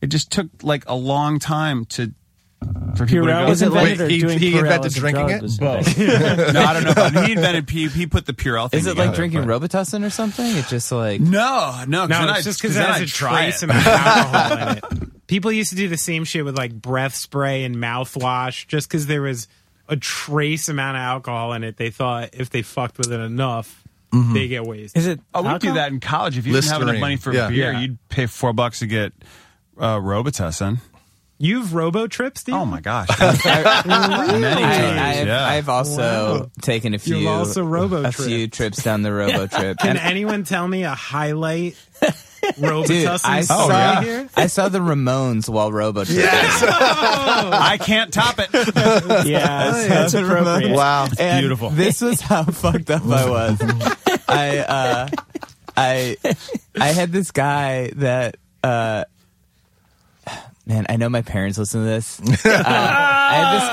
It 0.00 0.08
just 0.08 0.30
took 0.30 0.48
like 0.62 0.84
a 0.88 0.94
long 0.94 1.38
time 1.38 1.84
to 1.86 2.12
for 2.96 3.06
people 3.06 3.26
Purell 3.26 3.44
to 3.44 3.48
was 3.50 3.60
go. 3.62 3.68
invented 3.68 3.98
Wait, 3.98 4.04
or 4.04 4.08
he- 4.08 4.20
doing 4.20 4.38
he 4.38 4.58
invented 4.58 4.92
drinking 4.92 5.30
it? 5.30 5.40
Both. 5.58 5.98
no, 6.54 6.60
I 6.62 6.72
don't 6.74 6.84
know. 6.84 6.90
About 6.90 7.24
he 7.26 7.32
invented 7.36 7.70
he, 7.70 7.88
he 7.88 8.06
put 8.06 8.26
the 8.26 8.32
Purell 8.34 8.70
thing 8.70 8.80
Is 8.80 8.86
it 8.86 8.96
like 8.98 9.14
drinking 9.14 9.46
but- 9.46 9.60
Robitussin 9.62 10.04
or 10.04 10.10
something? 10.10 10.44
It's 10.56 10.68
just 10.68 10.92
like 10.92 11.20
No, 11.20 11.84
no, 11.88 12.00
'cause 12.00 12.08
No, 12.10 12.22
it's 12.24 12.32
I'd- 12.32 12.42
just 12.42 12.60
because 12.60 12.76
it 12.76 12.84
has 12.84 12.96
I'd 12.96 13.02
a 13.02 13.06
trace 13.06 13.62
it. 13.62 13.70
amount 13.70 13.80
of 13.80 13.86
alcohol 13.86 14.58
in 14.68 14.78
it. 15.02 15.10
People 15.26 15.52
used 15.52 15.70
to 15.70 15.76
do 15.76 15.88
the 15.88 15.96
same 15.96 16.24
shit 16.24 16.44
with 16.44 16.56
like 16.58 16.72
breath 16.74 17.14
spray 17.14 17.64
and 17.64 17.76
mouthwash 17.76 18.66
just 18.66 18.88
because 18.88 19.06
there 19.06 19.22
was 19.22 19.48
a 19.88 19.96
trace 19.96 20.68
amount 20.68 20.96
of 20.96 21.02
alcohol 21.02 21.52
in 21.54 21.64
it. 21.64 21.76
They 21.76 21.90
thought 21.90 22.30
if 22.34 22.50
they 22.50 22.62
fucked 22.62 22.98
with 22.98 23.10
it 23.12 23.20
enough, 23.20 23.84
mm-hmm. 24.12 24.34
they 24.34 24.48
get 24.48 24.64
wasted. 24.64 24.98
Is 24.98 25.06
it? 25.06 25.20
Oh, 25.32 25.50
we 25.52 25.58
do 25.60 25.74
that 25.74 25.92
in 25.92 26.00
college. 26.00 26.36
If 26.36 26.46
you 26.46 26.52
didn't 26.52 26.70
have 26.70 26.82
enough 26.82 26.98
money 26.98 27.16
for 27.16 27.32
Yeah. 27.32 27.48
beer, 27.48 27.72
Yeah. 27.72 27.80
you'd 27.80 28.08
pay 28.08 28.26
four 28.26 28.52
bucks 28.52 28.80
to 28.80 28.86
get 28.86 29.12
uh, 29.80 29.98
Robitussin. 29.98 30.78
You've 31.42 31.72
robo 31.74 32.06
trips, 32.06 32.42
Steve? 32.42 32.54
Oh 32.54 32.66
my 32.66 32.82
gosh, 32.82 33.08
many 33.18 33.32
times. 33.32 33.86
I, 33.86 35.14
I've, 35.20 35.26
yeah. 35.26 35.46
I've 35.46 35.68
also 35.70 36.50
taken 36.60 36.92
a 36.92 36.98
few 36.98 37.16
You've 37.16 37.28
also 37.30 37.64
robo 37.64 38.04
a 38.04 38.12
few 38.12 38.40
tripped. 38.46 38.54
trips 38.54 38.82
down 38.84 39.00
the 39.00 39.10
robo 39.12 39.46
trip. 39.48 39.78
Can 39.78 39.96
And- 39.96 39.98
anyone 39.98 40.44
tell 40.44 40.68
me 40.68 40.84
a 40.84 40.90
highlight 40.94 41.76
Dude, 42.02 42.54
Robitussin 42.56 43.20
I 43.24 43.40
story 43.40 43.58
saw 43.60 43.68
yeah. 43.68 44.02
here? 44.02 44.28
I 44.36 44.46
saw 44.48 44.68
the 44.68 44.80
Ramones 44.80 45.48
while 45.48 45.72
robo 45.72 46.04
tripping. 46.04 46.24
I 46.28 47.78
can't 47.80 48.12
top 48.12 48.34
it. 48.38 48.50
Yeah, 49.26 49.70
that's 49.88 50.12
appropriate. 50.14 50.74
Wow. 50.74 51.08
And 51.18 51.42
Beautiful. 51.42 51.70
This 51.70 52.02
was 52.02 52.20
how 52.20 52.44
fucked 52.44 52.90
up 52.90 53.02
I 53.06 53.28
was. 53.30 53.60
I 54.28 54.58
uh, 54.58 55.08
I 55.76 56.16
I 56.78 56.86
had 56.88 57.12
this 57.12 57.30
guy 57.30 57.90
that 57.96 58.36
uh, 58.62 59.04
man, 60.70 60.86
I 60.88 60.96
know 60.96 61.08
my 61.08 61.22
parents 61.22 61.58
listen 61.58 61.80
to 61.82 61.86
this. 61.86 62.20
Uh, 62.50 62.62
I 62.66 63.34
had 63.34 63.54
this 63.60 63.68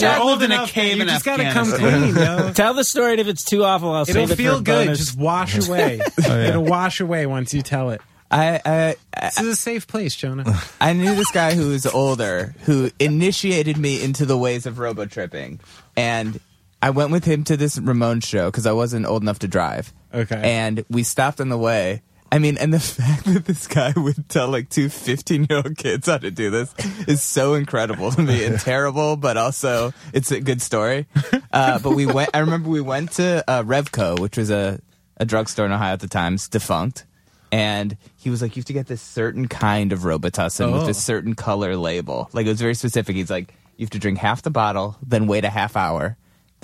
guy. 0.00 0.10
You're 0.16 0.20
old 0.22 0.42
in 0.42 0.50
a 0.50 0.54
enough, 0.54 0.70
cave 0.72 0.96
You 0.96 1.02
in 1.02 1.08
just 1.08 1.24
gotta 1.24 1.44
come 1.52 1.68
Afghanistan. 1.72 2.12
clean, 2.12 2.16
yo. 2.46 2.52
Tell 2.54 2.74
the 2.74 2.82
story, 2.82 3.12
and 3.12 3.20
if 3.20 3.28
it's 3.28 3.44
too 3.44 3.62
awful, 3.64 3.90
I'll 3.90 4.02
It'll 4.02 4.14
save 4.14 4.30
it 4.32 4.36
feel 4.36 4.54
for 4.54 4.60
a 4.60 4.62
good. 4.64 4.86
bonus. 4.86 4.98
Just 4.98 5.16
wash 5.18 5.68
away. 5.68 6.00
It'll 6.18 6.64
wash 6.64 7.00
away 7.00 7.26
once 7.26 7.54
you 7.54 7.62
tell 7.62 7.90
it. 7.90 8.00
I, 8.30 8.60
I 8.64 8.96
This 9.22 9.38
is 9.40 9.46
a 9.48 9.56
safe 9.56 9.86
place, 9.86 10.16
Jonah. 10.16 10.60
I 10.80 10.92
knew 10.94 11.14
this 11.14 11.30
guy 11.30 11.54
who 11.54 11.68
was 11.68 11.86
older 11.86 12.54
who 12.64 12.90
initiated 12.98 13.76
me 13.78 14.02
into 14.02 14.26
the 14.26 14.36
ways 14.36 14.66
of 14.66 14.80
robo 14.80 15.04
tripping, 15.06 15.60
and 15.96 16.40
I 16.82 16.90
went 16.90 17.12
with 17.12 17.24
him 17.24 17.44
to 17.44 17.56
this 17.56 17.78
Ramon 17.78 18.20
show 18.22 18.50
because 18.50 18.66
I 18.66 18.72
wasn't 18.72 19.06
old 19.06 19.22
enough 19.22 19.38
to 19.40 19.48
drive. 19.48 19.92
Okay. 20.12 20.40
and 20.42 20.84
we 20.90 21.02
stopped 21.04 21.40
on 21.40 21.48
the 21.48 21.58
way. 21.58 22.02
I 22.32 22.38
mean, 22.38 22.58
and 22.58 22.72
the 22.74 22.80
fact 22.98 23.24
that 23.26 23.44
this 23.44 23.66
guy 23.66 23.92
would 23.96 24.28
tell 24.28 24.48
like 24.48 24.68
two 24.68 24.88
15 24.88 25.46
year 25.48 25.58
old 25.58 25.76
kids 25.76 26.06
how 26.06 26.18
to 26.18 26.30
do 26.30 26.50
this 26.50 26.74
is 27.06 27.22
so 27.22 27.54
incredible 27.54 28.10
to 28.12 28.22
me 28.22 28.44
and 28.44 28.58
terrible, 28.60 29.16
but 29.16 29.36
also 29.36 29.92
it's 30.12 30.30
a 30.32 30.40
good 30.40 30.60
story. 30.60 31.06
Uh, 31.52 31.78
but 31.78 31.90
we 31.92 32.06
went, 32.06 32.30
I 32.34 32.40
remember 32.40 32.68
we 32.68 32.80
went 32.80 33.12
to 33.12 33.44
uh, 33.48 33.62
Revco, 33.62 34.18
which 34.18 34.36
was 34.36 34.50
a, 34.50 34.80
a 35.16 35.24
drugstore 35.24 35.66
in 35.66 35.72
Ohio 35.72 35.92
at 35.92 36.00
the 36.00 36.08
time, 36.08 36.34
it's 36.34 36.48
defunct. 36.48 37.04
And 37.52 37.96
he 38.16 38.28
was 38.28 38.42
like, 38.42 38.56
you 38.56 38.60
have 38.60 38.66
to 38.66 38.72
get 38.72 38.86
this 38.88 39.00
certain 39.00 39.46
kind 39.46 39.92
of 39.92 40.00
Robitussin 40.00 40.72
with 40.72 40.82
Oh. 40.82 40.86
this 40.86 41.02
certain 41.02 41.34
color 41.34 41.76
label. 41.76 42.28
Like 42.32 42.46
it 42.46 42.50
was 42.50 42.60
very 42.60 42.74
specific. 42.74 43.14
He's 43.16 43.30
like, 43.30 43.54
you 43.76 43.84
have 43.86 43.90
to 43.90 43.98
drink 44.00 44.18
half 44.18 44.42
the 44.42 44.50
bottle, 44.50 44.96
then 45.06 45.26
wait 45.26 45.44
a 45.44 45.50
half 45.50 45.76
hour, 45.76 46.16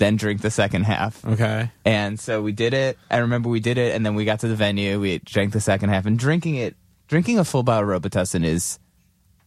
then 0.03 0.15
drink 0.17 0.41
the 0.41 0.51
second 0.51 0.83
half. 0.83 1.23
Okay. 1.25 1.71
And 1.85 2.19
so 2.19 2.41
we 2.41 2.51
did 2.51 2.73
it. 2.73 2.97
I 3.09 3.17
remember 3.19 3.49
we 3.49 3.59
did 3.59 3.77
it, 3.77 3.95
and 3.95 4.05
then 4.05 4.15
we 4.15 4.25
got 4.25 4.41
to 4.41 4.47
the 4.47 4.55
venue. 4.55 4.99
We 4.99 5.19
drank 5.19 5.53
the 5.53 5.61
second 5.61 5.89
half, 5.89 6.05
and 6.05 6.17
drinking 6.19 6.55
it, 6.55 6.75
drinking 7.07 7.39
a 7.39 7.43
full 7.45 7.63
bottle 7.63 7.89
of 7.91 8.01
Robitussin 8.01 8.43
is 8.43 8.79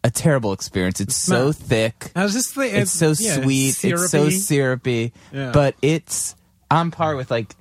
a 0.05 0.11
terrible 0.11 0.53
experience. 0.53 1.01
It's 1.01 1.17
so 1.17 1.53
thick. 1.53 2.11
I 2.15 2.23
was 2.23 2.33
just 2.33 2.55
thinking, 2.55 2.81
It's 2.81 2.93
so 2.93 3.09
yeah, 3.19 3.43
sweet. 3.43 3.69
It's 3.85 4.11
so 4.11 4.29
syrupy. 4.29 4.39
syrupy. 4.39 5.13
Yeah. 5.33 5.51
But 5.53 5.75
it's 5.83 6.35
on 6.71 6.91
par 6.91 7.17
with 7.17 7.31
like 7.31 7.55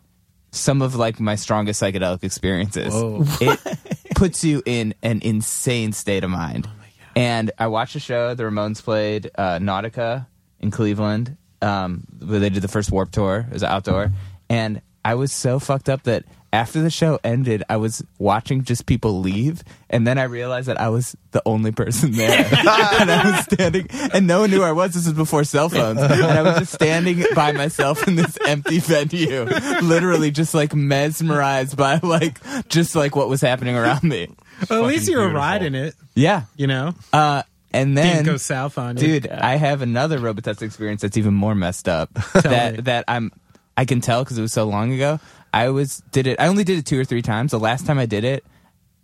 some 0.52 0.82
of 0.82 0.96
like 0.96 1.20
my 1.20 1.36
strongest 1.36 1.82
psychedelic 1.82 2.24
experiences. 2.24 2.93
Whoa. 2.93 3.24
It 3.41 3.60
puts 4.16 4.43
you 4.43 4.62
in 4.66 4.93
an 5.04 5.22
insane 5.24 5.91
state 5.91 6.24
of 6.24 6.30
mind. 6.30 6.68
and 7.16 7.52
I 7.58 7.68
watched 7.68 7.96
a 7.96 8.00
show. 8.00 8.36
The 8.36 8.43
Ramones 8.43 8.82
played 8.84 9.32
uh, 9.38 9.58
Nautica 9.60 10.28
in 10.60 10.70
Cleveland. 10.72 11.38
Um, 11.66 12.03
where 12.24 12.39
they 12.39 12.49
did 12.49 12.61
the 12.61 12.68
first 12.68 12.91
Warp 12.91 13.11
Tour. 13.11 13.45
It 13.47 13.53
was 13.53 13.63
outdoor, 13.63 14.11
and 14.49 14.82
I 15.03 15.16
was 15.16 15.32
so 15.32 15.59
fucked 15.59 15.89
up 15.89 16.03
that 16.03 16.24
after 16.53 16.82
the 16.82 16.89
show 16.89 17.20
ended, 17.22 17.63
I 17.68 17.76
was 17.78 18.01
watching 18.18 18.63
just 18.63 18.86
people 18.86 19.20
leave, 19.20 19.61
and 19.89 20.07
then 20.07 20.18
I 20.18 20.24
realized 20.24 20.68
that 20.70 20.80
I 20.80 20.88
was 20.88 21.13
the 21.32 21.41
only 21.45 21.74
person 21.74 22.13
there, 22.13 22.45
and 22.55 23.11
I 23.11 23.32
was 23.32 23.43
standing, 23.43 23.88
and 24.13 24.26
no 24.26 24.39
one 24.41 24.51
knew 24.51 24.57
who 24.57 24.63
I 24.63 24.72
was. 24.72 24.93
This 24.93 25.05
was 25.05 25.13
before 25.13 25.43
cell 25.43 25.68
phones, 25.68 25.99
and 26.01 26.13
I 26.13 26.41
was 26.43 26.59
just 26.59 26.74
standing 26.74 27.26
by 27.36 27.51
myself 27.51 28.07
in 28.07 28.16
this 28.16 28.38
empty 28.47 28.80
venue, 28.80 29.43
literally 29.82 30.32
just 30.32 30.53
like 30.53 30.74
mesmerized 30.74 31.76
by 31.76 31.99
like 32.01 32.39
just 32.70 32.95
like 32.95 33.16
what 33.18 33.28
was 33.28 33.41
happening 33.41 33.76
around 33.76 34.03
me. 34.03 34.30
Well, 34.70 34.84
at 34.84 34.88
least 34.88 35.09
you 35.09 35.18
were 35.18 35.24
beautiful. 35.24 35.41
riding 35.41 35.76
it. 35.76 35.95
Yeah, 36.16 36.43
You 36.55 36.68
know, 36.68 36.93
uh, 37.11 37.43
and 37.76 37.97
then 37.97 38.15
didn't 38.17 38.26
go 38.26 38.38
south 38.38 38.78
on 38.78 38.97
you, 38.97 39.19
dude 39.19 39.28
i 39.30 39.55
have 39.55 39.82
another 39.82 40.19
robotusk 40.19 40.61
experience 40.61 41.01
that's 41.01 41.17
even 41.17 41.34
more 41.34 41.55
messed 41.55 41.88
up 41.88 42.13
that 42.34 42.76
me. 42.76 42.82
that 42.82 43.05
i'm 43.07 43.32
i 43.78 43.86
can 43.86 44.01
tell 44.01 44.23
because 44.23 44.38
it 44.38 44.41
was 44.41 44.53
so 44.53 44.65
long 44.65 44.93
ago. 44.93 45.19
I 45.53 45.69
was 45.69 46.03
did 46.11 46.28
it 46.28 46.39
i 46.39 46.47
only 46.47 46.63
did 46.63 46.80
it 46.80 46.86
two 46.86 46.99
or 46.99 47.05
three 47.05 47.21
times. 47.21 47.51
The 47.51 47.59
last 47.59 47.86
time 47.86 47.97
i 47.97 48.05
did 48.05 48.23
it 48.23 48.43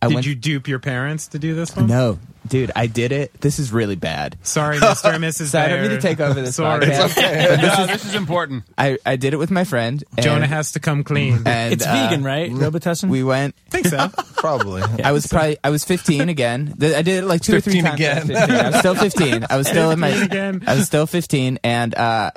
i 0.01 0.07
Did 0.07 0.13
went 0.15 0.25
you 0.27 0.35
dupe 0.35 0.67
your 0.67 0.79
parents 0.79 1.27
to 1.29 1.39
do 1.39 1.53
this 1.55 1.75
one? 1.75 1.87
no 1.87 2.19
dude 2.47 2.71
i 2.75 2.87
did 2.87 3.11
it 3.11 3.31
this 3.41 3.59
is 3.59 3.71
really 3.71 3.95
bad 3.95 4.35
Sorry, 4.41 4.77
Mr. 4.79 5.13
and 5.13 5.23
Mrs. 5.23 5.47
so 5.51 5.59
i 5.59 5.67
don't 5.67 5.81
mean 5.81 5.91
to 5.91 6.01
take 6.01 6.19
over 6.19 6.41
this 6.41 6.55
Sorry. 6.61 6.85
podcast 6.85 7.61
no, 7.61 7.85
this 7.87 8.03
is 8.05 8.15
important. 8.15 8.63
I, 8.77 8.97
I 9.05 9.15
did 9.15 9.33
it 9.33 9.37
with 9.37 9.51
my 9.51 9.63
friend 9.63 10.03
and, 10.17 10.23
Jonah 10.23 10.47
has 10.47 10.71
to 10.73 10.79
come 10.79 11.03
clean. 11.03 11.43
And 11.45 11.73
It's 11.73 11.85
uh, 11.85 11.91
vegan, 11.93 12.23
right? 12.23 12.49
Robitussin? 12.51 13.09
we 13.09 13.23
went 13.23 13.55
think 13.69 13.87
so. 13.87 14.09
Probably. 14.37 14.81
I 15.03 15.11
was 15.11 15.27
probably 15.27 15.57
I 15.63 15.69
was 15.69 15.83
15 15.85 16.29
again. 16.29 16.73
I 16.81 17.01
did 17.03 17.07
it 17.07 17.25
like 17.25 17.41
two 17.41 17.55
or 17.55 17.61
three 17.61 17.81
times. 17.81 17.95
again. 17.95 18.35
I 18.35 18.39
was 18.39 18.41
15. 18.41 18.55
I 18.59 18.67
was 18.71 18.79
still 18.79 18.95
15. 18.95 19.45
I 19.49 19.57
was 19.57 19.67
still 19.67 19.91
in 19.91 19.99
my 19.99 20.11
15 20.11 20.25
again. 20.31 20.63
I 20.67 20.75
was 20.75 20.85
still 20.87 21.05
15 21.05 21.59
and 21.63 21.93
uh 21.95 22.31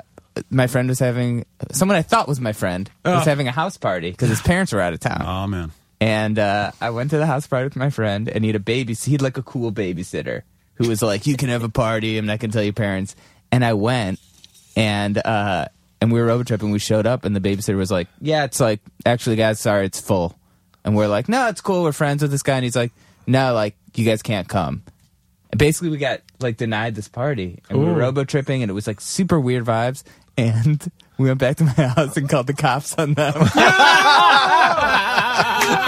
my 0.51 0.67
friend 0.67 0.87
was 0.87 0.99
having 0.99 1.45
someone 1.71 1.97
I 1.97 2.01
thought 2.03 2.27
was 2.27 2.39
my 2.39 2.53
friend 2.53 2.89
was 3.03 3.21
Oh. 3.25 3.29
having 3.29 3.47
a 3.47 3.51
house 3.51 3.77
party 3.77 4.11
because 4.11 4.29
his 4.29 4.41
parents 4.41 4.71
were 4.71 4.81
out 4.81 4.93
of 4.93 4.99
town. 4.99 5.23
Oh 5.25 5.47
man. 5.47 5.71
And 6.05 6.37
uh, 6.37 6.71
I 6.79 6.91
went 6.91 7.09
to 7.09 7.17
the 7.17 7.25
house 7.25 7.47
party 7.47 7.63
with 7.63 7.75
my 7.75 7.89
friend, 7.89 8.29
and 8.29 8.43
he 8.43 8.49
had 8.49 8.55
a 8.55 8.59
baby. 8.59 8.93
He 8.93 9.13
had 9.13 9.23
like 9.23 9.39
a 9.39 9.41
cool 9.41 9.71
babysitter 9.71 10.43
who 10.75 10.87
was 10.87 11.01
like, 11.01 11.25
"You 11.25 11.35
can 11.35 11.49
have 11.49 11.63
a 11.63 11.69
party. 11.69 12.19
I'm 12.19 12.27
not 12.27 12.37
gonna 12.37 12.53
tell 12.53 12.61
your 12.61 12.73
parents." 12.73 13.15
And 13.51 13.65
I 13.65 13.73
went, 13.73 14.19
and 14.77 15.17
uh, 15.17 15.65
and 15.99 16.11
we 16.11 16.19
were 16.19 16.27
road 16.27 16.45
tripping. 16.45 16.69
We 16.69 16.77
showed 16.77 17.07
up, 17.07 17.25
and 17.25 17.35
the 17.35 17.39
babysitter 17.39 17.75
was 17.75 17.89
like, 17.89 18.07
"Yeah, 18.21 18.43
it's 18.43 18.59
like 18.59 18.81
actually, 19.03 19.35
guys, 19.37 19.59
sorry, 19.59 19.87
it's 19.87 19.99
full." 19.99 20.37
And 20.83 20.95
we're 20.95 21.07
like, 21.07 21.27
"No, 21.27 21.47
it's 21.47 21.59
cool. 21.59 21.81
We're 21.81 21.91
friends 21.91 22.21
with 22.21 22.29
this 22.29 22.43
guy." 22.43 22.57
And 22.57 22.63
he's 22.63 22.75
like, 22.75 22.91
"No, 23.25 23.55
like 23.55 23.75
you 23.95 24.05
guys 24.05 24.21
can't 24.21 24.47
come." 24.47 24.83
And 25.51 25.57
basically, 25.57 25.89
we 25.89 25.97
got 25.97 26.21
like 26.39 26.57
denied 26.57 26.93
this 26.93 27.07
party, 27.07 27.63
and 27.67 27.79
we 27.79 27.85
were 27.85 27.93
Ooh. 27.93 27.99
robo 28.01 28.25
tripping, 28.25 28.61
and 28.61 28.69
it 28.69 28.75
was 28.75 28.85
like 28.85 29.01
super 29.01 29.39
weird 29.39 29.65
vibes. 29.65 30.03
And 30.37 30.87
we 31.17 31.29
went 31.29 31.39
back 31.39 31.57
to 31.57 31.63
my 31.63 31.71
house 31.71 32.15
and 32.15 32.29
called 32.29 32.45
the 32.45 32.53
cops 32.53 32.93
on 32.93 33.15
them. 33.15 33.33
and, 35.65 35.79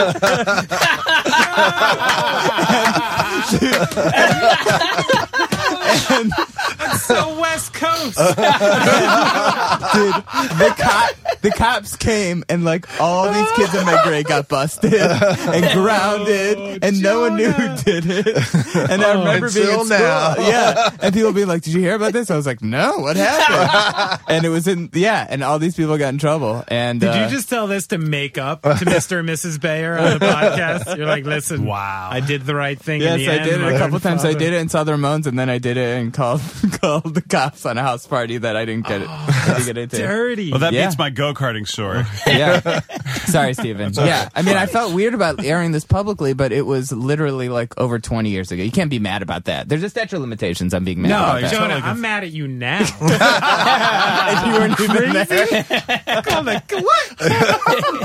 and, 6.09 6.32
and, 6.80 6.86
so 7.07 7.39
West 7.39 7.73
Coast. 7.73 8.17
dude. 8.17 10.15
The 10.57 10.73
cop, 10.77 11.41
the 11.41 11.51
cops 11.55 11.95
came 11.95 12.43
and 12.49 12.63
like 12.63 12.99
all 13.01 13.31
these 13.31 13.51
kids 13.53 13.73
in 13.75 13.85
my 13.85 14.01
grade 14.03 14.25
got 14.27 14.47
busted 14.47 14.93
and 14.93 15.71
grounded, 15.73 16.83
and 16.83 17.01
no 17.01 17.21
one 17.21 17.35
knew 17.37 17.51
who 17.51 17.77
did 17.83 18.05
it. 18.07 18.27
And 18.89 19.01
I 19.03 19.13
remember 19.17 19.51
being 19.51 19.65
Until 19.67 19.81
in 19.81 19.85
school, 19.87 19.97
now. 19.99 20.35
yeah, 20.37 20.89
and 21.01 21.13
people 21.13 21.33
being 21.33 21.47
like, 21.47 21.63
"Did 21.63 21.73
you 21.73 21.81
hear 21.81 21.95
about 21.95 22.13
this?" 22.13 22.29
I 22.31 22.35
was 22.35 22.45
like, 22.45 22.61
"No, 22.61 22.99
what 22.99 23.17
happened?" 23.17 24.21
and 24.29 24.45
it 24.45 24.49
was 24.49 24.67
in 24.67 24.89
yeah, 24.93 25.25
and 25.27 25.43
all 25.43 25.59
these 25.59 25.75
people 25.75 25.97
got 25.97 26.09
in 26.09 26.17
trouble. 26.19 26.63
And 26.67 26.99
Did 26.99 27.09
uh, 27.09 27.23
you 27.23 27.29
just 27.29 27.49
tell 27.49 27.67
this 27.67 27.87
to 27.87 27.97
make 27.97 28.37
up 28.37 28.61
to 28.61 28.69
Mr. 28.69 29.19
and 29.19 29.27
Mrs. 29.29 29.59
Bayer 29.59 29.97
on 29.97 30.19
the 30.19 30.25
podcast? 30.25 30.95
You're 30.97 31.05
like, 31.07 31.25
listen, 31.25 31.65
Wow. 31.65 32.09
I 32.11 32.19
did 32.19 32.43
the 32.45 32.55
right 32.55 32.79
thing. 32.79 33.01
Yes, 33.01 33.19
in 33.19 33.25
the 33.25 33.31
I 33.31 33.35
end, 33.37 33.45
did 33.45 33.61
it 33.61 33.67
a 33.73 33.77
couple 33.77 33.95
and 33.95 34.03
times. 34.03 34.25
I 34.25 34.33
did 34.33 34.53
it 34.53 34.57
and 34.61 34.69
saw 34.71 34.83
the 34.83 34.91
Ramones, 34.93 35.25
and 35.27 35.37
then 35.37 35.49
I 35.49 35.57
did 35.57 35.77
it 35.77 35.97
and 35.99 36.13
called 36.13 36.41
called 36.81 36.96
the 37.01 37.21
cops 37.21 37.65
on 37.65 37.77
a 37.77 37.81
house 37.81 38.05
party 38.07 38.37
that 38.37 38.55
I 38.55 38.65
didn't 38.65 38.87
get 38.87 39.01
it. 39.01 39.07
Ah, 39.09 39.43
I 39.45 39.53
didn't 39.53 39.65
get 39.65 39.77
into. 39.77 39.97
Dirty. 39.97 40.51
Well, 40.51 40.59
that 40.61 40.73
Yeah. 40.73 40.85
beats 40.87 40.97
my 40.97 41.09
go 41.09 41.33
karting 41.33 41.67
story. 41.67 42.03
yeah. 42.27 42.79
Sorry, 43.25 43.53
Steven. 43.53 43.93
Yeah. 43.93 44.29
I 44.35 44.41
mean, 44.41 44.57
I 44.57 44.65
felt 44.65 44.93
weird 44.93 45.13
about 45.13 45.43
airing 45.43 45.71
this 45.71 45.85
publicly, 45.85 46.33
but 46.33 46.51
it 46.51 46.65
was 46.65 46.91
literally 46.91 47.49
like 47.49 47.77
over 47.79 47.99
20 47.99 48.29
years 48.29 48.51
ago. 48.51 48.63
You 48.63 48.71
can't 48.71 48.89
be 48.89 48.99
mad 48.99 49.21
about 49.21 49.45
that. 49.45 49.67
There's 49.69 49.83
a 49.83 49.89
statute 49.89 50.15
of 50.15 50.21
limitations 50.21 50.73
on 50.73 50.83
being 50.83 51.01
mad 51.01 51.09
no, 51.09 51.17
about 51.17 51.41
that. 51.41 51.51
Jonah, 51.51 51.73
totally 51.75 51.81
I'm 51.91 52.01
mad 52.01 52.23
at 52.23 52.31
you 52.31 52.47
now. 52.47 52.85
And 54.27 54.47
you 54.47 54.59
weren't 54.59 54.79
even 54.79 55.13
there. 55.27 55.65
I'm 56.07 56.45
like, 56.45 56.69
what? 56.71 57.17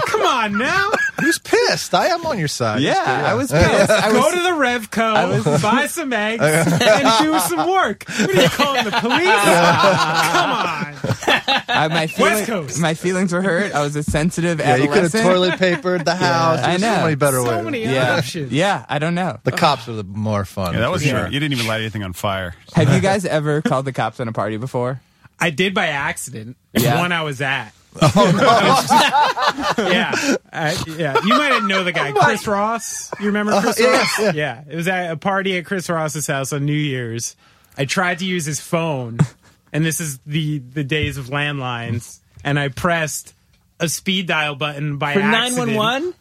Come 0.06 0.22
on 0.22 0.58
now. 0.58 0.90
Who's 1.20 1.38
pissed? 1.38 1.94
I 1.94 2.06
am 2.08 2.24
on 2.26 2.38
your 2.38 2.48
side. 2.48 2.80
Yeah, 2.80 3.24
I 3.26 3.34
was 3.34 3.50
pissed. 3.50 3.90
I 3.90 4.10
Go 4.12 4.18
was, 4.18 4.32
to 4.34 4.42
the 4.42 4.50
Revco, 4.50 5.62
buy 5.62 5.86
some 5.86 6.12
eggs, 6.12 6.42
and 6.42 7.24
do 7.24 7.38
some 7.40 7.68
work. 7.70 8.04
What 8.08 8.30
are 8.30 8.42
you 8.42 8.48
calling 8.90 8.90
the 8.90 9.00
police? 9.00 9.26
Come 9.26 10.50
on. 10.50 10.94
I, 11.74 11.88
my, 11.88 12.06
feeling, 12.06 12.44
Coast. 12.44 12.80
my 12.80 12.94
feelings 12.94 13.32
were 13.32 13.42
hurt. 13.42 13.72
I 13.74 13.82
was 13.82 13.96
a 13.96 14.02
sensitive 14.02 14.58
Yeah, 14.58 14.76
you 14.76 14.88
could 14.88 15.02
have 15.04 15.14
adolescent. 15.14 15.24
toilet 15.24 15.58
papered 15.58 16.04
the 16.04 16.14
house. 16.16 16.58
I 16.58 16.70
There's 16.70 16.82
know. 16.82 16.94
So 16.96 17.02
many 17.02 17.14
better 17.14 17.36
So 17.42 17.48
ways. 17.56 17.64
many 17.64 17.84
yeah. 17.84 18.16
options. 18.16 18.52
Yeah, 18.52 18.84
I 18.88 18.98
don't 18.98 19.14
know. 19.14 19.38
The 19.44 19.52
cops 19.52 19.88
are 19.88 19.92
the 19.94 20.04
more 20.04 20.44
fun. 20.44 20.74
Yeah, 20.74 20.80
that 20.80 20.90
was 20.90 21.02
for 21.02 21.08
sure. 21.08 21.18
sure. 21.20 21.28
You 21.28 21.40
didn't 21.40 21.52
even 21.54 21.66
light 21.66 21.80
anything 21.80 22.02
on 22.02 22.12
fire. 22.12 22.54
Have 22.74 22.92
you 22.92 23.00
guys 23.00 23.24
ever 23.24 23.62
called 23.62 23.84
the 23.86 23.92
cops 23.92 24.20
on 24.20 24.28
a 24.28 24.32
party 24.32 24.56
before? 24.58 25.00
I 25.40 25.50
did 25.50 25.74
by 25.74 25.86
accident. 25.88 26.56
Yeah. 26.74 26.98
One 27.00 27.12
I 27.12 27.22
was 27.22 27.40
at. 27.40 27.72
Oh, 28.00 29.86
yeah, 29.90 30.12
I- 30.52 30.82
yeah. 30.96 31.16
You 31.24 31.34
might 31.36 31.50
not 31.50 31.64
know 31.64 31.84
the 31.84 31.92
guy, 31.92 32.10
oh, 32.14 32.20
Chris 32.24 32.46
Ross. 32.46 33.10
You 33.20 33.26
remember 33.26 33.52
uh, 33.52 33.60
Chris 33.60 33.78
yeah, 33.80 33.98
Ross? 33.98 34.34
Yeah. 34.34 34.64
It 34.68 34.76
was 34.76 34.88
at 34.88 35.10
a 35.10 35.16
party 35.16 35.58
at 35.58 35.66
Chris 35.66 35.88
Ross's 35.90 36.26
house 36.26 36.52
on 36.52 36.64
New 36.64 36.72
Year's. 36.72 37.36
I 37.76 37.84
tried 37.84 38.18
to 38.20 38.24
use 38.24 38.44
his 38.44 38.60
phone, 38.60 39.18
and 39.72 39.84
this 39.84 40.00
is 40.00 40.18
the 40.26 40.58
the 40.58 40.84
days 40.84 41.16
of 41.18 41.26
landlines, 41.26 42.20
and 42.44 42.58
I 42.58 42.68
pressed 42.68 43.34
a 43.80 43.88
speed 43.88 44.26
dial 44.26 44.54
button 44.54 44.98
by 44.98 45.14
For 45.14 45.20
accident. 45.20 45.72
911? 45.76 46.14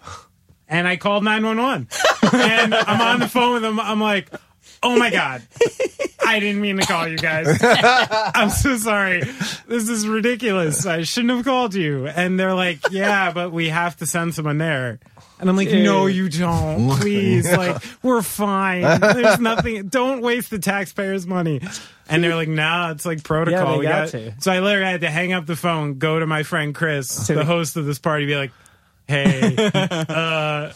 and 0.68 0.88
I 0.88 0.96
called 0.98 1.24
911. 1.24 1.88
and 2.34 2.74
I'm 2.74 3.02
on 3.02 3.20
the 3.20 3.28
phone 3.28 3.54
with 3.56 3.64
him. 3.66 3.80
I'm 3.80 4.00
like, 4.02 4.30
oh 4.82 4.98
my 4.98 5.12
God. 5.12 5.44
I 6.26 6.40
didn't 6.40 6.62
mean 6.62 6.78
to 6.78 6.86
call 6.86 7.08
you 7.08 7.18
guys. 7.18 7.60
I'm 7.62 8.50
so 8.50 8.78
sorry. 8.78 9.22
This 9.68 9.90
is 9.90 10.08
ridiculous. 10.08 10.86
I 10.86 11.02
shouldn't 11.04 11.36
have 11.36 11.46
called 11.46 11.76
you. 11.76 12.08
And 12.08 12.40
they're 12.40 12.54
like, 12.56 12.80
yeah, 12.90 13.32
but 13.32 13.52
we 13.52 13.70
have 13.70 13.98
to 13.98 14.06
send 14.06 14.34
someone 14.34 14.58
there. 14.58 15.00
And 15.42 15.50
I'm 15.50 15.58
like, 15.58 15.70
no, 15.70 16.06
you 16.06 16.30
don't. 16.30 16.92
Please. 17.00 17.52
Like, 17.52 17.82
we're 18.04 18.22
fine. 18.22 18.82
There's 18.82 19.40
nothing. 19.40 19.88
Don't 19.88 20.22
waste 20.22 20.52
the 20.52 20.60
taxpayers' 20.60 21.26
money. 21.26 21.62
And 22.08 22.24
they're 22.24 22.36
like, 22.36 22.48
nah, 22.48 22.92
it's 22.92 23.08
like 23.08 23.24
protocol. 23.24 23.82
Yeah, 23.82 24.06
they 24.06 24.20
We 24.20 24.30
got 24.30 24.36
to. 24.36 24.42
So 24.42 24.52
I 24.52 24.60
literally 24.60 24.92
had 24.92 25.02
to 25.02 25.10
hang 25.10 25.34
up 25.34 25.48
the 25.48 25.56
phone, 25.56 25.98
go 25.98 26.20
to 26.20 26.28
my 26.28 26.44
friend 26.44 26.76
Chris, 26.76 27.28
the 27.28 27.44
host 27.44 27.76
of 27.76 27.86
this 27.86 27.98
party, 27.98 28.28
be 28.28 28.36
like, 28.36 28.52
hey, 29.08 29.56
uh, 29.74 30.72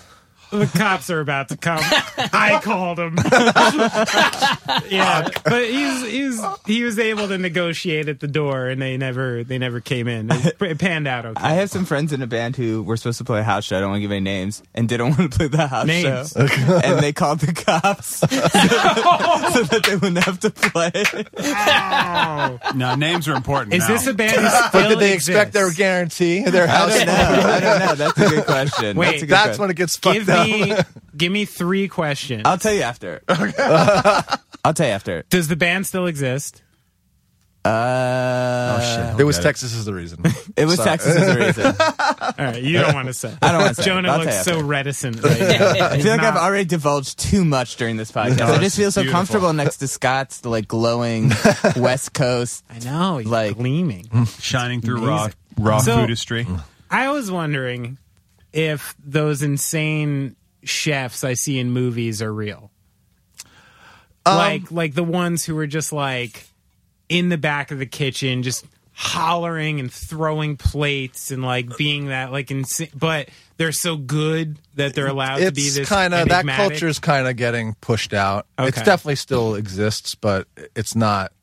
the 0.60 0.68
cops 0.78 1.10
are 1.10 1.20
about 1.20 1.50
to 1.50 1.58
come. 1.58 1.80
I 1.82 2.60
called 2.64 3.00
him. 3.00 3.16
yeah, 4.90 5.28
but 5.44 5.70
he's 5.70 6.02
he's 6.06 6.42
he 6.66 6.84
was 6.84 7.00
able 7.00 7.28
to 7.28 7.38
negotiate 7.38 8.08
at 8.10 8.20
the 8.20 8.28
door, 8.28 8.68
and 8.68 8.82
they 8.82 8.98
never 8.98 9.44
they 9.44 9.58
never 9.58 9.80
came 9.80 10.08
in. 10.08 10.32
It, 10.32 10.56
it 10.62 10.80
panned 10.80 11.08
out 11.08 11.26
okay. 11.26 11.44
I 11.44 11.54
have 11.54 11.70
some 11.70 11.86
friends 11.86 12.14
in 12.14 12.22
a 12.22 12.28
band 12.28 12.56
who 12.56 12.84
were 12.84 12.98
supposed 12.98 13.18
to 13.20 13.24
play 13.24 13.40
a 13.40 13.44
house 13.44 13.66
show. 13.66 13.78
I 13.78 13.80
don't 13.82 13.90
want 13.90 13.98
to 14.00 14.02
give 14.02 14.12
any 14.12 14.22
names, 14.22 14.64
and 14.74 14.88
didn't 14.90 15.10
want 15.18 15.32
to 15.32 15.38
play 15.38 15.48
the 15.48 15.68
house 15.68 15.86
Names. 15.88 16.32
show. 16.32 16.80
and 16.84 17.00
they 17.04 17.14
called 17.14 17.40
the 17.40 17.54
cops 17.54 18.08
so, 18.18 18.26
that, 18.28 19.52
so 19.54 19.64
that 19.64 19.84
they 19.86 19.96
wouldn't 19.96 20.24
have 20.24 20.40
to 20.42 20.50
play. 20.50 20.92
Oh. 21.38 22.60
No, 22.76 22.96
names 22.96 23.28
are 23.28 23.36
important. 23.36 23.74
Is 23.74 23.82
now. 23.82 23.88
this 23.90 24.08
a 24.08 24.14
band 24.14 24.32
who 24.32 24.48
still 24.48 24.70
But 24.72 24.88
did 24.90 25.00
they 25.00 25.14
expect 25.14 25.54
their 25.54 25.66
exists? 25.66 25.78
guarantee? 25.78 26.44
Their 26.44 26.66
I 26.66 26.68
house? 26.68 26.96
don't 26.96 27.06
know. 27.08 27.14
I 27.14 27.60
don't 27.60 27.80
know. 27.80 27.96
That's 27.96 28.18
a 28.20 28.30
good 28.30 28.46
question. 28.46 28.98
Wait, 28.98 29.06
that's 29.12 29.18
a 29.24 29.26
good 29.26 29.30
That's 29.34 29.46
question. 29.48 29.62
when 29.62 29.70
it 29.72 29.76
gets 29.78 29.98
fucked 29.98 30.14
Give 30.20 30.30
up. 30.30 30.45
Me 30.46 30.76
give 31.18 31.32
me 31.32 31.46
three 31.46 31.88
questions. 31.88 32.44
I'll 32.46 32.58
tell 32.58 32.74
you 32.74 32.82
after. 32.84 33.22
I'll 33.30 34.74
tell 34.74 34.88
you 34.88 34.94
after. 34.94 35.24
Does 35.30 35.48
the 35.48 35.56
band 35.56 35.86
still 35.88 36.08
exist? 36.08 36.62
Uh, 37.64 39.16
It 39.18 39.24
was 39.24 39.40
Texas 39.40 39.74
is 39.74 39.86
the 39.86 39.94
reason. 39.94 40.24
It 40.56 40.66
was 40.66 40.76
Sorry. 40.76 40.90
Texas 40.90 41.16
is 41.16 41.26
the 41.34 41.40
reason. 41.46 41.66
All 41.66 42.34
right, 42.54 42.62
you 42.62 42.80
don't 42.80 42.94
want 42.94 43.08
to 43.08 43.14
say. 43.14 43.36
I 43.42 43.52
don't 43.52 43.62
want 43.62 43.76
to 43.76 43.82
say. 43.82 43.90
Jonah 43.90 44.18
looks 44.20 44.44
so 44.44 44.54
after. 44.54 44.64
reticent. 44.64 45.24
Right 45.24 45.40
now. 45.40 45.86
I 45.88 46.00
feel 46.00 46.12
like 46.12 46.22
I've 46.22 46.36
already 46.38 46.66
divulged 46.66 47.18
too 47.18 47.44
much 47.44 47.78
during 47.78 47.98
this 47.98 48.12
podcast. 48.12 48.42
I 48.42 48.60
just 48.60 48.78
feel 48.78 48.92
so 48.92 49.02
beautiful. 49.02 49.18
comfortable 49.20 49.54
next 49.54 49.78
to 49.78 49.88
Scott's 49.88 50.46
like 50.46 50.68
glowing 50.68 51.32
West 51.76 52.14
Coast. 52.14 52.64
I 52.70 52.80
know, 52.80 53.18
he's 53.18 53.28
like- 53.28 53.56
gleaming. 53.58 54.06
shining 54.40 54.82
through 54.82 55.08
raw 55.08 55.30
raw 55.58 55.80
So- 55.80 55.98
foodistry? 55.98 56.46
I 56.92 57.10
was 57.12 57.32
wondering 57.32 57.98
if 58.56 58.96
those 59.04 59.44
insane 59.44 60.36
chefs 60.64 61.24
I 61.24 61.34
see 61.36 61.60
in 61.60 61.70
movies 61.72 62.22
are 62.22 62.34
real. 62.34 62.72
Um, 64.26 64.38
like 64.38 64.72
like 64.72 64.94
the 64.96 65.04
ones 65.04 65.44
who 65.46 65.56
are 65.60 65.68
just 65.68 65.94
like 65.94 66.48
in 67.10 67.30
the 67.30 67.38
back 67.38 67.70
of 67.70 67.78
the 67.78 67.86
kitchen 67.86 68.42
just 68.42 68.66
hollering 68.94 69.80
and 69.82 69.92
throwing 69.92 70.56
plates 70.56 71.30
and 71.30 71.44
like 71.44 71.76
being 71.78 72.08
that 72.08 72.32
like 72.32 72.50
insane, 72.50 72.90
but 72.96 73.28
they're 73.58 73.74
so 73.74 73.98
good 73.98 74.58
that 74.76 74.96
they're 74.96 75.08
allowed 75.08 75.38
to 75.40 75.52
be 75.52 75.64
it's 75.64 75.76
this 75.76 75.90
kind 75.90 76.14
of 76.14 76.30
that 76.30 76.46
enigmatic. 76.46 76.70
culture's 76.72 76.98
kind 76.98 77.28
of 77.28 77.36
getting 77.36 77.76
pushed 77.82 78.14
out. 78.14 78.48
It 78.58 78.70
Okay. 78.70 78.84
definitely 78.84 79.18
still 79.18 79.56
exists, 79.56 80.16
but 80.16 80.48
it's 80.76 80.96
not. 80.96 81.34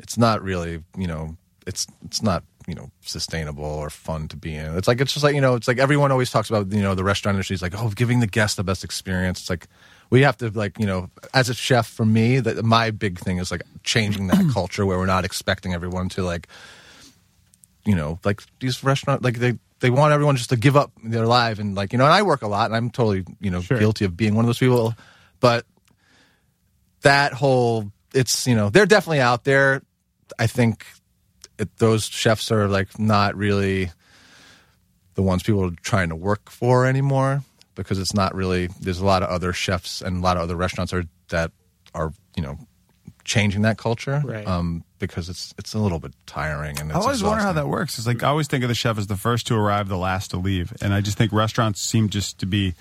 It's 0.00 0.18
not 0.18 0.42
really, 0.42 0.82
you 0.98 1.06
know, 1.06 1.36
it's 1.66 1.86
it's 2.04 2.22
not 2.22 2.42
you 2.70 2.74
know 2.74 2.90
sustainable 3.02 3.64
or 3.64 3.90
fun 3.90 4.28
to 4.28 4.36
be 4.36 4.54
in. 4.54 4.76
It's 4.76 4.88
like 4.88 5.00
it's 5.02 5.12
just 5.12 5.22
like 5.22 5.34
you 5.34 5.42
know, 5.42 5.56
it's 5.56 5.68
like 5.68 5.78
everyone 5.78 6.10
always 6.10 6.30
talks 6.30 6.48
about 6.48 6.72
you 6.72 6.82
know 6.82 6.94
the 6.94 7.04
restaurant 7.04 7.34
industry 7.34 7.54
is 7.54 7.62
like 7.62 7.74
oh 7.76 7.90
giving 7.90 8.20
the 8.20 8.26
guest 8.26 8.56
the 8.56 8.64
best 8.64 8.84
experience. 8.84 9.40
It's 9.40 9.50
like 9.50 9.66
we 10.08 10.22
have 10.22 10.38
to 10.38 10.48
like 10.50 10.78
you 10.78 10.86
know 10.86 11.10
as 11.34 11.50
a 11.50 11.54
chef 11.54 11.86
for 11.86 12.06
me 12.06 12.40
that 12.40 12.64
my 12.64 12.90
big 12.90 13.18
thing 13.18 13.36
is 13.36 13.50
like 13.50 13.62
changing 13.82 14.28
that 14.28 14.50
culture 14.54 14.86
where 14.86 14.96
we're 14.96 15.04
not 15.06 15.26
expecting 15.26 15.74
everyone 15.74 16.08
to 16.10 16.22
like 16.22 16.48
you 17.84 17.94
know, 17.94 18.18
like 18.24 18.42
these 18.60 18.82
restaurant, 18.84 19.22
like 19.22 19.38
they 19.38 19.58
they 19.80 19.90
want 19.90 20.12
everyone 20.12 20.36
just 20.36 20.50
to 20.50 20.56
give 20.56 20.76
up 20.76 20.92
their 21.02 21.26
life 21.26 21.58
and 21.58 21.74
like 21.74 21.92
you 21.92 21.98
know. 21.98 22.04
And 22.04 22.12
I 22.12 22.22
work 22.22 22.42
a 22.42 22.48
lot, 22.48 22.66
and 22.66 22.76
I'm 22.76 22.90
totally 22.90 23.24
you 23.40 23.50
know 23.50 23.62
guilty 23.62 24.04
of 24.04 24.16
being 24.16 24.34
one 24.34 24.44
of 24.44 24.48
those 24.48 24.58
people. 24.58 24.94
But 25.40 25.64
that 27.02 27.32
whole, 27.32 27.90
it's 28.14 28.46
you 28.46 28.54
know, 28.54 28.70
they're 28.70 28.86
definitely 28.86 29.20
out 29.20 29.44
there. 29.44 29.82
I 30.38 30.46
think 30.46 30.86
it, 31.60 31.76
those 31.78 32.04
chefs 32.06 32.50
are 32.50 32.66
like 32.68 32.98
not 32.98 33.36
really 33.36 33.90
the 35.14 35.22
ones 35.22 35.42
people 35.42 35.64
are 35.64 35.70
trying 35.82 36.08
to 36.08 36.16
work 36.16 36.50
for 36.50 36.86
anymore 36.86 37.42
because 37.74 37.98
it's 37.98 38.14
not 38.14 38.34
really. 38.34 38.68
There's 38.80 39.00
a 39.00 39.04
lot 39.06 39.22
of 39.22 39.28
other 39.28 39.52
chefs 39.52 40.02
and 40.02 40.16
a 40.18 40.20
lot 40.20 40.36
of 40.36 40.42
other 40.44 40.56
restaurants 40.56 40.92
are 40.92 41.04
that 41.28 41.52
are 41.94 42.12
you 42.36 42.42
know 42.42 42.58
changing 43.24 43.62
that 43.62 43.76
culture 43.78 44.22
Right. 44.24 44.46
um, 44.46 44.82
because 44.98 45.28
it's 45.28 45.54
it's 45.58 45.74
a 45.74 45.78
little 45.78 45.98
bit 46.00 46.12
tiring 46.26 46.80
and 46.80 46.90
I 46.92 46.96
it's 46.96 47.04
always 47.04 47.22
wonder 47.22 47.42
how 47.42 47.52
that 47.52 47.68
works. 47.68 47.98
It's 47.98 48.06
like 48.06 48.22
I 48.22 48.28
always 48.28 48.46
think 48.48 48.64
of 48.64 48.68
the 48.68 48.74
chef 48.74 48.98
as 48.98 49.06
the 49.06 49.16
first 49.16 49.46
to 49.48 49.54
arrive, 49.56 49.88
the 49.88 49.98
last 49.98 50.30
to 50.30 50.38
leave, 50.38 50.72
and 50.80 50.92
I 50.94 51.00
just 51.00 51.18
think 51.18 51.32
restaurants 51.32 51.80
seem 51.80 52.08
just 52.08 52.38
to 52.40 52.46
be 52.46 52.74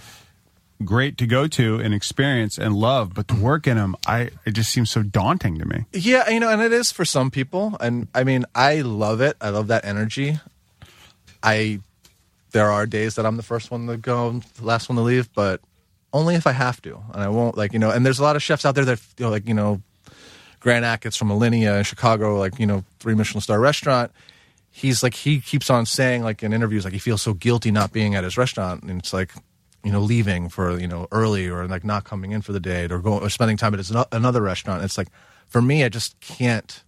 great 0.84 1.18
to 1.18 1.28
go 1.28 1.48
to 1.48 1.80
and 1.80 1.94
experience 1.94 2.58
and 2.58 2.76
love, 2.76 3.14
but 3.14 3.28
to 3.28 3.36
work 3.36 3.68
in 3.68 3.78
them, 3.78 3.96
I 4.08 4.30
it 4.46 4.52
just 4.52 4.72
seems 4.72 4.90
so 4.90 5.04
daunting 5.04 5.58
to 5.60 5.66
me. 5.66 5.86
Yeah, 5.94 6.30
you 6.30 6.40
know, 6.40 6.50
and 6.50 6.62
it 6.62 6.72
is 6.72 6.92
for 6.92 7.06
some 7.06 7.32
people. 7.32 7.76
And 7.80 8.08
I 8.14 8.24
mean, 8.24 8.46
I 8.56 8.82
love 8.82 9.22
it. 9.22 9.36
I 9.42 9.50
love 9.50 9.68
that 9.68 9.86
energy. 9.86 10.40
I 11.44 11.80
there 12.52 12.72
are 12.72 12.86
days 12.86 13.16
that 13.16 13.26
I'm 13.26 13.38
the 13.38 13.44
first 13.44 13.72
one 13.72 13.88
to 13.88 13.98
go, 13.98 14.42
the 14.56 14.66
last 14.66 14.90
one 14.90 14.96
to 14.96 15.02
leave, 15.02 15.32
but 15.34 15.62
only 16.14 16.36
if 16.36 16.48
I 16.48 16.52
have 16.54 16.82
to. 16.82 17.04
And 17.14 17.22
I 17.22 17.30
won't 17.30 17.58
like, 17.58 17.74
you 17.74 17.80
know, 17.80 17.92
and 17.92 18.06
there's 18.06 18.20
a 18.20 18.24
lot 18.24 18.36
of 18.36 18.44
chefs 18.44 18.66
out 18.66 18.76
there 18.76 18.86
that 18.86 19.02
you 19.18 19.26
know, 19.26 19.32
like, 19.32 19.48
you 19.48 19.54
know, 19.54 19.82
Grant 20.60 20.84
Achatz 20.84 21.18
from 21.18 21.30
Alinea 21.30 21.78
in 21.78 21.84
Chicago, 21.84 22.38
like, 22.38 22.60
you 22.60 22.66
know, 22.66 22.84
three 23.00 23.16
Michelin 23.16 23.42
star 23.42 23.60
restaurant. 23.60 24.12
He's 24.72 25.04
like 25.04 25.14
he 25.14 25.42
keeps 25.42 25.70
on 25.70 25.86
saying 25.86 26.24
like 26.24 26.42
in 26.44 26.54
interviews 26.54 26.86
like 26.86 26.94
he 26.94 27.00
feels 27.00 27.22
so 27.22 27.34
guilty 27.34 27.72
not 27.72 27.92
being 27.92 28.16
at 28.16 28.24
his 28.24 28.38
restaurant 28.38 28.84
and 28.84 29.00
it's 29.00 29.12
like 29.12 29.32
you 29.84 29.92
know 29.92 30.00
leaving 30.00 30.50
for 30.50 30.80
you 30.80 30.88
know 30.88 31.08
early 31.12 31.48
or 31.48 31.68
like 31.68 31.84
not 31.84 32.04
coming 32.04 32.32
in 32.32 32.42
for 32.42 32.52
the 32.52 32.60
day 32.60 32.88
or 32.90 33.00
going 33.00 33.24
or 33.24 33.30
spending 33.30 33.58
time 33.58 33.74
at 33.74 33.92
another 34.12 34.42
restaurant 34.42 34.84
it's 34.84 34.98
like 34.98 35.08
for 35.48 35.62
me 35.62 35.84
I 35.84 35.90
just 35.90 36.20
can't 36.20 36.84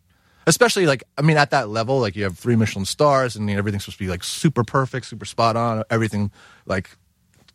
especially 0.48 0.86
like 0.86 1.04
I 1.18 1.22
mean 1.22 1.38
at 1.38 1.52
that 1.52 1.70
level 1.70 2.00
like 2.00 2.16
you 2.16 2.24
have 2.24 2.38
three 2.38 2.56
Michelin 2.56 2.86
stars 2.86 3.36
and 3.36 3.50
you 3.50 3.56
know, 3.56 3.60
everything's 3.60 3.86
supposed 3.86 4.00
to 4.00 4.04
be 4.04 4.10
like 4.10 4.24
super 4.24 4.64
perfect 4.64 5.06
super 5.06 5.26
spot 5.26 5.56
on 5.56 5.84
everything 5.90 6.32
like 6.66 6.90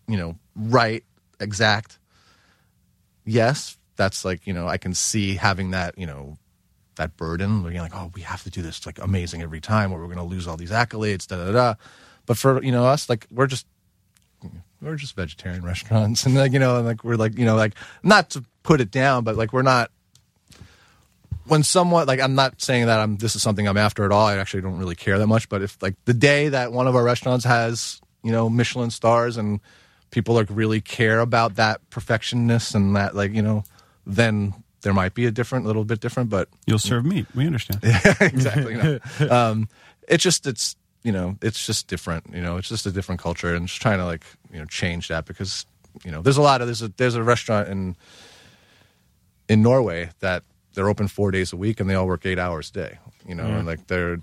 you 0.09 0.17
know 0.17 0.37
right 0.55 1.05
exact 1.41 1.99
yes 3.25 3.77
that's 3.97 4.25
like 4.25 4.47
you 4.47 4.53
know 4.53 4.67
I 4.69 4.79
can 4.79 4.95
see 4.95 5.35
having 5.35 5.73
that 5.73 5.99
you 5.99 6.07
know 6.07 6.39
that 6.97 7.17
burden 7.17 7.63
you're 7.73 7.83
like, 7.83 7.95
oh, 7.95 8.11
we 8.15 8.23
have 8.23 8.43
to 8.43 8.51
do 8.51 8.63
this 8.63 8.85
like 8.85 8.99
amazing 8.99 9.43
every 9.43 9.61
time, 9.61 9.93
or 9.93 10.01
we're 10.01 10.07
going 10.07 10.17
to 10.17 10.25
lose 10.25 10.47
all 10.47 10.57
these 10.57 10.71
accolades, 10.71 11.27
da 11.27 11.37
da 11.37 11.53
da. 11.53 11.75
But 12.27 12.37
for 12.37 12.63
you 12.63 12.73
know 12.73 12.85
us, 12.85 13.09
like 13.09 13.27
we're 13.31 13.47
just 13.47 13.67
we're 14.81 14.97
just 14.97 15.17
vegetarian 15.17 15.63
restaurants, 15.65 16.27
and 16.27 16.35
like 16.35 16.53
you 16.53 16.59
know, 16.59 16.77
and 16.77 16.87
like 16.87 17.05
we're 17.05 17.17
like 17.17 17.39
you 17.39 17.45
know, 17.45 17.57
like 17.57 17.75
not 18.03 18.31
to 18.31 18.45
put 18.63 18.81
it 18.81 18.91
down, 18.91 19.25
but 19.25 19.37
like 19.37 19.53
we're 19.53 19.63
not. 19.63 19.91
When 21.47 21.63
someone 21.63 22.07
like 22.09 22.19
I'm 22.21 22.35
not 22.35 22.61
saying 22.61 22.87
that 22.87 22.99
I'm 22.99 23.17
this 23.19 23.37
is 23.37 23.43
something 23.43 23.69
I'm 23.69 23.77
after 23.77 24.05
at 24.05 24.11
all. 24.11 24.27
I 24.27 24.37
actually 24.37 24.63
don't 24.63 24.79
really 24.79 24.97
care 24.97 25.17
that 25.19 25.27
much. 25.29 25.49
But 25.49 25.63
if 25.63 25.81
like 25.81 25.95
the 26.05 26.15
day 26.15 26.49
that 26.49 26.73
one 26.73 26.89
of 26.89 26.97
our 26.97 27.05
restaurants 27.05 27.45
has 27.45 28.01
you 28.25 28.33
know 28.33 28.51
Michelin 28.51 28.91
stars 28.91 29.37
and 29.37 29.61
people 30.11 30.35
like 30.35 30.49
really 30.51 30.81
care 30.81 31.21
about 31.21 31.55
that 31.57 31.89
perfectionness 31.91 32.75
and 32.75 32.97
that 32.97 33.15
like 33.15 33.33
you 33.33 33.43
know, 33.43 33.63
then 34.05 34.55
there 34.83 34.93
might 34.93 35.15
be 35.15 35.27
a 35.27 35.31
different 35.31 35.67
little 35.67 35.85
bit 35.85 36.01
different, 36.01 36.31
but 36.31 36.49
You'll 36.67 36.79
serve 36.81 37.05
meat. 37.05 37.27
We 37.35 37.47
understand. 37.47 37.81
yeah, 37.83 38.15
exactly. 38.21 38.75
No. 38.75 38.99
um, 39.31 39.69
it's 40.09 40.25
just 40.25 40.49
it's 40.49 40.75
you 41.05 41.13
know 41.13 41.37
it's 41.43 41.65
just 41.65 41.87
different. 41.87 42.25
You 42.35 42.41
know, 42.43 42.57
it's 42.57 42.69
just 42.69 42.87
a 42.87 42.91
different 42.91 43.21
culture, 43.21 43.55
and 43.55 43.69
just 43.69 43.81
trying 43.81 43.99
to 43.99 44.05
like 44.05 44.25
you 44.57 44.63
know 44.63 44.67
change 44.67 45.09
that 45.09 45.27
because 45.27 45.67
you 46.03 46.11
know 46.11 46.23
there's 46.23 46.39
a 46.39 46.43
lot 46.43 46.63
of 46.63 46.67
there's 46.67 46.81
a 46.81 46.89
there's 46.97 47.15
a 47.15 47.23
restaurant 47.23 47.69
in 47.69 47.95
in 49.51 49.61
Norway 49.61 50.09
that 50.21 50.45
they're 50.73 50.89
open 50.89 51.09
four 51.09 51.31
days 51.31 51.53
a 51.53 51.57
week 51.57 51.79
and 51.79 51.91
they 51.91 51.95
all 51.95 52.07
work 52.07 52.25
eight 52.25 52.39
hours 52.39 52.71
a 52.71 52.73
day. 52.73 52.99
You 53.29 53.35
know, 53.35 53.45
mm-hmm. 53.45 53.57
and 53.57 53.67
like 53.67 53.87
they're 53.87 54.23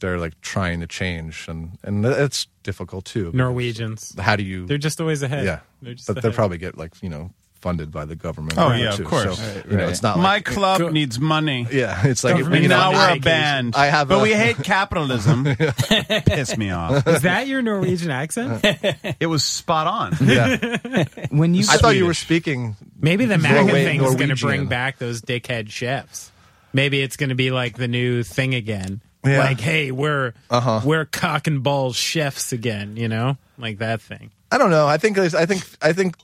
they're 0.00 0.18
like 0.18 0.40
trying 0.40 0.80
to 0.80 0.88
change, 0.88 1.46
and 1.48 1.78
and 1.84 2.04
it's 2.04 2.48
difficult 2.64 3.04
too. 3.04 3.30
Norwegians. 3.32 4.14
How 4.18 4.34
do 4.34 4.42
you? 4.42 4.66
They're 4.66 4.76
just 4.76 5.00
always 5.00 5.22
ahead. 5.22 5.44
yeah, 5.44 5.60
They're 5.82 5.94
just 5.94 6.08
but 6.08 6.20
they'll 6.20 6.32
probably 6.32 6.58
get 6.58 6.76
like 6.76 7.00
you 7.00 7.08
know 7.08 7.30
funded 7.64 7.90
by 7.90 8.04
the 8.04 8.14
government. 8.14 8.58
Oh, 8.58 8.68
or 8.72 8.76
yeah, 8.76 8.90
of 8.90 8.96
too. 8.96 9.04
course. 9.04 9.38
So, 9.38 9.42
Right, 9.54 9.64
you 9.64 9.76
know, 9.78 9.84
right. 9.84 9.88
it's 9.88 10.02
not 10.02 10.18
My 10.18 10.22
like 10.36 10.44
club 10.44 10.78
Go- 10.80 10.88
needs 10.90 11.18
money. 11.18 11.66
yeah, 11.72 12.06
it's 12.06 12.22
like 12.22 12.36
Government 12.36 12.62
you 12.62 12.68
know, 12.68 12.76
now 12.76 12.92
we're 12.92 13.16
a 13.16 13.20
band. 13.20 13.74
I 13.74 13.86
have 13.86 14.08
but 14.08 14.18
a- 14.18 14.22
we 14.22 14.34
hate 14.34 14.58
capitalism. 14.62 15.44
Piss 16.26 16.56
me 16.58 16.70
off. 16.70 17.06
Is 17.08 17.22
that 17.22 17.46
your 17.48 17.62
Norwegian 17.62 18.10
accent? 18.10 18.62
It 19.20 19.26
was 19.28 19.42
spot 19.44 19.86
on. 19.86 20.16
yeah. 20.28 21.04
When 21.30 21.54
you 21.54 21.64
I 21.70 21.78
thought 21.78 21.96
you 21.96 22.04
were 22.06 22.12
speaking. 22.14 22.76
Maybe 23.00 23.24
the 23.24 23.38
MAGA 23.38 23.64
Norway- 23.64 23.84
thing 23.84 24.02
is 24.04 24.14
going 24.14 24.28
to 24.28 24.36
bring 24.36 24.66
back 24.66 24.98
those 24.98 25.22
dickhead 25.22 25.70
chefs. 25.70 26.30
Maybe 26.74 27.00
it's 27.00 27.16
going 27.16 27.30
to 27.30 27.34
be 27.34 27.50
like 27.50 27.76
the 27.78 27.88
new 27.88 28.22
thing 28.22 28.54
again. 28.54 29.00
Yeah. 29.24 29.38
Like, 29.38 29.60
hey, 29.60 29.90
we're 29.90 30.34
Uh-huh. 30.50 30.82
we're 30.84 31.06
cock 31.06 31.46
and 31.46 31.62
balls 31.62 31.96
chefs 31.96 32.52
again. 32.52 32.96
You 32.98 33.08
know, 33.08 33.38
like 33.56 33.78
that 33.78 34.02
thing. 34.02 34.30
I 34.52 34.58
don't 34.58 34.70
know. 34.70 34.86
I 34.86 34.98
think. 34.98 35.16
I 35.18 35.46
think. 35.46 35.64
I 35.80 35.92
think. 35.94 36.14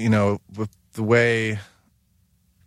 You 0.00 0.08
know, 0.08 0.40
with 0.56 0.70
the 0.94 1.02
way. 1.02 1.58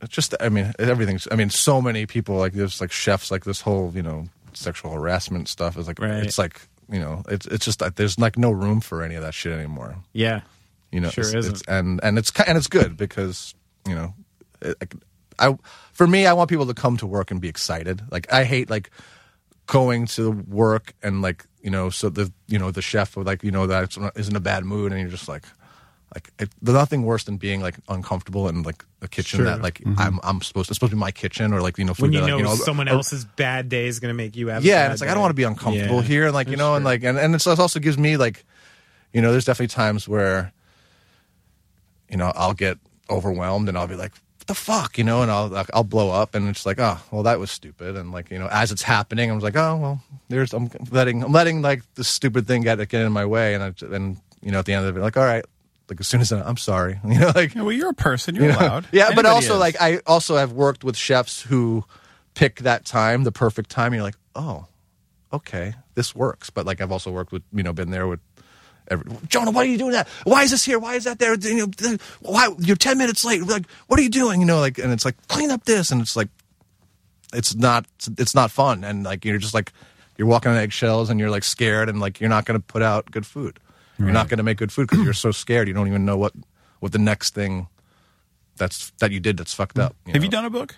Just. 0.10 0.36
I 0.42 0.50
mean, 0.50 0.74
everything's. 0.80 1.28
I 1.32 1.36
mean, 1.36 1.50
so 1.50 1.82
many 1.82 2.06
people 2.06 2.36
like 2.36 2.54
there's 2.54 2.82
like 2.82 2.92
chefs 2.92 3.32
like 3.32 3.46
this 3.46 3.62
whole 3.62 3.92
you 3.96 4.04
know 4.04 4.26
sexual 4.54 4.92
harassment 4.92 5.48
stuff 5.48 5.78
is 5.78 5.88
like 5.88 6.00
Right. 6.00 6.24
it's 6.24 6.38
like 6.38 6.62
you 6.92 7.00
know 7.00 7.24
it's 7.30 7.46
it's 7.48 7.64
just 7.66 7.80
like 7.82 7.96
there's 7.96 8.20
like 8.20 8.38
no 8.38 8.52
room 8.52 8.82
for 8.82 9.02
any 9.02 9.16
of 9.16 9.22
that 9.24 9.34
shit 9.34 9.54
anymore. 9.54 9.96
Yeah. 10.12 10.42
You 10.92 11.00
know, 11.00 11.10
Sure 11.10 11.24
it's, 11.24 11.34
isn't. 11.36 11.56
it's- 11.62 11.64
and 11.68 12.00
and 12.04 12.18
it's 12.18 12.32
and 12.46 12.58
it's 12.58 12.68
good 12.68 12.98
because 12.98 13.56
you 13.88 13.96
know, 13.96 14.14
it, 14.62 14.76
I 15.40 15.58
for 15.94 16.06
me, 16.06 16.28
I 16.28 16.34
want 16.34 16.50
people 16.50 16.66
to 16.68 16.74
come 16.74 16.98
to 16.98 17.08
work 17.08 17.32
and 17.32 17.40
be 17.40 17.48
excited. 17.48 18.02
Like 18.12 18.32
I 18.32 18.44
hate 18.44 18.70
like 18.70 18.92
going 19.68 20.06
to 20.08 20.32
work 20.32 20.94
and 21.02 21.22
like 21.22 21.46
you 21.62 21.70
know, 21.72 21.90
so 21.90 22.10
the 22.10 22.30
you 22.48 22.60
know 22.60 22.72
the 22.72 22.82
chef 22.82 23.16
like 23.16 23.42
you 23.42 23.52
know 23.52 23.68
that 23.68 23.96
is 24.18 24.28
in 24.28 24.36
a 24.36 24.42
bad 24.42 24.66
mood 24.66 24.92
and 24.92 25.00
you're 25.00 25.10
just 25.10 25.30
like. 25.30 25.46
Like 26.14 26.30
it, 26.38 26.50
there's 26.62 26.78
nothing 26.78 27.04
worse 27.04 27.24
than 27.24 27.38
being 27.38 27.62
like 27.62 27.76
uncomfortable 27.90 28.48
in 28.48 28.62
like 28.64 28.86
a 29.02 29.08
kitchen 29.08 29.38
Sure. 29.40 29.46
that 29.46 29.62
like 29.62 29.80
mm-hmm. 29.80 30.00
I'm 30.00 30.20
I'm 30.24 30.42
supposed 30.42 30.70
it's 30.70 30.78
supposed 30.78 30.92
to 30.92 30.96
be 30.96 31.00
my 31.00 31.12
kitchen 31.12 31.54
or 31.54 31.62
like 31.62 31.78
you 31.80 31.86
know 31.86 31.94
food 31.96 32.04
When 32.04 32.14
you 32.14 32.22
that, 32.22 32.28
know, 32.28 32.38
like, 32.52 32.60
someone 32.60 32.88
or- 32.88 32.94
else's 32.94 33.26
bad 33.26 33.68
day 33.70 33.88
is 33.88 34.00
going 34.00 34.10
to 34.12 34.18
make 34.18 34.36
you 34.36 34.48
have. 34.50 34.64
yeah, 34.64 34.84
and 34.84 34.94
it's 34.94 35.02
like 35.02 35.10
I 35.10 35.14
don't 35.14 35.22
want 35.22 35.32
to 35.32 35.36
be 35.36 35.44
uncomfortable 35.44 35.98
Yeah. 35.98 36.02
here, 36.04 36.26
and 36.26 36.34
like 36.34 36.48
you 36.50 36.58
know, 36.58 36.76
and 36.76 36.86
like 36.86 37.04
and 37.04 37.18
and 37.18 37.34
it's, 37.34 37.48
it 37.48 37.60
also 37.60 37.80
gives 37.80 37.98
me 37.98 38.18
like, 38.18 38.46
you 39.12 39.22
know, 39.22 39.32
there's 39.32 39.46
definitely 39.46 39.74
times 39.74 40.08
where, 40.08 40.54
you 42.10 42.18
know, 42.18 42.32
I'll 42.36 42.54
get 42.54 42.78
overwhelmed 43.10 43.68
and 43.70 43.78
I'll 43.78 43.88
be 43.88 43.96
like, 43.96 44.12
what 44.38 44.48
the 44.48 44.54
fuck, 44.56 44.98
you 44.98 45.04
know, 45.04 45.22
and 45.22 45.32
I'll 45.32 45.48
like, 45.48 45.70
I'll 45.74 45.84
blow 45.84 46.12
up, 46.12 46.36
and 46.36 46.48
it's 46.50 46.66
like, 46.66 46.80
oh, 46.80 47.00
well, 47.12 47.24
that 47.24 47.40
was 47.40 47.50
stupid, 47.50 47.96
and 47.96 48.12
like 48.12 48.30
you 48.30 48.38
know, 48.38 48.48
as 48.52 48.72
it's 48.72 48.84
happening, 48.84 49.32
I'm 49.32 49.40
like, 49.40 49.56
oh, 49.56 49.78
well, 49.78 50.04
there's 50.30 50.54
I'm 50.54 50.70
letting 50.92 51.24
I'm 51.24 51.32
letting 51.32 51.62
like 51.62 51.82
the 51.96 52.04
stupid 52.04 52.46
thing 52.46 52.62
get 52.62 52.78
get 52.90 53.02
in 53.02 53.12
my 53.12 53.26
way, 53.26 53.56
and 53.56 53.64
I, 53.64 53.74
and 53.96 54.18
you 54.42 54.52
know, 54.52 54.60
at 54.60 54.66
the 54.66 54.74
end 54.74 54.86
of 54.86 54.96
it, 54.98 55.00
like, 55.00 55.16
all 55.18 55.24
right, 55.24 55.46
like 55.90 56.00
as 56.00 56.08
soon 56.08 56.22
as 56.22 56.32
I, 56.32 56.42
I'm 56.42 56.58
sorry, 56.58 57.00
you 57.08 57.20
know, 57.20 57.32
like 57.36 57.56
Yeah, 57.56 57.62
well, 57.62 57.72
you're 57.72 57.90
a 57.90 57.94
person. 57.94 58.36
You're 58.36 58.46
you 58.46 58.52
know? 58.52 58.60
allowed. 58.60 58.88
Yeah, 58.92 59.12
but 59.16 59.26
also 59.26 59.56
is. 59.56 59.60
like 59.60 59.76
I 59.80 60.00
also 60.06 60.38
have 60.38 60.52
worked 60.52 60.84
with 60.84 60.96
chefs 60.98 61.42
who 61.42 61.84
pick 62.34 62.60
that 62.60 62.86
time, 62.86 63.24
the 63.24 63.32
perfect 63.32 63.70
time. 63.70 63.88
And 63.88 63.96
you're 63.96 64.04
like, 64.04 64.18
oh, 64.36 64.68
okay, 65.32 65.74
this 65.96 66.16
works. 66.16 66.50
But 66.50 66.66
like 66.66 66.82
I've 66.82 66.92
also 66.92 67.12
worked 67.12 67.32
with 67.32 67.44
you 67.54 67.64
know 67.64 67.74
been 67.74 67.92
there 67.92 68.08
with. 68.08 68.20
Every, 68.90 69.10
Jonah, 69.30 69.52
why 69.52 69.62
are 69.62 69.66
you 69.66 69.78
doing 69.78 69.94
that? 69.94 70.10
Why 70.26 70.44
is 70.44 70.52
this 70.52 70.66
here? 70.66 70.78
Why 70.78 70.96
is 70.96 71.06
that 71.06 71.18
there? 71.18 71.36
You 71.36 71.68
know, 71.68 71.98
why 72.20 72.50
you're 72.60 72.76
ten 72.76 72.98
minutes 72.98 73.24
late? 73.24 73.42
Like, 73.42 73.66
what 73.88 73.98
are 73.98 74.04
you 74.04 74.10
doing? 74.10 74.42
You 74.42 74.46
know, 74.46 74.60
like, 74.60 74.78
and 74.78 74.92
it's 74.92 75.06
like 75.06 75.16
clean 75.30 75.52
up 75.52 75.64
this, 75.64 75.90
and 75.90 76.02
it's 76.02 76.18
like, 76.18 76.28
it's 77.34 77.56
not, 77.56 77.86
it's 78.18 78.36
not 78.36 78.52
fun, 78.52 78.84
and 78.84 79.06
like 79.06 79.24
you're 79.24 79.38
just 79.38 79.54
like, 79.54 79.72
you're 80.18 80.28
walking 80.28 80.52
on 80.52 80.58
eggshells, 80.58 81.10
and 81.10 81.18
you're 81.18 81.30
like 81.30 81.46
scared, 81.46 81.88
and 81.88 82.02
like 82.02 82.20
you're 82.20 82.30
not 82.30 82.44
going 82.44 82.60
to 82.60 82.66
put 82.66 82.82
out 82.82 83.10
good 83.10 83.26
food. 83.26 83.58
You're 84.04 84.14
not 84.14 84.30
going 84.30 84.38
to 84.38 84.44
make 84.44 84.58
good 84.58 84.72
food 84.72 84.90
because 84.90 85.04
you're 85.04 85.14
so 85.14 85.32
scared. 85.44 85.68
You 85.68 85.74
don't 85.74 85.88
even 85.88 86.06
know 86.06 86.18
what 86.18 86.34
what 86.80 86.92
the 86.92 87.00
next 87.00 87.34
thing 87.34 87.68
that's 88.58 88.92
that 89.00 89.12
you 89.12 89.20
did 89.20 89.38
that's 89.38 89.54
fucked 89.54 89.80
up. 89.80 89.96
have 90.06 90.16
know? 90.16 90.24
you 90.24 90.30
done 90.30 90.46
a 90.46 90.50
book? 90.50 90.76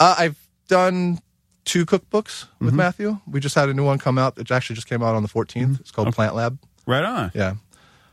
Uh, 0.00 0.14
I've 0.18 0.48
done 0.68 1.20
two 1.64 1.86
cookbooks 1.86 2.46
with 2.60 2.74
Matthew. 2.74 3.18
We 3.26 3.40
just 3.40 3.54
had 3.54 3.68
a 3.68 3.74
new 3.74 3.84
one 3.84 3.98
come 3.98 4.18
out. 4.18 4.36
It 4.38 4.50
actually 4.50 4.74
just 4.74 4.88
came 4.88 5.02
out 5.02 5.14
on 5.14 5.22
the 5.22 5.28
14th. 5.28 5.80
It's 5.80 5.90
called 5.90 6.12
Plant 6.12 6.34
Lab. 6.34 6.58
Right 6.86 7.04
on. 7.04 7.30
Yeah. 7.34 7.54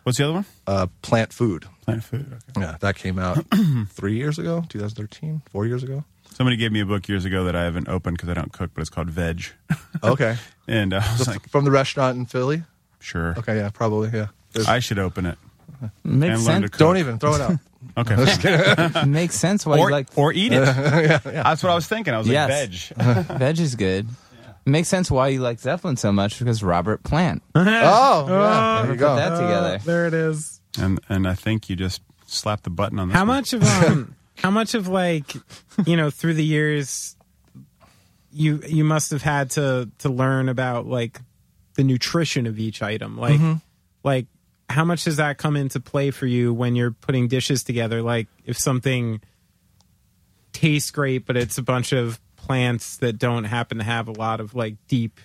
What's 0.03 0.17
the 0.17 0.25
other 0.25 0.33
one? 0.33 0.45
Uh, 0.65 0.87
Plant 1.01 1.33
Food. 1.33 1.65
Plant 1.81 2.03
food. 2.03 2.31
Okay. 2.51 2.61
Yeah, 2.61 2.77
that 2.79 2.95
came 2.95 3.19
out 3.19 3.43
three 3.89 4.15
years 4.15 4.39
ago, 4.39 4.63
2013, 4.69 5.41
four 5.51 5.65
years 5.65 5.83
ago. 5.83 6.03
Somebody 6.33 6.57
gave 6.57 6.71
me 6.71 6.79
a 6.79 6.85
book 6.85 7.07
years 7.09 7.25
ago 7.25 7.43
that 7.45 7.55
I 7.55 7.63
haven't 7.63 7.89
opened 7.89 8.17
because 8.17 8.29
I 8.29 8.33
don't 8.33 8.51
cook, 8.51 8.71
but 8.73 8.81
it's 8.81 8.89
called 8.89 9.09
Veg. 9.09 9.45
Okay. 10.03 10.37
and 10.67 10.93
uh, 10.93 11.01
I 11.03 11.17
was 11.17 11.27
like, 11.27 11.49
From 11.49 11.65
the 11.65 11.71
restaurant 11.71 12.17
in 12.17 12.25
Philly. 12.25 12.63
Sure. 12.99 13.35
Okay, 13.37 13.57
yeah, 13.57 13.69
probably, 13.69 14.09
yeah. 14.13 14.27
There's- 14.53 14.67
I 14.67 14.79
should 14.79 14.99
open 14.99 15.25
it. 15.25 15.37
Makes 16.03 16.03
and 16.03 16.23
learn 16.23 16.35
to 16.35 16.41
sense. 16.43 16.69
cook. 16.71 16.79
don't 16.79 16.97
even 16.97 17.19
throw 17.19 17.35
it 17.35 17.41
out. 17.41 17.53
Okay. 17.97 18.15
Makes 19.07 19.35
sense 19.35 19.65
why 19.65 19.77
or, 19.79 19.87
you 19.87 19.91
like 19.93 20.07
or 20.17 20.33
eat 20.33 20.51
it. 20.51 20.59
That's 20.65 21.63
what 21.63 21.71
I 21.71 21.75
was 21.75 21.87
thinking. 21.87 22.13
I 22.13 22.17
was 22.17 22.27
Yes. 22.27 22.91
like, 22.97 22.97
veg. 23.27 23.37
veg 23.39 23.59
is 23.59 23.75
good. 23.75 24.07
Makes 24.65 24.89
sense 24.89 25.09
why 25.09 25.29
you 25.29 25.39
like 25.39 25.59
Zeppelin 25.59 25.95
so 25.95 26.11
much 26.11 26.39
because 26.39 26.61
Robert 26.61 27.03
Plant. 27.03 27.41
oh, 27.55 27.61
yeah. 27.63 28.25
There 28.25 28.81
Never 28.83 28.93
you 28.93 28.99
go. 28.99 29.09
put 29.09 29.15
that 29.15 29.29
together. 29.41 29.75
Uh, 29.75 29.77
there 29.85 30.07
it 30.07 30.13
is. 30.13 30.59
and 30.77 30.99
and 31.07 31.25
I 31.27 31.35
think 31.35 31.69
you 31.69 31.77
just 31.77 32.01
slapped 32.27 32.63
the 32.65 32.69
button 32.69 32.99
on 32.99 33.07
this 33.07 33.15
How 33.15 33.21
one. 33.21 33.27
much 33.27 33.53
of 33.53 33.63
um 33.63 34.15
how 34.35 34.51
much 34.51 34.73
of 34.75 34.89
like 34.89 35.33
you 35.85 35.95
know 35.95 36.09
through 36.09 36.33
the 36.33 36.45
years 36.45 37.15
you 38.31 38.61
you 38.67 38.83
must 38.83 39.11
have 39.11 39.21
had 39.23 39.51
to 39.51 39.89
to 39.99 40.09
learn 40.09 40.49
about 40.49 40.85
like 40.85 41.19
the 41.79 41.83
nutrition 41.85 42.45
of 42.45 42.59
each 42.59 42.81
item 42.81 43.17
like 43.17 43.39
mm-hmm. 43.39 43.53
like 44.03 44.27
how 44.69 44.83
much 44.83 45.05
does 45.05 45.15
that 45.15 45.37
come 45.37 45.55
into 45.55 45.79
play 45.79 46.11
for 46.11 46.25
you 46.25 46.53
when 46.53 46.75
you're 46.75 46.91
putting 46.91 47.29
dishes 47.29 47.63
together 47.63 48.01
like 48.01 48.27
if 48.43 48.57
something 48.57 49.21
tastes 50.51 50.91
great 50.91 51.25
but 51.25 51.37
it's 51.37 51.57
a 51.57 51.61
bunch 51.61 51.93
of 51.93 52.19
plants 52.35 52.97
that 52.97 53.17
don't 53.17 53.45
happen 53.45 53.77
to 53.77 53.83
have 53.85 54.09
a 54.09 54.11
lot 54.11 54.41
of 54.41 54.53
like 54.55 54.75
deep 54.89 55.21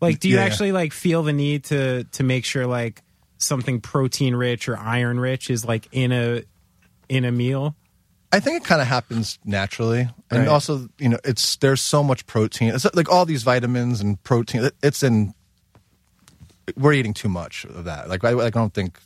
like 0.00 0.20
do 0.20 0.28
you 0.28 0.36
yeah. 0.36 0.44
actually 0.44 0.70
like 0.70 0.92
feel 0.92 1.24
the 1.24 1.32
need 1.32 1.64
to 1.64 2.04
to 2.04 2.22
make 2.22 2.44
sure 2.44 2.68
like 2.68 3.02
something 3.38 3.80
protein 3.80 4.36
rich 4.36 4.68
or 4.68 4.78
iron 4.78 5.18
rich 5.18 5.50
is 5.50 5.64
like 5.64 5.88
in 5.90 6.12
a 6.12 6.44
in 7.08 7.24
a 7.24 7.32
meal 7.32 7.74
I 8.32 8.40
think 8.40 8.62
it 8.62 8.64
kind 8.64 8.80
of 8.80 8.86
happens 8.86 9.38
naturally, 9.44 10.08
and 10.30 10.40
Right. 10.40 10.48
also 10.48 10.88
you 10.98 11.08
know 11.08 11.18
it's 11.24 11.56
there's 11.56 11.82
so 11.82 12.02
much 12.02 12.26
protein. 12.26 12.72
It's 12.74 12.86
like 12.94 13.10
all 13.10 13.26
these 13.26 13.42
vitamins 13.42 14.00
and 14.00 14.22
protein. 14.22 14.70
It's 14.82 15.02
in. 15.02 15.34
We're 16.76 16.92
eating 16.92 17.14
too 17.14 17.28
much 17.28 17.64
of 17.64 17.84
that. 17.84 18.08
Like 18.08 18.24
I, 18.24 18.30
I 18.38 18.50
don't 18.50 18.72
think 18.72 18.98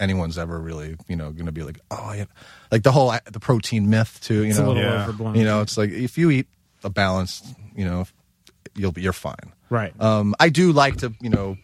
anyone's 0.00 0.38
ever 0.38 0.60
really 0.60 0.96
you 1.08 1.16
know 1.16 1.32
going 1.32 1.46
to 1.46 1.52
be 1.52 1.64
like 1.64 1.80
oh 1.90 1.96
I, 1.96 2.26
like 2.70 2.84
the 2.84 2.92
whole 2.92 3.12
the 3.30 3.40
protein 3.40 3.90
myth 3.90 4.20
too. 4.22 4.42
You 4.44 4.50
it's 4.50 4.58
know, 4.58 4.66
a 4.66 4.68
little 4.68 4.82
Yeah. 4.82 5.02
overblown 5.02 5.34
you 5.34 5.44
know 5.44 5.60
it's 5.60 5.76
like 5.76 5.90
if 5.90 6.16
you 6.18 6.30
eat 6.30 6.46
a 6.84 6.90
balanced, 6.90 7.44
you 7.74 7.84
know, 7.84 8.06
you'll 8.76 8.92
be 8.92 9.02
you're 9.02 9.12
fine. 9.12 9.52
right 9.70 9.92
Um, 10.00 10.34
I 10.38 10.48
do 10.48 10.70
like 10.72 10.96
to, 10.98 11.12
you 11.20 11.30
know, 11.30 11.56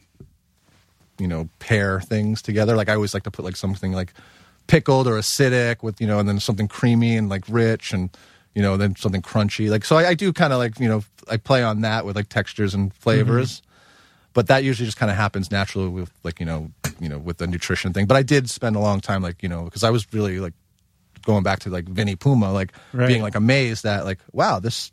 you 1.18 1.28
know, 1.28 1.48
pair 1.60 2.00
things 2.00 2.42
together. 2.42 2.74
Like 2.76 2.88
I 2.88 2.94
always 2.94 3.14
like 3.14 3.22
to 3.24 3.30
put 3.30 3.44
like 3.44 3.56
something 3.56 3.92
like 3.92 4.12
pickled 4.66 5.06
or 5.06 5.12
acidic 5.12 5.82
with, 5.82 6.00
you 6.00 6.06
know, 6.06 6.18
and 6.18 6.28
then 6.28 6.40
something 6.40 6.66
creamy 6.68 7.16
and 7.16 7.28
like 7.28 7.44
rich 7.48 7.92
and, 7.92 8.10
you 8.54 8.62
know, 8.62 8.76
then 8.76 8.96
something 8.96 9.22
crunchy. 9.22 9.70
Like 9.70 9.84
so, 9.84 9.96
I, 9.96 10.08
I 10.08 10.14
do 10.14 10.32
kind 10.32 10.52
of 10.52 10.58
like, 10.58 10.80
you 10.80 10.88
know, 10.88 11.04
I 11.30 11.36
play 11.36 11.62
on 11.62 11.82
that 11.82 12.04
with 12.04 12.16
like 12.16 12.28
textures 12.28 12.74
and 12.74 12.92
flavors. 12.92 13.62
But 14.34 14.48
that 14.48 14.64
usually 14.64 14.84
just 14.86 14.98
kind 14.98 15.10
of 15.10 15.16
happens 15.16 15.50
naturally 15.50 15.88
with 15.88 16.10
like 16.24 16.38
you 16.40 16.46
know, 16.46 16.70
you 17.00 17.08
know, 17.08 17.18
with 17.18 17.38
the 17.38 17.46
nutrition 17.46 17.92
thing. 17.92 18.06
But 18.06 18.16
I 18.16 18.22
did 18.22 18.50
spend 18.50 18.76
a 18.76 18.80
long 18.80 19.00
time 19.00 19.22
like 19.22 19.42
you 19.42 19.48
know, 19.48 19.64
because 19.64 19.82
I 19.84 19.90
was 19.90 20.06
really 20.12 20.38
like 20.40 20.52
going 21.24 21.42
back 21.42 21.60
to 21.60 21.70
like 21.70 21.86
vinnie 21.88 22.16
Puma, 22.16 22.52
like 22.52 22.72
Right. 22.92 23.06
being 23.08 23.22
like 23.22 23.34
amazed 23.36 23.84
that 23.84 24.04
like 24.04 24.18
wow, 24.32 24.58
this 24.60 24.92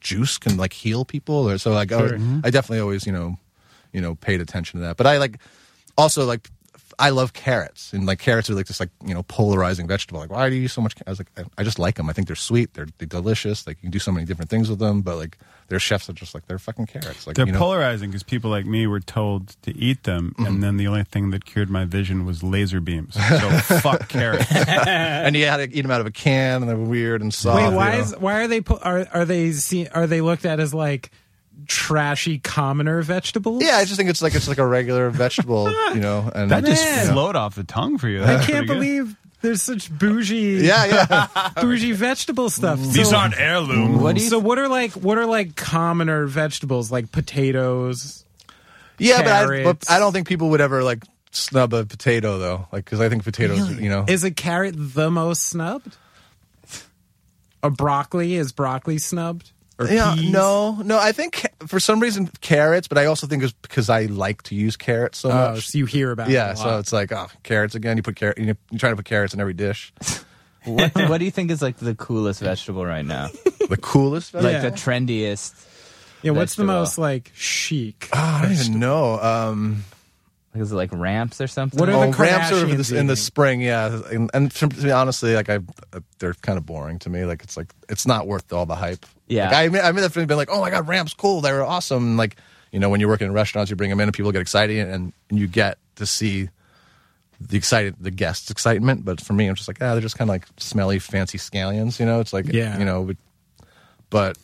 juice 0.00 0.36
can 0.38 0.56
like 0.56 0.72
heal 0.72 1.04
people 1.04 1.48
or 1.48 1.58
so 1.58 1.72
like 1.72 1.90
I- 1.92 1.98
Sure. 1.98 2.18
Mm-hmm. 2.18 2.40
I, 2.44 2.50
definitely 2.50 2.80
always 2.80 3.06
you 3.06 3.12
know 3.12 3.36
you 3.92 4.00
know 4.00 4.14
paid 4.14 4.40
attention 4.40 4.78
to 4.80 4.86
that 4.86 4.96
but 4.96 5.06
i 5.06 5.16
like 5.18 5.38
also 5.98 6.24
like 6.26 6.48
i 6.98 7.10
love 7.10 7.32
carrots 7.32 7.92
and 7.92 8.06
like 8.06 8.18
carrots 8.18 8.48
are 8.48 8.54
like 8.54 8.66
this 8.66 8.80
like 8.80 8.88
you 9.04 9.12
know 9.14 9.22
polarizing 9.24 9.86
vegetable 9.86 10.20
like 10.20 10.30
why 10.30 10.48
do 10.48 10.56
you 10.56 10.62
use 10.62 10.72
so 10.72 10.80
much 10.80 10.96
ca-" 10.96 11.02
i 11.06 11.10
was 11.10 11.18
like 11.20 11.28
i, 11.36 11.44
I 11.58 11.62
just 11.62 11.78
like 11.78 11.96
them 11.96 12.08
i 12.08 12.12
think 12.12 12.26
they're 12.26 12.36
sweet 12.36 12.72
they're, 12.74 12.86
they're 12.98 13.06
delicious 13.08 13.66
like 13.66 13.76
you 13.78 13.82
can 13.82 13.90
do 13.90 13.98
so 13.98 14.12
many 14.12 14.24
different 14.26 14.50
things 14.50 14.70
with 14.70 14.78
them 14.78 15.02
but 15.02 15.16
like 15.16 15.36
their 15.68 15.80
chefs 15.80 16.08
are 16.08 16.12
just 16.12 16.32
like 16.32 16.46
they're 16.46 16.60
fucking 16.60 16.86
carrots 16.86 17.26
like 17.26 17.34
They're 17.36 17.44
you 17.46 17.52
know 17.52 17.58
polarizing 17.58 18.10
because 18.10 18.22
people 18.22 18.50
like 18.50 18.66
me 18.66 18.86
were 18.86 19.00
told 19.00 19.48
to 19.62 19.76
eat 19.76 20.04
them, 20.04 20.32
Mm-hmm. 20.38 20.46
and 20.46 20.62
then 20.62 20.76
the 20.76 20.86
only 20.86 21.02
thing 21.02 21.30
that 21.30 21.44
cured 21.44 21.68
my 21.70 21.84
vision 21.84 22.24
was 22.24 22.44
laser 22.44 22.80
beams. 22.80 23.14
So 23.14 23.50
fuck 23.80 24.08
carrots. 24.08 24.46
and 24.54 25.34
you 25.34 25.46
had 25.46 25.56
to 25.56 25.64
eat 25.76 25.82
them 25.82 25.90
out 25.90 26.00
of 26.00 26.06
a 26.06 26.12
can 26.12 26.62
and 26.62 26.68
they're 26.70 26.76
weird 26.76 27.20
and 27.20 27.34
soft 27.34 27.56
Wait, 27.70 27.74
why 27.74 27.90
you 27.94 27.98
know? 27.98 28.04
is 28.04 28.16
why 28.16 28.34
are 28.42 28.46
they 28.46 28.60
pu- 28.60 28.78
are 28.80 29.08
are 29.12 29.24
they 29.24 29.50
see, 29.50 29.88
are 29.88 30.06
they 30.06 30.20
looked 30.20 30.44
at 30.46 30.60
as 30.60 30.72
like 30.72 31.10
trashy 31.66 32.38
commoner 32.38 33.02
vegetables? 33.02 33.62
yeah 33.64 33.76
i 33.76 33.84
just 33.84 33.96
think 33.96 34.10
it's 34.10 34.20
like 34.22 34.34
it's 34.34 34.46
like 34.48 34.58
a 34.58 34.66
regular 34.66 35.10
vegetable 35.24 35.70
you 35.94 36.00
know 36.00 36.30
and 36.34 36.50
That 36.50 36.64
just 36.64 36.84
Man. 36.84 37.12
flowed 37.12 37.36
off 37.36 37.54
the 37.54 37.64
tongue 37.64 37.98
for 37.98 38.08
you. 38.08 38.22
I 38.22 38.36
can't 38.36 38.44
pretty 38.46 38.66
good. 38.66 38.74
believe 38.74 39.16
there's 39.42 39.62
such 39.62 39.90
bougie 39.90 40.64
yeah 40.66 40.84
yeah 40.84 41.50
bougie 41.60 41.92
vegetable 41.92 42.50
stuff. 42.50 42.78
Mm. 42.78 42.92
these 42.92 43.10
So- 43.10 43.16
aren't 43.16 43.38
heirloom. 43.38 44.00
What 44.00 44.16
you 44.16 44.28
So 44.28 44.38
what 44.38 44.58
are 44.58 44.68
like 44.68 44.92
what 44.92 45.18
are 45.18 45.26
like 45.26 45.56
commoner 45.56 46.26
vegetables 46.26 46.90
like 46.92 47.10
potatoes? 47.12 48.24
yeah 48.98 49.22
but 49.22 49.50
I, 49.50 49.62
but 49.64 49.84
I 49.90 49.98
don't 49.98 50.12
think 50.12 50.26
people 50.28 50.50
would 50.50 50.60
ever 50.60 50.82
like 50.84 51.02
snub 51.32 51.74
a 51.74 51.84
potato 51.84 52.38
though 52.38 52.66
like 52.72 52.84
because 52.86 52.98
i 52.98 53.10
think 53.10 53.22
potatoes 53.24 53.78
you 53.78 53.90
know 53.90 54.04
Is 54.08 54.24
a 54.24 54.30
carrot 54.30 54.74
the 54.78 55.10
most 55.10 55.42
snubbed? 55.42 55.96
A 57.62 57.70
broccoli 57.70 58.34
is 58.36 58.52
broccoli 58.52 58.98
snubbed? 58.98 59.50
Or 59.78 59.86
Yeah, 59.88 60.14
peas? 60.14 60.32
no, 60.32 60.72
no. 60.82 60.98
I 60.98 61.12
think 61.12 61.46
for 61.66 61.78
some 61.78 62.00
reason 62.00 62.30
carrots, 62.40 62.88
but 62.88 62.96
I 62.96 63.06
also 63.06 63.26
think 63.26 63.42
it's 63.42 63.52
because 63.52 63.90
I 63.90 64.06
like 64.06 64.42
to 64.44 64.54
use 64.54 64.76
carrots 64.76 65.18
so 65.18 65.30
Oh, 65.30 65.52
much. 65.52 65.68
so 65.68 65.78
you 65.78 65.84
hear 65.86 66.10
about 66.12 66.30
yeah, 66.30 66.50
it 66.50 66.54
a 66.54 66.56
so 66.56 66.78
it's 66.78 66.92
like 66.92 67.12
oh, 67.12 67.26
carrots 67.42 67.74
again. 67.74 67.96
You 67.98 68.02
put 68.02 68.16
carrot. 68.16 68.38
You 68.38 68.56
you 68.70 68.78
try 68.78 68.88
to 68.90 68.96
put 68.96 69.04
carrots 69.04 69.34
in 69.34 69.40
every 69.40 69.52
dish. 69.54 69.92
what, 70.64 70.94
what 70.94 71.18
do 71.18 71.24
you 71.26 71.30
think 71.30 71.50
is 71.50 71.60
like 71.60 71.76
the 71.76 71.94
coolest 71.94 72.40
vegetable 72.40 72.86
right 72.86 73.04
now? 73.04 73.28
the 73.68 73.76
coolest. 73.80 74.32
Like 74.34 74.44
Yeah. 74.44 74.60
the 74.62 74.70
trendiest. 74.72 75.52
yeah. 76.22 76.30
What's 76.32 76.54
the 76.56 76.64
most 76.64 76.96
like 76.96 77.30
chic? 77.34 78.08
Oh, 78.14 78.18
I 78.18 78.42
don't 78.42 78.52
even 78.52 78.80
know. 78.80 79.20
Um, 79.20 79.72
Like, 79.74 79.95
is 80.58 80.72
it 80.72 80.76
like 80.76 80.92
ramps 80.92 81.40
or 81.40 81.46
something? 81.46 81.78
What 81.78 81.88
are 81.88 81.92
oh, 81.92 82.10
the 82.10 82.16
ramps 82.16 82.52
are 82.52 82.66
in 82.66 82.76
the, 82.76 82.96
in 82.98 83.06
the 83.06 83.16
spring. 83.16 83.60
Yeah, 83.60 84.00
and, 84.10 84.30
and 84.34 84.50
to 84.52 84.68
be 84.68 84.90
honestly, 84.90 85.34
like 85.34 85.48
I, 85.48 85.58
they're 86.18 86.34
kind 86.34 86.58
of 86.58 86.66
boring 86.66 86.98
to 87.00 87.10
me. 87.10 87.24
Like 87.24 87.42
it's 87.42 87.56
like 87.56 87.72
it's 87.88 88.06
not 88.06 88.26
worth 88.26 88.52
all 88.52 88.66
the 88.66 88.76
hype. 88.76 89.04
Yeah. 89.28 89.46
like, 89.46 89.54
I 89.54 89.68
mean, 89.68 89.82
I've 89.82 89.94
definitely 89.96 90.26
been 90.26 90.36
like, 90.36 90.50
oh 90.50 90.60
my 90.60 90.70
god, 90.70 90.88
ramps 90.88 91.14
cool. 91.14 91.40
They 91.40 91.52
were 91.52 91.64
awesome. 91.64 92.04
And 92.04 92.16
like 92.16 92.36
you 92.72 92.80
know, 92.80 92.90
when 92.90 93.00
you're 93.00 93.08
working 93.08 93.26
in 93.28 93.32
restaurants, 93.32 93.70
you 93.70 93.76
bring 93.76 93.90
them 93.90 94.00
in 94.00 94.08
and 94.08 94.14
people 94.14 94.32
get 94.32 94.42
excited, 94.42 94.76
and, 94.88 95.12
and 95.30 95.38
you 95.38 95.46
get 95.46 95.78
to 95.96 96.06
see 96.06 96.48
the 97.40 97.56
excited 97.56 97.94
the 98.00 98.10
guests 98.10 98.50
excitement 98.50 99.04
but 99.04 99.20
for 99.20 99.34
me 99.34 99.46
i'm 99.46 99.54
just 99.54 99.68
like 99.68 99.76
ah 99.82 99.92
they're 99.92 100.00
just 100.00 100.16
kind 100.16 100.30
of 100.30 100.32
like 100.32 100.46
smelly 100.56 100.98
fancy 100.98 101.36
scallions 101.36 102.00
you 102.00 102.06
know 102.06 102.18
it's 102.20 102.32
like 102.32 102.46
Yeah. 102.50 102.78
you 102.78 102.84
know 102.84 103.04
but, 103.04 103.16
but 104.08 104.38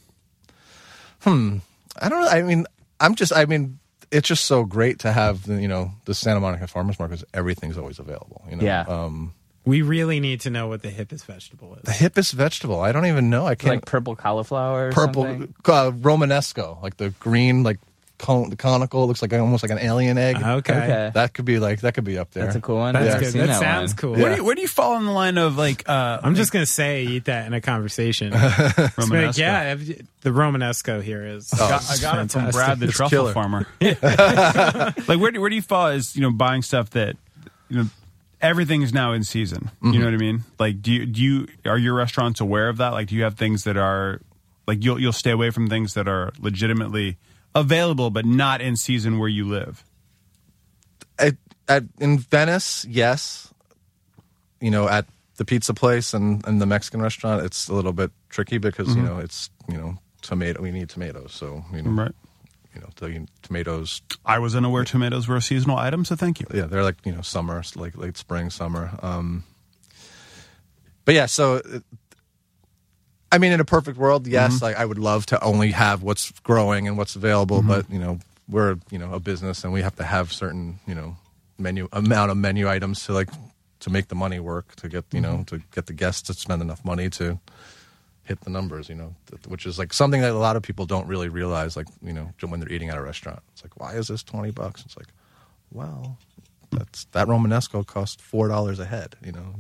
hmm 1.23 1.59
i 1.99 2.09
don't 2.09 2.21
know 2.21 2.29
i 2.29 2.43
mean 2.43 2.67
i'm 3.01 3.15
just 3.15 3.33
i 3.33 3.47
mean 3.47 3.79
it's 4.13 4.29
just 4.29 4.45
so 4.47 4.65
great 4.65 5.01
to 5.01 5.11
have 5.13 5.45
the, 5.47 5.61
you 5.61 5.67
know 5.69 5.91
the 6.05 6.15
santa 6.15 6.39
monica 6.41 6.67
farmers 6.69 6.99
market 6.99 7.17
Because 7.21 7.29
everything's 7.35 7.79
always 7.79 7.99
available 7.99 8.43
you 8.51 8.57
know 8.57 8.65
Yeah. 8.65 8.85
um 8.89 9.35
We 9.65 9.83
really 9.83 10.21
need 10.21 10.41
to 10.43 10.51
know 10.51 10.67
what 10.69 10.83
the 10.83 10.91
hippest 10.91 11.25
vegetable 11.25 11.75
is. 11.77 11.83
the 11.83 11.91
is. 11.93 11.97
hippest 11.99 12.33
vegetable 12.35 12.81
i 12.81 12.93
don't 12.93 13.07
even 13.07 13.31
know 13.31 13.47
i 13.47 13.55
can't 13.55 13.77
like 13.77 13.87
purple 13.87 14.15
cauliflower. 14.17 14.89
Or 14.89 14.93
purple 14.93 15.25
something? 15.25 15.55
uh, 15.67 15.91
romanesco 15.93 16.81
like 16.83 16.97
the 16.99 17.11
green 17.21 17.63
like 17.63 17.79
con- 18.23 18.49
the 18.51 18.57
conical 18.57 19.07
looks 19.07 19.21
like 19.21 19.33
almost 19.35 19.63
like 19.63 19.71
an 19.73 19.79
alien 19.79 20.17
egg 20.17 20.37
Okay. 20.37 20.73
Okay. 20.73 21.11
that 21.13 21.35
could 21.35 21.45
be 21.45 21.59
like 21.59 21.81
that 21.83 21.93
could 21.95 22.05
be 22.05 22.17
up 22.17 22.31
there 22.31 22.45
That's 22.45 22.57
a 22.57 22.61
cool 22.61 22.77
one. 22.77 22.95
That's 22.95 23.15
I've 23.17 23.21
good. 23.21 23.33
seen 23.33 23.47
That 23.47 23.61
sounds 23.61 23.91
one. 23.93 23.97
cool. 23.99 24.13
Where, 24.15 24.31
do 24.31 24.37
you, 24.37 24.45
where 24.45 24.55
do 24.55 24.63
you 24.63 24.69
fall 24.69 24.95
on 24.95 25.05
the 25.05 25.11
line 25.13 25.37
of 25.39 25.57
like? 25.59 25.89
Uh, 25.89 26.21
I'm 26.23 26.35
just 26.35 26.53
gonna 26.53 26.65
say 26.67 27.03
eat 27.05 27.25
that 27.27 27.47
in 27.47 27.53
a 27.53 27.61
conversation. 27.61 28.33
Romanesco? 28.33 29.27
Like, 29.27 29.37
yeah, 29.39 29.73
if- 29.75 30.03
the 30.23 30.31
Romanesco 30.31 31.03
here 31.03 31.27
is. 31.27 31.53
I 31.53 31.59
got, 31.59 31.91
I 31.91 31.97
got 32.01 32.19
it 32.19 32.31
from 32.31 32.43
fantastic. 32.43 32.53
Brad, 32.55 32.79
the 32.81 32.87
It's 32.87 32.97
truffle 32.97 33.19
killer. 33.19 33.33
farmer. 33.33 33.67
like, 33.81 35.19
where 35.21 35.31
do, 35.33 35.41
where 35.41 35.51
do 35.51 35.57
you 35.57 35.63
fall 35.63 35.89
as 35.89 36.15
you 36.17 36.23
know 36.23 36.31
buying 36.31 36.63
stuff 36.63 36.91
that 36.91 37.17
you 37.69 37.77
know 37.79 37.85
everything 38.41 38.83
is 38.83 38.93
now 38.93 39.13
in 39.13 39.25
season? 39.25 39.71
You 39.83 39.99
know 39.99 40.05
what 40.07 40.15
I 40.15 40.19
mean? 40.19 40.45
Like, 40.59 40.81
do 40.81 40.93
you 40.93 41.07
do 41.07 41.21
you 41.21 41.49
are 41.67 41.79
your 41.79 41.95
restaurants 41.95 42.41
aware 42.41 42.69
of 42.69 42.77
that? 42.79 42.91
Like, 42.91 43.09
do 43.09 43.17
you 43.17 43.25
have 43.25 43.35
things 43.37 43.65
that 43.65 43.77
are 43.77 44.21
like 44.67 44.85
you'll 44.85 45.01
you'll 45.01 45.13
stay 45.13 45.31
away 45.33 45.51
from 45.51 45.69
things 45.69 45.95
that 45.95 46.07
are 46.09 46.33
legitimately 46.39 47.17
available 47.55 48.11
but 48.11 48.25
not 48.25 48.61
in 48.61 48.77
season 48.77 49.19
where 49.19 49.29
you 49.29 49.45
live? 49.49 49.85
at, 51.19 51.35
at 51.69 51.85
in 52.01 52.19
Venice, 52.19 52.85
yes. 52.89 53.53
You 54.61 54.71
know, 54.71 54.89
at 54.89 55.07
the 55.37 55.45
pizza 55.45 55.75
place 55.75 56.15
and, 56.15 56.47
and 56.47 56.61
the 56.61 56.67
Mexican 56.67 57.03
restaurant, 57.03 57.45
it's 57.45 57.69
a 57.69 57.75
little 57.75 57.93
bit 57.93 58.11
tricky 58.29 58.59
because 58.59 58.95
you 58.95 59.03
know 59.03 59.19
it's 59.19 59.51
you 59.69 59.77
know 59.77 59.99
tomato. 60.21 60.63
We 60.63 60.71
need 60.71 60.89
tomatoes, 60.89 61.33
so 61.33 61.65
you 61.73 61.83
know 61.83 61.91
Right. 61.91 62.13
you 62.75 62.81
know 62.81 62.89
the 62.97 63.27
tomatoes. 63.43 64.03
I 64.25 64.39
was 64.39 64.55
unaware 64.55 64.85
tomatoes 64.85 65.27
were 65.29 65.37
a 65.37 65.43
seasonal 65.43 65.79
item, 65.79 66.05
so 66.05 66.15
thank 66.17 66.39
you. 66.41 66.47
Yeah, 66.55 66.67
they're 66.67 66.85
like 66.85 66.97
you 67.05 67.13
know 67.13 67.23
summer, 67.23 67.63
like 67.77 67.97
late 67.97 68.17
spring, 68.17 68.51
summer. 68.51 68.91
Um, 69.03 69.43
but 71.05 71.15
yeah, 71.15 71.27
so 71.27 71.61
I 73.33 73.39
mean, 73.39 73.53
in 73.53 73.61
a 73.61 73.65
perfect 73.65 73.99
world, 73.99 74.27
yes, 74.27 74.55
Mm-hmm. 74.57 74.65
like 74.65 74.77
I 74.77 74.85
would 74.85 74.99
love 74.99 75.27
to 75.27 75.43
only 75.43 75.71
have 75.73 76.03
what's 76.03 76.31
growing 76.43 76.87
and 76.87 76.97
what's 76.99 77.17
available, 77.17 77.59
Mm-hmm. 77.59 77.69
but 77.69 77.91
you 77.91 77.99
know, 77.99 78.19
we're 78.49 78.77
you 78.91 78.99
know 78.99 79.13
a 79.15 79.21
business 79.21 79.65
and 79.65 79.73
we 79.73 79.83
have 79.83 79.97
to 79.97 80.05
have 80.05 80.33
certain 80.33 80.79
you 80.87 80.95
know 80.95 81.17
menu 81.59 81.89
amount 81.93 82.31
of 82.31 82.37
menu 82.37 82.69
items 82.69 83.05
to 83.07 83.13
like 83.13 83.31
to 83.81 83.91
make 83.91 84.09
the 84.09 84.15
money 84.15 84.39
work 84.41 84.75
to 84.77 84.89
get 84.89 85.05
you 85.13 85.21
know 85.21 85.35
Mm-hmm. 85.39 85.57
to 85.57 85.63
get 85.75 85.87
the 85.87 85.93
guests 85.95 86.23
to 86.23 86.35
spend 86.35 86.61
enough 86.63 86.85
money 86.85 87.09
to 87.11 87.39
hit 88.25 88.41
the 88.43 88.51
numbers, 88.51 88.89
you 88.89 88.95
know, 88.95 89.15
th- 89.31 89.47
which 89.49 89.67
is 89.67 89.79
like 89.81 89.93
something 89.93 90.21
that 90.21 90.31
a 90.31 90.39
lot 90.39 90.55
of 90.55 90.63
people 90.63 90.87
don't 90.87 91.09
really 91.09 91.29
realize, 91.29 91.77
like 91.77 91.89
you 92.03 92.13
know, 92.13 92.31
when 92.47 92.61
they're 92.61 92.71
eating 92.73 92.89
at 92.89 92.97
a 92.97 93.03
restaurant. 93.03 93.41
It's 93.53 93.65
like, 93.65 93.75
why 93.81 93.95
is 93.95 94.07
this 94.09 94.23
twenty 94.23 94.53
bucks? 94.53 94.85
It's 94.85 94.97
like, 94.97 95.09
well, 95.73 96.17
that's 96.71 97.05
that 97.13 97.27
Romanesco 97.29 97.85
cost 97.85 98.21
four 98.21 98.47
dollars 98.49 98.79
a 98.79 98.85
head, 98.85 99.17
you 99.25 99.33
know. 99.33 99.55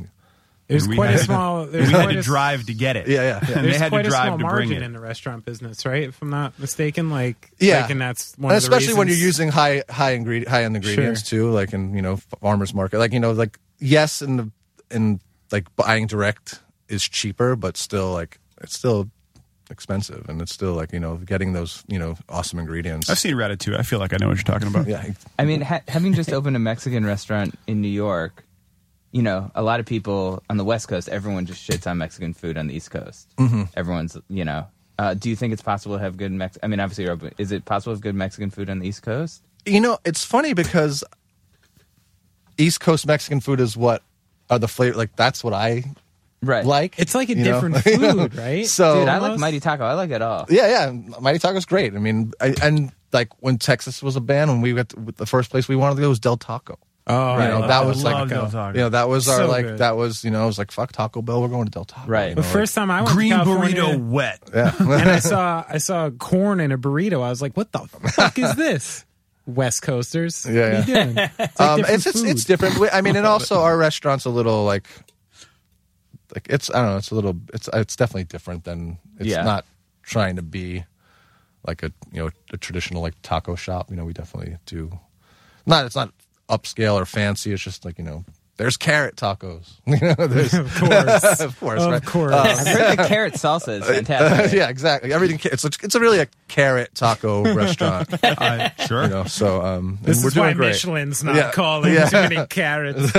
There's 0.72 0.82
And 0.84 0.90
we 0.90 0.96
quite 0.96 1.08
a 1.10 1.12
had- 1.12 1.20
small. 1.20 1.66
There's 1.72 1.86
we 1.86 1.92
quite 1.94 2.00
had 2.02 2.10
a 2.10 2.14
to 2.14 2.22
drive 2.22 2.66
to 2.66 2.74
get 2.74 2.96
it. 2.96 3.06
Yeah, 3.08 3.22
yeah, 3.22 3.26
yeah. 3.28 3.38
And 3.38 3.64
There's 3.64 3.74
they 3.74 3.78
had 3.78 3.88
quite 3.90 4.02
to 4.02 4.08
a 4.08 4.10
drive 4.10 4.26
small 4.26 4.38
to 4.38 4.44
bring 4.44 4.68
margin 4.68 4.82
it. 4.82 4.86
in 4.86 4.92
the 4.92 5.00
restaurant 5.00 5.44
business, 5.44 5.86
right? 5.86 6.04
If 6.04 6.20
I'm 6.22 6.30
not 6.30 6.58
mistaken, 6.58 7.10
like 7.10 7.50
Yeah, 7.58 7.82
like, 7.82 7.90
and 7.90 8.00
that's 8.00 8.34
one 8.38 8.52
and 8.52 8.56
of 8.56 8.62
the 8.70 8.74
especially 8.76 8.98
when 8.98 9.08
you're 9.08 9.16
using 9.16 9.48
high 9.50 9.82
high 9.88 10.12
ingredient 10.12 10.48
high 10.48 10.64
end 10.64 10.74
ingredients 10.76 11.22
too, 11.22 11.50
like 11.50 11.72
in 11.72 11.94
you 11.94 12.02
know 12.02 12.16
farmers 12.40 12.74
market, 12.74 12.98
like 12.98 13.12
you 13.12 13.20
know 13.20 13.32
like 13.32 13.58
yes, 13.78 14.22
in 14.22 14.36
the 14.36 14.50
in 14.90 15.20
like 15.50 15.74
buying 15.76 16.06
direct 16.06 16.60
is 16.88 17.02
cheaper, 17.08 17.56
but 17.56 17.76
still 17.76 18.12
like 18.12 18.38
it's 18.60 18.74
still 18.76 19.08
expensive, 19.70 20.28
and 20.28 20.42
it's 20.42 20.52
still 20.52 20.74
like 20.74 20.92
you 20.92 21.00
know 21.00 21.16
getting 21.16 21.52
those 21.54 21.82
you 21.88 21.98
know 21.98 22.16
awesome 22.28 22.58
ingredients. 22.58 23.08
I've 23.08 23.18
seen 23.18 23.34
Ratatouille. 23.34 23.78
I 23.78 23.82
feel 23.82 23.98
like 23.98 24.12
I 24.12 24.16
know 24.20 24.28
what 24.28 24.36
you're 24.36 24.44
talking 24.44 24.68
about. 24.68 24.86
yeah, 24.86 25.06
I 25.38 25.44
mean, 25.44 25.62
ha- 25.62 25.80
having 25.88 26.12
just 26.14 26.32
opened 26.32 26.56
a 26.56 26.58
Mexican 26.58 27.04
restaurant 27.06 27.54
in 27.66 27.80
New 27.80 27.88
York, 27.88 28.44
you 29.12 29.22
know, 29.22 29.50
a 29.54 29.62
lot 29.62 29.78
of 29.78 29.86
people 29.86 30.42
on 30.50 30.56
the 30.56 30.64
West 30.64 30.88
Coast, 30.88 31.08
everyone 31.08 31.46
just 31.46 31.68
shits 31.68 31.86
on 31.86 31.98
Mexican 31.98 32.34
food 32.34 32.58
on 32.58 32.66
the 32.66 32.74
East 32.74 32.90
Coast. 32.90 33.28
Mm-hmm. 33.36 33.62
Everyone's, 33.76 34.16
you 34.28 34.44
know. 34.44 34.66
Uh, 34.98 35.14
do 35.14 35.30
you 35.30 35.36
think 35.36 35.52
it's 35.52 35.62
possible 35.62 35.96
to 35.96 36.02
have 36.02 36.16
good 36.16 36.32
Mex? 36.32 36.58
I 36.62 36.66
mean, 36.66 36.80
obviously, 36.80 37.04
you're. 37.04 37.18
Is 37.38 37.52
it 37.52 37.64
possible 37.64 37.92
to 37.92 37.96
have 37.96 38.02
good 38.02 38.14
Mexican 38.14 38.50
food 38.50 38.68
on 38.70 38.78
the 38.80 38.88
East 38.88 39.02
Coast? 39.02 39.42
you 39.64 39.80
know 39.80 39.96
it's 40.04 40.24
funny 40.24 40.54
because 40.54 41.04
East 42.58 42.80
Coast 42.80 43.06
Mexican 43.06 43.40
food 43.40 43.60
is 43.60 43.76
what 43.76 44.02
are 44.50 44.58
the 44.58 44.66
flavor 44.68 44.96
like 44.96 45.14
that's 45.16 45.42
what 45.44 45.52
I 45.54 45.84
Right. 46.44 46.64
like. 46.66 46.98
It's 46.98 47.14
like 47.14 47.28
a 47.28 47.36
you 47.36 47.44
different 47.44 47.76
know? 47.76 47.80
food, 48.26 48.34
right? 48.34 48.66
So 48.66 48.98
Dude, 49.00 49.08
I 49.08 49.18
like 49.18 49.38
Mighty 49.38 49.60
Taco. 49.60 49.84
I 49.84 49.92
like 49.94 50.10
it 50.10 50.20
all. 50.22 50.46
Yeah, 50.50 50.66
yeah. 50.90 51.18
Mighty 51.20 51.38
Taco's 51.38 51.64
great. 51.64 51.94
I 51.94 51.98
mean, 52.00 52.32
I, 52.40 52.52
and 52.60 52.90
like 53.12 53.28
when 53.40 53.58
Texas 53.58 54.02
was 54.02 54.16
a 54.16 54.20
band, 54.20 54.50
when 54.50 54.60
we 54.60 54.72
got 54.72 54.88
to, 54.88 55.14
the 55.16 55.26
first 55.26 55.50
place 55.52 55.68
we 55.68 55.76
wanted 55.76 55.94
to 55.94 56.00
go 56.00 56.08
was 56.08 56.18
Del 56.18 56.36
Taco. 56.36 56.76
Oh, 57.06 57.32
you 57.42 57.48
know, 57.48 57.62
I 57.62 57.66
that 57.66 57.78
love 57.78 57.86
was 57.88 58.04
like, 58.04 58.28
Del 58.28 58.48
Taco. 58.50 58.68
you 58.76 58.82
know, 58.84 58.88
that 58.90 59.08
was 59.08 59.28
our 59.28 59.38
So 59.38 59.46
like, 59.48 59.64
good. 59.66 59.78
that 59.78 59.96
was, 59.96 60.22
you 60.22 60.30
know, 60.30 60.42
I 60.42 60.46
was 60.46 60.56
like, 60.56 60.70
fuck 60.70 60.92
Taco 60.92 61.20
Bell, 61.20 61.42
we're 61.42 61.48
going 61.48 61.64
to 61.64 61.70
Del 61.70 61.84
Taco. 61.84 62.08
Right. 62.08 62.28
You 62.30 62.34
The 62.36 62.42
know, 62.42 62.46
first 62.46 62.74
time 62.76 62.90
I 62.92 63.02
went 63.02 63.14
Green 63.16 63.30
to 63.30 63.36
California, 63.38 63.82
burrito 63.82 64.08
wet. 64.08 64.40
and 64.54 65.10
I 65.10 65.18
saw 65.20 65.64
I 65.68 65.78
saw 65.78 66.10
corn 66.10 66.60
in 66.60 66.70
a 66.70 66.78
burrito. 66.78 67.14
I 67.22 67.30
was 67.30 67.42
like, 67.42 67.56
"What 67.56 67.72
the 67.72 67.80
fuck 67.80 68.38
is 68.38 68.54
this?" 68.54 69.04
West 69.46 69.82
Coasters. 69.82 70.46
Yeah, 70.48 70.52
what 70.52 70.74
are 70.74 70.78
you 70.78 70.84
doing? 70.94 71.16
It's, 71.18 71.38
like 71.38 71.60
um, 71.60 71.76
different 71.78 71.94
it's, 71.98 72.06
it's, 72.06 72.20
food. 72.20 72.28
it's 72.30 72.44
different. 72.44 72.78
We- 72.78 72.90
I 72.90 73.00
mean, 73.00 73.16
and 73.16 73.26
also 73.34 73.60
our 73.62 73.76
restaurant's 73.76 74.24
a 74.24 74.30
little 74.30 74.64
like, 74.64 74.86
like 76.34 76.46
it's, 76.48 76.70
I 76.70 76.74
don't 76.82 76.90
know, 76.92 76.96
it's 76.98 77.10
a 77.10 77.14
little, 77.16 77.36
it's, 77.52 77.68
it's 77.72 77.96
definitely 77.96 78.24
different 78.24 78.62
than, 78.64 78.98
it's 79.18 79.28
Yeah. 79.28 79.42
not 79.42 79.64
trying 80.02 80.36
to 80.36 80.42
be 80.42 80.84
like 81.66 81.82
a, 81.82 81.92
you 82.12 82.22
know, 82.22 82.30
a 82.52 82.56
traditional 82.56 83.02
like 83.02 83.14
taco 83.22 83.56
shop. 83.56 83.90
You 83.90 83.96
know, 83.96 84.04
we 84.04 84.12
definitely 84.12 84.56
do, 84.66 84.98
not, 85.66 85.84
it's 85.86 85.96
not 85.96 86.12
upscale 86.52 86.94
or 86.94 87.04
fancy. 87.06 87.52
It's 87.52 87.62
just 87.62 87.84
like, 87.84 87.98
you 87.98 88.04
know, 88.04 88.24
there's 88.58 88.76
carrot 88.76 89.16
tacos. 89.16 89.70
You 89.86 89.96
know, 90.00 90.26
there's, 90.26 90.54
of 90.54 90.72
course, 90.76 91.40
of 91.40 91.58
course, 91.58 91.82
of 91.82 91.90
right? 91.90 92.04
course. 92.04 92.32
I've 92.34 92.66
heard 92.66 92.98
the 92.98 93.04
carrot 93.08 93.34
salsa 93.34 93.80
is 93.80 93.86
fantastic. 93.96 94.52
yeah, 94.56 94.68
exactly. 94.68 95.12
Everything. 95.12 95.40
It's 95.50 95.64
a, 95.64 95.70
it's 95.82 95.94
a 95.94 96.00
really 96.00 96.20
a 96.20 96.28
carrot 96.48 96.94
taco 96.94 97.54
restaurant. 97.54 98.08
Uh, 98.22 98.68
sure. 98.86 99.02
You 99.04 99.08
know, 99.08 99.24
so 99.24 99.62
um, 99.62 99.98
this 100.02 100.22
we're 100.22 100.28
is 100.28 100.34
doing 100.34 100.46
why 100.48 100.52
great. 100.52 100.68
Michelin's 100.74 101.24
not 101.24 101.34
Yeah. 101.34 101.50
calling 101.50 101.92
Yeah. 101.94 102.08
too 102.10 102.16
many 102.28 102.46
carrots. 102.46 103.10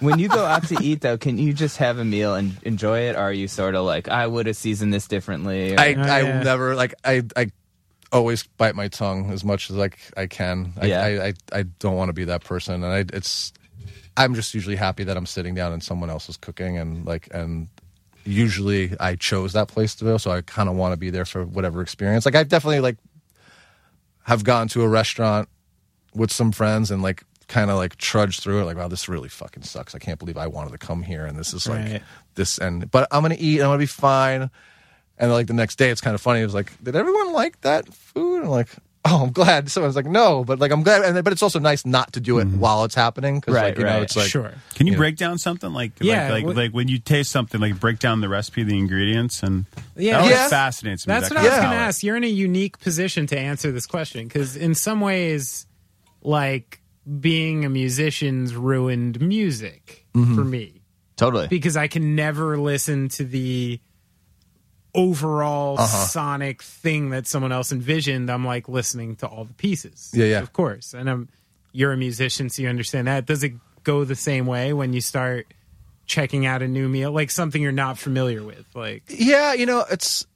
when 0.00 0.18
you 0.18 0.28
go 0.28 0.44
out 0.44 0.68
to 0.68 0.76
eat, 0.82 1.00
though, 1.00 1.16
can 1.18 1.38
you 1.38 1.52
just 1.54 1.78
have 1.78 1.98
a 1.98 2.04
meal 2.04 2.34
and 2.34 2.54
enjoy 2.62 3.00
it? 3.08 3.16
Or 3.16 3.20
are 3.20 3.32
you 3.32 3.48
sort 3.48 3.74
of 3.74 3.84
like, 3.84 4.08
I 4.08 4.26
would 4.26 4.46
have 4.46 4.56
seasoned 4.56 4.92
this 4.94 5.06
differently? 5.08 5.74
or- 5.74 5.80
I 5.80 5.94
Oh, 5.94 6.02
I 6.02 6.20
yeah. 6.22 6.42
never 6.42 6.74
like 6.76 6.94
I 7.04 7.22
I 7.36 7.50
always 8.12 8.42
bite 8.44 8.74
my 8.74 8.88
tongue 8.88 9.30
as 9.30 9.44
much 9.44 9.70
as 9.70 9.76
like 9.76 9.98
I 10.16 10.26
can. 10.26 10.72
I 10.80 10.86
Yeah. 10.86 11.02
I, 11.02 11.26
I, 11.28 11.34
I 11.52 11.62
don't 11.78 11.96
want 11.96 12.10
to 12.10 12.12
be 12.12 12.24
that 12.24 12.44
person, 12.44 12.84
and 12.84 12.92
I 12.92 13.04
it's 13.16 13.52
I'm 14.16 14.34
just 14.34 14.54
usually 14.54 14.76
happy 14.76 15.04
that 15.04 15.16
I'm 15.16 15.26
sitting 15.26 15.54
down 15.54 15.72
and 15.72 15.82
someone 15.82 16.10
else 16.10 16.28
is 16.28 16.36
cooking, 16.36 16.78
and 16.78 17.06
like 17.06 17.28
and 17.32 17.68
usually 18.24 18.94
I 19.00 19.16
chose 19.16 19.52
that 19.54 19.68
place 19.68 19.94
to 19.96 20.04
go, 20.04 20.16
so 20.18 20.30
I 20.30 20.42
kind 20.42 20.68
of 20.68 20.76
want 20.76 20.92
to 20.92 20.96
be 20.96 21.10
there 21.10 21.24
for 21.24 21.44
whatever 21.44 21.80
experience. 21.82 22.24
Like 22.26 22.36
I 22.36 22.42
definitely 22.44 22.80
like 22.80 22.98
have 24.24 24.44
gone 24.44 24.68
to 24.68 24.82
a 24.82 24.88
restaurant 24.88 25.48
with 26.14 26.30
some 26.32 26.52
friends 26.52 26.90
and 26.90 27.02
like 27.02 27.24
kind 27.48 27.70
of 27.70 27.76
like 27.76 27.96
trudge 27.96 28.40
through 28.40 28.60
it 28.60 28.64
like 28.64 28.76
wow 28.76 28.86
this 28.88 29.08
really 29.08 29.28
fucking 29.28 29.62
sucks 29.62 29.94
i 29.94 29.98
can't 29.98 30.18
believe 30.18 30.38
i 30.38 30.46
wanted 30.46 30.70
to 30.70 30.78
come 30.78 31.02
here 31.02 31.26
and 31.26 31.38
this 31.38 31.52
is 31.52 31.66
like 31.68 31.78
Right. 31.84 32.02
this 32.34 32.56
and 32.58 32.88
but 32.90 33.08
i'm 33.10 33.20
gonna 33.20 33.34
eat 33.38 33.60
i'm 33.60 33.66
gonna 33.66 33.78
be 33.78 33.84
fine 33.86 34.48
and 35.22 35.32
like 35.32 35.46
the 35.46 35.54
next 35.54 35.76
day 35.76 35.88
it's 35.90 36.02
kind 36.02 36.14
of 36.14 36.20
funny 36.20 36.40
it 36.40 36.44
was 36.44 36.52
like 36.54 36.70
did 36.84 36.94
everyone 36.96 37.32
like 37.32 37.58
that 37.62 37.88
food 37.94 38.36
and 38.36 38.44
I'm 38.44 38.50
like 38.50 38.68
oh 39.04 39.24
i'm 39.24 39.32
glad 39.32 39.68
someone's 39.68 39.96
like 39.96 40.06
no 40.06 40.44
but 40.44 40.60
like 40.60 40.70
i'm 40.70 40.82
glad 40.84 41.02
and 41.02 41.24
but 41.24 41.32
it's 41.32 41.42
also 41.42 41.58
nice 41.58 41.84
not 41.84 42.12
to 42.12 42.20
do 42.20 42.38
it 42.38 42.44
while 42.46 42.84
it's 42.84 42.94
happening 42.94 43.40
because 43.40 43.54
Right, 43.54 43.64
like 43.70 43.78
you 43.78 43.82
know 43.84 43.90
right. 43.94 44.02
it's 44.02 44.16
like 44.16 44.28
sure. 44.28 44.52
Can 44.74 44.86
you 44.86 44.92
Yeah. 44.92 44.98
break 44.98 45.16
down 45.16 45.38
something 45.38 45.72
like 45.72 45.92
Yeah, 46.00 46.24
like 46.24 46.30
like, 46.32 46.44
what- 46.46 46.56
like 46.56 46.70
when 46.72 46.86
you 46.88 46.98
taste 47.00 47.30
something 47.32 47.60
like 47.60 47.80
break 47.80 47.98
down 47.98 48.20
the 48.20 48.28
recipe, 48.28 48.62
the 48.62 48.78
ingredients, 48.78 49.42
and 49.42 49.64
Yeah. 49.96 50.12
that 50.12 50.18
always 50.20 50.34
Yeah. 50.36 50.48
fascinates 50.48 51.06
me. 51.06 51.14
That's 51.14 51.30
that 51.30 51.34
what 51.36 51.40
I 51.44 51.48
was 51.48 51.52
of 51.58 51.62
going 51.64 51.72
to 51.72 51.78
ask. 51.78 52.02
You're 52.04 52.16
in 52.16 52.22
a 52.24 52.28
unique 52.28 52.78
position 52.78 53.26
to 53.28 53.38
answer 53.38 53.72
this 53.72 53.86
question 53.86 54.28
because, 54.28 54.56
in 54.56 54.74
some 54.76 55.00
ways, 55.00 55.66
like 56.22 56.80
being 57.20 57.64
a 57.64 57.68
musician's 57.68 58.54
ruined 58.54 59.20
music 59.20 60.06
Mm-hmm. 60.14 60.34
for 60.36 60.44
me 60.44 60.82
totally. 61.16 61.48
because 61.48 61.76
I 61.76 61.88
can 61.88 62.14
never 62.14 62.56
listen 62.58 63.08
to 63.10 63.24
the 63.24 63.80
overall 64.94 65.78
Uh-huh. 65.78 65.86
sonic 66.06 66.62
thing 66.62 67.10
that 67.10 67.26
someone 67.26 67.52
else 67.52 67.72
envisioned. 67.72 68.30
I'm 68.30 68.44
like 68.44 68.68
listening 68.68 69.16
to 69.16 69.26
all 69.26 69.44
the 69.44 69.54
pieces. 69.54 70.10
Yeah, 70.14 70.26
yeah. 70.26 70.40
Of 70.40 70.52
course. 70.52 70.94
And 70.94 71.08
I'm, 71.08 71.28
you're 71.72 71.92
a 71.92 71.96
musician, 71.96 72.50
so 72.50 72.62
you 72.62 72.68
understand 72.68 73.06
that. 73.08 73.26
Does 73.26 73.42
it 73.42 73.52
go 73.84 74.04
the 74.04 74.14
same 74.14 74.46
way 74.46 74.72
when 74.72 74.92
you 74.92 75.00
start 75.00 75.46
checking 76.06 76.44
out 76.46 76.62
a 76.62 76.68
new 76.68 76.88
meal, 76.88 77.10
like 77.12 77.30
something 77.30 77.62
you're 77.62 77.72
not 77.72 77.98
familiar 77.98 78.42
with? 78.42 78.66
Like, 78.74 79.04
Yeah, 79.08 79.54
you 79.54 79.66
know, 79.66 79.84
it's. 79.90 80.26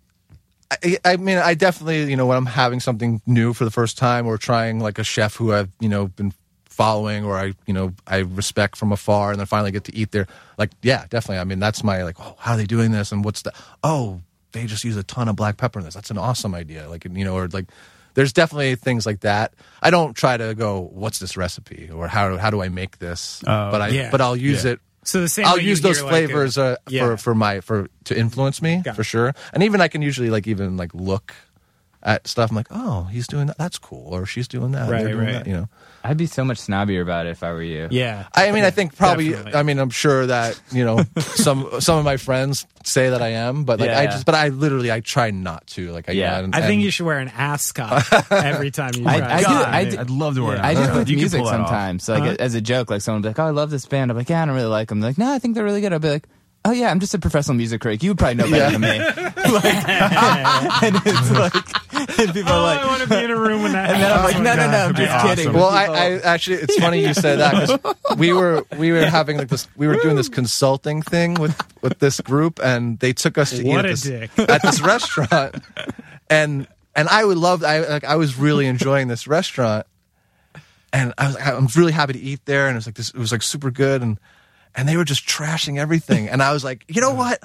I, 0.70 0.98
I 1.04 1.16
mean, 1.16 1.38
I 1.38 1.54
definitely, 1.54 2.10
you 2.10 2.16
know, 2.16 2.26
when 2.26 2.36
I'm 2.36 2.46
having 2.46 2.80
something 2.80 3.20
new 3.24 3.52
for 3.52 3.64
the 3.64 3.70
first 3.70 3.96
time 3.98 4.26
or 4.26 4.36
trying 4.36 4.80
like 4.80 4.98
a 4.98 5.04
chef 5.04 5.36
who 5.36 5.52
I've, 5.52 5.70
you 5.78 5.88
know, 5.88 6.08
been 6.08 6.32
following 6.64 7.24
or 7.24 7.38
I, 7.38 7.52
you 7.66 7.72
know, 7.72 7.92
I 8.06 8.18
respect 8.18 8.76
from 8.76 8.90
afar 8.90 9.30
and 9.30 9.38
then 9.38 9.46
finally 9.46 9.70
get 9.70 9.84
to 9.84 9.94
eat 9.94 10.10
there. 10.10 10.26
Like, 10.58 10.70
yeah, 10.82 11.06
definitely. 11.08 11.38
I 11.38 11.44
mean, 11.44 11.60
that's 11.60 11.84
my 11.84 12.02
like, 12.02 12.16
oh, 12.18 12.34
how 12.38 12.54
are 12.54 12.56
they 12.56 12.66
doing 12.66 12.90
this? 12.90 13.12
And 13.12 13.24
what's 13.24 13.42
the, 13.42 13.52
oh, 13.84 14.22
they 14.56 14.66
just 14.66 14.84
use 14.84 14.96
a 14.96 15.02
ton 15.02 15.28
of 15.28 15.36
black 15.36 15.56
pepper 15.56 15.78
in 15.78 15.84
this. 15.84 15.94
That's 15.94 16.10
an 16.10 16.18
awesome 16.18 16.54
idea. 16.54 16.88
Like, 16.88 17.04
you 17.04 17.24
know, 17.24 17.34
or 17.36 17.48
like, 17.48 17.66
there's 18.14 18.32
definitely 18.32 18.74
things 18.76 19.04
like 19.06 19.20
that. 19.20 19.54
I 19.82 19.90
don't 19.90 20.14
try 20.14 20.36
to 20.36 20.54
go, 20.54 20.80
what's 20.92 21.18
this 21.18 21.36
recipe 21.36 21.90
or 21.92 22.08
how, 22.08 22.36
how 22.38 22.50
do 22.50 22.62
I 22.62 22.68
make 22.70 22.98
this? 22.98 23.40
but 23.44 23.80
I, 23.82 23.88
yeah. 23.88 24.10
but 24.10 24.20
I'll 24.20 24.36
use 24.36 24.64
Yeah. 24.64 24.72
it 24.72 24.80
so 25.04 25.20
the 25.20 25.28
same 25.28 25.46
I'll 25.46 25.58
use 25.58 25.82
those 25.82 25.98
hear, 25.98 26.06
like, 26.06 26.12
a- 26.24 26.26
flavors 26.26 26.58
uh, 26.58 26.76
Yeah. 26.88 27.06
for 27.06 27.16
for 27.16 27.34
my 27.36 27.60
for 27.60 27.88
to 28.04 28.18
influence 28.18 28.60
me 28.60 28.82
Got 28.82 28.96
for 28.96 29.02
it. 29.02 29.04
sure. 29.04 29.34
And 29.52 29.62
even 29.62 29.80
I 29.80 29.86
can 29.86 30.02
usually 30.02 30.30
like 30.30 30.48
even 30.48 30.76
like 30.76 30.92
look 30.94 31.32
at 32.02 32.26
stuff. 32.26 32.50
I'm 32.50 32.56
like, 32.56 32.66
oh, 32.72 33.04
he's 33.04 33.28
doing 33.28 33.46
that. 33.46 33.56
That's 33.56 33.78
cool. 33.78 34.12
Or 34.14 34.26
she's 34.26 34.48
doing 34.48 34.72
that. 34.72 34.90
Right, 34.90 35.04
right. 35.14 35.32
that, 35.32 35.46
you 35.46 35.52
know. 35.52 35.68
I'd 36.08 36.16
be 36.16 36.26
so 36.26 36.44
much 36.44 36.58
snobbier 36.58 37.02
about 37.02 37.26
it 37.26 37.30
if 37.30 37.42
I 37.42 37.52
were 37.52 37.62
you. 37.62 37.88
Yeah. 37.90 38.26
I 38.34 38.50
mean, 38.52 38.64
I 38.64 38.70
think 38.70 38.96
probably. 38.96 39.30
Definitely. 39.30 39.54
I 39.54 39.62
mean, 39.62 39.78
I'm 39.78 39.90
sure 39.90 40.26
that 40.26 40.60
you 40.72 40.84
know 40.84 41.04
some 41.18 41.80
some 41.80 41.98
of 41.98 42.04
my 42.04 42.16
friends 42.16 42.66
say 42.84 43.10
that 43.10 43.20
I 43.22 43.28
am, 43.30 43.64
but 43.64 43.80
like 43.80 43.88
Yeah, 43.90 43.98
I 43.98 44.02
yeah. 44.04 44.10
just, 44.12 44.26
but 44.26 44.34
I 44.34 44.48
literally 44.48 44.92
I 44.92 45.00
try 45.00 45.30
not 45.32 45.66
to. 45.68 45.90
Like 45.92 46.08
I, 46.08 46.12
Yeah. 46.12 46.38
and- 46.38 46.54
I 46.54 46.60
think 46.60 46.74
and- 46.74 46.82
you 46.82 46.90
should 46.90 47.06
wear 47.06 47.18
an 47.18 47.28
ascot 47.28 48.04
every 48.30 48.70
time 48.70 48.92
you 48.94 49.06
I- 49.06 49.18
try. 49.18 49.32
I 49.34 49.40
do- 49.42 49.48
I 49.48 49.84
do- 49.90 49.98
I'd 50.00 50.10
love 50.10 50.34
to 50.36 50.44
wear. 50.44 50.58
I 50.62 50.74
do 50.74 50.80
it 50.82 50.94
with 50.94 51.08
You 51.08 51.16
can 51.16 51.22
music 51.22 51.40
pull 51.40 51.50
that 51.50 51.60
off. 51.60 51.68
sometimes. 51.68 52.04
So 52.04 52.14
like 52.14 52.22
Huh? 52.24 52.36
as 52.38 52.54
a 52.54 52.60
joke, 52.60 52.90
like 52.90 53.02
someone 53.02 53.22
will 53.22 53.26
be 53.26 53.30
like, 53.30 53.38
"Oh, 53.40 53.46
I 53.46 53.50
love 53.50 53.70
this 53.70 53.86
band." 53.86 54.10
I'm 54.10 54.16
like, 54.16 54.28
"Yeah, 54.30 54.42
I 54.42 54.46
don't 54.46 54.54
really 54.54 54.66
like 54.68 54.88
them." 54.88 55.00
They're 55.00 55.10
like, 55.10 55.18
"No, 55.18 55.32
I 55.32 55.38
think 55.38 55.54
they're 55.54 55.64
really 55.64 55.80
good." 55.80 55.92
I'll 55.92 55.98
be 55.98 56.10
like, 56.10 56.26
"Oh 56.64 56.70
yeah, 56.72 56.90
I'm 56.90 57.00
just 57.00 57.14
a 57.14 57.18
professional 57.18 57.56
music 57.56 57.80
critic. 57.80 58.02
You 58.02 58.10
would 58.10 58.18
probably 58.18 58.34
know 58.36 58.50
better 58.50 58.78
than 58.78 58.80
me." 58.80 58.98
like, 59.52 59.88
and 60.82 60.96
it's 61.04 61.30
like, 61.30 61.85
and 62.18 62.32
people 62.34 62.52
Oh, 62.52 62.56
are 62.56 62.62
like, 62.62 62.78
I 62.80 62.86
want 62.86 63.02
to 63.02 63.08
be 63.08 63.16
in 63.24 63.30
a 63.30 63.36
room 63.38 63.62
with 63.62 63.72
that. 63.78 63.90
and 63.90 64.02
then 64.02 64.12
I'm 64.12 64.24
like, 64.24 64.36
Oh, 64.36 64.42
"No, 64.42 64.54
no, 64.56 64.70
no, 64.70 64.78
I'm 64.86 64.94
just 64.94 65.10
awesome. 65.12 65.28
kidding." 65.36 65.52
Well, 65.52 65.68
I, 65.68 65.84
I 65.86 66.20
actually, 66.20 66.56
it's 66.58 66.76
funny 66.76 67.06
you 67.06 67.14
say 67.14 67.36
that 67.36 67.68
because 67.68 68.16
we 68.18 68.32
were 68.32 68.64
we 68.78 68.92
were 68.92 69.06
having 69.06 69.38
like 69.38 69.48
this, 69.48 69.66
we 69.76 69.86
were 69.86 69.96
doing 69.96 70.16
this 70.16 70.28
consulting 70.40 71.02
thing 71.02 71.34
with 71.34 71.56
with 71.82 71.98
this 71.98 72.20
group, 72.20 72.60
and 72.62 72.98
they 73.00 73.12
took 73.12 73.38
us 73.38 73.50
to 73.50 73.62
eat 73.62 73.66
What 73.68 73.80
at 73.80 73.84
a 73.86 73.88
this, 73.88 74.02
dick. 74.02 74.30
at 74.38 74.62
this 74.62 74.80
restaurant, 74.80 75.56
and 76.30 76.66
and 76.94 77.08
I 77.08 77.24
would 77.24 77.36
love, 77.38 77.62
I 77.64 77.80
like, 77.80 78.04
I 78.04 78.16
was 78.16 78.36
really 78.38 78.66
enjoying 78.66 79.08
this 79.08 79.26
restaurant, 79.26 79.86
and 80.92 81.12
I 81.18 81.26
was 81.26 81.34
like, 81.36 81.46
I'm 81.46 81.66
really 81.76 81.92
happy 81.92 82.14
to 82.14 82.18
eat 82.20 82.40
there, 82.46 82.66
and 82.68 82.74
it 82.74 82.78
was 82.78 82.86
like 82.86 82.94
this, 82.96 83.10
it 83.10 83.18
was 83.18 83.32
like 83.32 83.42
super 83.42 83.70
good, 83.70 84.02
and 84.02 84.18
and 84.74 84.88
they 84.88 84.96
were 84.96 85.04
just 85.04 85.26
trashing 85.26 85.78
everything, 85.78 86.28
and 86.28 86.42
I 86.42 86.52
was 86.52 86.64
like, 86.64 86.84
you 86.88 87.00
know 87.00 87.12
what. 87.14 87.42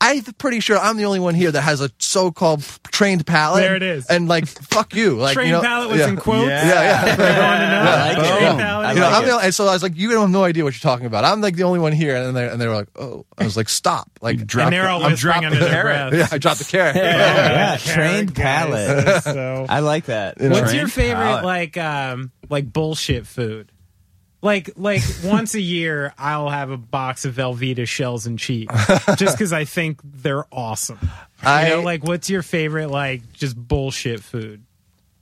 I'm 0.00 0.22
pretty 0.22 0.60
sure 0.60 0.78
I'm 0.78 0.96
the 0.96 1.06
only 1.06 1.18
one 1.18 1.34
here 1.34 1.50
that 1.50 1.60
has 1.62 1.80
a 1.80 1.90
so-called 1.98 2.62
trained 2.92 3.26
palate. 3.26 3.62
There 3.62 3.74
it 3.74 3.82
is. 3.82 4.06
And 4.06 4.28
like, 4.28 4.46
fuck 4.46 4.94
you. 4.94 5.16
Like, 5.16 5.34
Trained 5.34 5.48
you 5.48 5.54
know, 5.56 5.60
palate 5.62 5.88
was 5.90 5.98
yeah. 5.98 6.08
in 6.08 6.16
quotes. 6.16 6.48
Yeah. 6.48 6.64
Yeah, 6.66 6.82
yeah. 6.82 7.12
Everyone 7.18 7.58
to 7.58 7.68
know. 7.68 7.90
like 7.90 8.38
trained 8.38 8.58
palate. 8.60 8.94
You 8.94 9.00
know, 9.00 9.06
like 9.08 9.14
I'm 9.16 9.22
it. 9.24 9.26
the 9.26 9.32
only, 9.32 9.44
and 9.46 9.54
so 9.54 9.66
I 9.66 9.72
was 9.72 9.82
like, 9.82 9.96
you 9.96 10.10
don't 10.12 10.20
have 10.20 10.30
no 10.30 10.44
idea 10.44 10.62
what 10.62 10.72
you're 10.74 10.88
talking 10.88 11.06
about. 11.06 11.24
I'm 11.24 11.40
like 11.40 11.56
the 11.56 11.64
only 11.64 11.80
one 11.80 11.92
here, 11.92 12.14
and 12.16 12.36
they 12.36 12.48
and 12.48 12.60
they 12.60 12.68
were 12.68 12.74
like, 12.76 12.88
oh, 12.96 13.26
I 13.36 13.42
was 13.44 13.56
like, 13.56 13.68
stop, 13.68 14.08
like, 14.22 14.46
Drop 14.46 14.66
and 14.66 14.72
they're 14.72 14.82
the- 14.84 14.88
all 14.90 15.02
I'm 15.02 15.16
dropping 15.16 15.46
under 15.46 15.58
the 15.58 15.64
their 15.64 15.82
carrot. 15.82 16.10
breath. 16.12 16.30
yeah, 16.30 16.34
I 16.34 16.38
dropped 16.38 16.58
the 16.60 16.64
carrot. 16.64 16.94
yeah, 16.96 17.76
Carrot 17.78 17.80
trained 17.80 18.34
palate. 18.36 19.24
So- 19.24 19.66
I 19.68 19.80
like 19.80 20.04
that. 20.04 20.40
know, 20.40 20.50
What's 20.50 20.72
your 20.74 20.86
favorite 20.86 21.24
palate. 21.24 21.44
like 21.44 21.76
um 21.76 22.30
like 22.48 22.72
bullshit 22.72 23.26
food? 23.26 23.72
Like 24.40 24.70
like 24.76 25.02
once 25.24 25.54
a 25.54 25.60
year 25.60 26.14
I'll 26.16 26.48
have 26.48 26.70
a 26.70 26.76
box 26.76 27.24
of 27.24 27.34
Velveeta 27.34 27.86
shells 27.88 28.26
and 28.26 28.38
cheese 28.38 28.68
just 29.16 29.36
because 29.36 29.52
I 29.52 29.64
think 29.64 30.00
they're 30.04 30.44
awesome. 30.52 30.98
I 31.42 31.68
you 31.68 31.76
know, 31.76 31.82
like 31.82 32.04
what's 32.04 32.30
your 32.30 32.42
favorite 32.42 32.88
like 32.88 33.32
just 33.32 33.56
bullshit 33.56 34.20
food? 34.20 34.62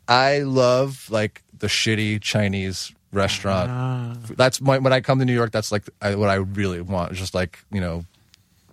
I 0.08 0.40
love 0.40 1.08
like 1.10 1.42
the 1.58 1.66
shitty 1.66 2.20
Chinese 2.20 2.92
restaurant. 3.12 3.70
Ah. 3.70 4.16
That's 4.36 4.60
my, 4.60 4.78
when 4.78 4.92
I 4.92 5.00
come 5.00 5.18
to 5.18 5.24
New 5.24 5.34
York. 5.34 5.50
That's 5.50 5.72
like 5.72 5.84
I, 6.00 6.14
what 6.14 6.28
I 6.28 6.34
really 6.34 6.80
want. 6.80 7.12
Just 7.14 7.34
like 7.34 7.58
you 7.72 7.80
know, 7.80 8.04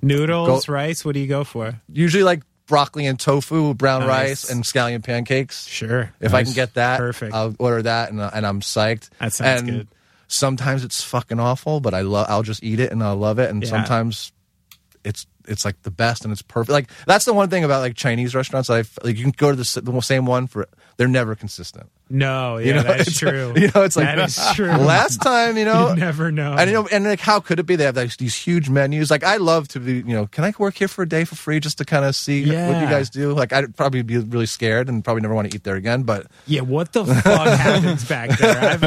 Noodles, 0.02 0.66
Go- 0.66 0.74
rice. 0.74 1.06
What 1.06 1.14
do 1.14 1.20
you 1.22 1.28
go 1.28 1.44
for? 1.44 1.80
usually 1.92 2.24
like 2.24 2.44
broccoli 2.68 3.06
and 3.06 3.20
tofu, 3.20 3.74
brown 3.74 4.02
Nice. 4.02 4.10
rice, 4.10 4.52
and 4.52 4.64
scallion 4.64 5.04
pancakes. 5.04 5.68
Sure. 5.68 6.14
If 6.20 6.34
I 6.34 6.44
can 6.44 6.54
get 6.54 6.74
that, 6.76 6.98
Perfect. 6.98 7.34
I'll 7.34 7.56
order 7.60 7.82
that, 7.84 8.12
and, 8.12 8.20
and 8.20 8.46
I'm 8.46 8.62
psyched. 8.62 9.10
That 9.20 9.34
sounds 9.34 9.62
and 9.62 9.72
good. 9.72 9.88
Sometimes 10.34 10.84
it's 10.84 11.04
fucking 11.04 11.40
awful, 11.40 11.80
but 11.80 11.94
I 11.94 12.02
love. 12.02 12.26
I'll 12.28 12.42
just 12.44 12.64
eat 12.64 12.80
it 12.80 12.92
and 12.92 13.04
I'll 13.04 13.16
love 13.16 13.38
it. 13.38 13.50
And 13.52 13.62
Yeah. 13.64 13.70
sometimes 13.70 14.32
it's 15.04 15.28
it's 15.48 15.66
like 15.66 15.82
the 15.84 15.92
best 15.92 16.24
and 16.24 16.32
it's 16.32 16.42
perfect. 16.42 16.72
Like 16.72 16.90
that's 17.06 17.26
the 17.26 17.34
one 17.34 17.50
thing 17.50 17.64
about 17.64 17.82
like 17.82 17.96
Chinese 17.96 18.34
restaurants. 18.34 18.70
I 18.70 18.84
like 19.04 19.18
you 19.18 19.24
can 19.24 19.34
go 19.36 19.52
to 19.52 19.56
the, 19.56 19.82
the 19.82 20.02
same 20.02 20.26
one 20.26 20.48
for 20.48 20.68
they're 20.98 21.08
never 21.08 21.36
consistent. 21.36 21.90
No, 22.10 22.58
yeah, 22.58 22.68
You 22.68 22.74
know, 22.76 22.84
that's 22.84 23.18
true. 23.18 23.54
You 23.56 23.72
know, 23.74 23.82
it's 23.84 23.96
like 23.96 24.06
that 24.06 24.20
is 24.20 24.38
ah, 24.38 24.54
true. 24.56 24.68
Last 24.68 25.22
time, 25.22 25.58
you 25.58 25.66
know, 25.72 25.90
You 25.90 25.96
never 25.96 26.32
know. 26.32 26.54
And 26.54 26.70
you 26.70 26.76
know, 26.76 26.88
and 26.92 27.06
like, 27.06 27.20
how 27.20 27.40
could 27.40 27.60
it 27.60 27.66
be? 27.66 27.76
They 27.76 27.86
have 27.86 27.96
like, 27.96 28.16
these 28.18 28.36
huge 28.36 28.70
menus. 28.70 29.10
Like, 29.10 29.24
I 29.24 29.38
love 29.38 29.68
to 29.70 29.80
be, 29.80 29.94
you 29.96 30.14
know, 30.14 30.28
can 30.28 30.44
I 30.44 30.54
work 30.60 30.76
here 30.76 30.88
for 30.88 31.04
a 31.04 31.10
day 31.10 31.24
for 31.24 31.36
free 31.36 31.60
just 31.60 31.80
to 31.80 31.86
kind 31.86 32.06
of 32.06 32.16
see 32.16 32.46
what 32.46 32.82
you 32.82 32.88
guys 32.88 33.10
do? 33.10 33.34
Like, 33.34 33.52
I'd 33.52 33.76
probably 33.76 34.04
be 34.04 34.18
really 34.18 34.46
scared 34.46 34.90
and 34.90 35.04
probably 35.04 35.22
never 35.22 35.34
want 35.34 35.50
to 35.50 35.56
eat 35.56 35.64
there 35.64 35.76
again. 35.76 36.04
But, 36.04 36.28
yeah, 36.46 36.62
what 36.62 36.94
the 36.94 37.06
fuck 37.06 37.48
happens 37.60 38.06
back 38.08 38.38
there? 38.38 38.78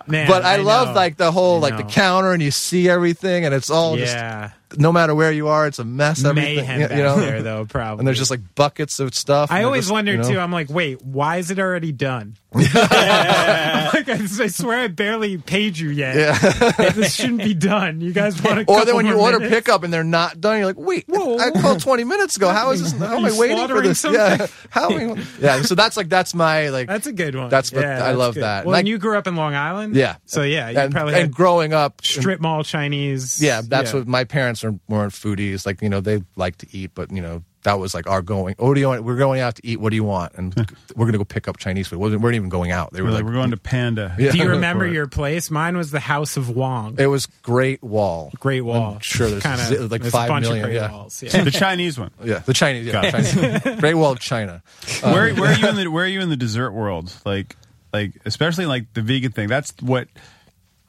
Man, 0.06 0.26
but 0.26 0.44
I, 0.44 0.56
love 0.56 0.88
know. 0.88 0.94
like 0.94 1.16
the 1.16 1.30
whole 1.30 1.56
I 1.64 1.68
like 1.68 1.76
the 1.76 1.84
counter 1.84 2.32
and 2.32 2.42
you 2.42 2.50
see 2.50 2.88
everything 2.88 3.44
and 3.44 3.54
it's 3.54 3.70
all 3.70 3.96
yeah. 3.96 4.04
just 4.46 4.59
no 4.76 4.92
matter 4.92 5.14
where 5.14 5.32
you 5.32 5.48
are, 5.48 5.66
it's 5.66 5.78
a 5.78 5.84
mess. 5.84 6.24
Everything, 6.24 6.56
mayhem 6.56 6.80
you 6.80 6.88
back 6.88 6.98
know. 6.98 7.16
there 7.20 7.42
though, 7.42 7.64
probably. 7.64 7.98
And 8.00 8.06
there's 8.06 8.18
just 8.18 8.30
like 8.30 8.54
buckets 8.54 9.00
of 9.00 9.14
stuff. 9.14 9.50
I 9.50 9.64
always 9.64 9.84
just, 9.84 9.92
wondered 9.92 10.12
you 10.12 10.18
know- 10.18 10.28
too. 10.30 10.38
I'm 10.40 10.52
like, 10.52 10.70
wait, 10.70 11.02
why 11.02 11.38
is 11.38 11.50
it 11.50 11.58
already 11.58 11.92
done? 11.92 12.36
like 12.52 14.08
I, 14.08 14.18
I 14.40 14.46
swear 14.48 14.80
I 14.80 14.88
barely 14.88 15.38
paid 15.38 15.78
you 15.78 15.90
yet. 15.90 16.16
Yeah. 16.16 16.90
this 16.90 17.14
shouldn't 17.14 17.44
be 17.44 17.54
done. 17.54 18.00
You 18.00 18.12
guys 18.12 18.42
want 18.42 18.66
to? 18.66 18.72
Or 18.72 18.84
then 18.84 18.96
when 18.96 19.06
you 19.06 19.18
order 19.20 19.38
pickup 19.38 19.84
and 19.84 19.92
they're 19.92 20.02
not 20.02 20.40
done, 20.40 20.58
you're 20.58 20.66
like, 20.66 20.78
wait, 20.78 21.04
Whoa. 21.08 21.38
I 21.38 21.50
called 21.52 21.80
20 21.80 22.02
minutes 22.04 22.36
ago. 22.36 22.48
How 22.48 22.72
is 22.72 22.82
this? 22.82 22.92
How 23.00 23.18
am 23.18 23.24
I 23.24 23.38
waiting 23.38 23.68
for 23.68 23.80
this? 23.80 24.00
something? 24.00 24.20
Yeah. 24.20 24.46
How 24.70 24.90
am 24.90 25.18
I, 25.18 25.22
Yeah. 25.40 25.62
So 25.62 25.74
that's 25.76 25.96
like, 25.96 26.08
that's 26.08 26.34
my, 26.34 26.70
like, 26.70 26.88
That's 26.88 27.06
a 27.06 27.12
good 27.12 27.36
one. 27.36 27.50
That's 27.50 27.70
the- 27.70 27.82
Yeah, 27.82 27.94
I 27.96 27.98
that's 28.08 28.18
love 28.18 28.34
good. 28.34 28.42
that. 28.42 28.66
Well, 28.66 28.74
and 28.74 28.88
you 28.88 28.98
grew 28.98 29.16
up 29.16 29.26
in 29.28 29.36
Long 29.36 29.54
Island. 29.54 29.94
yeah. 29.94 30.16
So 30.26 30.42
yeah, 30.42 30.70
you 30.70 30.78
and, 30.78 30.92
probably 30.92 31.14
and 31.14 31.32
growing 31.32 31.72
up, 31.72 32.04
strip 32.04 32.40
mall 32.40 32.64
Chinese. 32.64 33.40
Yeah, 33.42 33.62
that's 33.64 33.92
yeah. 33.92 34.00
what 34.00 34.08
my 34.08 34.24
parents 34.24 34.64
are 34.64 34.74
more 34.88 35.06
foodies. 35.08 35.66
Like, 35.66 35.82
you 35.82 35.88
know, 35.88 36.00
they 36.00 36.22
like 36.36 36.56
to 36.58 36.66
eat, 36.76 36.92
but, 36.94 37.12
you 37.12 37.22
know, 37.22 37.44
that 37.62 37.78
was 37.78 37.92
like 37.92 38.06
our 38.06 38.22
going, 38.22 38.54
oh, 38.58 38.72
do 38.72 38.80
you 38.80 38.88
want, 38.88 39.04
we're 39.04 39.16
going 39.16 39.40
out 39.40 39.56
to 39.56 39.66
eat. 39.66 39.78
What 39.80 39.90
do 39.90 39.96
you 39.96 40.04
want? 40.04 40.32
And 40.34 40.54
we're 40.96 41.04
going 41.04 41.12
to 41.12 41.18
go 41.18 41.24
pick 41.24 41.46
up 41.46 41.58
Chinese 41.58 41.88
food. 41.88 41.98
We 41.98 42.16
weren't 42.16 42.34
even 42.36 42.48
going 42.48 42.70
out. 42.70 42.92
They 42.92 43.02
were 43.02 43.08
We're 43.08 43.12
like, 43.12 43.18
like, 43.18 43.26
we're 43.26 43.38
going 43.38 43.50
to 43.50 43.56
Panda. 43.58 44.14
Yeah. 44.18 44.32
Do 44.32 44.38
you 44.38 44.48
remember 44.48 44.86
your 44.92 45.06
place? 45.06 45.50
Mine 45.50 45.76
was 45.76 45.90
the 45.90 46.00
House 46.00 46.36
of 46.38 46.48
Wong. 46.48 46.96
it 46.98 47.06
was 47.06 47.26
Great 47.42 47.82
Wall. 47.82 48.32
Great 48.40 48.62
Wall. 48.62 48.94
I'm 48.94 49.00
sure 49.00 49.28
there's 49.28 49.42
Kinda- 49.42 49.88
like 49.88 50.00
there's 50.00 50.12
five 50.12 50.28
a 50.28 50.32
bunch 50.32 50.44
million, 50.44 50.64
Of 50.64 50.68
great 50.70 50.74
yeah. 50.76 50.90
walls. 50.92 51.22
Yeah. 51.22 51.44
The 51.44 51.50
Chinese 51.50 51.98
one. 51.98 52.10
Yeah, 52.24 52.38
the 52.38 52.54
Chinese. 52.54 52.86
Yeah, 52.86 53.10
Chinese. 53.10 53.80
Great 53.80 53.94
Wall 53.94 54.12
of 54.12 54.20
China. 54.20 54.62
Um, 55.02 55.12
where 55.12 55.34
where 55.34 55.50
are 55.52 55.58
you 55.58 55.68
in 55.68 55.76
the 55.76 55.86
where 55.88 56.04
are 56.04 56.08
you 56.08 56.20
in 56.20 56.30
the 56.30 56.36
dessert 56.36 56.72
world? 56.72 57.12
Like 57.26 57.56
like 57.92 58.12
especially 58.24 58.66
like 58.66 58.92
the 58.94 59.02
vegan 59.02 59.32
thing. 59.32 59.48
That's 59.48 59.72
what 59.80 60.08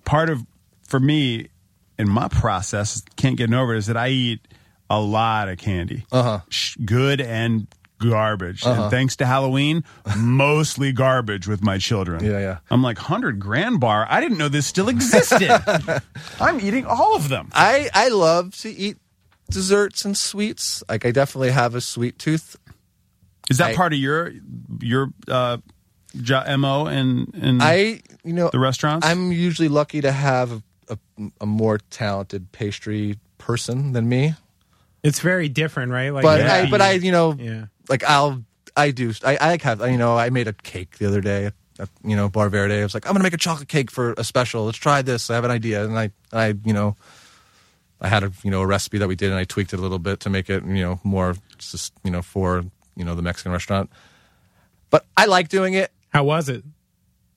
part 0.05 0.29
of 0.29 0.45
for 0.87 0.99
me 0.99 1.49
in 1.97 2.09
my 2.09 2.27
process 2.27 3.01
can't 3.17 3.37
get 3.37 3.53
over 3.53 3.75
it 3.75 3.79
is 3.79 3.87
that 3.87 3.97
I 3.97 4.07
eat 4.09 4.39
a 4.91 4.99
lot 4.99 5.47
of 5.47 5.57
candy, 5.57 6.05
uh-huh. 6.11 6.41
good 6.83 7.21
and 7.21 7.65
garbage. 7.97 8.65
Uh-huh. 8.65 8.83
And 8.83 8.91
thanks 8.91 9.15
to 9.17 9.25
Halloween, 9.25 9.85
mostly 10.17 10.91
garbage 10.91 11.47
with 11.47 11.63
my 11.63 11.77
children. 11.77 12.23
Yeah, 12.23 12.39
yeah. 12.39 12.57
I'm 12.69 12.83
like 12.83 12.97
hundred 12.97 13.39
grand 13.39 13.79
bar. 13.79 14.05
I 14.09 14.19
didn't 14.19 14.37
know 14.37 14.49
this 14.49 14.67
still 14.67 14.89
existed. 14.89 15.49
I'm 16.41 16.59
eating 16.59 16.85
all 16.85 17.15
of 17.15 17.29
them. 17.29 17.47
I 17.53 17.89
I 17.93 18.09
love 18.09 18.55
to 18.57 18.69
eat 18.69 18.97
desserts 19.49 20.03
and 20.03 20.17
sweets. 20.17 20.83
Like 20.89 21.05
I 21.05 21.11
definitely 21.11 21.51
have 21.51 21.73
a 21.73 21.81
sweet 21.81 22.19
tooth. 22.19 22.57
Is 23.49 23.57
that 23.59 23.71
I- 23.71 23.75
part 23.75 23.93
of 23.93 23.99
your 23.99 24.33
your 24.81 25.13
uh, 25.29 25.57
mo 26.57 26.85
and 26.85 27.33
and 27.41 27.63
I 27.63 28.01
you 28.25 28.33
know 28.33 28.49
the 28.49 28.59
restaurants? 28.59 29.07
I'm 29.07 29.31
usually 29.31 29.69
lucky 29.69 30.01
to 30.01 30.11
have 30.11 30.51
a, 30.51 30.63
a, 30.89 31.31
a 31.39 31.45
more 31.45 31.77
talented 31.89 32.51
pastry 32.51 33.15
person 33.37 33.93
than 33.93 34.09
me. 34.09 34.35
It's 35.03 35.19
very 35.19 35.49
different, 35.49 35.91
right? 35.91 36.09
Like, 36.11 36.23
But 36.23 36.39
yeah. 36.41 36.53
I 36.53 36.69
but 36.69 36.81
I 36.81 36.91
you 36.93 37.11
know 37.11 37.33
Yeah. 37.37 37.65
like 37.89 38.03
I'll 38.03 38.43
I 38.75 38.91
do 38.91 39.13
I 39.25 39.37
I 39.39 39.57
have 39.61 39.81
you 39.81 39.97
know 39.97 40.17
I 40.17 40.29
made 40.29 40.47
a 40.47 40.53
cake 40.53 40.97
the 40.97 41.07
other 41.07 41.21
day. 41.21 41.51
At, 41.79 41.89
you 42.03 42.15
know, 42.15 42.29
Bar 42.29 42.49
Verde. 42.49 42.79
I 42.79 42.83
was 42.83 42.93
like, 42.93 43.07
I'm 43.07 43.13
gonna 43.13 43.23
make 43.23 43.33
a 43.33 43.37
chocolate 43.37 43.67
cake 43.67 43.89
for 43.89 44.13
a 44.17 44.23
special. 44.23 44.65
Let's 44.65 44.77
try 44.77 45.01
this. 45.01 45.29
I 45.31 45.35
have 45.35 45.45
an 45.45 45.51
idea, 45.51 45.83
and 45.83 45.97
I, 45.97 46.11
I, 46.31 46.53
you 46.63 46.73
know, 46.73 46.95
I 47.99 48.07
had 48.07 48.23
a 48.23 48.31
you 48.43 48.51
know 48.51 48.61
a 48.61 48.67
recipe 48.67 48.99
that 48.99 49.07
we 49.07 49.15
did, 49.15 49.31
and 49.31 49.39
I 49.39 49.45
tweaked 49.45 49.73
it 49.73 49.79
a 49.79 49.81
little 49.81 49.97
bit 49.97 50.19
to 50.21 50.29
make 50.29 50.49
it 50.49 50.63
you 50.63 50.83
know 50.83 50.99
more 51.03 51.33
just 51.57 51.93
you 52.03 52.11
know 52.11 52.21
for 52.21 52.63
you 52.95 53.03
know 53.05 53.15
the 53.15 53.23
Mexican 53.23 53.51
restaurant. 53.51 53.89
But 54.91 55.05
I 55.17 55.25
like 55.25 55.47
doing 55.49 55.73
it. 55.73 55.91
How 56.09 56.23
was 56.23 56.49
it? 56.49 56.63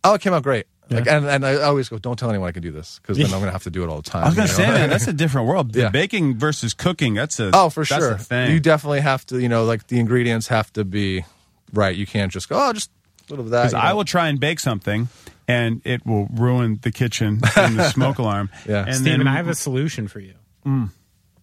Oh, 0.02 0.14
it 0.14 0.20
came 0.20 0.34
out 0.34 0.42
great. 0.42 0.66
Like, 0.90 1.06
and, 1.08 1.24
and 1.26 1.46
I 1.46 1.62
always 1.62 1.88
go, 1.88 1.96
don't 1.98 2.18
tell 2.18 2.28
anyone 2.28 2.46
I 2.48 2.52
can 2.52 2.62
do 2.62 2.70
this 2.70 2.98
because 3.00 3.16
then 3.16 3.26
I'm 3.32 3.40
gonna 3.40 3.52
have 3.52 3.62
to 3.64 3.70
do 3.70 3.82
it 3.84 3.88
all 3.88 3.96
the 3.96 4.02
time. 4.10 4.24
I 4.24 4.26
was 4.26 4.34
gonna 4.36 4.48
you 4.48 4.54
say, 4.54 4.66
know? 4.66 4.74
man, 4.74 4.90
that's 4.90 5.06
a 5.06 5.12
different 5.14 5.46
world. 5.48 5.74
Yeah. 5.76 5.88
Baking 5.88 6.36
versus 6.38 6.74
cooking, 6.74 7.14
that's 7.14 7.40
a 7.40 7.50
Oh, 7.54 7.70
for 7.70 7.84
that's 7.84 8.04
sure. 8.04 8.12
a 8.12 8.18
thing. 8.18 8.50
You 8.52 8.60
definitely 8.60 9.00
have 9.00 9.24
to, 9.26 9.40
you 9.40 9.48
know, 9.48 9.64
like 9.64 9.86
the 9.86 9.98
ingredients 9.98 10.48
have 10.48 10.70
to 10.74 10.84
be 10.84 11.24
right. 11.72 11.96
You 11.96 12.06
can't 12.06 12.30
just 12.30 12.48
go, 12.50 12.56
oh, 12.68 12.72
just 12.74 12.90
a 13.28 13.32
little 13.32 13.46
of 13.46 13.50
that. 13.52 13.62
Because 13.70 13.72
you 13.72 13.78
I 13.78 13.94
will 13.94 14.04
try 14.04 14.28
and 14.28 14.38
bake 14.38 14.60
something, 14.60 15.08
and 15.48 15.80
it 15.86 16.04
will 16.04 16.26
ruin 16.26 16.78
the 16.82 16.92
kitchen 16.92 17.40
and 17.56 17.78
the 17.78 17.88
smoke 17.88 18.18
alarm. 18.18 18.50
Yeah. 18.68 18.84
and 18.84 18.94
Steven, 18.94 19.20
then 19.20 19.28
I 19.28 19.36
have 19.36 19.48
a 19.48 19.54
solution 19.54 20.06
for 20.06 20.20
you. 20.20 20.34
Mm. 20.66 20.90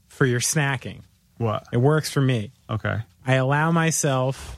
For 0.07 0.25
your 0.27 0.39
snacking. 0.39 1.01
what? 1.37 1.65
It 1.73 1.77
works 1.77 2.11
for 2.11 2.21
me. 2.21 2.51
Okay. 2.69 2.99
I 3.25 3.33
allow 3.35 3.71
myself 3.71 4.55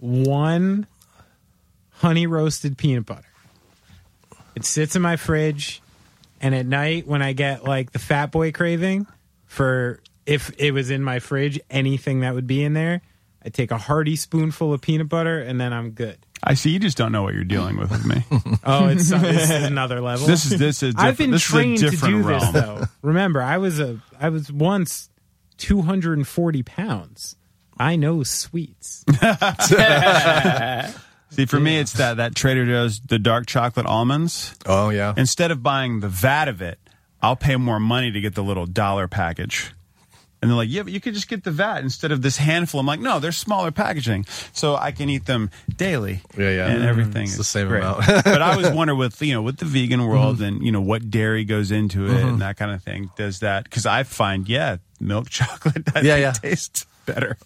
one 0.00 0.86
honey 1.90 2.26
roasted 2.26 2.76
peanut 2.78 3.06
butter. 3.06 3.24
It 4.54 4.64
sits 4.64 4.96
in 4.96 5.02
my 5.02 5.16
fridge, 5.16 5.80
and 6.40 6.54
at 6.54 6.66
night 6.66 7.06
when 7.06 7.22
I 7.22 7.32
get 7.32 7.64
like 7.64 7.92
the 7.92 7.98
fat 7.98 8.32
boy 8.32 8.52
craving 8.52 9.06
for 9.46 10.00
if 10.26 10.50
it 10.58 10.72
was 10.72 10.90
in 10.90 11.02
my 11.02 11.20
fridge, 11.20 11.58
anything 11.70 12.20
that 12.20 12.34
would 12.34 12.46
be 12.46 12.62
in 12.62 12.74
there, 12.74 13.00
I 13.42 13.48
take 13.48 13.70
a 13.70 13.78
hearty 13.78 14.16
spoonful 14.16 14.74
of 14.74 14.82
peanut 14.82 15.08
butter 15.08 15.40
and 15.40 15.58
then 15.60 15.72
I'm 15.72 15.92
good. 15.92 16.18
I 16.42 16.54
see. 16.54 16.70
You 16.70 16.78
just 16.78 16.96
don't 16.96 17.12
know 17.12 17.22
what 17.22 17.34
you're 17.34 17.44
dealing 17.44 17.78
with 17.78 17.90
with 17.90 18.04
me. 18.04 18.24
Oh, 18.64 18.88
it's 18.88 19.08
this 19.08 19.50
is 19.50 19.64
another 19.64 20.02
level. 20.02 20.26
This 20.26 20.44
is 20.44 20.58
this 20.58 20.82
is. 20.82 20.94
I've 20.98 21.16
been 21.16 21.30
this 21.30 21.42
trained 21.42 21.78
to 21.78 21.90
do 21.90 22.22
realm. 22.22 22.40
this 22.40 22.50
though. 22.50 22.84
Remember, 23.00 23.40
I 23.40 23.56
was 23.56 23.80
a 23.80 23.98
I 24.20 24.28
was 24.28 24.52
once 24.52 25.08
240 25.56 26.62
pounds. 26.64 27.36
I 27.78 27.96
know 27.96 28.22
sweets. 28.24 29.04
See, 31.38 31.46
for 31.46 31.60
me, 31.60 31.78
it's 31.78 31.92
that 31.92 32.16
that 32.16 32.34
Trader 32.34 32.66
Joe's 32.66 32.98
the 32.98 33.16
dark 33.18 33.46
chocolate 33.46 33.86
almonds. 33.86 34.56
Oh 34.66 34.90
yeah. 34.90 35.14
Instead 35.16 35.52
of 35.52 35.62
buying 35.62 36.00
the 36.00 36.08
vat 36.08 36.48
of 36.48 36.60
it, 36.60 36.80
I'll 37.22 37.36
pay 37.36 37.54
more 37.54 37.78
money 37.78 38.10
to 38.10 38.20
get 38.20 38.34
the 38.34 38.42
little 38.42 38.66
dollar 38.66 39.06
package. 39.06 39.72
And 40.42 40.50
they're 40.50 40.56
like, 40.56 40.68
yeah, 40.68 40.82
but 40.82 40.92
you 40.92 41.00
could 41.00 41.14
just 41.14 41.28
get 41.28 41.44
the 41.44 41.50
vat 41.52 41.78
instead 41.80 42.10
of 42.10 42.22
this 42.22 42.36
handful. 42.38 42.80
I'm 42.80 42.86
like, 42.86 42.98
no, 42.98 43.20
they're 43.20 43.30
smaller 43.32 43.70
packaging, 43.70 44.24
so 44.52 44.74
I 44.76 44.90
can 44.92 45.08
eat 45.08 45.26
them 45.26 45.50
daily. 45.76 46.22
Yeah, 46.36 46.50
yeah. 46.50 46.66
and 46.68 46.84
everything. 46.84 47.24
It's 47.24 47.36
the 47.36 47.42
same 47.44 47.68
great. 47.68 47.82
amount. 47.82 48.06
but 48.24 48.42
I 48.42 48.52
always 48.52 48.70
wonder 48.72 48.96
with 48.96 49.22
you 49.22 49.32
know 49.34 49.42
with 49.42 49.58
the 49.58 49.64
vegan 49.64 50.04
world 50.04 50.36
Mm-hmm. 50.36 50.44
and 50.44 50.62
you 50.66 50.72
know 50.72 50.80
what 50.80 51.08
dairy 51.08 51.44
goes 51.44 51.70
into 51.70 52.06
it 52.06 52.20
and 52.20 52.40
that 52.40 52.56
kind 52.56 52.72
of 52.72 52.82
thing. 52.82 53.10
Does 53.16 53.38
that 53.40 53.62
because 53.62 53.86
I 53.86 54.02
find 54.02 54.48
yeah, 54.48 54.78
milk 55.00 55.28
chocolate 55.30 55.84
Yeah, 56.02 56.16
yeah. 56.16 56.32
tastes 56.32 56.84
better. 57.06 57.36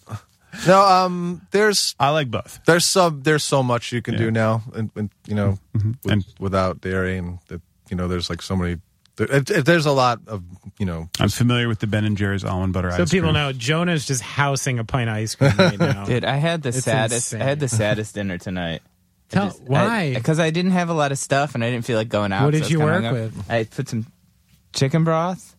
No, 0.67 0.81
um, 0.81 1.41
there's 1.51 1.95
I 1.99 2.09
like 2.11 2.29
both. 2.31 2.59
there's 2.65 2.89
some 2.89 3.21
there's 3.23 3.43
so 3.43 3.63
much 3.63 3.91
you 3.91 4.01
can 4.01 4.13
Yeah. 4.13 4.19
do 4.19 4.31
now, 4.31 4.63
and, 4.75 4.89
and 4.95 5.09
you 5.27 5.35
know, 5.35 5.57
with, 5.73 5.95
And- 6.11 6.25
without 6.39 6.81
dairy, 6.81 7.17
and 7.17 7.39
that 7.47 7.61
you 7.89 7.97
know, 7.97 8.07
there's 8.07 8.29
like 8.29 8.41
so 8.41 8.55
many 8.55 8.77
there, 9.15 9.31
it, 9.31 9.49
it- 9.49 9.65
there's 9.65 9.85
a 9.85 9.91
lot 9.91 10.19
of 10.27 10.43
you 10.79 10.85
know. 10.85 11.09
I'm 11.19 11.29
familiar 11.29 11.67
with 11.67 11.79
the 11.79 11.87
Ben 11.87 12.03
and 12.05 12.17
Jerry's 12.17 12.43
almond 12.43 12.73
butter 12.73 12.89
ice 12.89 12.95
cream. 12.95 13.05
So 13.07 13.09
ice 13.09 13.11
people 13.11 13.29
cream. 13.33 13.33
know 13.43 13.53
Jonah's 13.53 14.05
just 14.05 14.21
housing 14.21 14.79
a 14.79 14.83
pint 14.83 15.09
of 15.09 15.15
ice 15.15 15.35
cream 15.35 15.53
right 15.57 15.77
now. 15.79 16.05
Dude, 16.07 16.25
I 16.25 16.37
had 16.37 16.63
the 16.63 16.69
It's 16.69 16.83
saddest. 16.83 17.33
I 17.33 17.37
had 17.43 17.59
the 17.59 17.67
saddest 17.67 18.15
dinner 18.15 18.37
tonight. 18.37 18.81
I 19.31 19.35
Tell- 19.35 19.49
why? 19.65 20.13
Because 20.13 20.39
I, 20.39 20.51
didn't 20.51 20.71
have 20.71 20.89
a 20.89 20.93
lot 20.93 21.11
of 21.11 21.17
stuff 21.17 21.55
and 21.55 21.63
I 21.63 21.71
didn't 21.71 21.85
feel 21.85 21.97
like 21.97 22.09
going 22.09 22.31
out. 22.31 22.43
What 22.45 22.53
so 22.53 22.59
did 22.59 22.61
I 22.61 22.65
was 22.65 22.71
you 22.71 22.79
work 22.81 23.11
with? 23.13 23.51
I 23.51 23.63
put 23.63 23.89
some 23.89 24.05
chicken 24.73 25.03
broth 25.03 25.55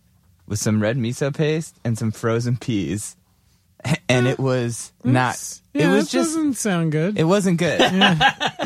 with 0.47 0.61
some 0.61 0.81
red 0.81 0.97
miso 0.97 1.35
paste 1.35 1.77
and 1.85 1.99
some 1.99 2.13
frozen 2.13 2.57
peas, 2.57 3.17
and 4.09 4.27
it 4.27 4.39
was 4.39 4.93
not. 5.03 5.39
yeah, 5.75 5.87
it 5.87 5.95
was 5.95 6.11
just. 6.11 6.31
doesn't 6.35 6.55
sound 6.55 6.93
good. 6.93 7.19
It 7.19 7.25
wasn't 7.25 7.59
good. 7.59 7.79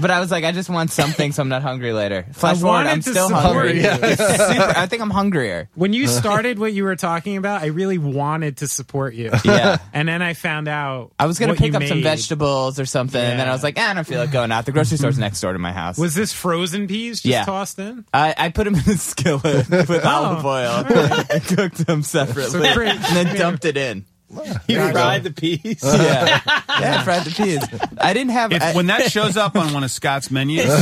but 0.00 0.10
I 0.10 0.20
was 0.20 0.30
like, 0.30 0.44
I 0.44 0.52
just 0.52 0.70
want 0.70 0.90
something 0.92 1.32
so 1.32 1.42
I'm 1.42 1.48
not 1.48 1.62
hungry 1.62 1.92
later. 1.92 2.26
Flash 2.32 2.58
forward, 2.58 2.74
wanted 2.74 2.90
I'm 2.90 3.00
to 3.02 3.10
still 3.10 3.28
support 3.28 3.42
hungry. 3.44 3.80
you. 3.82 3.88
It's 3.90 4.22
super, 4.22 4.72
I 4.76 4.86
think 4.86 5.02
I'm 5.02 5.10
hungrier. 5.10 5.68
when 5.74 5.92
you 5.92 6.06
started 6.06 6.58
what 6.60 6.72
you 6.72 6.84
were 6.84 6.94
talking 6.96 7.36
about, 7.36 7.62
I 7.62 7.66
really 7.66 7.98
wanted 7.98 8.58
to 8.58 8.68
support 8.68 9.14
you. 9.14 9.30
Yeah. 9.44 9.78
And 9.92 10.08
then 10.08 10.22
I 10.22 10.34
found 10.34 10.68
out 10.68 11.12
I 11.18 11.26
was 11.26 11.38
gonna 11.40 11.52
what 11.52 11.58
pick 11.58 11.72
you 11.72 11.76
up 11.76 11.82
some 11.84 11.98
made. 11.98 12.04
vegetables 12.04 12.78
or 12.78 12.86
something, 12.86 13.20
and 13.20 13.40
then 13.40 13.48
I 13.48 13.52
was 13.52 13.62
like, 13.64 13.78
eh, 13.78 13.84
I 13.84 13.94
don't 13.94 14.06
feel 14.06 14.20
like 14.20 14.30
going 14.30 14.52
out. 14.52 14.66
The 14.66 14.72
grocery 14.72 14.98
store's 14.98 15.18
next 15.18 15.40
door 15.40 15.52
to 15.52 15.58
my 15.58 15.72
house. 15.72 15.98
Was 15.98 16.14
this 16.14 16.32
frozen 16.32 16.86
peas 16.86 17.16
just 17.22 17.26
Yeah. 17.26 17.44
tossed 17.44 17.78
in? 17.80 18.04
I, 18.14 18.34
I 18.38 18.48
put 18.50 18.64
them 18.64 18.74
in 18.74 18.80
a 18.80 18.96
skillet 18.96 19.68
with 19.68 20.04
olive 20.04 20.44
oil 20.46 20.84
and 21.30 21.44
cooked 21.44 21.84
them 21.86 22.02
separately, 22.02 22.72
pretty- 22.72 22.90
and 22.96 23.02
then 23.26 23.36
dumped 23.36 23.64
it 23.64 23.76
in. 23.76 24.04
You 24.30 24.90
fried 24.92 25.24
the 25.24 25.30
peas. 25.30 25.80
Yeah, 25.82 26.40
yeah, 26.80 27.00
I 27.00 27.04
fried 27.04 27.24
the 27.24 27.30
peas. 27.30 27.66
I 27.98 28.12
didn't 28.12 28.32
have. 28.32 28.52
If, 28.52 28.62
I, 28.62 28.74
when 28.74 28.86
that 28.88 29.10
shows 29.10 29.36
up 29.38 29.56
on 29.56 29.72
one 29.72 29.84
of 29.84 29.90
Scott's 29.90 30.30
menus, 30.30 30.66
Red 30.68 30.76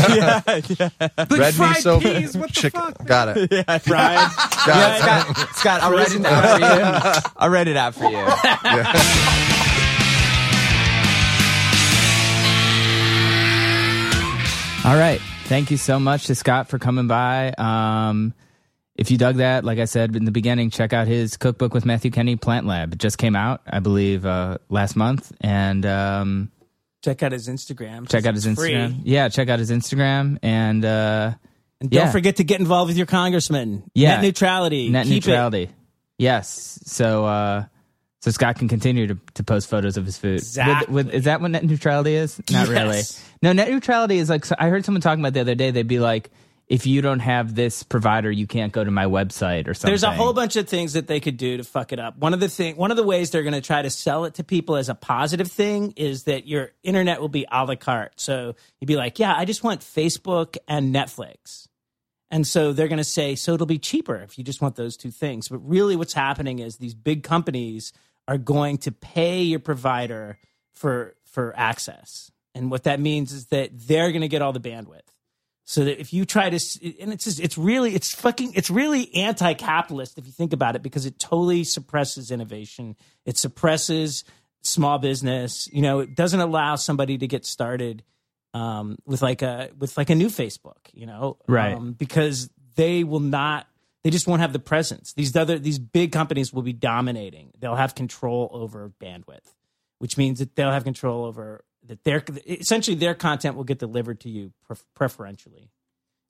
fried 0.45 1.77
miso, 1.77 2.01
peas, 2.03 2.37
what 2.37 2.49
the 2.49 2.61
chicken. 2.61 2.81
fuck, 2.81 3.07
Got 3.07 3.37
it. 3.37 3.49
fried. 3.83 3.83
Got 3.85 4.67
yeah, 4.67 4.97
it. 4.97 5.01
Scott, 5.37 5.49
Scott, 5.57 5.83
I'll 5.83 5.93
write 5.93 6.13
it 6.13 6.27
out 6.27 6.59
for 6.59 6.65
you. 6.65 7.33
I'll 7.37 7.51
write 7.51 7.69
it 7.69 7.77
out 7.77 7.95
for 7.95 8.11
you. 8.11 8.19
All 14.85 14.97
right. 14.97 15.21
Thank 15.47 15.73
you 15.73 15.77
so 15.77 15.99
much 15.99 16.27
to 16.27 16.35
Scott 16.37 16.69
for 16.69 16.79
coming 16.79 17.09
by. 17.09 17.53
Um, 17.59 18.35
if 18.97 19.11
you 19.11 19.19
dug 19.19 19.37
that, 19.37 19.65
like 19.65 19.79
I 19.79 19.85
said 19.85 20.17
in 20.17 20.25
the 20.25 20.31
beginning, 20.31 20.71
check 20.71 20.93
out 20.93 21.07
his 21.07 21.37
cookbook 21.37 21.75
with 21.75 21.85
Matthew 21.85 22.11
Kenney, 22.11 22.37
Plant 22.37 22.67
Lab. 22.67 22.93
It 22.95 22.99
just 22.99 23.19
came 23.19 23.37
out, 23.37 23.61
I 23.67 23.81
believe, 23.81 24.25
uh, 24.27 24.59
last 24.69 24.97
month. 24.97 25.33
And 25.41 25.85
um, 25.87 26.51
Check 27.05 27.23
out 27.23 27.33
his 27.33 27.49
Instagram. 27.49 28.09
check 28.09 28.25
out 28.27 28.35
his 28.35 28.47
It's 28.47 28.59
free. 28.59 28.73
Instagram. 28.73 29.01
Yeah, 29.05 29.29
check 29.29 29.49
out 29.49 29.59
his 29.59 29.71
Instagram. 29.71 30.39
And 30.43 30.85
uh, 30.85 31.33
And 31.81 31.91
don't 31.91 32.07
Yeah. 32.07 32.11
forget 32.11 32.37
to 32.37 32.45
get 32.45 32.59
involved 32.59 32.89
with 32.89 32.97
your 32.97 33.07
congressman. 33.07 33.85
Yeah. 33.95 34.17
Net 34.17 34.23
neutrality. 34.23 34.89
net 34.89 35.05
Keep 35.07 35.13
it. 35.13 35.27
neutrality. 35.27 35.71
Yes. 36.19 36.81
So 36.87 37.25
uh, 37.27 37.65
so 38.23 38.31
Scott 38.31 38.57
can 38.59 38.67
continue 38.69 39.07
to, 39.09 39.19
to 39.35 39.45
post 39.45 39.69
photos 39.69 39.97
of 39.97 40.07
his 40.07 40.19
food. 40.19 40.35
With- 40.37 40.43
Exactly. 40.43 40.95
With, 40.95 41.11
is 41.15 41.25
that 41.25 41.41
what 41.41 41.51
net 41.51 41.65
neutrality 41.65 42.15
is? 42.15 42.39
Not 42.51 42.69
Yes. 42.69 42.69
really. 42.69 43.03
No, 43.43 43.53
net 43.53 43.71
neutrality 43.71 44.19
is 44.19 44.31
like 44.31 44.45
so 44.45 44.57
I 44.59 44.69
heard 44.71 44.85
someone 44.85 45.03
talking 45.03 45.21
about 45.23 45.35
the 45.35 45.41
other 45.41 45.55
day. 45.55 45.71
They'd 45.71 45.87
be 45.87 46.01
like, 46.01 46.31
if 46.69 46.85
you 46.85 47.01
don't 47.01 47.21
have 47.21 47.55
this 47.55 47.85
provider, 47.85 48.31
you 48.31 48.47
can't 48.47 48.73
go 48.73 48.83
to 48.83 48.91
my 48.91 49.05
website 49.05 49.69
or 49.69 49.75
something. 49.75 49.91
There's 49.91 50.03
a 50.03 50.11
whole 50.11 50.33
bunch 50.33 50.57
of 50.57 50.69
things 50.69 50.95
that 50.95 51.07
they 51.07 51.21
could 51.21 51.37
do 51.37 51.59
to 51.59 51.65
fuck 51.65 51.93
it 51.93 52.01
up. 52.01 52.19
One 52.19 52.35
of 52.35 52.41
the 52.41 52.49
thing, 52.49 52.77
one 52.77 52.91
of 52.91 52.97
the 52.97 53.05
ways 53.05 53.31
they're 53.31 53.45
going 53.45 53.55
to 53.55 53.61
try 53.61 53.83
to 53.83 53.91
sell 53.91 54.25
it 54.25 54.35
to 54.35 54.45
people 54.45 54.77
as 54.77 54.89
a 54.89 54.95
positive 54.95 55.51
thing 55.51 55.93
is 55.97 56.25
that 56.25 56.49
your 56.49 56.73
internet 56.83 57.21
will 57.21 57.29
be 57.29 57.47
a 57.51 57.65
la 57.65 57.77
carte. 57.77 58.19
So 58.21 58.57
you'd 58.81 58.89
be 58.89 58.97
like, 58.97 59.19
yeah, 59.21 59.35
I 59.37 59.45
just 59.45 59.63
want 59.63 59.81
Facebook 59.81 60.57
and 60.67 60.93
Netflix. 60.93 61.69
And 62.33 62.45
so 62.45 62.73
they're 62.73 62.89
going 62.89 62.99
to 62.99 63.05
say, 63.05 63.37
so 63.37 63.55
it'll 63.55 63.67
be 63.67 63.79
cheaper 63.79 64.17
if 64.17 64.37
you 64.37 64.43
just 64.43 64.61
want 64.61 64.75
those 64.75 64.97
two 64.97 65.13
things. 65.13 65.49
But 65.49 65.59
really, 65.59 65.95
what's 65.95 66.15
happening 66.15 66.59
is 66.59 66.79
these 66.79 66.95
big 66.95 67.23
companies 67.23 67.93
are 68.27 68.39
going 68.39 68.79
to 68.79 68.91
pay 68.91 69.43
your 69.43 69.61
provider 69.61 70.39
for 70.73 71.15
for 71.25 71.55
access. 71.57 72.33
And 72.57 72.71
what 72.71 72.85
that 72.85 72.99
means 72.99 73.33
is 73.33 73.47
that 73.47 73.71
they're 73.73 74.11
going 74.11 74.23
to 74.23 74.29
get 74.29 74.43
all 74.43 74.53
the 74.53 74.61
bandwidth. 74.61 75.03
So 75.69 75.85
that 75.85 76.01
if 76.01 76.13
you 76.13 76.25
try 76.25 76.49
to, 76.49 77.01
and 77.01 77.13
it's 77.13 77.25
just, 77.25 77.41
it's 77.41 77.59
really, 77.59 77.93
it's 77.93 78.15
fucking, 78.15 78.53
it's 78.55 78.71
really 78.71 79.13
anti-capitalist 79.17 80.17
if 80.17 80.25
you 80.25 80.31
think 80.33 80.53
about 80.53 80.77
it, 80.77 80.83
because 80.83 81.07
it 81.07 81.19
totally 81.19 81.65
suppresses 81.65 82.31
innovation. 82.31 82.95
It 83.25 83.37
suppresses 83.37 84.23
small 84.63 84.99
business. 84.99 85.69
You 85.73 85.83
know, 85.83 85.99
it 85.99 86.15
doesn't 86.15 86.39
allow 86.39 86.77
somebody 86.77 87.19
to 87.19 87.27
get 87.27 87.45
started 87.45 88.05
um, 88.55 88.99
with 89.07 89.23
like 89.23 89.43
a 89.43 89.71
with 89.77 89.99
like 89.99 90.09
a 90.09 90.15
new 90.15 90.29
Facebook. 90.29 90.87
You 90.93 91.07
know, 91.07 91.39
Right. 91.49 91.75
Um, 91.75 91.95
because 91.95 92.49
they 92.77 93.03
will 93.03 93.19
not. 93.21 93.67
They 94.05 94.11
just 94.11 94.29
won't 94.29 94.41
have 94.41 94.53
the 94.53 94.61
presence. 94.61 95.15
These 95.15 95.35
other 95.35 95.59
these 95.59 95.81
big 95.81 96.13
companies 96.13 96.53
will 96.53 96.63
be 96.63 96.73
dominating. 96.73 97.51
They'll 97.59 97.75
have 97.75 97.97
control 97.97 98.49
over 98.53 98.93
bandwidth, 99.03 99.53
which 99.99 100.17
means 100.17 100.39
that 100.39 100.55
they'll 100.55 100.71
have 100.71 100.85
control 100.85 101.25
over 101.25 101.65
that 101.89 102.05
their 102.05 102.23
essentially 102.47 102.97
their 102.97 103.15
content 103.15 103.57
will 103.57 103.65
get 103.65 103.79
delivered 103.79 104.21
to 104.21 104.29
you 104.29 104.53
preferentially. 104.95 105.71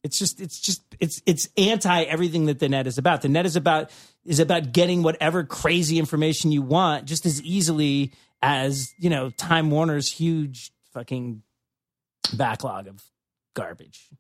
It's 0.03 0.19
just 0.19 0.41
it's 0.41 0.61
just 0.61 0.83
it's 1.01 1.21
it's 1.27 1.49
anti 1.57 2.03
everything 2.03 2.47
that 2.47 2.61
the 2.61 2.69
net 2.69 2.87
is 2.87 2.99
about. 2.99 3.23
The 3.23 3.29
net 3.29 3.47
is 3.47 3.57
about 3.57 3.91
is 4.25 4.39
about 4.39 4.73
getting 4.73 5.03
whatever 5.03 5.43
crazy 5.43 5.99
information 5.99 6.53
you 6.53 6.63
want 6.63 7.07
just 7.07 7.27
as 7.27 7.43
easily 7.43 8.13
as, 8.43 8.93
you 8.99 9.11
know, 9.11 9.31
Time 9.31 9.71
Warner's 9.71 10.13
huge 10.13 10.73
fucking 10.93 11.43
backlog 12.35 12.87
of 12.87 13.03
garbage. 13.55 14.11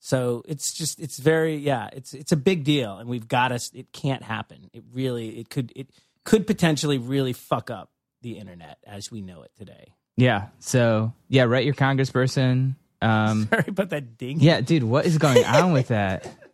So 0.00 0.42
it's 0.48 0.72
just 0.72 0.98
it's 0.98 1.18
very 1.18 1.56
yeah, 1.56 1.88
it's 1.92 2.14
it's 2.14 2.32
a 2.32 2.36
big 2.36 2.64
deal 2.64 2.96
and 2.96 3.08
we've 3.08 3.28
got 3.28 3.48
to 3.48 3.60
it 3.74 3.92
can't 3.92 4.22
happen. 4.22 4.70
It 4.72 4.82
really 4.92 5.38
it 5.38 5.50
could 5.50 5.72
it 5.76 5.90
could 6.24 6.46
potentially 6.46 6.98
really 6.98 7.32
fuck 7.32 7.70
up 7.70 7.90
the 8.22 8.38
internet 8.38 8.78
as 8.86 9.10
we 9.10 9.20
know 9.20 9.42
it 9.42 9.52
today. 9.56 9.92
Yeah. 10.20 10.48
So 10.58 11.14
yeah, 11.28 11.44
write 11.44 11.64
your 11.64 11.74
congressperson. 11.74 12.76
Um, 13.00 13.48
Sorry 13.50 13.64
about 13.68 13.90
that 13.90 14.18
ding. 14.18 14.40
yeah, 14.40 14.60
dude, 14.60 14.84
what 14.84 15.06
is 15.06 15.18
going 15.18 15.44
on 15.44 15.72
with 15.72 15.88
that? 15.88 16.30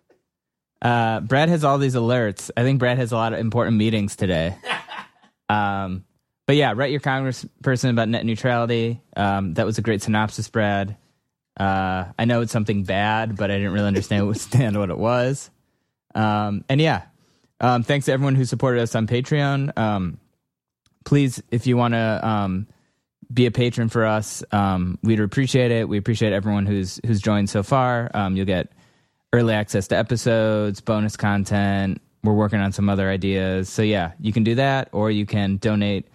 Uh, 0.82 1.20
Brad 1.20 1.48
has 1.48 1.64
all 1.64 1.78
these 1.78 1.94
alerts. 1.94 2.50
I 2.54 2.62
think 2.62 2.78
Brad 2.78 2.98
has 2.98 3.10
a 3.10 3.16
lot 3.16 3.32
of 3.32 3.38
important 3.40 3.78
meetings 3.78 4.14
today. 4.14 4.56
Um, 5.48 6.04
but 6.46 6.56
yeah, 6.56 6.72
write 6.74 6.90
your 6.90 7.00
congressperson 7.00 7.90
about 7.90 8.08
net 8.08 8.26
neutrality. 8.26 9.00
Um, 9.16 9.54
that 9.54 9.64
was 9.64 9.78
a 9.78 9.82
great 9.82 10.02
synopsis, 10.02 10.48
Brad. 10.48 10.96
Uh, 11.58 12.06
I 12.18 12.24
know 12.24 12.40
it's 12.40 12.50
something 12.50 12.82
bad, 12.82 13.36
but 13.36 13.52
I 13.52 13.56
didn't 13.56 13.72
really 13.72 13.86
understand 13.86 14.26
what, 14.26 14.90
it 14.90 14.98
was. 14.98 15.48
Um, 16.16 16.64
and 16.68 16.80
yeah, 16.80 17.02
um, 17.60 17.84
thanks 17.84 18.06
to 18.06 18.12
everyone 18.12 18.34
who 18.34 18.44
supported 18.44 18.80
us 18.80 18.96
on 18.96 19.06
Patreon. 19.06 19.78
Um, 19.78 20.18
please, 21.04 21.40
if 21.52 21.68
you 21.68 21.76
want 21.76 21.94
to 21.94 22.28
um, 22.28 22.66
be 23.32 23.46
a 23.46 23.50
patron 23.50 23.88
for 23.88 24.04
us, 24.04 24.44
um, 24.52 24.98
we'd 25.02 25.20
appreciate 25.20 25.70
it. 25.70 25.88
We 25.88 25.98
appreciate 25.98 26.32
everyone 26.32 26.66
who's 26.66 27.00
who's 27.06 27.20
joined 27.20 27.50
so 27.50 27.62
far. 27.62 28.10
Um, 28.14 28.36
you'll 28.36 28.46
get 28.46 28.72
early 29.32 29.54
access 29.54 29.88
to 29.88 29.96
episodes, 29.96 30.80
bonus 30.80 31.16
content. 31.16 32.00
We're 32.22 32.34
working 32.34 32.60
on 32.60 32.72
some 32.72 32.88
other 32.88 33.08
ideas. 33.10 33.68
So 33.68 33.82
yeah, 33.82 34.12
you 34.20 34.32
can 34.32 34.44
do 34.44 34.54
that, 34.56 34.88
or 34.92 35.10
you 35.10 35.26
can 35.26 35.56
donate 35.58 36.08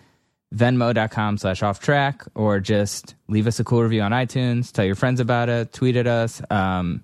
venmo.com 0.54 1.38
slash 1.38 1.64
off 1.64 1.80
track, 1.80 2.24
or 2.36 2.60
just 2.60 3.16
leave 3.28 3.48
us 3.48 3.60
a 3.60 3.64
cool 3.64 3.84
review 3.84 4.02
on 4.02 4.12
iTunes, 4.12 4.72
tell 4.72 4.84
your 4.84 4.96
friends 4.96 5.20
about 5.20 5.48
it, 5.48 5.72
tweet 5.72 5.96
at 5.96 6.08
us. 6.08 6.42
Um, 6.50 7.04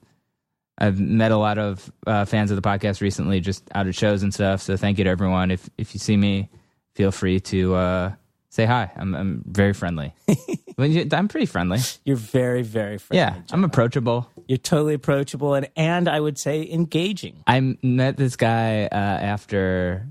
I've 0.77 0.99
met 0.99 1.31
a 1.31 1.37
lot 1.37 1.57
of 1.57 1.91
uh, 2.05 2.25
fans 2.25 2.51
of 2.51 2.61
the 2.61 2.67
podcast 2.67 3.01
recently, 3.01 3.39
just 3.39 3.63
out 3.73 3.87
at 3.87 3.95
shows 3.95 4.21
and 4.21 4.33
stuff. 4.33 4.61
So 4.61 4.77
thank 4.77 4.97
you 4.97 5.05
to 5.05 5.09
everyone. 5.09 5.51
If 5.51 5.69
if 5.77 5.93
you 5.93 5.99
see 5.99 6.17
me, 6.17 6.49
feel 6.93 7.11
free 7.11 7.39
to 7.39 7.75
uh, 7.75 8.11
say 8.49 8.65
hi. 8.65 8.91
I'm 8.95 9.15
I'm 9.15 9.43
very 9.45 9.73
friendly. 9.73 10.13
I'm 10.77 11.27
pretty 11.27 11.45
friendly. 11.45 11.79
You're 12.05 12.15
very 12.17 12.61
very 12.61 12.97
friendly. 12.97 13.19
Yeah, 13.19 13.41
I'm 13.51 13.63
approachable. 13.63 14.29
You're 14.47 14.57
totally 14.57 14.93
approachable 14.93 15.53
and 15.53 15.69
and 15.75 16.07
I 16.07 16.19
would 16.19 16.37
say 16.37 16.69
engaging. 16.71 17.43
I 17.47 17.77
met 17.81 18.17
this 18.17 18.35
guy 18.35 18.85
uh, 18.85 18.95
after 18.95 20.07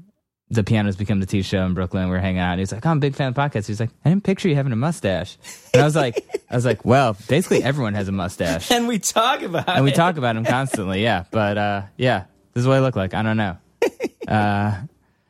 the 0.48 0.62
Pianos 0.62 0.94
Become 0.96 1.18
the 1.20 1.26
Teeth 1.26 1.46
show 1.46 1.64
in 1.66 1.74
Brooklyn. 1.74 2.08
We 2.08 2.16
are 2.16 2.20
hanging 2.20 2.38
out. 2.40 2.52
And 2.52 2.60
he's 2.60 2.70
like, 2.72 2.86
oh, 2.86 2.90
"I'm 2.90 2.98
a 2.98 3.00
big 3.00 3.16
fan 3.16 3.28
of 3.28 3.34
the 3.34 3.40
podcast." 3.40 3.66
He's 3.66 3.80
like, 3.80 3.90
"I 4.04 4.10
didn't 4.10 4.24
picture 4.24 4.48
you 4.48 4.54
having 4.54 4.72
a 4.72 4.76
mustache." 4.76 5.36
And 5.72 5.82
I 5.82 5.84
was 5.84 5.96
like, 5.96 6.24
"I 6.50 6.54
was 6.54 6.64
like, 6.64 6.84
well, 6.84 7.16
basically 7.28 7.62
everyone 7.62 7.94
has 7.94 8.08
a 8.08 8.12
mustache, 8.12 8.70
And 8.76 8.86
we 8.86 8.98
talk 8.98 9.42
about 9.42 9.68
and 9.68 9.84
we 9.84 9.92
talk 9.92 10.16
about 10.18 10.36
him 10.36 10.44
constantly." 10.44 11.02
Yeah, 11.02 11.24
but 11.30 11.58
uh, 11.58 11.82
yeah, 11.96 12.24
this 12.54 12.62
is 12.62 12.68
what 12.68 12.76
I 12.76 12.80
look 12.80 12.96
like. 12.96 13.14
I 13.14 13.22
don't 13.22 13.36
know. 13.36 13.56
Uh, 14.26 14.74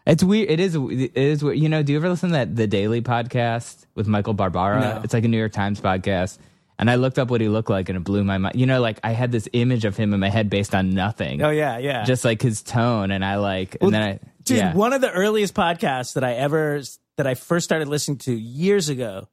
it's 0.07 0.23
weird. 0.23 0.51
It 0.51 0.61
is. 0.61 0.75
It 0.77 1.17
is 1.17 1.43
weird. 1.43 1.59
You 1.59 1.69
know, 1.69 1.83
do 1.83 1.93
you 1.93 1.99
ever 1.99 2.09
listen 2.09 2.31
to 2.31 2.35
that 2.35 2.55
the 2.55 2.67
Daily 2.67 3.03
podcast 3.03 3.87
with 3.95 4.07
Michael 4.07 4.35
Barbaro? 4.35 4.81
No. 4.81 5.01
It's 5.03 5.13
like 5.13 5.25
a 5.25 5.29
New 5.29 5.39
York 5.39 5.53
Times 5.53 5.81
podcast. 5.81 6.39
And 6.79 6.91
I 6.91 6.97
looked 6.97 7.19
up 7.19 7.31
what 7.31 7.41
he 7.41 7.49
looked 7.49 7.71
like, 7.71 7.89
and 7.89 7.97
it 7.97 8.05
blew 8.05 8.23
my 8.23 8.37
mind. 8.37 8.55
You 8.55 8.67
know, 8.67 8.81
like 8.83 9.01
I 9.03 9.13
had 9.13 9.33
this 9.33 9.49
image 9.53 9.85
of 9.87 9.97
him 9.97 10.13
in 10.13 10.21
my 10.21 10.29
head 10.29 10.51
based 10.51 10.75
on 10.75 10.91
nothing 10.91 11.43
Oh 11.43 11.49
yeah, 11.49 11.79
yeah. 11.79 12.05
just 12.05 12.23
like 12.23 12.43
his 12.43 12.63
tone 12.63 13.11
and 13.11 13.25
I 13.25 13.37
like 13.37 13.79
Well, 13.81 13.89
and 13.89 13.95
then 13.95 14.03
I 14.03 14.21
dude, 14.45 14.59
yeah. 14.59 14.75
one 14.75 14.93
of 14.93 15.01
the 15.01 15.11
earliest 15.11 15.55
podcasts 15.55 16.15
that 16.15 16.25
I 16.25 16.35
ever 16.35 16.83
that 17.17 17.27
I 17.27 17.35
first 17.35 17.65
started 17.65 17.89
listening 17.89 18.19
to 18.19 18.33
years 18.35 18.91
ago. 18.91 19.29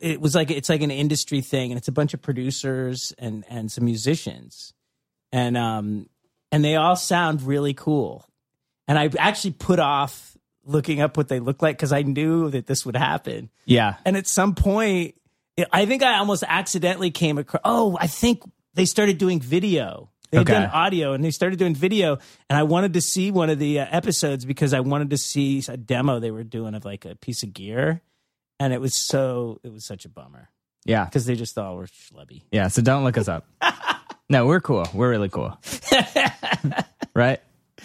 It 0.00 0.20
was 0.20 0.34
like 0.34 0.50
it's 0.50 0.68
like 0.68 0.82
an 0.82 0.90
industry 0.90 1.42
thing, 1.42 1.70
and 1.70 1.78
it's 1.78 1.88
a 1.88 1.92
bunch 1.92 2.14
of 2.14 2.22
producers 2.22 3.14
and 3.18 3.44
and 3.48 3.70
some 3.70 3.84
musicians, 3.84 4.72
and 5.32 5.56
um, 5.56 6.08
and 6.52 6.64
they 6.64 6.76
all 6.76 6.96
sound 6.96 7.42
really 7.42 7.74
cool. 7.74 8.26
And 8.90 8.98
I 8.98 9.08
actually 9.20 9.52
put 9.52 9.78
off 9.78 10.36
looking 10.64 11.00
up 11.00 11.16
what 11.16 11.28
they 11.28 11.38
look 11.38 11.62
like 11.62 11.76
because 11.76 11.92
I 11.92 12.02
knew 12.02 12.50
that 12.50 12.66
this 12.66 12.84
would 12.84 12.96
happen. 12.96 13.48
Yeah. 13.64 13.94
And 14.04 14.16
at 14.16 14.26
some 14.26 14.56
point, 14.56 15.14
it- 15.56 15.68
I 15.72 15.86
think 15.86 16.02
I 16.02 16.18
almost 16.18 16.42
accidentally 16.46 17.12
came 17.12 17.38
across. 17.38 17.60
Oh, 17.64 17.96
I 18.00 18.08
think 18.08 18.42
they 18.74 18.86
started 18.86 19.16
doing 19.18 19.38
video. 19.38 20.10
They 20.32 20.38
had 20.38 20.48
Okay. 20.50 20.58
done 20.60 20.70
audio 20.70 21.12
and 21.12 21.22
they 21.24 21.30
started 21.30 21.60
doing 21.60 21.76
video. 21.76 22.18
And 22.48 22.58
I 22.58 22.64
wanted 22.64 22.94
to 22.94 23.00
see 23.00 23.30
one 23.30 23.48
of 23.48 23.60
the 23.60 23.78
uh, 23.78 23.86
episodes 23.92 24.44
because 24.44 24.74
I 24.74 24.80
wanted 24.80 25.10
to 25.10 25.18
see 25.18 25.62
a 25.68 25.76
demo 25.76 26.18
they 26.18 26.32
were 26.32 26.42
doing 26.42 26.74
of 26.74 26.84
like 26.84 27.04
a 27.04 27.14
piece 27.14 27.44
of 27.44 27.54
gear. 27.54 28.02
And 28.58 28.72
it 28.72 28.80
was 28.80 28.96
so, 28.96 29.60
it 29.62 29.72
was 29.72 29.84
such 29.84 30.04
a 30.04 30.08
bummer 30.08 30.48
Yeah. 30.84 31.04
because 31.04 31.26
they 31.26 31.36
just 31.36 31.56
all 31.56 31.76
were 31.76 31.86
schlubby. 31.86 32.42
Yeah. 32.50 32.66
So 32.66 32.82
don't 32.82 33.04
look 33.04 33.16
us 33.18 33.28
up. 33.28 33.46
no, 34.28 34.46
we're 34.46 34.60
cool. 34.60 34.84
We're 34.92 35.10
really 35.10 35.28
cool. 35.28 35.56
right? 37.14 37.40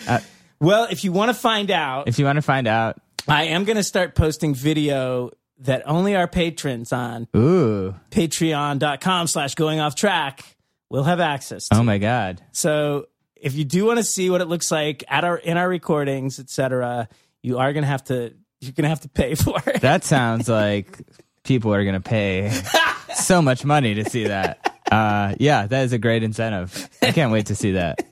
Uh, 0.08 0.20
Well, 0.66 0.88
if 0.90 1.04
you 1.04 1.12
want 1.12 1.30
to 1.30 1.36
find 1.36 1.70
out, 1.70 2.08
if 2.08 2.18
you 2.18 2.26
want 2.26 2.38
to 2.38 2.42
find 2.42 2.68
out, 2.68 3.00
I 3.28 3.46
am 3.46 3.66
going 3.66 3.78
to 3.78 3.84
start 3.84 4.16
posting 4.16 4.56
video 4.56 5.30
that 5.60 5.84
only 5.86 6.16
our 6.16 6.28
patrons 6.28 6.92
on 6.92 7.28
ooh, 7.36 7.94
patreon.com 8.10 9.28
slash 9.28 9.54
going 9.54 9.80
off 9.80 9.94
track 9.94 10.44
will 10.90 11.04
have 11.04 11.20
access 11.20 11.70
to. 11.70 11.78
oh 11.78 11.84
my 11.84 12.00
God. 12.00 12.42
So 12.52 13.06
if 13.36 13.54
you 13.54 13.64
do 13.64 13.86
want 13.86 14.00
to 14.00 14.04
see 14.04 14.32
what 14.32 14.42
it 14.42 14.46
looks 14.46 14.72
like 14.72 15.04
at 15.08 15.24
our 15.24 15.38
in 15.38 15.58
our 15.58 15.70
recordings, 15.70 16.40
etc., 16.40 17.10
you 17.44 17.60
are 17.60 17.72
gonna 17.72 17.86
have 17.86 18.04
to 18.06 18.34
you're 18.60 18.74
gonna 18.74 18.90
have 18.90 19.02
to 19.02 19.10
pay 19.10 19.36
for 19.36 19.62
it. 19.68 19.82
That 19.82 20.04
sounds 20.04 20.50
like 20.50 21.00
people 21.44 21.76
are 21.76 21.84
going 21.84 21.94
to 21.94 22.02
pay 22.10 22.52
so 23.16 23.40
much 23.40 23.64
money 23.64 23.94
to 23.94 24.10
see 24.10 24.26
that. 24.30 24.82
Uh, 24.92 25.36
yeah, 25.40 25.68
that 25.68 25.84
is 25.84 25.94
a 25.94 26.00
great 26.00 26.24
incentive. 26.24 26.90
I 27.04 27.12
can't 27.12 27.32
wait 27.32 27.46
to 27.48 27.56
see 27.56 27.74
that. 27.74 28.04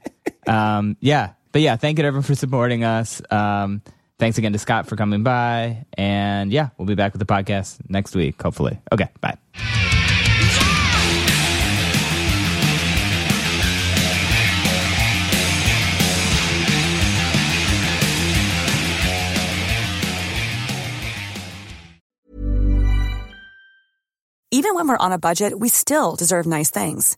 Um, 0.46 0.98
yeah, 1.00 1.32
but 1.54 1.62
yeah, 1.62 1.78
thank 1.78 2.00
you 2.00 2.04
everyone 2.04 2.24
for 2.24 2.36
supporting 2.36 2.84
us. 2.84 3.22
Um, 3.32 3.82
thanks 4.20 4.38
again 4.38 4.52
to 4.52 4.60
Scott 4.60 4.88
for 4.88 4.98
coming 4.98 5.24
by. 5.24 5.86
And 5.94 6.52
yeah, 6.52 6.70
we'll 6.78 6.88
be 6.88 6.96
back 6.96 7.14
with 7.14 7.20
the 7.20 7.26
podcast 7.26 7.80
next 7.88 8.16
week, 8.16 8.42
hopefully. 8.42 8.80
Okay, 8.92 9.08
bye. 9.22 9.38
Even 24.52 24.76
when 24.76 24.88
we're 24.88 24.98
on 24.98 25.12
a 25.12 25.18
budget, 25.18 25.58
we 25.58 25.68
still 25.70 26.16
deserve 26.16 26.46
nice 26.46 26.70
things. 26.70 27.18